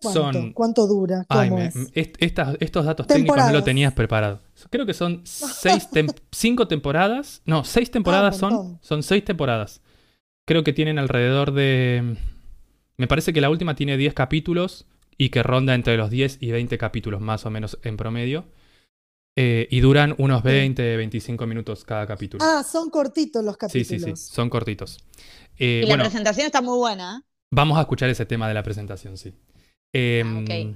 ¿Cuánto, 0.01 0.31
Son- 0.31 0.53
¿Cuánto 0.53 0.87
dura? 0.87 1.25
¿Cómo 1.27 1.41
Ay, 1.41 1.49
me- 1.51 1.65
es? 1.67 1.75
est- 1.93 2.15
estas- 2.19 2.55
estos 2.59 2.85
datos 2.85 3.07
técnicos 3.07 3.37
no 3.37 3.51
lo 3.51 3.63
tenías 3.63 3.93
preparado. 3.93 4.41
Creo 4.69 4.85
que 4.85 4.93
son 4.93 5.21
seis 5.25 5.89
tem- 5.91 6.13
cinco 6.31 6.67
temporadas. 6.67 7.41
No, 7.45 7.63
seis 7.63 7.89
temporadas 7.89 8.35
un 8.35 8.39
son. 8.39 8.79
Son 8.81 9.01
seis 9.03 9.25
temporadas. 9.25 9.81
Creo 10.45 10.63
que 10.63 10.71
tienen 10.73 10.99
alrededor 10.99 11.51
de. 11.51 12.15
Me 12.97 13.07
parece 13.07 13.33
que 13.33 13.41
la 13.41 13.49
última 13.49 13.75
tiene 13.75 13.97
10 13.97 14.13
capítulos 14.13 14.85
y 15.17 15.29
que 15.29 15.43
ronda 15.43 15.73
entre 15.75 15.97
los 15.97 16.09
10 16.09 16.37
y 16.41 16.51
20 16.51 16.77
capítulos 16.77 17.19
más 17.21 17.45
o 17.45 17.49
menos 17.49 17.77
en 17.83 17.97
promedio. 17.97 18.45
Eh, 19.35 19.67
y 19.69 19.81
duran 19.81 20.15
unos 20.17 20.41
20, 20.41 20.97
25 20.97 21.45
minutos 21.45 21.83
cada 21.85 22.07
capítulo. 22.07 22.43
Ah, 22.43 22.63
son 22.63 22.89
cortitos 22.89 23.43
los 23.43 23.55
sí, 23.69 23.83
sí, 23.83 23.95
capítulos. 23.97 24.19
sí, 24.19 24.33
son 24.33 24.49
cortitos. 24.49 24.97
Eh, 25.59 25.81
Y 25.83 25.87
bueno, 25.87 26.03
la 26.03 26.09
presentación 26.09 26.45
está 26.47 26.61
muy 26.61 26.77
buena. 26.77 27.17
¿eh? 27.19 27.23
vamos 27.51 27.77
a 27.77 27.81
escuchar 27.81 28.09
ese 28.09 28.25
tema 28.25 28.47
de 28.47 28.53
la 28.55 28.63
presentación, 28.63 29.15
sí. 29.17 29.33
Eh, 29.93 30.23
Ah, 30.25 30.39
ok. 30.39 30.75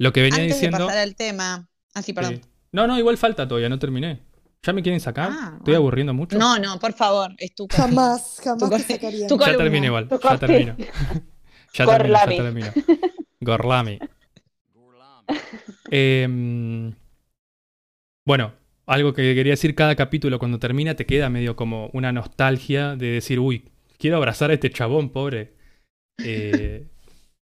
Lo 0.00 0.12
que 0.12 0.22
venía 0.22 0.42
Antes 0.42 0.54
diciendo. 0.56 0.78
de 0.78 0.84
pasar 0.86 0.98
al 1.02 1.16
tema. 1.16 1.68
Ah, 1.94 2.02
sí, 2.02 2.12
perdón. 2.12 2.36
Sí. 2.36 2.48
No, 2.72 2.86
no, 2.86 2.98
igual 2.98 3.16
falta 3.18 3.48
todavía, 3.48 3.68
no 3.68 3.78
terminé. 3.78 4.20
¿Ya 4.62 4.72
me 4.72 4.82
quieren 4.82 5.00
sacar? 5.00 5.30
Ah, 5.32 5.54
¿Estoy 5.58 5.74
ah. 5.74 5.78
aburriendo 5.78 6.12
mucho? 6.14 6.36
No, 6.38 6.58
no, 6.58 6.78
por 6.78 6.92
favor, 6.92 7.32
es 7.38 7.54
tu 7.54 7.66
Jamás, 7.70 8.40
jamás 8.42 8.70
Tu- 8.70 8.76
te 8.76 8.82
sacaría. 8.94 9.26
tu 9.26 9.34
ya 9.34 9.44
columna. 9.44 9.56
terminé 9.64 9.86
igual, 9.86 10.08
Tu 10.08 10.20
ya 10.20 10.38
termino. 10.38 10.76
ya 11.74 11.86
termino, 11.86 12.14
ya 12.18 12.26
termino. 12.26 12.66
Gorlami. 13.40 13.98
Em, 15.90 16.94
bueno, 18.26 18.52
algo 18.86 19.12
que 19.12 19.34
quería 19.34 19.52
decir, 19.52 19.74
cada 19.74 19.94
capítulo 19.96 20.38
cuando 20.38 20.58
termina 20.58 20.94
te 20.94 21.06
queda 21.06 21.28
medio 21.30 21.56
como 21.56 21.88
una 21.92 22.12
nostalgia 22.12 22.96
de 22.96 23.06
decir, 23.06 23.38
uy, 23.40 23.68
quiero 23.98 24.16
abrazar 24.16 24.50
a 24.50 24.54
este 24.54 24.70
chabón, 24.70 25.10
pobre. 25.10 25.54
Eh, 26.22 26.86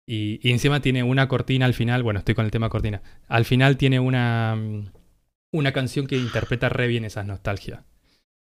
y, 0.07 0.39
y 0.47 0.51
encima 0.51 0.79
tiene 0.81 1.03
una 1.03 1.27
cortina 1.27 1.65
al 1.65 1.73
final, 1.73 2.01
bueno, 2.01 2.19
estoy 2.19 2.33
con 2.35 2.45
el 2.45 2.51
tema 2.51 2.69
cortina. 2.69 3.01
Al 3.27 3.45
final 3.45 3.77
tiene 3.77 3.99
una, 3.99 4.55
mm, 4.55 4.91
una 5.53 5.73
canción 5.73 6.07
que 6.07 6.17
interpreta 6.17 6.69
re 6.69 6.87
bien 6.87 7.03
esas 7.05 7.25
nostalgias. 7.25 7.83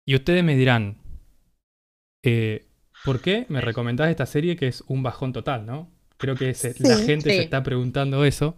Y 0.07 0.15
ustedes 0.15 0.45
me 0.45 0.57
dirán, 0.57 0.99
eh, 2.25 2.67
¿por 3.03 3.21
qué 3.21 3.47
me 3.49 3.61
recomendás 3.61 4.11
esta 4.11 4.27
serie 4.27 4.57
que 4.57 4.69
es 4.69 4.83
un 4.87 5.03
bajón 5.03 5.33
total, 5.33 5.67
no? 5.67 5.91
Creo 6.19 6.37
que 6.37 6.55
se- 6.55 6.75
la 6.87 6.97
Sí. 6.97 7.05
gente 7.07 7.31
se 7.31 7.43
está 7.43 7.63
preguntando 7.63 8.25
eso. 8.25 8.57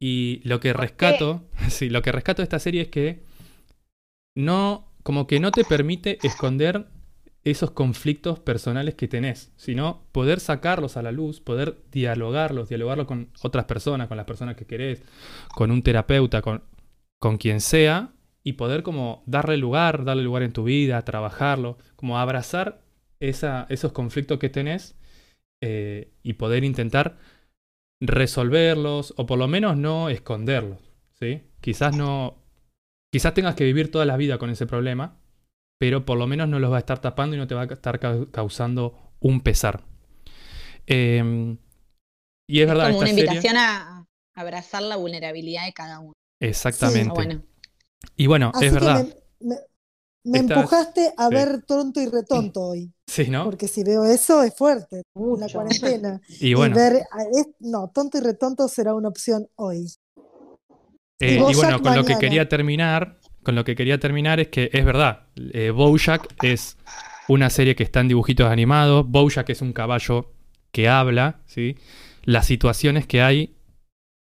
Y 0.00 0.40
lo 0.44 0.60
que 0.60 0.72
rescato, 0.72 1.48
sí, 1.70 1.90
lo 1.90 2.02
que 2.02 2.12
rescato 2.12 2.42
de 2.42 2.44
esta 2.44 2.58
serie 2.58 2.82
es 2.82 2.88
que 2.88 3.22
no, 4.36 4.92
como 5.02 5.26
que 5.26 5.40
no 5.40 5.52
te 5.52 5.64
permite 5.64 6.18
esconder 6.26 6.86
esos 7.50 7.70
conflictos 7.70 8.38
personales 8.38 8.94
que 8.94 9.08
tenés, 9.08 9.52
sino 9.56 10.02
poder 10.12 10.40
sacarlos 10.40 10.96
a 10.96 11.02
la 11.02 11.12
luz, 11.12 11.40
poder 11.40 11.78
dialogarlos, 11.90 12.68
dialogarlos 12.68 13.06
con 13.06 13.30
otras 13.42 13.64
personas, 13.64 14.08
con 14.08 14.16
las 14.16 14.26
personas 14.26 14.56
que 14.56 14.66
querés, 14.66 15.02
con 15.54 15.70
un 15.70 15.82
terapeuta, 15.82 16.42
con, 16.42 16.62
con 17.18 17.38
quien 17.38 17.60
sea, 17.60 18.12
y 18.44 18.54
poder 18.54 18.82
como 18.82 19.22
darle 19.26 19.56
lugar, 19.56 20.04
darle 20.04 20.22
lugar 20.22 20.42
en 20.42 20.52
tu 20.52 20.64
vida, 20.64 21.02
trabajarlo, 21.02 21.76
como 21.96 22.18
abrazar 22.18 22.80
esa, 23.20 23.66
esos 23.68 23.92
conflictos 23.92 24.38
que 24.38 24.48
tenés 24.48 24.96
eh, 25.60 26.12
y 26.22 26.34
poder 26.34 26.64
intentar 26.64 27.18
resolverlos 28.00 29.12
o 29.16 29.26
por 29.26 29.38
lo 29.38 29.48
menos 29.48 29.76
no 29.76 30.08
esconderlos, 30.08 30.80
¿sí? 31.12 31.42
Quizás 31.60 31.96
no, 31.96 32.38
quizás 33.10 33.34
tengas 33.34 33.54
que 33.54 33.64
vivir 33.64 33.90
toda 33.90 34.04
la 34.04 34.16
vida 34.16 34.38
con 34.38 34.50
ese 34.50 34.66
problema, 34.66 35.18
pero 35.78 36.04
por 36.04 36.18
lo 36.18 36.26
menos 36.26 36.48
no 36.48 36.58
los 36.58 36.70
va 36.72 36.76
a 36.76 36.80
estar 36.80 37.00
tapando 37.00 37.36
y 37.36 37.38
no 37.38 37.46
te 37.46 37.54
va 37.54 37.62
a 37.62 37.66
estar 37.66 37.98
ca- 38.00 38.26
causando 38.30 39.14
un 39.20 39.40
pesar. 39.40 39.84
Eh, 40.86 41.56
y 42.48 42.58
es, 42.60 42.62
Es 42.62 42.68
verdad, 42.68 42.86
como 42.88 42.98
una 43.00 43.08
esta 43.10 43.20
invitación 43.20 43.56
a 43.56 43.94
a 44.34 44.40
abrazar 44.40 44.82
la 44.82 44.94
vulnerabilidad 44.96 45.64
de 45.66 45.72
cada 45.72 45.98
uno. 45.98 46.12
Exactamente. 46.40 47.10
Bueno. 47.12 47.42
Y 48.16 48.28
bueno, 48.28 48.52
Así 48.54 48.66
es 48.66 48.72
verdad. 48.72 49.04
me, 49.40 49.48
me- 49.48 49.56
me 50.24 50.38
Estás- 50.38 50.58
empujaste 50.58 51.12
a 51.16 51.28
sí. 51.28 51.34
ver 51.34 51.62
tonto 51.62 52.00
y 52.00 52.06
retonto 52.06 52.60
hoy. 52.62 52.92
Sí, 53.08 53.28
¿no? 53.30 53.44
Porque 53.46 53.66
si 53.68 53.82
veo 53.82 54.04
eso 54.04 54.42
es 54.44 54.54
fuerte. 54.54 55.02
La 55.14 55.20
Mucho. 55.20 55.52
cuarentena. 55.58 56.20
Y 56.40 56.54
bueno, 56.54 56.76
ver, 56.76 57.02
a- 57.10 57.22
es- 57.24 57.48
no, 57.58 57.90
tonto 57.92 58.18
y 58.18 58.20
retonto 58.20 58.68
será 58.68 58.94
una 58.94 59.08
opción 59.08 59.48
hoy. 59.56 59.86
eh, 61.20 61.34
y 61.50 61.54
bueno, 61.56 61.82
con 61.82 61.96
lo 61.96 62.04
que 62.04 62.16
quería 62.18 62.48
terminar, 62.48 63.17
con 63.48 63.54
lo 63.54 63.64
que 63.64 63.76
quería 63.76 63.98
terminar 63.98 64.40
es 64.40 64.48
que 64.48 64.68
es 64.74 64.84
verdad, 64.84 65.22
eh, 65.54 65.70
Bojack 65.70 66.34
es 66.44 66.76
una 67.28 67.48
serie 67.48 67.74
que 67.76 67.82
está 67.82 68.00
en 68.00 68.08
dibujitos 68.08 68.46
animados, 68.46 69.08
Bojack 69.08 69.48
es 69.48 69.62
un 69.62 69.72
caballo 69.72 70.34
que 70.70 70.90
habla, 70.90 71.40
¿sí? 71.46 71.76
Las 72.24 72.44
situaciones 72.44 73.06
que 73.06 73.22
hay 73.22 73.54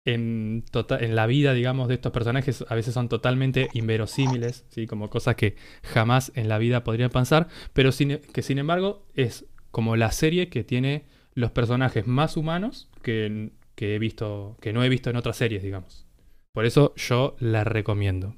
en, 0.04 0.64
tota- 0.70 1.00
en 1.00 1.16
la 1.16 1.26
vida, 1.26 1.52
digamos, 1.52 1.88
de 1.88 1.94
estos 1.94 2.12
personajes 2.12 2.64
a 2.68 2.76
veces 2.76 2.94
son 2.94 3.08
totalmente 3.08 3.70
inverosímiles, 3.72 4.64
¿sí? 4.68 4.86
Como 4.86 5.10
cosas 5.10 5.34
que 5.34 5.56
jamás 5.82 6.30
en 6.36 6.48
la 6.48 6.58
vida 6.58 6.84
podrían 6.84 7.10
pasar, 7.10 7.48
pero 7.72 7.90
sin- 7.90 8.18
que 8.18 8.42
sin 8.42 8.58
embargo 8.58 9.04
es 9.16 9.46
como 9.72 9.96
la 9.96 10.12
serie 10.12 10.48
que 10.48 10.62
tiene 10.62 11.06
los 11.34 11.50
personajes 11.50 12.06
más 12.06 12.36
humanos 12.36 12.88
que, 13.02 13.50
que 13.74 13.96
he 13.96 13.98
visto, 13.98 14.56
que 14.60 14.72
no 14.72 14.84
he 14.84 14.88
visto 14.88 15.10
en 15.10 15.16
otras 15.16 15.36
series, 15.36 15.64
digamos. 15.64 16.06
Por 16.52 16.66
eso 16.66 16.94
yo 16.94 17.34
la 17.40 17.64
recomiendo. 17.64 18.36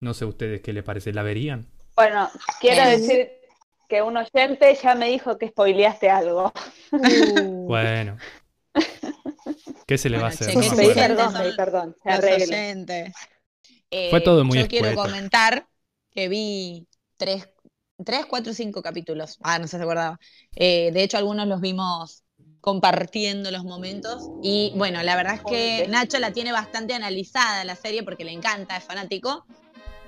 No 0.00 0.14
sé 0.14 0.24
ustedes 0.24 0.62
qué 0.62 0.72
les 0.72 0.82
parece, 0.82 1.12
¿la 1.12 1.22
verían? 1.22 1.66
Bueno, 1.94 2.30
quiero 2.60 2.82
Eh. 2.82 2.98
decir 2.98 3.30
que 3.88 4.00
un 4.00 4.16
oyente 4.16 4.74
ya 4.82 4.94
me 4.94 5.08
dijo 5.08 5.36
que 5.36 5.48
spoileaste 5.48 6.08
algo. 6.08 6.52
Uh, 6.92 7.66
Bueno. 7.66 8.16
¿Qué 9.86 9.98
se 9.98 10.08
le 10.08 10.18
va 10.18 10.26
a 10.26 10.28
hacer? 10.30 10.54
Pedí 10.54 10.94
perdón, 10.94 11.34
pedí 11.34 11.56
perdón. 11.56 11.96
Se. 12.02 13.12
Eh, 13.90 14.10
Fue 14.10 14.20
todo 14.20 14.44
muy 14.44 14.58
Yo 14.58 14.68
quiero 14.68 14.94
comentar 14.94 15.66
que 16.12 16.28
vi 16.28 16.86
tres, 17.16 17.48
tres, 18.04 18.24
cuatro, 18.26 18.54
cinco 18.54 18.82
capítulos. 18.82 19.36
Ah, 19.42 19.58
no 19.58 19.64
sé 19.66 19.72
si 19.72 19.76
se 19.78 19.82
acordaba. 19.82 20.18
Eh, 20.54 20.90
de 20.92 21.02
hecho, 21.02 21.18
algunos 21.18 21.46
los 21.46 21.60
vimos 21.60 22.22
compartiendo 22.60 23.50
los 23.50 23.64
momentos. 23.64 24.30
Y 24.42 24.72
bueno, 24.76 25.02
la 25.02 25.16
verdad 25.16 25.34
es 25.34 25.42
que. 25.42 25.88
Nacho 25.88 26.18
la 26.20 26.32
tiene 26.32 26.52
bastante 26.52 26.94
analizada 26.94 27.64
la 27.64 27.74
serie 27.76 28.02
porque 28.02 28.24
le 28.24 28.32
encanta, 28.32 28.76
es 28.76 28.84
fanático. 28.84 29.44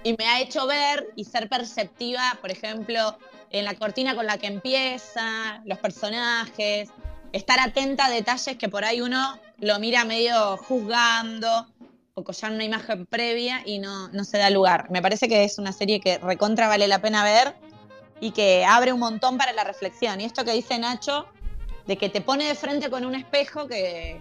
Y 0.05 0.17
me 0.19 0.27
ha 0.27 0.41
hecho 0.41 0.67
ver 0.67 1.09
y 1.17 1.25
ser 1.25 1.49
perceptiva, 1.49 2.39
por 2.41 2.51
ejemplo, 2.51 3.19
en 3.51 3.65
la 3.65 3.75
cortina 3.75 4.15
con 4.15 4.27
la 4.27 4.39
que 4.39 4.49
empieza, 4.49 5.63
los 5.65 5.79
personajes, 5.79 6.89
estar 7.33 7.61
atenta 7.61 8.07
a 8.07 8.11
detalles 8.11 8.57
que 8.57 8.69
por 8.69 8.85
ahí 8.85 9.01
uno 9.01 9.39
lo 9.59 9.79
mira 9.79 10.05
medio 10.05 10.57
juzgando 10.57 11.67
o 12.15 12.25
con 12.25 12.35
ya 12.35 12.51
una 12.51 12.65
imagen 12.65 13.07
previa 13.07 13.63
y 13.65 13.79
no, 13.79 14.09
no 14.09 14.25
se 14.25 14.39
da 14.39 14.51
lugar. 14.51 14.91
Me 14.91 15.01
parece 15.01 15.29
que 15.29 15.45
es 15.45 15.59
una 15.59 15.73
serie 15.73 16.01
que 16.01 16.19
recontra 16.19 16.69
vale 16.69 16.89
la 16.89 17.01
pena 17.01 17.25
ver 17.25 17.55
y 18.21 18.33
que 18.33 18.65
abre 18.65 18.93
un 18.93 19.01
montón 19.01 19.39
para 19.39 19.53
la 19.53 19.65
reflexión. 19.65 20.21
Y 20.21 20.25
esto 20.25 20.45
que 20.45 20.53
dice 20.53 20.79
Nacho, 20.79 21.27
de 21.87 21.97
que 21.97 22.09
te 22.09 22.21
pone 22.21 22.45
de 22.45 22.55
frente 22.55 22.91
con 22.91 23.05
un 23.05 23.15
espejo 23.15 23.67
que, 23.67 24.21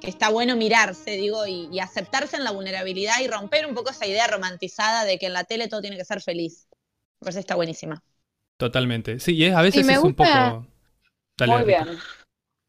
que 0.00 0.08
está 0.08 0.30
bueno 0.30 0.56
mirarse, 0.56 1.12
digo, 1.12 1.46
y, 1.46 1.68
y 1.72 1.80
aceptarse 1.80 2.36
en 2.36 2.44
la 2.44 2.50
vulnerabilidad 2.52 3.20
y 3.22 3.28
romper 3.28 3.66
un 3.66 3.74
poco 3.74 3.90
esa 3.90 4.06
idea 4.06 4.26
romantizada 4.26 5.04
de 5.04 5.18
que 5.18 5.26
en 5.26 5.34
la 5.34 5.44
tele 5.44 5.68
todo 5.68 5.80
tiene 5.80 5.96
que 5.96 6.04
ser 6.04 6.20
feliz. 6.20 6.68
Me 7.20 7.26
parece 7.26 7.38
que 7.38 7.40
está 7.40 7.54
buenísima. 7.54 8.02
Totalmente. 8.56 9.20
Sí, 9.20 9.34
y 9.36 9.44
es, 9.44 9.54
a 9.54 9.62
veces 9.62 9.86
me 9.86 9.94
es 9.94 9.98
un 10.00 10.14
poco. 10.14 10.66
Dale, 11.38 11.52
Muy 11.52 11.64
bien. 11.64 11.86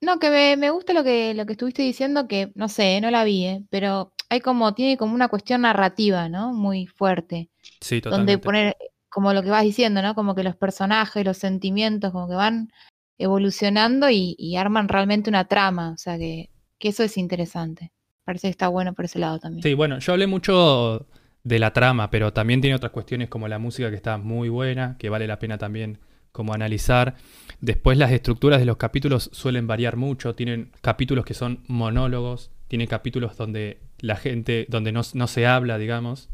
No, 0.01 0.19
que 0.19 0.29
me, 0.29 0.57
me 0.57 0.69
gusta 0.71 0.93
lo 0.93 1.03
que, 1.03 1.33
lo 1.33 1.45
que 1.45 1.51
estuviste 1.51 1.83
diciendo, 1.83 2.27
que 2.27 2.51
no 2.55 2.69
sé, 2.69 2.99
no 3.01 3.11
la 3.11 3.23
vi, 3.23 3.45
eh, 3.45 3.63
pero 3.69 4.13
hay 4.29 4.39
como, 4.39 4.73
tiene 4.73 4.97
como 4.97 5.13
una 5.13 5.27
cuestión 5.27 5.61
narrativa, 5.61 6.29
¿no? 6.29 6.53
Muy 6.53 6.87
fuerte. 6.87 7.49
Sí, 7.81 7.99
donde 7.99 8.37
totalmente. 8.37 8.37
poner, 8.39 8.77
como 9.09 9.33
lo 9.33 9.43
que 9.43 9.49
vas 9.49 9.63
diciendo, 9.63 10.01
¿no? 10.01 10.15
Como 10.15 10.33
que 10.33 10.43
los 10.43 10.55
personajes, 10.55 11.25
los 11.25 11.37
sentimientos, 11.37 12.11
como 12.11 12.29
que 12.29 12.35
van 12.35 12.71
evolucionando 13.17 14.09
y, 14.09 14.35
y 14.39 14.55
arman 14.55 14.87
realmente 14.87 15.29
una 15.29 15.47
trama. 15.47 15.91
O 15.91 15.97
sea 15.97 16.17
que, 16.17 16.50
que 16.81 16.89
eso 16.89 17.03
es 17.03 17.17
interesante. 17.17 17.91
Parece 18.25 18.47
que 18.47 18.51
está 18.51 18.67
bueno 18.67 18.93
por 18.93 19.05
ese 19.05 19.19
lado 19.19 19.39
también. 19.39 19.63
Sí, 19.63 19.73
bueno, 19.73 19.99
yo 19.99 20.13
hablé 20.13 20.27
mucho 20.27 21.07
de 21.43 21.59
la 21.59 21.71
trama, 21.73 22.09
pero 22.09 22.33
también 22.33 22.59
tiene 22.59 22.75
otras 22.75 22.91
cuestiones 22.91 23.29
como 23.29 23.47
la 23.47 23.59
música 23.59 23.89
que 23.89 23.95
está 23.95 24.17
muy 24.17 24.49
buena, 24.49 24.97
que 24.99 25.09
vale 25.09 25.27
la 25.27 25.39
pena 25.39 25.57
también 25.57 25.99
como 26.31 26.53
analizar. 26.53 27.15
Después 27.61 27.97
las 27.97 28.11
estructuras 28.11 28.59
de 28.59 28.65
los 28.65 28.77
capítulos 28.77 29.29
suelen 29.33 29.67
variar 29.67 29.95
mucho, 29.95 30.35
tienen 30.35 30.71
capítulos 30.81 31.25
que 31.25 31.33
son 31.33 31.63
monólogos, 31.67 32.51
tiene 32.67 32.87
capítulos 32.87 33.37
donde 33.37 33.79
la 33.99 34.15
gente, 34.15 34.65
donde 34.69 34.91
no, 34.91 35.01
no 35.13 35.27
se 35.27 35.45
habla, 35.45 35.77
digamos. 35.77 36.29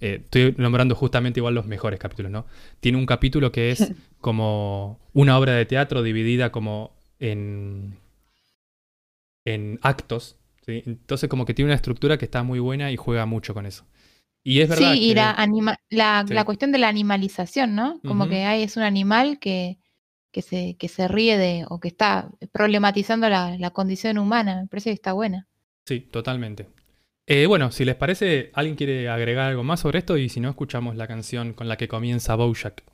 Eh, 0.00 0.20
estoy 0.24 0.54
nombrando 0.58 0.94
justamente 0.94 1.40
igual 1.40 1.54
los 1.54 1.66
mejores 1.66 1.98
capítulos, 1.98 2.30
¿no? 2.30 2.46
Tiene 2.80 2.98
un 2.98 3.06
capítulo 3.06 3.52
que 3.52 3.70
es 3.70 3.92
como 4.20 5.00
una 5.12 5.38
obra 5.38 5.52
de 5.52 5.66
teatro 5.66 6.02
dividida 6.02 6.52
como 6.52 6.96
en, 7.18 7.96
en 9.46 9.78
actos, 9.82 10.36
¿sí? 10.66 10.82
Entonces 10.86 11.30
como 11.30 11.46
que 11.46 11.54
tiene 11.54 11.70
una 11.70 11.76
estructura 11.76 12.18
que 12.18 12.26
está 12.26 12.42
muy 12.42 12.58
buena 12.60 12.92
y 12.92 12.96
juega 12.96 13.26
mucho 13.26 13.54
con 13.54 13.66
eso. 13.66 13.86
Y 14.44 14.60
es 14.60 14.68
verdad 14.68 14.92
Sí, 14.94 15.00
y 15.06 15.08
que- 15.10 15.14
la, 15.16 15.32
anima- 15.32 15.78
la, 15.90 16.24
Sí. 16.28 16.34
la 16.34 16.44
cuestión 16.44 16.72
de 16.72 16.78
la 16.78 16.88
animalización, 16.88 17.74
¿no? 17.74 18.00
Como 18.06 18.28
que 18.28 18.44
hay, 18.44 18.62
es 18.64 18.76
un 18.76 18.84
animal 18.84 19.38
que, 19.40 19.78
que, 20.32 20.42
se, 20.42 20.76
que 20.78 20.88
se 20.88 21.08
ríe 21.08 21.38
de, 21.38 21.64
o 21.68 21.80
que 21.80 21.88
está 21.88 22.30
problematizando 22.52 23.28
la, 23.28 23.56
la 23.58 23.70
condición 23.70 24.18
humana. 24.18 24.62
Me 24.62 24.68
parece 24.68 24.90
que 24.90 24.94
está 24.94 25.12
buena. 25.14 25.48
Sí, 25.86 26.00
totalmente. 26.00 26.68
Eh, 27.26 27.46
bueno, 27.46 27.72
si 27.72 27.84
les 27.84 27.96
parece, 27.96 28.50
¿alguien 28.54 28.76
quiere 28.76 29.08
agregar 29.08 29.46
algo 29.50 29.64
más 29.64 29.80
sobre 29.80 29.98
esto? 30.00 30.16
Y 30.16 30.28
si 30.28 30.40
no, 30.40 30.50
escuchamos 30.50 30.96
la 30.96 31.08
canción 31.08 31.54
con 31.54 31.68
la 31.68 31.76
que 31.76 31.88
comienza 31.88 32.36
Bojack. 32.36 32.84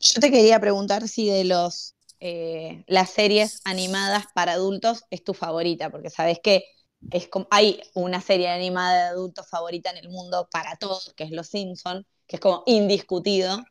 Yo 0.00 0.20
te 0.20 0.30
quería 0.30 0.60
preguntar 0.60 1.08
si 1.08 1.28
de 1.28 1.44
los 1.44 1.94
eh, 2.20 2.84
las 2.86 3.10
series 3.10 3.60
animadas 3.64 4.26
para 4.34 4.52
adultos 4.52 5.04
es 5.10 5.24
tu 5.24 5.34
favorita, 5.34 5.90
porque 5.90 6.10
sabes 6.10 6.38
que 6.42 6.64
es 7.10 7.28
como, 7.28 7.46
hay 7.50 7.80
una 7.94 8.20
serie 8.20 8.48
animada 8.48 8.94
de 9.04 9.08
adultos 9.10 9.48
favorita 9.48 9.90
en 9.90 9.98
el 9.98 10.08
mundo 10.10 10.48
para 10.52 10.76
todos, 10.76 11.12
que 11.16 11.24
es 11.24 11.30
Los 11.30 11.48
Simpson, 11.48 12.06
que 12.26 12.36
es 12.36 12.40
como 12.40 12.62
indiscutido. 12.66 13.64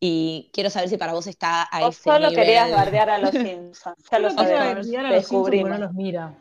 Y 0.00 0.50
quiero 0.52 0.68
saber 0.70 0.88
si 0.88 0.96
para 0.96 1.12
vos 1.12 1.26
está 1.28 1.62
a 1.62 1.80
Vos 1.80 1.94
ese 1.94 2.04
solo 2.04 2.28
nivel. 2.30 2.34
querías 2.36 2.70
bardear 2.72 3.10
a 3.10 3.18
los 3.18 3.30
Simpsons. 3.30 3.96
Ya 4.10 4.18
lo 4.18 4.30
sabemos. 4.30 4.62
a 4.62 4.74
los 4.74 4.86
Simpsons 5.26 5.68
no 5.68 5.78
los 5.78 5.92
mira. 5.94 6.38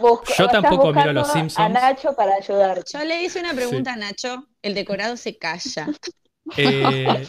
Busco- 0.00 0.34
Yo 0.36 0.48
tampoco 0.48 0.92
miro 0.92 1.10
a 1.10 1.12
los 1.12 1.28
A 1.28 1.32
Simpsons. 1.32 1.70
Nacho 1.72 2.14
para 2.16 2.34
ayudarte. 2.34 2.82
Yo 2.92 3.04
le 3.04 3.22
hice 3.22 3.38
una 3.40 3.54
pregunta 3.54 3.92
a 3.92 3.96
Nacho, 3.96 4.48
el 4.62 4.74
decorado 4.74 5.16
se 5.16 5.38
calla. 5.38 5.86
Eh, 6.56 7.26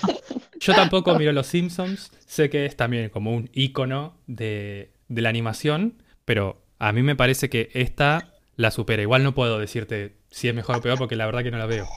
yo 0.66 0.74
tampoco 0.74 1.16
miro 1.18 1.32
Los 1.32 1.48
Simpsons. 1.48 2.12
Sé 2.26 2.50
que 2.50 2.66
es 2.66 2.76
también 2.76 3.10
como 3.10 3.34
un 3.34 3.50
icono 3.54 4.16
de, 4.28 4.92
de 5.08 5.22
la 5.22 5.30
animación, 5.30 6.02
pero 6.26 6.62
a 6.80 6.92
mí 6.92 7.02
me 7.04 7.16
parece 7.16 7.50
que 7.50 7.70
esta 7.74 8.34
la 8.56 8.72
supera. 8.72 9.02
Igual 9.02 9.24
no 9.24 9.34
puedo 9.36 9.60
decirte 9.60 10.16
si 10.30 10.48
es 10.48 10.56
mejor 10.56 10.78
o 10.78 10.82
peor 10.82 10.98
porque 10.98 11.16
la 11.16 11.26
verdad 11.26 11.44
que 11.44 11.52
no 11.52 11.58
la 11.58 11.66
veo. 11.66 11.88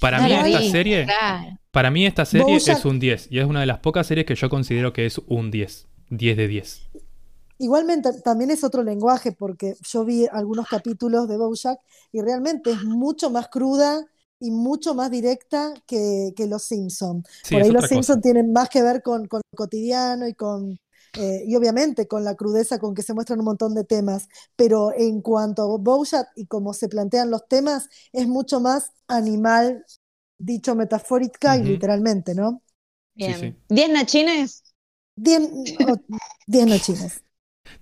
Para 0.00 0.18
No 0.18 0.24
mí 0.24 0.32
esta 0.32 0.58
vi, 0.60 0.70
serie, 0.70 1.04
claro. 1.04 1.58
para 1.70 1.90
mí 1.90 2.04
esta 2.04 2.24
serie 2.24 2.46
Bojack- 2.56 2.78
es 2.78 2.84
un 2.84 2.98
10 2.98 3.28
y 3.30 3.38
es 3.38 3.44
una 3.46 3.60
de 3.60 3.66
las 3.66 3.78
pocas 3.78 4.06
series 4.06 4.26
que 4.26 4.34
yo 4.34 4.48
considero 4.50 4.92
que 4.92 5.06
es 5.06 5.20
un 5.28 5.50
10, 5.52 5.86
10 6.10 6.36
de 6.36 6.48
10. 6.48 6.90
Igualmente 7.58 8.10
también 8.24 8.50
es 8.50 8.64
otro 8.64 8.82
lenguaje 8.82 9.30
porque 9.30 9.76
yo 9.88 10.04
vi 10.04 10.26
algunos 10.32 10.66
capítulos 10.68 11.28
de 11.28 11.36
Bojack 11.36 11.78
y 12.12 12.20
realmente 12.20 12.72
es 12.72 12.82
mucho 12.82 13.30
más 13.30 13.46
cruda 13.48 14.04
y 14.46 14.50
mucho 14.50 14.94
más 14.94 15.10
directa 15.10 15.74
que, 15.86 16.32
que 16.36 16.46
Los 16.46 16.64
Simpson. 16.64 17.24
Sí, 17.42 17.56
Por 17.56 17.62
ahí 17.62 17.70
Los 17.70 17.86
cosa. 17.88 17.88
Simpson 17.88 18.20
tienen 18.20 18.52
más 18.52 18.68
que 18.68 18.82
ver 18.82 19.02
con, 19.02 19.26
con 19.28 19.40
lo 19.52 19.56
cotidiano 19.56 20.26
y 20.28 20.34
con 20.34 20.78
eh, 21.16 21.44
y 21.46 21.54
obviamente 21.56 22.08
con 22.08 22.24
la 22.24 22.34
crudeza 22.34 22.78
con 22.80 22.94
que 22.94 23.02
se 23.02 23.14
muestran 23.14 23.38
un 23.38 23.44
montón 23.46 23.74
de 23.74 23.84
temas, 23.84 24.28
pero 24.56 24.92
en 24.96 25.20
cuanto 25.22 25.62
a 25.62 25.78
Bojack 25.78 26.28
y 26.36 26.46
cómo 26.46 26.74
se 26.74 26.88
plantean 26.88 27.30
los 27.30 27.46
temas, 27.48 27.88
es 28.12 28.26
mucho 28.26 28.60
más 28.60 28.90
animal, 29.06 29.84
dicho 30.38 30.74
metafórica 30.74 31.56
y 31.56 31.64
literalmente, 31.64 32.34
¿no? 32.34 32.62
Sí, 33.18 33.34
Bien. 33.34 33.34
sí. 33.34 33.54
¿Diez 33.68 33.90
nachines? 33.90 34.64
Diez, 35.16 35.40
o- 35.86 35.96
diez 36.46 36.66
nochines. 36.66 37.24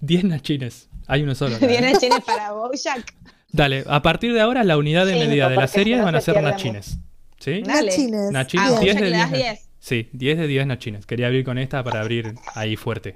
10 0.00 0.22
nachines. 0.24 0.90
Hay 1.06 1.22
uno 1.22 1.34
solo. 1.34 1.56
acá, 1.56 1.66
¿Diez 1.66 1.82
nachines 1.82 2.24
para 2.24 2.52
Bojack? 2.52 3.14
Dale, 3.52 3.84
a 3.86 4.02
partir 4.02 4.32
de 4.32 4.40
ahora 4.40 4.64
la 4.64 4.78
unidad 4.78 5.06
de 5.06 5.14
medida 5.14 5.48
de 5.48 5.56
la 5.56 5.62
porque 5.62 5.78
serie 5.78 5.94
si 5.94 5.98
no 5.98 6.06
van 6.06 6.14
a 6.16 6.20
se 6.20 6.32
ser 6.32 6.42
nachines. 6.42 6.98
¿Sí? 7.38 7.62
Nachines. 7.62 8.30
Nachines, 8.30 8.66
A 8.66 8.80
diez 8.80 8.94
Bojack 8.94 9.04
de 9.04 9.10
le 9.10 9.16
das 9.16 9.30
10. 9.30 9.42
10. 9.42 9.68
Sí, 9.78 10.08
10 10.12 10.38
de 10.38 10.46
10 10.46 10.66
nachines. 10.66 11.06
Quería 11.06 11.26
abrir 11.26 11.44
con 11.44 11.58
esta 11.58 11.82
para 11.82 12.00
abrir 12.00 12.34
ahí 12.54 12.76
fuerte. 12.76 13.14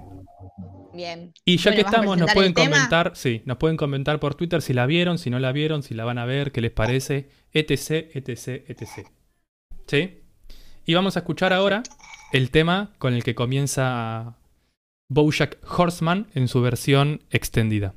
Bien. 0.93 1.33
Y 1.45 1.59
ya 1.59 1.71
Bueno, 1.71 1.77
que 1.77 1.83
¿vas 1.85 1.93
a 1.93 1.97
estamos, 1.97 2.19
nos 2.19 2.33
pueden 2.33 2.53
comentar, 2.53 3.13
sí, 3.15 3.43
nos 3.45 3.59
pueden 3.59 3.77
comentar 3.77 4.19
por 4.19 4.35
Twitter 4.35 4.63
si 4.63 4.73
la 4.73 4.87
vieron, 4.87 5.19
si 5.19 5.31
no 5.31 5.39
la 5.39 5.53
vieron, 5.53 5.83
si 5.83 5.95
la 5.95 6.05
van 6.05 6.19
a 6.19 6.25
ver, 6.25 6.53
qué 6.53 6.61
les 6.61 6.73
parece, 6.73 7.29
etc, 7.53 8.11
etc, 8.15 8.65
etc. 8.69 9.07
¿Sí? 9.87 10.23
Y 10.87 10.95
vamos 10.95 11.17
a 11.17 11.21
escuchar 11.21 11.53
ahora 11.53 11.83
el 12.33 12.51
tema 12.51 12.95
con 12.99 13.15
el 13.15 13.23
que 13.23 13.35
comienza 13.35 14.39
Bojack 15.09 15.59
Horseman 15.79 16.27
en 16.35 16.49
su 16.49 16.63
versión 16.63 17.23
extendida. 17.31 17.95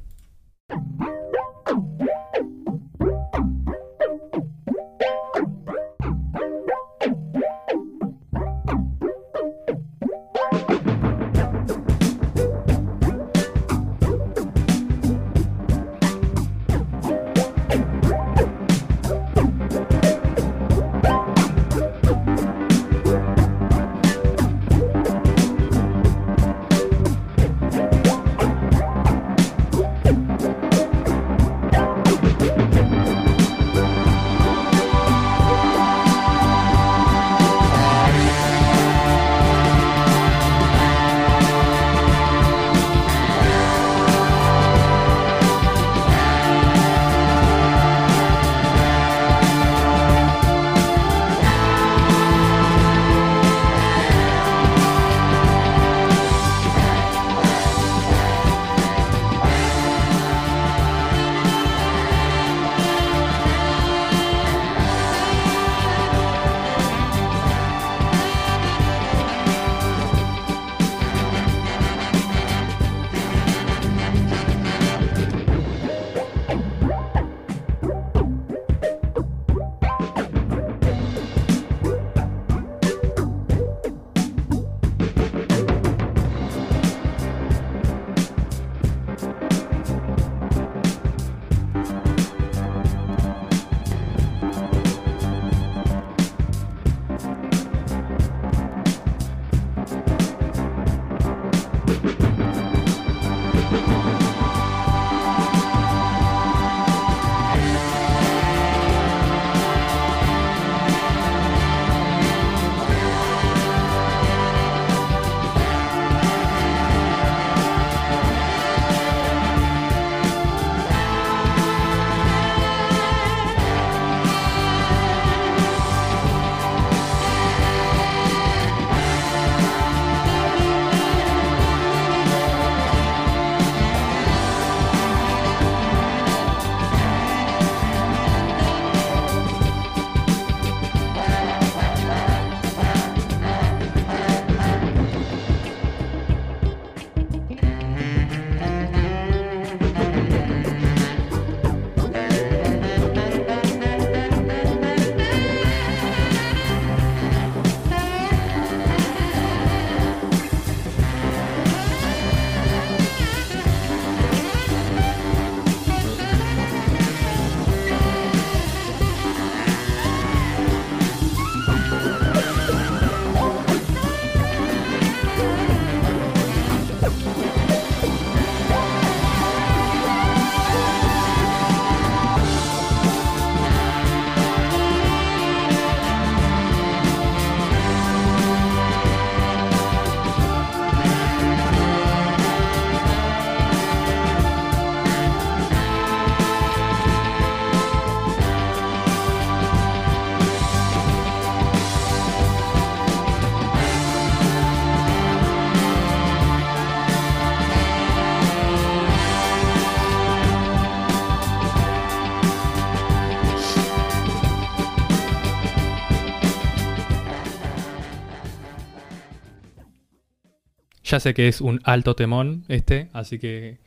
Ya 221.09 221.19
sé 221.19 221.33
que 221.33 221.47
es 221.47 221.59
un 221.59 221.79
alto 221.85 222.15
temón 222.15 222.65
este, 222.67 223.09
así 223.13 223.39
que 223.39 223.79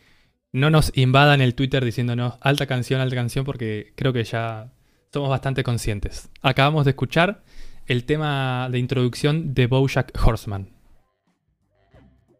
no 0.51 0.71
nos 0.71 0.91
invadan 0.97 1.41
el 1.41 1.55
Twitter 1.55 1.85
diciéndonos 1.85 2.35
alta 2.41 2.67
canción, 2.67 3.01
alta 3.01 3.15
canción, 3.15 3.45
porque 3.45 3.93
creo 3.95 4.13
que 4.13 4.25
ya 4.25 4.73
somos 5.13 5.31
bastante 5.31 5.63
conscientes. 5.63 6.31
Acabamos 6.43 6.85
de 6.85 6.91
escuchar 6.91 7.45
el 7.87 8.05
tema 8.07 8.69
de 8.73 8.81
introducción 8.81 9.55
de 9.55 9.69
Bojack 9.69 10.11
Horseman. 10.27 10.69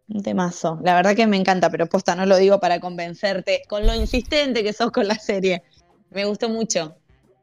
Un 0.09 0.23
temazo. 0.23 0.81
La 0.83 0.97
verdad 0.97 1.15
que 1.15 1.29
me 1.29 1.37
encanta, 1.37 1.71
pero 1.71 1.87
posta, 1.87 2.17
no 2.17 2.27
lo 2.27 2.37
digo 2.37 2.59
para 2.59 2.81
convencerte. 2.81 3.63
Con 3.69 3.87
lo 3.87 3.95
insistente 3.95 4.65
que 4.65 4.73
sos 4.73 4.91
con 4.91 5.07
la 5.07 5.15
serie. 5.15 5.63
Me 6.11 6.25
gustó 6.25 6.49
mucho. 6.49 6.97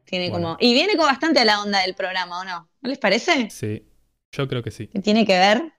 Tiene 0.04 0.28
Bueno. 0.28 0.48
como. 0.50 0.56
Y 0.60 0.74
viene 0.74 0.94
con 0.96 1.06
bastante 1.06 1.40
a 1.40 1.44
la 1.46 1.62
onda 1.62 1.80
del 1.80 1.94
programa, 1.94 2.40
¿o 2.40 2.44
no? 2.44 2.68
¿No 2.82 2.88
les 2.88 2.98
parece? 2.98 3.48
Sí, 3.50 3.88
yo 4.30 4.46
creo 4.46 4.62
que 4.62 4.70
sí. 4.70 4.88
que 4.88 5.00
tiene 5.00 5.24
que 5.24 5.38
ver. 5.38 5.72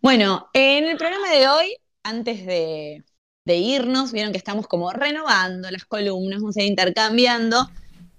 Bueno, 0.00 0.48
en 0.52 0.84
el 0.84 0.96
programa 0.96 1.30
de 1.30 1.48
hoy, 1.48 1.76
antes 2.02 2.46
de, 2.46 3.04
irnos, 3.46 4.12
vieron 4.12 4.32
que 4.32 4.38
estamos 4.38 4.66
como 4.66 4.92
renovando 4.92 5.70
las 5.70 5.84
columnas, 5.84 6.40
vamos 6.40 6.56
a 6.56 6.62
ir 6.62 6.68
intercambiando. 6.68 7.68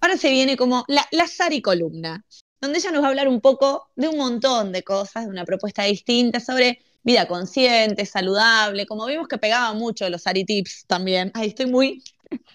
Ahora 0.01 0.17
se 0.17 0.29
viene 0.31 0.57
como 0.57 0.85
la, 0.87 1.05
la 1.11 1.27
Sari 1.27 1.61
columna, 1.61 2.25
donde 2.61 2.79
ella 2.79 2.91
nos 2.91 3.01
va 3.01 3.07
a 3.07 3.09
hablar 3.09 3.27
un 3.27 3.41
poco 3.41 3.89
de 3.95 4.07
un 4.07 4.17
montón 4.17 4.71
de 4.71 4.83
cosas, 4.83 5.25
de 5.25 5.31
una 5.31 5.45
propuesta 5.45 5.83
distinta 5.83 6.39
sobre 6.39 6.79
vida 7.03 7.27
consciente, 7.27 8.05
saludable, 8.05 8.85
como 8.85 9.05
vimos 9.05 9.27
que 9.27 9.37
pegaba 9.37 9.73
mucho 9.73 10.09
los 10.09 10.23
Sari 10.23 10.45
tips 10.45 10.85
también. 10.87 11.31
Ay, 11.33 11.49
estoy 11.49 11.67
muy 11.67 12.03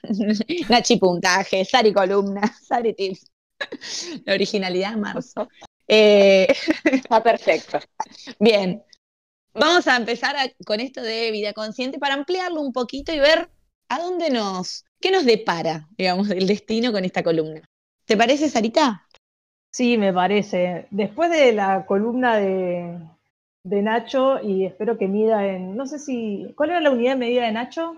Nachi 0.69 0.97
puntaje, 0.97 1.65
Sari 1.65 1.93
columna, 1.93 2.43
Sari 2.69 2.94
tips. 2.94 3.31
La 4.24 4.35
originalidad 4.35 4.90
de 4.90 4.97
marzo. 4.97 5.48
Eh, 5.89 6.48
Está 6.85 7.23
perfecto. 7.23 7.78
Bien, 8.39 8.82
vamos 9.55 9.86
a 9.86 9.97
empezar 9.97 10.36
a- 10.36 10.51
con 10.65 10.81
esto 10.81 11.02
de 11.02 11.31
vida 11.31 11.52
consciente 11.52 11.98
para 11.98 12.15
ampliarlo 12.15 12.61
un 12.61 12.73
poquito 12.73 13.12
y 13.12 13.19
ver 13.19 13.51
a 13.89 13.98
dónde 13.98 14.31
nos, 14.31 14.85
qué 15.01 15.11
nos 15.11 15.24
depara, 15.24 15.89
digamos, 15.97 16.31
el 16.31 16.47
destino 16.47 16.93
con 16.93 17.05
esta 17.05 17.23
columna. 17.23 17.62
¿Te 18.06 18.16
parece, 18.16 18.48
Sarita? 18.48 19.06
Sí, 19.73 19.98
me 19.98 20.12
parece. 20.12 20.86
Después 20.90 21.31
de 21.31 21.52
la 21.52 21.85
columna 21.86 22.36
de, 22.36 22.98
de 23.65 23.82
Nacho, 23.82 24.40
y 24.43 24.65
espero 24.66 24.97
que 24.98 25.09
mida 25.09 25.47
en. 25.47 25.77
No 25.77 25.86
sé 25.86 25.98
si. 25.98 26.52
¿Cuál 26.56 26.70
era 26.70 26.81
la 26.81 26.90
unidad 26.90 27.12
de 27.12 27.19
medida 27.19 27.44
de 27.47 27.52
Nacho? 27.52 27.97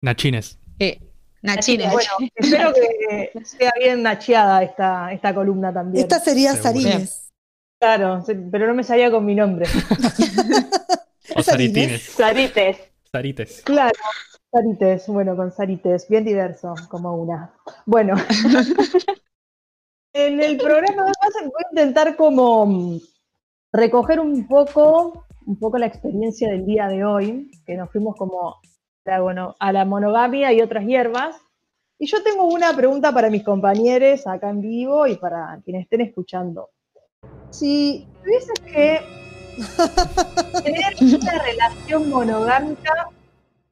Nachines. 0.00 0.58
Eh, 0.78 1.00
Nachines. 1.42 1.92
Bueno, 1.92 2.10
espero 2.34 2.72
que 2.72 3.32
sea 3.44 3.72
bien 3.78 4.02
nacheada 4.02 4.62
esta, 4.62 5.12
esta 5.12 5.34
columna 5.34 5.72
también. 5.72 6.02
Esta 6.04 6.18
sería. 6.20 6.56
Sarines. 6.56 7.27
Claro, 7.78 8.24
pero 8.50 8.66
no 8.66 8.74
me 8.74 8.82
salía 8.82 9.10
con 9.10 9.24
mi 9.24 9.34
nombre. 9.34 9.66
O 11.36 11.42
Saritines. 11.42 12.02
Sarites. 12.02 12.78
Sarites. 13.12 13.62
Claro, 13.62 13.98
Sarites, 14.50 15.06
bueno, 15.08 15.36
con 15.36 15.52
Sarites, 15.52 16.08
bien 16.08 16.24
diverso, 16.24 16.74
como 16.88 17.14
una. 17.16 17.54
Bueno, 17.84 18.14
en 20.14 20.40
el 20.40 20.56
programa 20.56 21.04
de 21.04 21.10
hoy 21.10 21.44
voy 21.44 21.62
a 21.64 21.68
intentar 21.70 22.16
como 22.16 22.66
mm, 22.66 23.00
recoger 23.72 24.20
un 24.20 24.48
poco, 24.48 25.26
un 25.46 25.58
poco 25.58 25.78
la 25.78 25.86
experiencia 25.86 26.50
del 26.50 26.64
día 26.64 26.88
de 26.88 27.04
hoy, 27.04 27.50
que 27.66 27.76
nos 27.76 27.90
fuimos 27.90 28.16
como 28.16 28.52
a 28.52 28.60
la, 29.04 29.20
bueno, 29.20 29.54
a 29.58 29.72
la 29.72 29.84
monogamia 29.84 30.52
y 30.52 30.62
otras 30.62 30.86
hierbas. 30.86 31.36
Y 31.98 32.06
yo 32.06 32.22
tengo 32.22 32.46
una 32.46 32.74
pregunta 32.74 33.12
para 33.12 33.28
mis 33.28 33.44
compañeros 33.44 34.26
acá 34.26 34.48
en 34.50 34.60
vivo 34.62 35.06
y 35.06 35.16
para 35.16 35.60
quienes 35.64 35.82
estén 35.82 36.00
escuchando. 36.00 36.70
Si 37.50 38.06
tuvieses 38.22 38.60
que 38.60 39.00
tener 40.62 40.94
una 41.00 41.42
relación 41.42 42.10
monogámica 42.10 43.08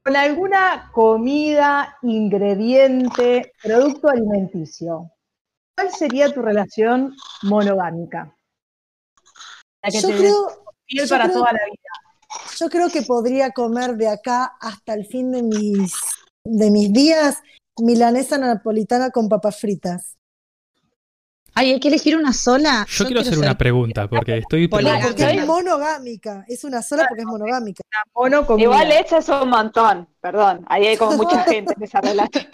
con 0.03 0.17
alguna 0.17 0.91
comida, 0.93 1.97
ingrediente, 2.03 3.53
producto 3.63 4.09
alimenticio, 4.09 5.11
¿cuál 5.77 5.91
sería 5.93 6.33
tu 6.33 6.43
relación 6.43 7.15
monogámica? 7.43 8.35
La 9.83 9.91
que 9.91 10.01
Yo 10.01 10.09
te 10.09 10.17
creo, 10.17 10.47
para 11.09 11.25
creo- 11.25 11.35
toda 11.39 11.53
la 11.53 11.65
vida. 11.65 12.57
yo 12.59 12.69
creo 12.69 12.89
que 12.89 13.03
podría 13.03 13.51
comer 13.53 13.97
de 13.97 14.09
acá 14.09 14.57
hasta 14.61 14.95
el 14.95 15.07
fin 15.07 15.31
de 15.33 15.43
mis, 15.43 15.93
de 16.45 16.71
mis 16.71 16.93
días 16.93 17.39
milanesa 17.79 18.39
napolitana 18.39 19.11
con 19.11 19.29
papas 19.29 19.61
fritas. 19.61 20.16
Ay, 21.59 21.73
hay 21.73 21.81
que 21.81 21.89
elegir 21.89 22.15
una 22.19 22.35
sola. 22.35 22.87
Yo, 22.87 23.07
quiero 23.07 23.23
hacer 23.23 23.39
una 23.39 23.57
pregunta 23.57 24.07
porque 24.09 24.37
estoy 24.37 24.69
Polémica. 24.69 25.07
Porque 25.07 25.25
es 25.25 25.47
monogámica. 25.47 26.45
Es 26.49 26.65
una 26.65 26.83
sola 26.83 27.07
porque 27.09 27.23
es 27.23 27.27
monogámica. 27.27 27.83
Mono. 28.15 28.47
Igual 28.59 28.93
esa 28.93 29.19
es 29.19 29.29
un 29.31 29.49
montón, 29.49 30.07
perdón. 30.21 30.67
Ahí 30.69 30.87
hay 30.87 30.99
como 30.99 31.17
mucha 31.17 31.43
gente 31.45 31.73
en 31.75 31.83
esa 31.83 32.03
relación. 32.03 32.47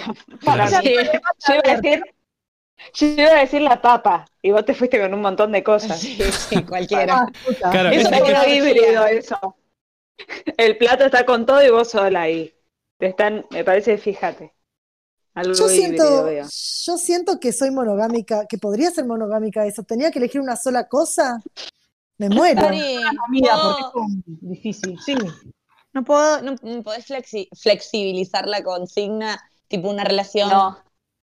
Para 0.44 0.66
mí. 0.66 0.94
Yo 0.94 1.54
iba 1.54 1.62
a 1.72 1.76
decir, 1.80 2.04
yo 2.94 3.06
iba 3.08 3.30
a 3.30 3.40
decir 3.40 3.62
la 3.62 3.82
papa 3.82 4.24
y 4.40 4.52
vos 4.52 4.64
te 4.64 4.72
fuiste 4.72 5.00
con 5.00 5.12
un 5.12 5.20
montón 5.20 5.50
de 5.50 5.64
cosas. 5.64 5.98
Sí, 5.98 6.16
sí, 6.22 6.62
cualquiera. 6.62 7.26
Ah. 7.26 7.70
Claro, 7.72 7.88
Eso 7.88 8.08
es 8.08 8.22
que- 8.22 8.54
híbrido 8.54 9.04
eso. 9.06 9.56
El 10.56 10.78
plato 10.78 11.06
está 11.06 11.26
con 11.26 11.44
todo 11.44 11.60
y 11.60 11.70
vos 11.70 11.90
sola 11.90 12.22
ahí. 12.22 12.54
Te 12.98 13.06
están, 13.06 13.46
me 13.50 13.64
parece, 13.64 13.98
fíjate. 13.98 14.54
Algo 15.34 15.54
Yo 15.54 15.68
siento, 15.68 16.28
yo 16.30 16.98
siento 16.98 17.40
que 17.40 17.52
soy 17.52 17.70
monogámica, 17.70 18.46
que 18.46 18.58
podría 18.58 18.90
ser 18.90 19.06
monogámica 19.06 19.64
eso. 19.66 19.82
Tenía 19.82 20.10
que 20.10 20.18
elegir 20.18 20.40
una 20.40 20.56
sola 20.56 20.88
cosa. 20.88 21.40
Me 22.18 22.28
muero. 22.30 22.60
Sari, 22.60 22.96
comida, 23.24 23.52
¿puedo- 23.52 23.62
porque 23.70 23.80
es 23.82 23.92
como 23.92 24.08
difícil. 24.26 24.98
Sí. 25.04 25.14
no 25.94 26.04
puedo, 26.04 26.42
no, 26.42 26.54
no 26.62 26.82
podés 26.82 27.08
flexi- 27.08 27.48
flexibilizar 27.58 28.46
la 28.46 28.62
consigna, 28.62 29.40
tipo 29.68 29.88
una 29.88 30.04
relación 30.04 30.50
No, 30.50 30.70
No, 30.70 30.78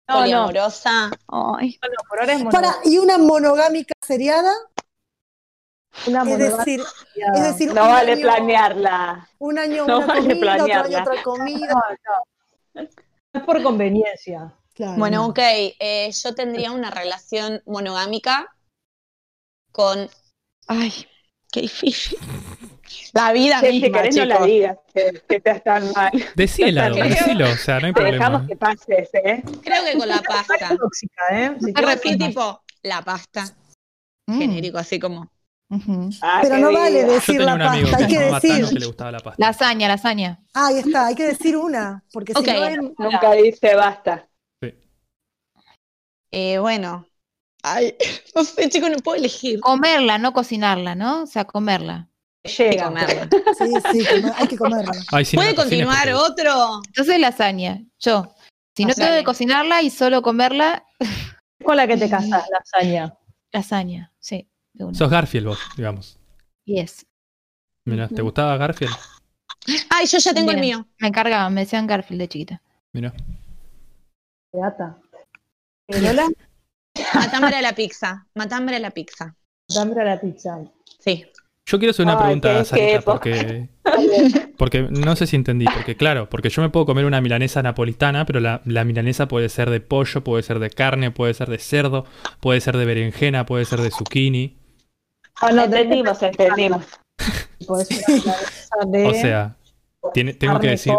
no, 0.07 0.19
poliamorosa. 0.21 1.11
Ay. 1.27 1.77
no, 1.81 2.03
por 2.09 2.19
ahora 2.19 2.33
es 2.33 2.39
mono- 2.39 2.51
Para, 2.51 2.75
y 2.85 2.97
una 2.97 3.17
monogámica 3.19 3.93
seriada, 4.05 4.53
una 6.07 6.21
es 6.23 6.37
decir, 6.57 6.81
es 7.35 7.43
decir, 7.43 7.73
no 7.73 7.83
un 7.83 7.89
vale 7.89 8.11
año- 8.13 8.21
planearla. 8.21 9.29
Un 9.37 9.59
año 9.59 9.85
no 9.85 9.97
una 9.97 10.05
vale 10.07 10.21
comida, 10.21 10.35
otro 10.35 10.49
año 10.51 10.65
planearla. 10.65 11.01
otra 11.03 11.23
comida. 11.23 11.83
Es 13.39 13.45
por 13.45 13.61
conveniencia. 13.63 14.53
Claro. 14.73 14.97
Bueno, 14.97 15.25
ok, 15.27 15.39
eh, 15.39 16.09
yo 16.11 16.35
tendría 16.35 16.71
una 16.71 16.89
relación 16.91 17.61
monogámica 17.65 18.47
con... 19.71 20.09
Ay, 20.67 20.93
qué 21.51 21.61
difícil. 21.61 22.17
La 23.13 23.31
vida 23.33 23.59
si 23.59 23.67
misma, 23.81 23.97
querés 24.01 24.15
no 24.15 24.25
la 24.25 24.35
chicos. 24.35 24.47
digas, 24.47 24.77
que, 24.93 25.21
que 25.27 25.39
te 25.41 25.51
están 25.51 25.91
mal. 25.91 26.11
Decíelo, 26.35 26.93
decilo, 26.95 27.49
o 27.49 27.55
sea, 27.55 27.79
no 27.79 27.87
hay 27.87 27.93
Te 27.93 28.03
dejamos 28.03 28.41
problema. 28.41 28.47
que 28.47 28.55
pases, 28.55 29.09
¿eh? 29.13 29.43
Creo 29.63 29.83
que 29.83 29.97
con 29.97 30.07
la 30.07 30.21
pasta. 30.21 30.77
tóxica, 30.77 31.23
¿eh? 31.31 31.55
Si 31.59 31.73
te- 31.73 31.85
así 31.85 32.17
tipo 32.17 32.63
la 32.83 33.01
pasta, 33.01 33.55
Mm, 34.27 34.37
genérico, 34.39 34.77
así 34.77 34.99
como... 34.99 35.31
Ah, 36.21 36.39
Pero 36.41 36.57
no 36.57 36.71
vale 36.73 37.03
vida. 37.03 37.13
Decir 37.13 37.41
la 37.41 37.57
pasta, 37.57 37.97
hay 37.97 38.07
que 38.07 38.19
decir. 38.19 38.51
Tano 38.55 38.69
que 38.69 38.79
le 38.79 38.85
gustaba 38.87 39.11
la 39.11 39.19
pasta. 39.19 39.35
Lasaña, 39.45 39.87
lasaña. 39.87 40.39
Ah, 40.53 40.67
ahí 40.67 40.79
está, 40.79 41.07
hay 41.07 41.15
que 41.15 41.25
decir 41.25 41.55
una, 41.55 42.03
porque 42.11 42.33
si 42.33 42.41
no 42.43 42.65
es 42.65 42.77
Nunca 42.97 43.33
dice 43.33 43.75
basta. 43.75 44.27
Eh, 46.31 46.57
bueno. 46.59 47.05
Ay, 47.63 47.95
no 48.35 48.43
sé, 48.43 48.69
chicos, 48.69 48.89
no 48.89 48.97
puedo 48.97 49.17
elegir. 49.17 49.59
Comerla, 49.59 50.17
no 50.17 50.33
cocinarla, 50.33 50.95
¿no? 50.95 51.23
O 51.23 51.27
sea, 51.27 51.45
comerla. 51.45 52.07
Llega. 52.43 52.85
comerla. 52.85 53.27
Sí, 53.57 53.73
sí, 53.91 54.05
hay 54.37 54.47
que 54.47 54.57
comerla. 54.57 54.91
Ay, 55.11 55.25
¿Puede 55.25 55.53
cocines 55.55 55.55
continuar 55.55 56.09
porque- 56.11 56.13
otro? 56.13 56.81
Entonces 56.87 57.19
lasaña, 57.19 57.83
yo. 57.99 58.33
Si 58.75 58.85
no 58.85 58.93
tengo 58.93 59.11
que 59.11 59.23
cocinarla 59.25 59.81
y 59.81 59.89
solo 59.89 60.21
comerla, 60.21 60.85
con 61.63 61.75
la 61.75 61.85
que 61.85 61.97
te 61.97 62.09
casás, 62.09 62.45
lasaña. 62.49 63.13
lasaña, 63.51 64.13
sí, 64.19 64.48
de 64.73 64.85
una. 64.85 64.93
Sos 64.97 65.09
Garfield 65.09 65.47
vos, 65.47 65.59
digamos. 65.75 66.17
Yes. 66.65 67.05
Mira, 67.85 68.07
¿te 68.07 68.21
gustaba 68.21 68.55
Garfield? 68.57 68.93
Ay, 69.89 70.05
yo 70.07 70.17
ya 70.19 70.33
tengo 70.33 70.51
el 70.51 70.59
mío. 70.59 70.87
Me 70.99 71.07
encargaban, 71.07 71.53
me 71.53 71.61
decían 71.61 71.87
Garfield 71.87 72.21
de 72.21 72.27
chiquita. 72.27 72.61
Mira. 72.93 73.13
Beata. 74.53 74.97
Eh, 75.87 76.01
Lola, 76.01 76.27
Matambre 77.15 77.55
a 77.55 77.61
la 77.61 77.73
pizza. 77.73 78.27
Matambre 78.35 78.75
a 78.75 78.79
la 78.79 78.91
pizza. 78.91 79.35
dame 79.73 79.99
a 80.01 80.03
la 80.05 80.19
pizza. 80.21 80.59
Sí. 80.99 81.25
Yo 81.65 81.77
quiero 81.77 81.91
hacer 81.91 82.05
una 82.05 82.13
Ay, 82.17 82.23
pregunta 82.23 82.49
qué- 82.53 82.59
a 82.59 82.65
Sarita 82.65 83.01
porque, 83.01 83.69
porque 84.57 84.81
no 84.89 85.15
sé 85.15 85.27
si 85.27 85.35
entendí. 85.35 85.65
Porque 85.65 85.95
claro, 85.95 86.27
porque 86.29 86.49
yo 86.49 86.61
me 86.63 86.69
puedo 86.69 86.85
comer 86.87 87.05
una 87.05 87.21
milanesa 87.21 87.61
napolitana, 87.61 88.25
pero 88.25 88.39
la, 88.39 88.61
la 88.65 88.83
milanesa 88.85 89.27
puede 89.27 89.49
ser 89.49 89.69
de 89.69 89.79
pollo, 89.79 90.23
puede 90.23 90.41
ser 90.41 90.57
de 90.59 90.71
carne, 90.71 91.11
puede 91.11 91.33
ser 91.35 91.47
de 91.49 91.59
cerdo, 91.59 92.05
puede 92.39 92.59
ser 92.61 92.75
de 92.77 92.85
berenjena, 92.85 93.45
puede 93.45 93.65
ser 93.65 93.81
de 93.81 93.91
zucchini. 93.91 94.57
Ah, 95.41 95.51
no, 95.51 95.63
entendimos, 95.63 96.21
entendimos. 96.23 96.85
de 98.87 99.05
O 99.07 99.13
sea, 99.13 99.55
tiene, 100.13 100.33
tengo 100.33 100.59
que 100.59 100.67
decir 100.69 100.93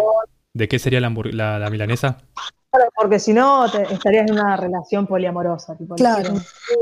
de 0.53 0.67
qué 0.67 0.79
sería 0.79 0.99
la, 0.99 1.07
hamburg- 1.09 1.31
la, 1.33 1.59
la 1.59 1.69
milanesa. 1.69 2.17
Claro, 2.71 2.89
porque 2.95 3.19
si 3.19 3.33
no 3.33 3.65
estarías 3.65 4.27
en 4.29 4.33
una 4.33 4.55
relación 4.57 5.05
poliamorosa. 5.07 5.77
Tipo, 5.77 5.95
Claro. 5.95 6.33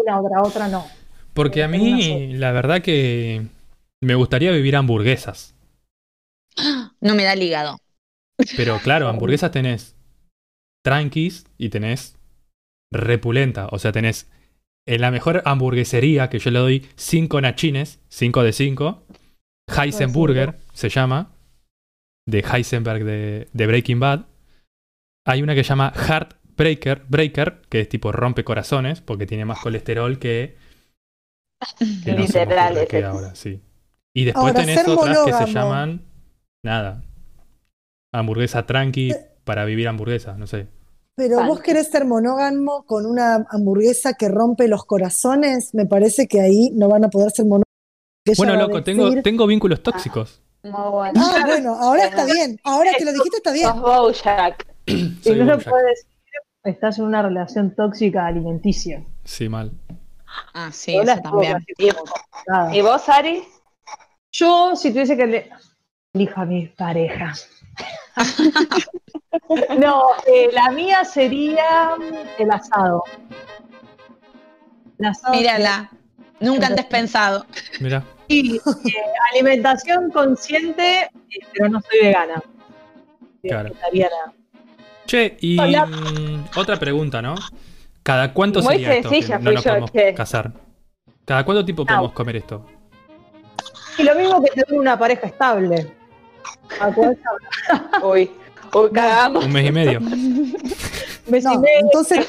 Una, 0.03 0.19
otra, 0.21 0.41
otra, 0.43 0.67
no. 0.67 0.85
Porque 1.33 1.63
a 1.63 1.67
Una 1.67 1.77
mí, 1.77 2.33
la 2.33 2.51
verdad 2.51 2.81
que 2.81 3.47
me 4.01 4.15
gustaría 4.15 4.51
vivir 4.51 4.75
hamburguesas. 4.75 5.55
no 7.01 7.15
me 7.15 7.23
da 7.23 7.33
el 7.33 7.43
hígado. 7.43 7.77
Pero 8.55 8.79
claro, 8.79 9.07
hamburguesas 9.09 9.51
tenés 9.51 9.95
tranquis 10.83 11.45
y 11.57 11.69
tenés 11.69 12.17
repulenta. 12.91 13.67
O 13.71 13.79
sea, 13.79 13.91
tenés 13.91 14.29
en 14.89 15.01
la 15.01 15.11
mejor 15.11 15.43
hamburguesería 15.45 16.31
que 16.31 16.39
yo 16.39 16.49
le 16.49 16.57
doy 16.57 16.87
5 16.95 17.41
nachines, 17.41 17.99
5 18.09 18.41
de 18.41 18.53
5. 18.53 19.03
Heisenburger 19.67 20.57
se 20.73 20.89
llama. 20.89 21.31
De 22.25 22.39
Heisenberg 22.39 23.03
de, 23.03 23.49
de 23.53 23.67
Breaking 23.67 23.99
Bad. 23.99 24.25
Hay 25.27 25.43
una 25.43 25.53
que 25.53 25.63
se 25.63 25.69
llama 25.69 25.93
Heartbreaker, 25.95 27.03
Breaker, 27.07 27.61
que 27.69 27.81
es 27.81 27.89
tipo 27.89 28.11
rompe 28.11 28.43
corazones, 28.43 28.99
porque 28.99 29.27
tiene 29.27 29.45
más 29.45 29.59
colesterol 29.59 30.17
que. 30.17 30.57
que 32.03 32.13
no 32.13 32.21
Literal, 32.23 32.87
ahora, 33.05 33.35
sí. 33.35 33.61
Y 34.15 34.23
después 34.25 34.55
Ahora, 34.55 34.59
tenés 34.59 34.87
otras 34.87 35.19
que 35.23 35.33
se 35.33 35.53
llaman. 35.53 36.01
Nada. 36.63 37.03
Hamburguesa 38.11 38.65
tranqui 38.65 39.13
para 39.43 39.65
vivir 39.65 39.87
hamburguesa, 39.87 40.35
no 40.35 40.47
sé. 40.47 40.67
Pero 41.19 41.45
vos 41.45 41.59
querés 41.59 41.89
ser 41.89 42.05
monógamo 42.05 42.83
con 42.85 43.05
una 43.05 43.45
hamburguesa 43.49 44.13
que 44.13 44.29
rompe 44.29 44.67
los 44.69 44.85
corazones, 44.85 45.73
me 45.73 45.85
parece 45.85 46.27
que 46.27 46.39
ahí 46.39 46.71
no 46.73 46.87
van 46.87 47.03
a 47.03 47.09
poder 47.09 47.31
ser 47.31 47.43
monógamos. 47.45 47.65
Bueno, 48.37 48.55
loco, 48.55 48.81
tengo, 48.83 49.09
decir- 49.09 49.23
tengo 49.23 49.45
vínculos 49.45 49.83
tóxicos. 49.83 50.41
Muy 50.63 50.71
bueno. 50.91 51.21
Ah, 51.21 51.43
bueno, 51.45 51.75
ahora 51.75 52.05
está 52.05 52.25
bien. 52.25 52.57
Ahora 52.63 52.91
que 52.97 53.03
lo 53.05 53.11
dijiste 53.11 53.37
está 53.37 53.51
bien. 53.51 53.67
Soy 55.23 55.35
no 55.35 55.45
se 55.45 55.51
Bojack. 55.55 55.69
puede 55.69 55.89
decir, 55.89 56.07
estás 56.63 56.99
en 56.99 57.05
una 57.05 57.21
relación 57.21 57.75
tóxica 57.75 58.25
alimenticia. 58.25 59.03
Sí, 59.23 59.49
mal. 59.49 59.71
Ah, 60.53 60.69
sí, 60.71 60.95
eso 60.95 61.15
también. 61.21 61.57
¿Y 62.71 62.81
vos, 62.81 63.09
Ari? 63.09 63.43
Yo, 64.31 64.75
si 64.75 64.91
tuviese 64.91 65.17
que 65.17 65.27
le... 65.27 65.49
elijo 66.13 66.41
a 66.41 66.45
mi 66.45 66.67
pareja. 66.67 67.33
no, 69.79 70.03
eh, 70.27 70.49
la 70.53 70.71
mía 70.71 71.03
sería 71.05 71.95
el 72.37 72.51
asado. 72.51 73.03
El 74.97 75.05
asado 75.05 75.33
Mírala, 75.33 75.89
nunca 76.39 76.67
antes 76.67 76.85
pensado. 76.85 77.45
Mira. 77.79 78.03
sí, 78.27 78.59
eh, 78.85 78.91
alimentación 79.33 80.11
consciente, 80.11 81.03
eh, 81.03 81.09
pero 81.53 81.69
no 81.69 81.81
soy 81.81 82.07
vegana. 82.07 82.41
Claro. 83.41 83.69
vegetariana. 83.69 84.33
Che, 85.05 85.37
y 85.39 85.59
Hola. 85.59 85.85
mm, 85.85 86.49
otra 86.57 86.77
pregunta, 86.77 87.21
¿no? 87.21 87.35
¿Cada 88.03 88.33
cuánto 88.33 88.61
Muy 88.61 88.73
sería 88.73 88.95
esto 88.95 89.09
que 89.09 89.15
sencilla 89.15 89.37
no 89.39 89.43
fui 89.43 89.53
nos 89.55 89.63
yo, 89.63 89.69
podemos 89.69 89.91
che. 89.91 90.13
casar? 90.13 90.51
¿Cada 91.25 91.45
cuánto 91.45 91.65
tiempo 91.65 91.85
podemos 91.85 92.11
comer 92.11 92.35
esto? 92.37 92.65
Y 93.97 94.03
lo 94.03 94.15
mismo 94.15 94.41
que 94.43 94.49
tener 94.51 94.79
una 94.79 94.97
pareja 94.97 95.27
estable. 95.27 95.98
¿A 96.79 96.91
cuál 96.93 97.17
se 97.17 98.05
Uy, 98.05 98.31
uy, 98.73 98.89
cagamos. 98.93 99.45
Un 99.45 99.51
mes 99.51 99.67
y 99.67 99.71
medio. 99.71 99.99
Mes 100.01 101.43
y 101.45 101.57
medio, 101.57 101.79
entonces 101.81 102.27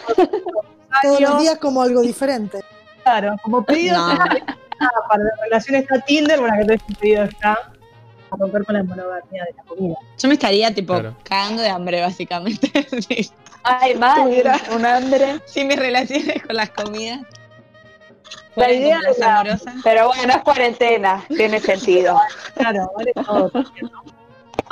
todos 1.03 1.21
los 1.21 1.41
días 1.41 1.59
como 1.59 1.83
algo 1.83 2.03
diferente. 2.03 2.61
Claro, 3.03 3.37
como 3.43 3.65
pedido 3.65 3.97
No. 3.97 4.13
está, 4.13 4.27
para 5.09 5.25
la 5.25 5.31
relación 5.45 5.77
está 5.77 6.01
Tinder, 6.01 6.39
bueno, 6.41 6.55
que 6.59 6.65
todo 6.77 6.97
pedido 7.01 7.25
está 7.25 7.53
a 8.33 8.37
romper 8.37 8.65
con 8.65 8.75
la 8.77 8.83
monogamia 8.85 9.45
de 9.45 9.55
la 9.57 9.63
comida. 9.65 9.95
Yo 10.19 10.29
me 10.29 10.35
estaría 10.35 10.73
tipo 10.75 10.93
Claro. 10.95 11.17
cagando 11.25 11.63
de 11.63 11.69
hambre, 11.69 12.01
básicamente. 12.01 12.71
Ay, 13.63 13.95
mal, 13.97 14.31
un 14.75 14.87
hambre. 14.87 15.41
Sí, 15.47 15.65
mis 15.65 15.77
relaciones 15.79 16.43
con 16.43 16.57
las 16.57 16.71
comidas. 16.71 17.21
La 18.57 18.73
idea 18.73 18.99
es 19.09 19.19
la-. 19.19 19.59
Pero 19.83 20.09
bueno, 20.09 20.33
es 20.33 20.43
cuarentena, 20.43 21.25
tiene 21.29 21.61
sentido. 21.61 22.19
Claro, 22.55 22.91
vale 22.97 23.13
todo. 23.15 23.51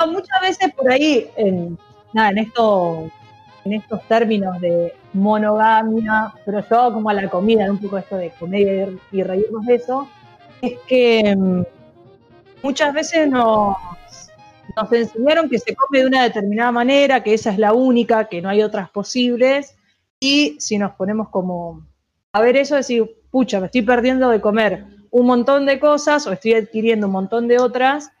Muchas 0.07 0.41
veces 0.41 0.73
por 0.75 0.91
ahí, 0.91 1.29
en, 1.35 1.77
nada, 2.13 2.29
en 2.29 2.37
esto, 2.39 3.09
en 3.65 3.73
estos 3.73 4.01
términos 4.07 4.59
de 4.61 4.93
monogamia, 5.13 6.33
pero 6.45 6.63
yo 6.67 6.79
hago 6.79 6.93
como 6.95 7.09
a 7.09 7.13
la 7.13 7.29
comida, 7.29 7.69
un 7.69 7.79
poco 7.79 7.97
esto 7.97 8.15
de 8.15 8.29
comer 8.31 8.93
y 9.11 9.23
reírnos 9.23 9.65
de 9.65 9.75
eso, 9.75 10.07
es 10.61 10.73
que 10.87 11.35
mm, 11.35 11.63
muchas 12.61 12.93
veces 12.93 13.27
nos, 13.27 13.75
nos 14.75 14.91
enseñaron 14.91 15.49
que 15.49 15.59
se 15.59 15.75
come 15.75 15.99
de 15.99 16.05
una 16.05 16.23
determinada 16.23 16.71
manera, 16.71 17.23
que 17.23 17.33
esa 17.33 17.51
es 17.51 17.57
la 17.57 17.73
única, 17.73 18.25
que 18.25 18.41
no 18.41 18.49
hay 18.49 18.61
otras 18.61 18.89
posibles, 18.89 19.75
y 20.19 20.57
si 20.59 20.77
nos 20.77 20.91
ponemos 20.91 21.29
como 21.29 21.85
a 22.31 22.41
ver 22.41 22.57
eso, 22.57 22.75
decir, 22.75 23.18
pucha, 23.31 23.59
me 23.59 23.67
estoy 23.67 23.81
perdiendo 23.81 24.29
de 24.29 24.41
comer 24.41 24.85
un 25.11 25.25
montón 25.25 25.65
de 25.65 25.79
cosas 25.79 26.27
o 26.27 26.31
estoy 26.31 26.53
adquiriendo 26.53 27.07
un 27.07 27.13
montón 27.13 27.47
de 27.47 27.59
otras, 27.59 28.11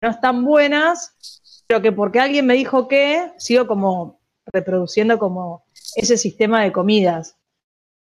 no 0.00 0.10
están 0.10 0.44
buenas, 0.44 1.62
pero 1.66 1.80
que 1.80 1.92
porque 1.92 2.20
alguien 2.20 2.46
me 2.46 2.54
dijo 2.54 2.88
que, 2.88 3.32
sigo 3.38 3.66
como 3.66 4.20
reproduciendo 4.52 5.18
como 5.18 5.64
ese 5.96 6.16
sistema 6.16 6.62
de 6.62 6.72
comidas. 6.72 7.36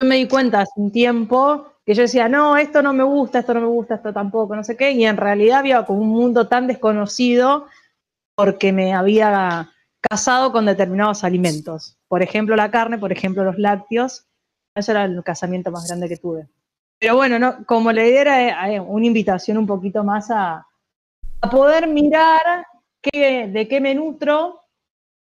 Yo 0.00 0.08
me 0.08 0.16
di 0.16 0.28
cuenta 0.28 0.60
hace 0.60 0.72
un 0.76 0.92
tiempo 0.92 1.72
que 1.84 1.94
yo 1.94 2.02
decía, 2.02 2.28
no, 2.28 2.56
esto 2.56 2.82
no 2.82 2.92
me 2.92 3.02
gusta, 3.02 3.38
esto 3.38 3.54
no 3.54 3.60
me 3.60 3.66
gusta, 3.66 3.94
esto 3.94 4.12
tampoco, 4.12 4.54
no 4.54 4.62
sé 4.62 4.76
qué, 4.76 4.90
y 4.90 5.06
en 5.06 5.16
realidad 5.16 5.60
había 5.60 5.86
como 5.86 6.02
un 6.02 6.08
mundo 6.08 6.46
tan 6.46 6.66
desconocido 6.66 7.66
porque 8.34 8.72
me 8.72 8.92
había 8.92 9.72
casado 10.00 10.52
con 10.52 10.66
determinados 10.66 11.24
alimentos. 11.24 11.96
Por 12.06 12.22
ejemplo, 12.22 12.56
la 12.56 12.70
carne, 12.70 12.98
por 12.98 13.10
ejemplo, 13.10 13.42
los 13.42 13.58
lácteos. 13.58 14.26
Eso 14.78 14.92
era 14.92 15.04
el 15.04 15.24
casamiento 15.24 15.72
más 15.72 15.88
grande 15.88 16.08
que 16.08 16.16
tuve. 16.16 16.46
Pero 17.00 17.16
bueno, 17.16 17.38
no, 17.38 17.66
como 17.66 17.90
la 17.90 18.06
idea 18.06 18.20
era 18.20 18.72
eh, 18.72 18.80
una 18.80 19.06
invitación 19.06 19.58
un 19.58 19.66
poquito 19.66 20.04
más 20.04 20.30
a, 20.30 20.66
a 21.40 21.50
poder 21.50 21.88
mirar 21.88 22.64
qué, 23.02 23.48
de 23.48 23.66
qué 23.66 23.80
me 23.80 23.96
nutro 23.96 24.60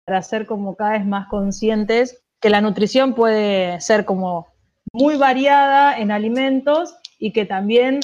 para 0.04 0.20
ser 0.22 0.46
como 0.46 0.74
cada 0.74 0.92
vez 0.92 1.06
más 1.06 1.28
conscientes 1.28 2.24
que 2.40 2.50
la 2.50 2.60
nutrición 2.60 3.14
puede 3.14 3.80
ser 3.80 4.04
como 4.04 4.48
muy 4.92 5.16
variada 5.16 5.96
en 5.96 6.10
alimentos 6.10 6.96
y 7.18 7.32
que 7.32 7.44
también 7.46 8.00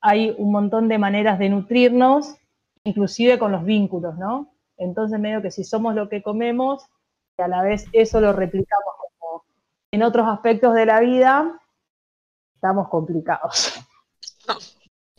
hay 0.00 0.34
un 0.38 0.52
montón 0.52 0.88
de 0.88 0.98
maneras 0.98 1.40
de 1.40 1.48
nutrirnos, 1.48 2.36
inclusive 2.84 3.38
con 3.38 3.50
los 3.50 3.64
vínculos, 3.64 4.16
¿no? 4.16 4.52
Entonces 4.76 5.18
medio 5.18 5.42
que 5.42 5.50
si 5.50 5.64
somos 5.64 5.96
lo 5.96 6.08
que 6.08 6.22
comemos 6.22 6.86
y 7.36 7.42
a 7.42 7.48
la 7.48 7.62
vez 7.62 7.86
eso 7.92 8.20
lo 8.20 8.32
replicamos 8.32 8.94
en 9.90 10.02
otros 10.02 10.26
aspectos 10.28 10.74
de 10.74 10.86
la 10.86 11.00
vida, 11.00 11.60
estamos 12.54 12.88
complicados. 12.88 13.74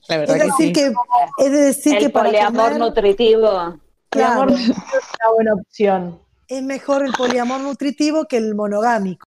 La 0.08 0.16
Es 0.26 0.28
verdad 0.28 0.38
que 0.38 0.44
decir, 0.46 0.68
sí. 0.68 0.74
que, 0.74 0.94
es 1.38 1.52
decir 1.52 1.98
que 1.98 2.06
El 2.06 2.12
para 2.12 2.30
poliamor 2.30 2.74
comer, 2.74 2.80
nutritivo. 2.80 3.62
El 3.68 3.80
claro, 4.10 4.42
amor 4.42 4.52
es 4.54 4.70
una 4.70 5.34
buena 5.36 5.54
opción. 5.54 6.20
es 6.48 6.64
mejor 6.64 7.06
el 7.06 7.14
poliamor 7.14 7.62
nutritivo 7.62 8.26
que 8.26 8.38
el 8.38 8.56
monogámico. 8.56 9.26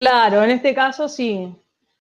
Claro, 0.00 0.42
en 0.42 0.50
este 0.50 0.74
caso 0.74 1.08
sí. 1.08 1.54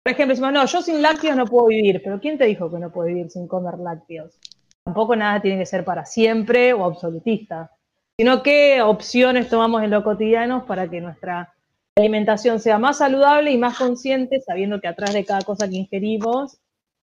Por 0.02 0.12
ejemplo, 0.12 0.32
decimos, 0.34 0.52
no, 0.52 0.64
yo 0.66 0.82
sin 0.82 1.02
lácteos 1.02 1.36
no 1.36 1.46
puedo 1.46 1.66
vivir, 1.66 2.00
pero 2.04 2.20
¿quién 2.20 2.38
te 2.38 2.44
dijo 2.44 2.70
que 2.70 2.78
no 2.78 2.92
puedes 2.92 3.14
vivir 3.14 3.30
sin 3.30 3.48
comer 3.48 3.78
lácteos? 3.78 4.38
Tampoco 4.84 5.16
nada 5.16 5.40
tiene 5.42 5.58
que 5.58 5.66
ser 5.66 5.84
para 5.84 6.04
siempre 6.04 6.72
o 6.72 6.84
absolutista, 6.84 7.72
sino 8.16 8.42
qué 8.42 8.80
opciones 8.82 9.48
tomamos 9.48 9.82
en 9.82 9.90
lo 9.90 10.04
cotidiano 10.04 10.64
para 10.64 10.88
que 10.88 11.00
nuestra 11.00 11.52
alimentación 11.96 12.60
sea 12.60 12.78
más 12.78 12.98
saludable 12.98 13.50
y 13.50 13.58
más 13.58 13.78
consciente, 13.78 14.40
sabiendo 14.40 14.80
que 14.80 14.88
atrás 14.88 15.14
de 15.14 15.24
cada 15.24 15.42
cosa 15.42 15.68
que 15.68 15.76
ingerimos 15.76 16.58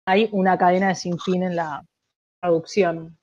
hay 0.08 0.28
una 0.32 0.58
cadena 0.58 0.90
de 0.90 0.96
sinfín 0.96 1.44
en 1.44 1.56
la 1.56 1.86
producción. 2.42 3.18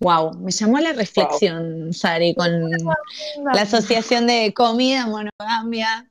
Wow, 0.00 0.34
me 0.34 0.50
llamó 0.50 0.76
a 0.76 0.80
la 0.82 0.92
reflexión, 0.92 1.94
Sari, 1.94 2.34
con 2.34 2.70
la 2.70 3.62
asociación 3.62 4.26
de 4.26 4.52
comida, 4.52 5.06
monogamia. 5.06 6.10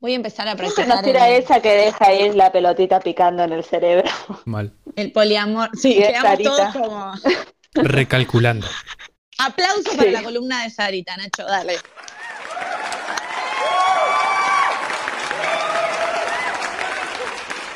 Voy 0.00 0.12
a 0.12 0.16
empezar 0.16 0.48
a 0.48 0.56
practicar 0.56 1.04
el, 1.06 1.16
esa 1.16 1.60
que 1.60 1.72
deja 1.72 2.12
ir 2.14 2.34
la 2.34 2.50
pelotita 2.50 2.98
picando 2.98 3.44
en 3.44 3.52
el 3.52 3.64
cerebro. 3.64 4.10
Mal. 4.44 4.72
el 4.96 5.12
poliamor. 5.12 5.70
Sí, 5.74 5.96
quedamos 5.96 6.22
Sarita. 6.22 6.50
todos 6.50 6.72
como. 6.72 7.12
Recalculando. 7.74 8.66
Aplauso 9.38 9.90
para 9.96 10.02
Sí. 10.04 10.10
la 10.10 10.22
columna 10.22 10.62
de 10.64 10.70
Sarita, 10.70 11.16
Nacho, 11.16 11.44
dale. 11.44 11.76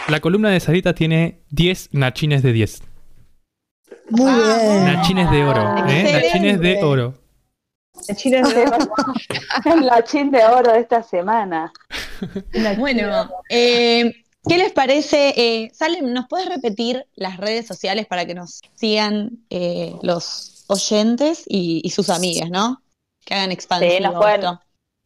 La 0.08 0.20
columna 0.20 0.50
de 0.50 0.60
Sarita 0.60 0.94
tiene 0.94 1.42
10 1.50 1.90
nachines 1.92 2.42
de 2.42 2.52
10. 2.52 2.82
Muy 4.10 4.30
Vamos. 4.30 4.44
bien. 4.62 4.84
Nachines 4.84 5.30
de 5.30 5.44
oro, 5.44 5.76
¿eh? 5.88 6.12
Nachines 6.12 6.60
de 6.60 6.82
oro. 6.82 7.14
En 8.08 8.16
Chile 8.16 8.40
es 8.40 9.76
la 9.82 10.02
chin 10.02 10.30
de 10.32 10.44
oro 10.44 10.72
de 10.72 10.80
esta 10.80 11.02
semana. 11.02 11.72
Bueno, 12.78 13.30
eh, 13.48 14.12
¿qué 14.48 14.58
les 14.58 14.72
parece? 14.72 15.34
Eh, 15.36 15.70
Salem, 15.72 16.12
¿nos 16.12 16.26
puedes 16.26 16.48
repetir 16.48 17.06
las 17.14 17.36
redes 17.36 17.66
sociales 17.66 18.06
para 18.06 18.26
que 18.26 18.34
nos 18.34 18.60
sigan 18.74 19.38
eh, 19.50 19.94
los 20.02 20.51
oyentes 20.72 21.44
y, 21.46 21.80
y 21.84 21.90
sus 21.90 22.08
amigas, 22.10 22.50
¿no? 22.50 22.82
Que 23.24 23.34
hagan 23.34 23.52
expansivo 23.52 23.92
Sí, 23.92 24.00
nos 24.02 24.14
pueden- 24.14 24.42
esto. 24.44 24.60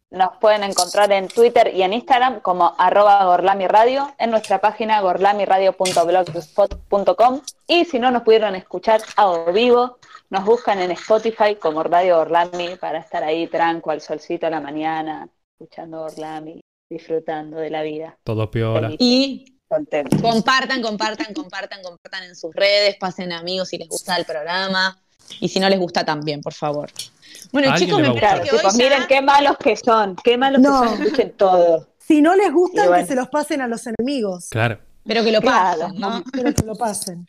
Nos 0.09 0.37
pueden 0.39 0.63
encontrar 0.63 1.11
en 1.11 1.27
Twitter 1.27 1.73
y 1.75 1.81
en 1.81 1.91
Instagram 1.91 2.39
como 2.39 2.73
arroba 2.77 3.25
Gorlami 3.25 3.67
Radio, 3.67 4.09
en 4.17 4.31
nuestra 4.31 4.61
página 4.61 5.01
gorlamiradio.blogspot.com 5.01 7.41
y 7.67 7.85
si 7.85 7.99
no 7.99 8.11
nos 8.11 8.23
pudieron 8.23 8.55
escuchar 8.55 9.01
a 9.15 9.51
vivo, 9.51 9.97
nos 10.29 10.45
buscan 10.45 10.79
en 10.79 10.91
Spotify 10.91 11.55
como 11.55 11.83
Radio 11.83 12.17
Gorlami 12.17 12.75
para 12.77 12.99
estar 12.99 13.23
ahí 13.23 13.47
tranco 13.47 13.91
al 13.91 14.01
solcito 14.01 14.47
a 14.47 14.49
la 14.49 14.61
mañana, 14.61 15.27
escuchando 15.59 15.99
Gorlami, 16.03 16.61
disfrutando 16.89 17.57
de 17.57 17.69
la 17.69 17.81
vida. 17.81 18.17
Todo 18.23 18.49
piola. 18.49 18.91
Y 18.99 19.59
Contento. 19.67 20.15
compartan, 20.21 20.81
compartan, 20.81 21.33
compartan, 21.33 21.81
compartan 21.83 22.23
en 22.23 22.35
sus 22.37 22.55
redes, 22.55 22.95
pasen 22.97 23.33
amigos 23.33 23.67
si 23.69 23.77
les 23.77 23.89
gusta 23.89 24.15
el 24.15 24.23
programa 24.23 24.97
y 25.39 25.47
si 25.49 25.59
no 25.59 25.69
les 25.69 25.79
gusta 25.79 26.03
también, 26.05 26.41
por 26.41 26.53
favor. 26.53 26.89
Bueno, 27.51 27.75
chicos, 27.77 27.99
me 28.01 28.13
Claro, 28.15 28.43
tipo, 28.43 28.71
miren 28.73 29.03
qué 29.07 29.21
malos 29.21 29.57
que 29.57 29.75
son, 29.75 30.15
qué 30.23 30.37
malos 30.37 30.61
No. 30.61 30.81
que 30.81 30.89
son, 30.89 31.01
escuchen 31.03 31.31
todo. 31.37 31.87
Si 31.99 32.21
no 32.21 32.35
les 32.35 32.51
bueno. 32.53 32.93
que 32.93 33.05
se 33.05 33.15
los 33.15 33.27
pasen 33.29 33.61
a 33.61 33.67
los 33.67 33.85
enemigos. 33.85 34.47
Claro. 34.49 34.79
pero 35.05 35.23
que 35.23 35.31
lo 35.31 35.41
Claro, 35.41 35.79
pasen, 35.81 35.99
¿no? 35.99 36.23
Pero 36.31 36.53
que 36.53 36.65
lo 36.65 36.75
pasen. 36.75 37.27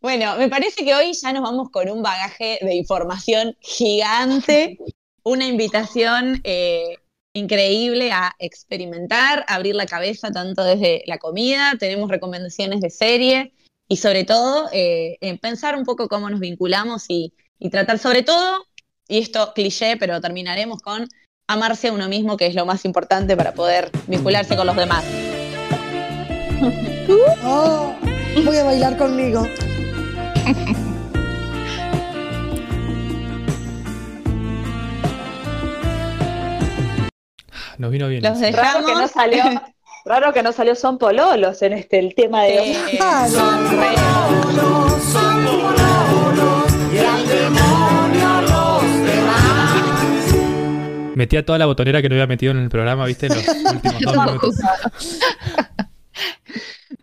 Bueno, 0.00 0.36
me 0.36 0.48
parece 0.48 0.84
que 0.84 0.94
hoy 0.94 1.12
ya 1.12 1.32
nos 1.32 1.42
vamos 1.42 1.70
con 1.70 1.88
un 1.88 2.02
bagaje 2.02 2.58
de 2.62 2.74
información 2.74 3.56
gigante, 3.60 4.78
una 5.22 5.46
invitación 5.46 6.40
eh, 6.44 6.96
increíble 7.32 8.10
a 8.10 8.34
experimentar, 8.38 9.44
a 9.46 9.54
abrir 9.56 9.76
la 9.76 9.86
cabeza 9.86 10.30
tanto 10.30 10.64
desde 10.64 11.02
la 11.06 11.18
comida, 11.18 11.74
tenemos 11.78 12.10
recomendaciones 12.10 12.80
de 12.80 12.90
serie 12.90 13.52
y 13.88 13.96
sobre 13.96 14.24
todo 14.24 14.68
eh, 14.72 15.16
en 15.20 15.38
pensar 15.38 15.76
un 15.76 15.84
poco 15.84 16.08
cómo 16.08 16.28
nos 16.30 16.40
vinculamos 16.40 17.06
y, 17.08 17.32
y 17.58 17.70
tratar 17.70 17.98
sobre 17.98 18.22
todo, 18.22 18.66
y 19.08 19.18
esto 19.18 19.52
cliché, 19.54 19.96
pero 19.96 20.20
terminaremos 20.20 20.82
con 20.82 21.08
amarse 21.46 21.88
a 21.88 21.92
uno 21.92 22.08
mismo, 22.08 22.36
que 22.36 22.46
es 22.46 22.54
lo 22.54 22.66
más 22.66 22.84
importante 22.84 23.36
para 23.36 23.54
poder 23.54 23.90
vincularse 24.06 24.54
con 24.56 24.66
los 24.66 24.76
demás. 24.76 25.04
Oh, 27.42 27.94
voy 28.44 28.56
a 28.58 28.64
bailar 28.64 28.98
conmigo. 28.98 29.46
Nos 37.78 37.92
vino 37.92 38.08
bien. 38.08 38.22
Los. 38.22 38.40
Raro 38.40 38.84
que 38.84 38.92
no 38.92 38.98
dejamos. 38.98 39.10
salió, 39.12 39.44
raro 40.04 40.32
que 40.32 40.42
no 40.42 40.52
salió 40.52 40.74
son 40.74 40.98
pololos 40.98 41.62
en 41.62 41.72
este 41.74 41.98
el 41.98 42.14
tema 42.14 42.44
de 42.44 42.60
hoy. 42.60 42.68
Eh, 42.70 42.96
Claro. 42.96 44.48
Metía 51.14 51.44
toda 51.44 51.58
la 51.58 51.66
botonera 51.66 52.00
que 52.00 52.08
no 52.08 52.14
había 52.14 52.28
metido 52.28 52.52
en 52.52 52.58
el 52.58 52.68
programa, 52.68 53.04
¿viste? 53.04 53.26
En 53.26 53.34
los 53.34 53.48
últimos 53.74 54.00
dos 54.02 54.16
minutos. 54.16 54.54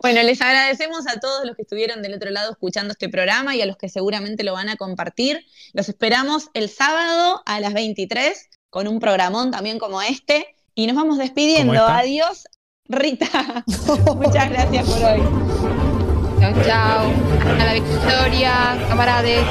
Bueno, 0.02 0.24
les 0.24 0.42
agradecemos 0.42 1.06
a 1.08 1.20
todos 1.20 1.46
los 1.46 1.56
que 1.56 1.64
estuvieron 1.64 2.02
del 2.02 2.14
otro 2.14 2.30
lado 2.30 2.52
escuchando 2.52 2.92
este 2.94 3.10
programa 3.10 3.56
y 3.56 3.62
a 3.62 3.66
los 3.66 3.76
que 3.76 3.90
seguramente 3.90 4.44
lo 4.44 4.54
van 4.54 4.70
a 4.70 4.78
compartir. 4.78 5.46
Los 5.74 5.90
esperamos 5.90 6.50
el 6.54 6.70
sábado 6.70 7.42
a 7.46 7.60
las 7.60 7.74
23 7.74 8.50
con 8.70 8.88
un 8.88 9.00
programón 9.00 9.52
también 9.52 9.80
como 9.80 10.02
este. 10.02 10.56
Y 10.76 10.88
nos 10.88 10.96
vamos 10.96 11.18
despidiendo. 11.18 11.84
Adiós, 11.86 12.46
Rita. 12.88 13.64
Muchas 14.16 14.50
gracias 14.50 14.90
por 14.90 15.04
hoy. 15.04 15.22
Chao, 16.40 16.54
chao. 16.66 17.12
Hasta 17.40 17.66
la 17.66 17.74
victoria, 17.74 18.86
camarades. 18.88 19.46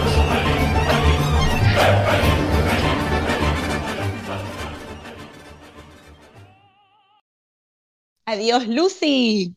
Adiós, 8.26 8.66
Lucy. 8.68 9.54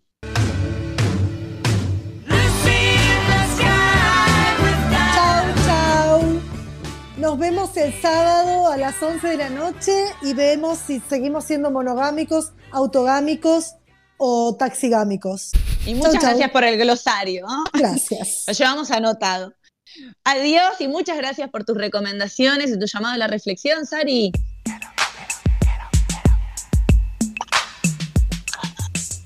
Nos 7.28 7.38
vemos 7.38 7.76
el 7.76 7.94
sábado 8.02 8.72
a 8.72 8.78
las 8.78 9.04
11 9.04 9.28
de 9.28 9.36
la 9.36 9.50
noche 9.50 9.92
y 10.22 10.34
vemos 10.34 10.78
si 10.78 11.02
seguimos 11.02 11.44
siendo 11.44 11.72
monogámicos, 11.72 12.54
autogámicos 12.72 13.76
o 14.16 14.56
taxigámicos. 14.56 15.52
Y 15.86 15.96
muchas 15.96 16.14
Chau, 16.14 16.22
chau. 16.22 16.30
gracias 16.30 16.52
por 16.52 16.64
el 16.64 16.78
glosario. 16.78 17.46
¿no? 17.46 17.66
Gracias. 17.74 18.46
Lo 18.48 18.54
llevamos 18.54 18.92
anotado. 18.92 19.54
Adiós 20.24 20.80
y 20.80 20.88
muchas 20.88 21.18
gracias 21.18 21.50
por 21.50 21.66
tus 21.66 21.78
recomendaciones 21.78 22.70
y 22.70 22.80
tu 22.80 22.86
llamado 22.86 23.16
a 23.16 23.18
la 23.18 23.28
reflexión, 23.28 23.86
Sari. 23.86 24.32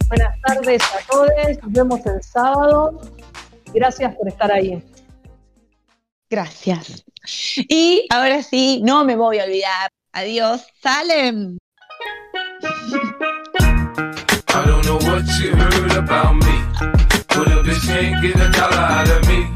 Buenas 0.08 0.42
tardes 0.42 0.82
a 0.82 1.08
todos, 1.08 1.30
nos 1.62 1.72
vemos 1.72 2.04
el 2.08 2.24
sábado. 2.24 3.00
Gracias 3.72 4.16
por 4.16 4.28
estar 4.28 4.52
ahí. 4.52 4.84
Gracias. 6.32 7.04
Y 7.24 8.08
ahora 8.10 8.42
sí, 8.44 8.82
no 8.84 9.04
me 9.04 9.16
voy 9.16 9.40
a 9.40 9.46
olvidar. 9.46 9.90
Adiós, 10.14 10.66
Salem. 10.82 11.58
I 14.54 14.66
don't 14.66 14.86
know 14.86 14.98
what 14.98 15.24
you 15.40 15.56
heard 15.56 15.96
about 15.98 16.36
me, 16.36 16.64
but 17.30 17.48
a 17.48 17.64
bitch 17.64 17.88
can't 17.88 18.22
get 18.22 18.36
a 18.36 18.50
dollar 18.52 18.78
out 18.78 19.10
of 19.10 19.28
me. 19.28 19.48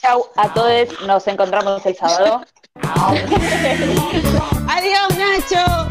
Chau 0.00 0.30
a 0.36 0.48
todos, 0.52 1.00
nos 1.06 1.26
encontramos 1.28 1.86
el 1.86 1.96
sábado. 1.96 2.44
Adiós, 4.68 5.16
Nacho. 5.16 5.86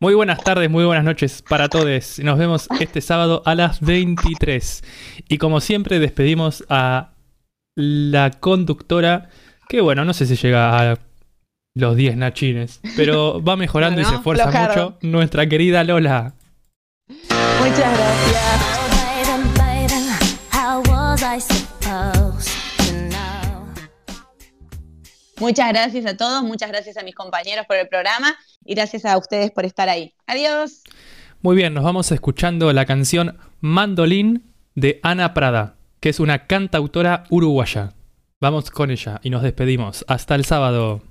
Muy 0.00 0.14
buenas 0.14 0.44
tardes, 0.44 0.70
muy 0.70 0.84
buenas 0.84 1.04
noches 1.04 1.42
para 1.42 1.68
todos. 1.68 2.20
Nos 2.20 2.38
vemos 2.38 2.68
este 2.78 3.00
sábado 3.00 3.42
a 3.44 3.56
las 3.56 3.80
23. 3.80 4.84
Y 5.28 5.38
como 5.38 5.60
siempre 5.60 5.98
despedimos 5.98 6.64
a 6.68 7.14
la 7.74 8.30
conductora, 8.30 9.28
que 9.68 9.80
bueno, 9.80 10.04
no 10.04 10.14
sé 10.14 10.26
si 10.26 10.36
llega 10.36 10.92
a 10.92 10.98
los 11.74 11.96
10 11.96 12.16
nachines, 12.16 12.80
pero 12.96 13.42
va 13.42 13.56
mejorando 13.56 14.00
y 14.00 14.04
se 14.04 14.14
esfuerza 14.14 14.68
mucho. 14.68 14.98
Nuestra 15.02 15.48
querida 15.48 15.82
Lola. 15.82 16.34
Muchas 17.08 17.98
gracias. 17.98 18.78
Muchas 25.40 25.68
gracias 25.68 26.06
a 26.06 26.16
todos, 26.16 26.42
muchas 26.42 26.68
gracias 26.68 26.96
a 26.96 27.02
mis 27.02 27.14
compañeros 27.14 27.66
por 27.66 27.76
el 27.76 27.88
programa 27.88 28.36
y 28.64 28.74
gracias 28.74 29.04
a 29.04 29.16
ustedes 29.18 29.50
por 29.50 29.64
estar 29.64 29.88
ahí. 29.88 30.14
Adiós. 30.26 30.82
Muy 31.40 31.56
bien, 31.56 31.74
nos 31.74 31.84
vamos 31.84 32.10
escuchando 32.10 32.72
la 32.72 32.84
canción 32.84 33.38
Mandolín 33.60 34.52
de 34.74 35.00
Ana 35.02 35.34
Prada, 35.34 35.76
que 36.00 36.08
es 36.08 36.20
una 36.20 36.46
cantautora 36.46 37.24
uruguaya. 37.30 37.92
Vamos 38.40 38.70
con 38.70 38.90
ella 38.90 39.20
y 39.22 39.30
nos 39.30 39.42
despedimos. 39.42 40.04
Hasta 40.08 40.34
el 40.34 40.44
sábado. 40.44 41.02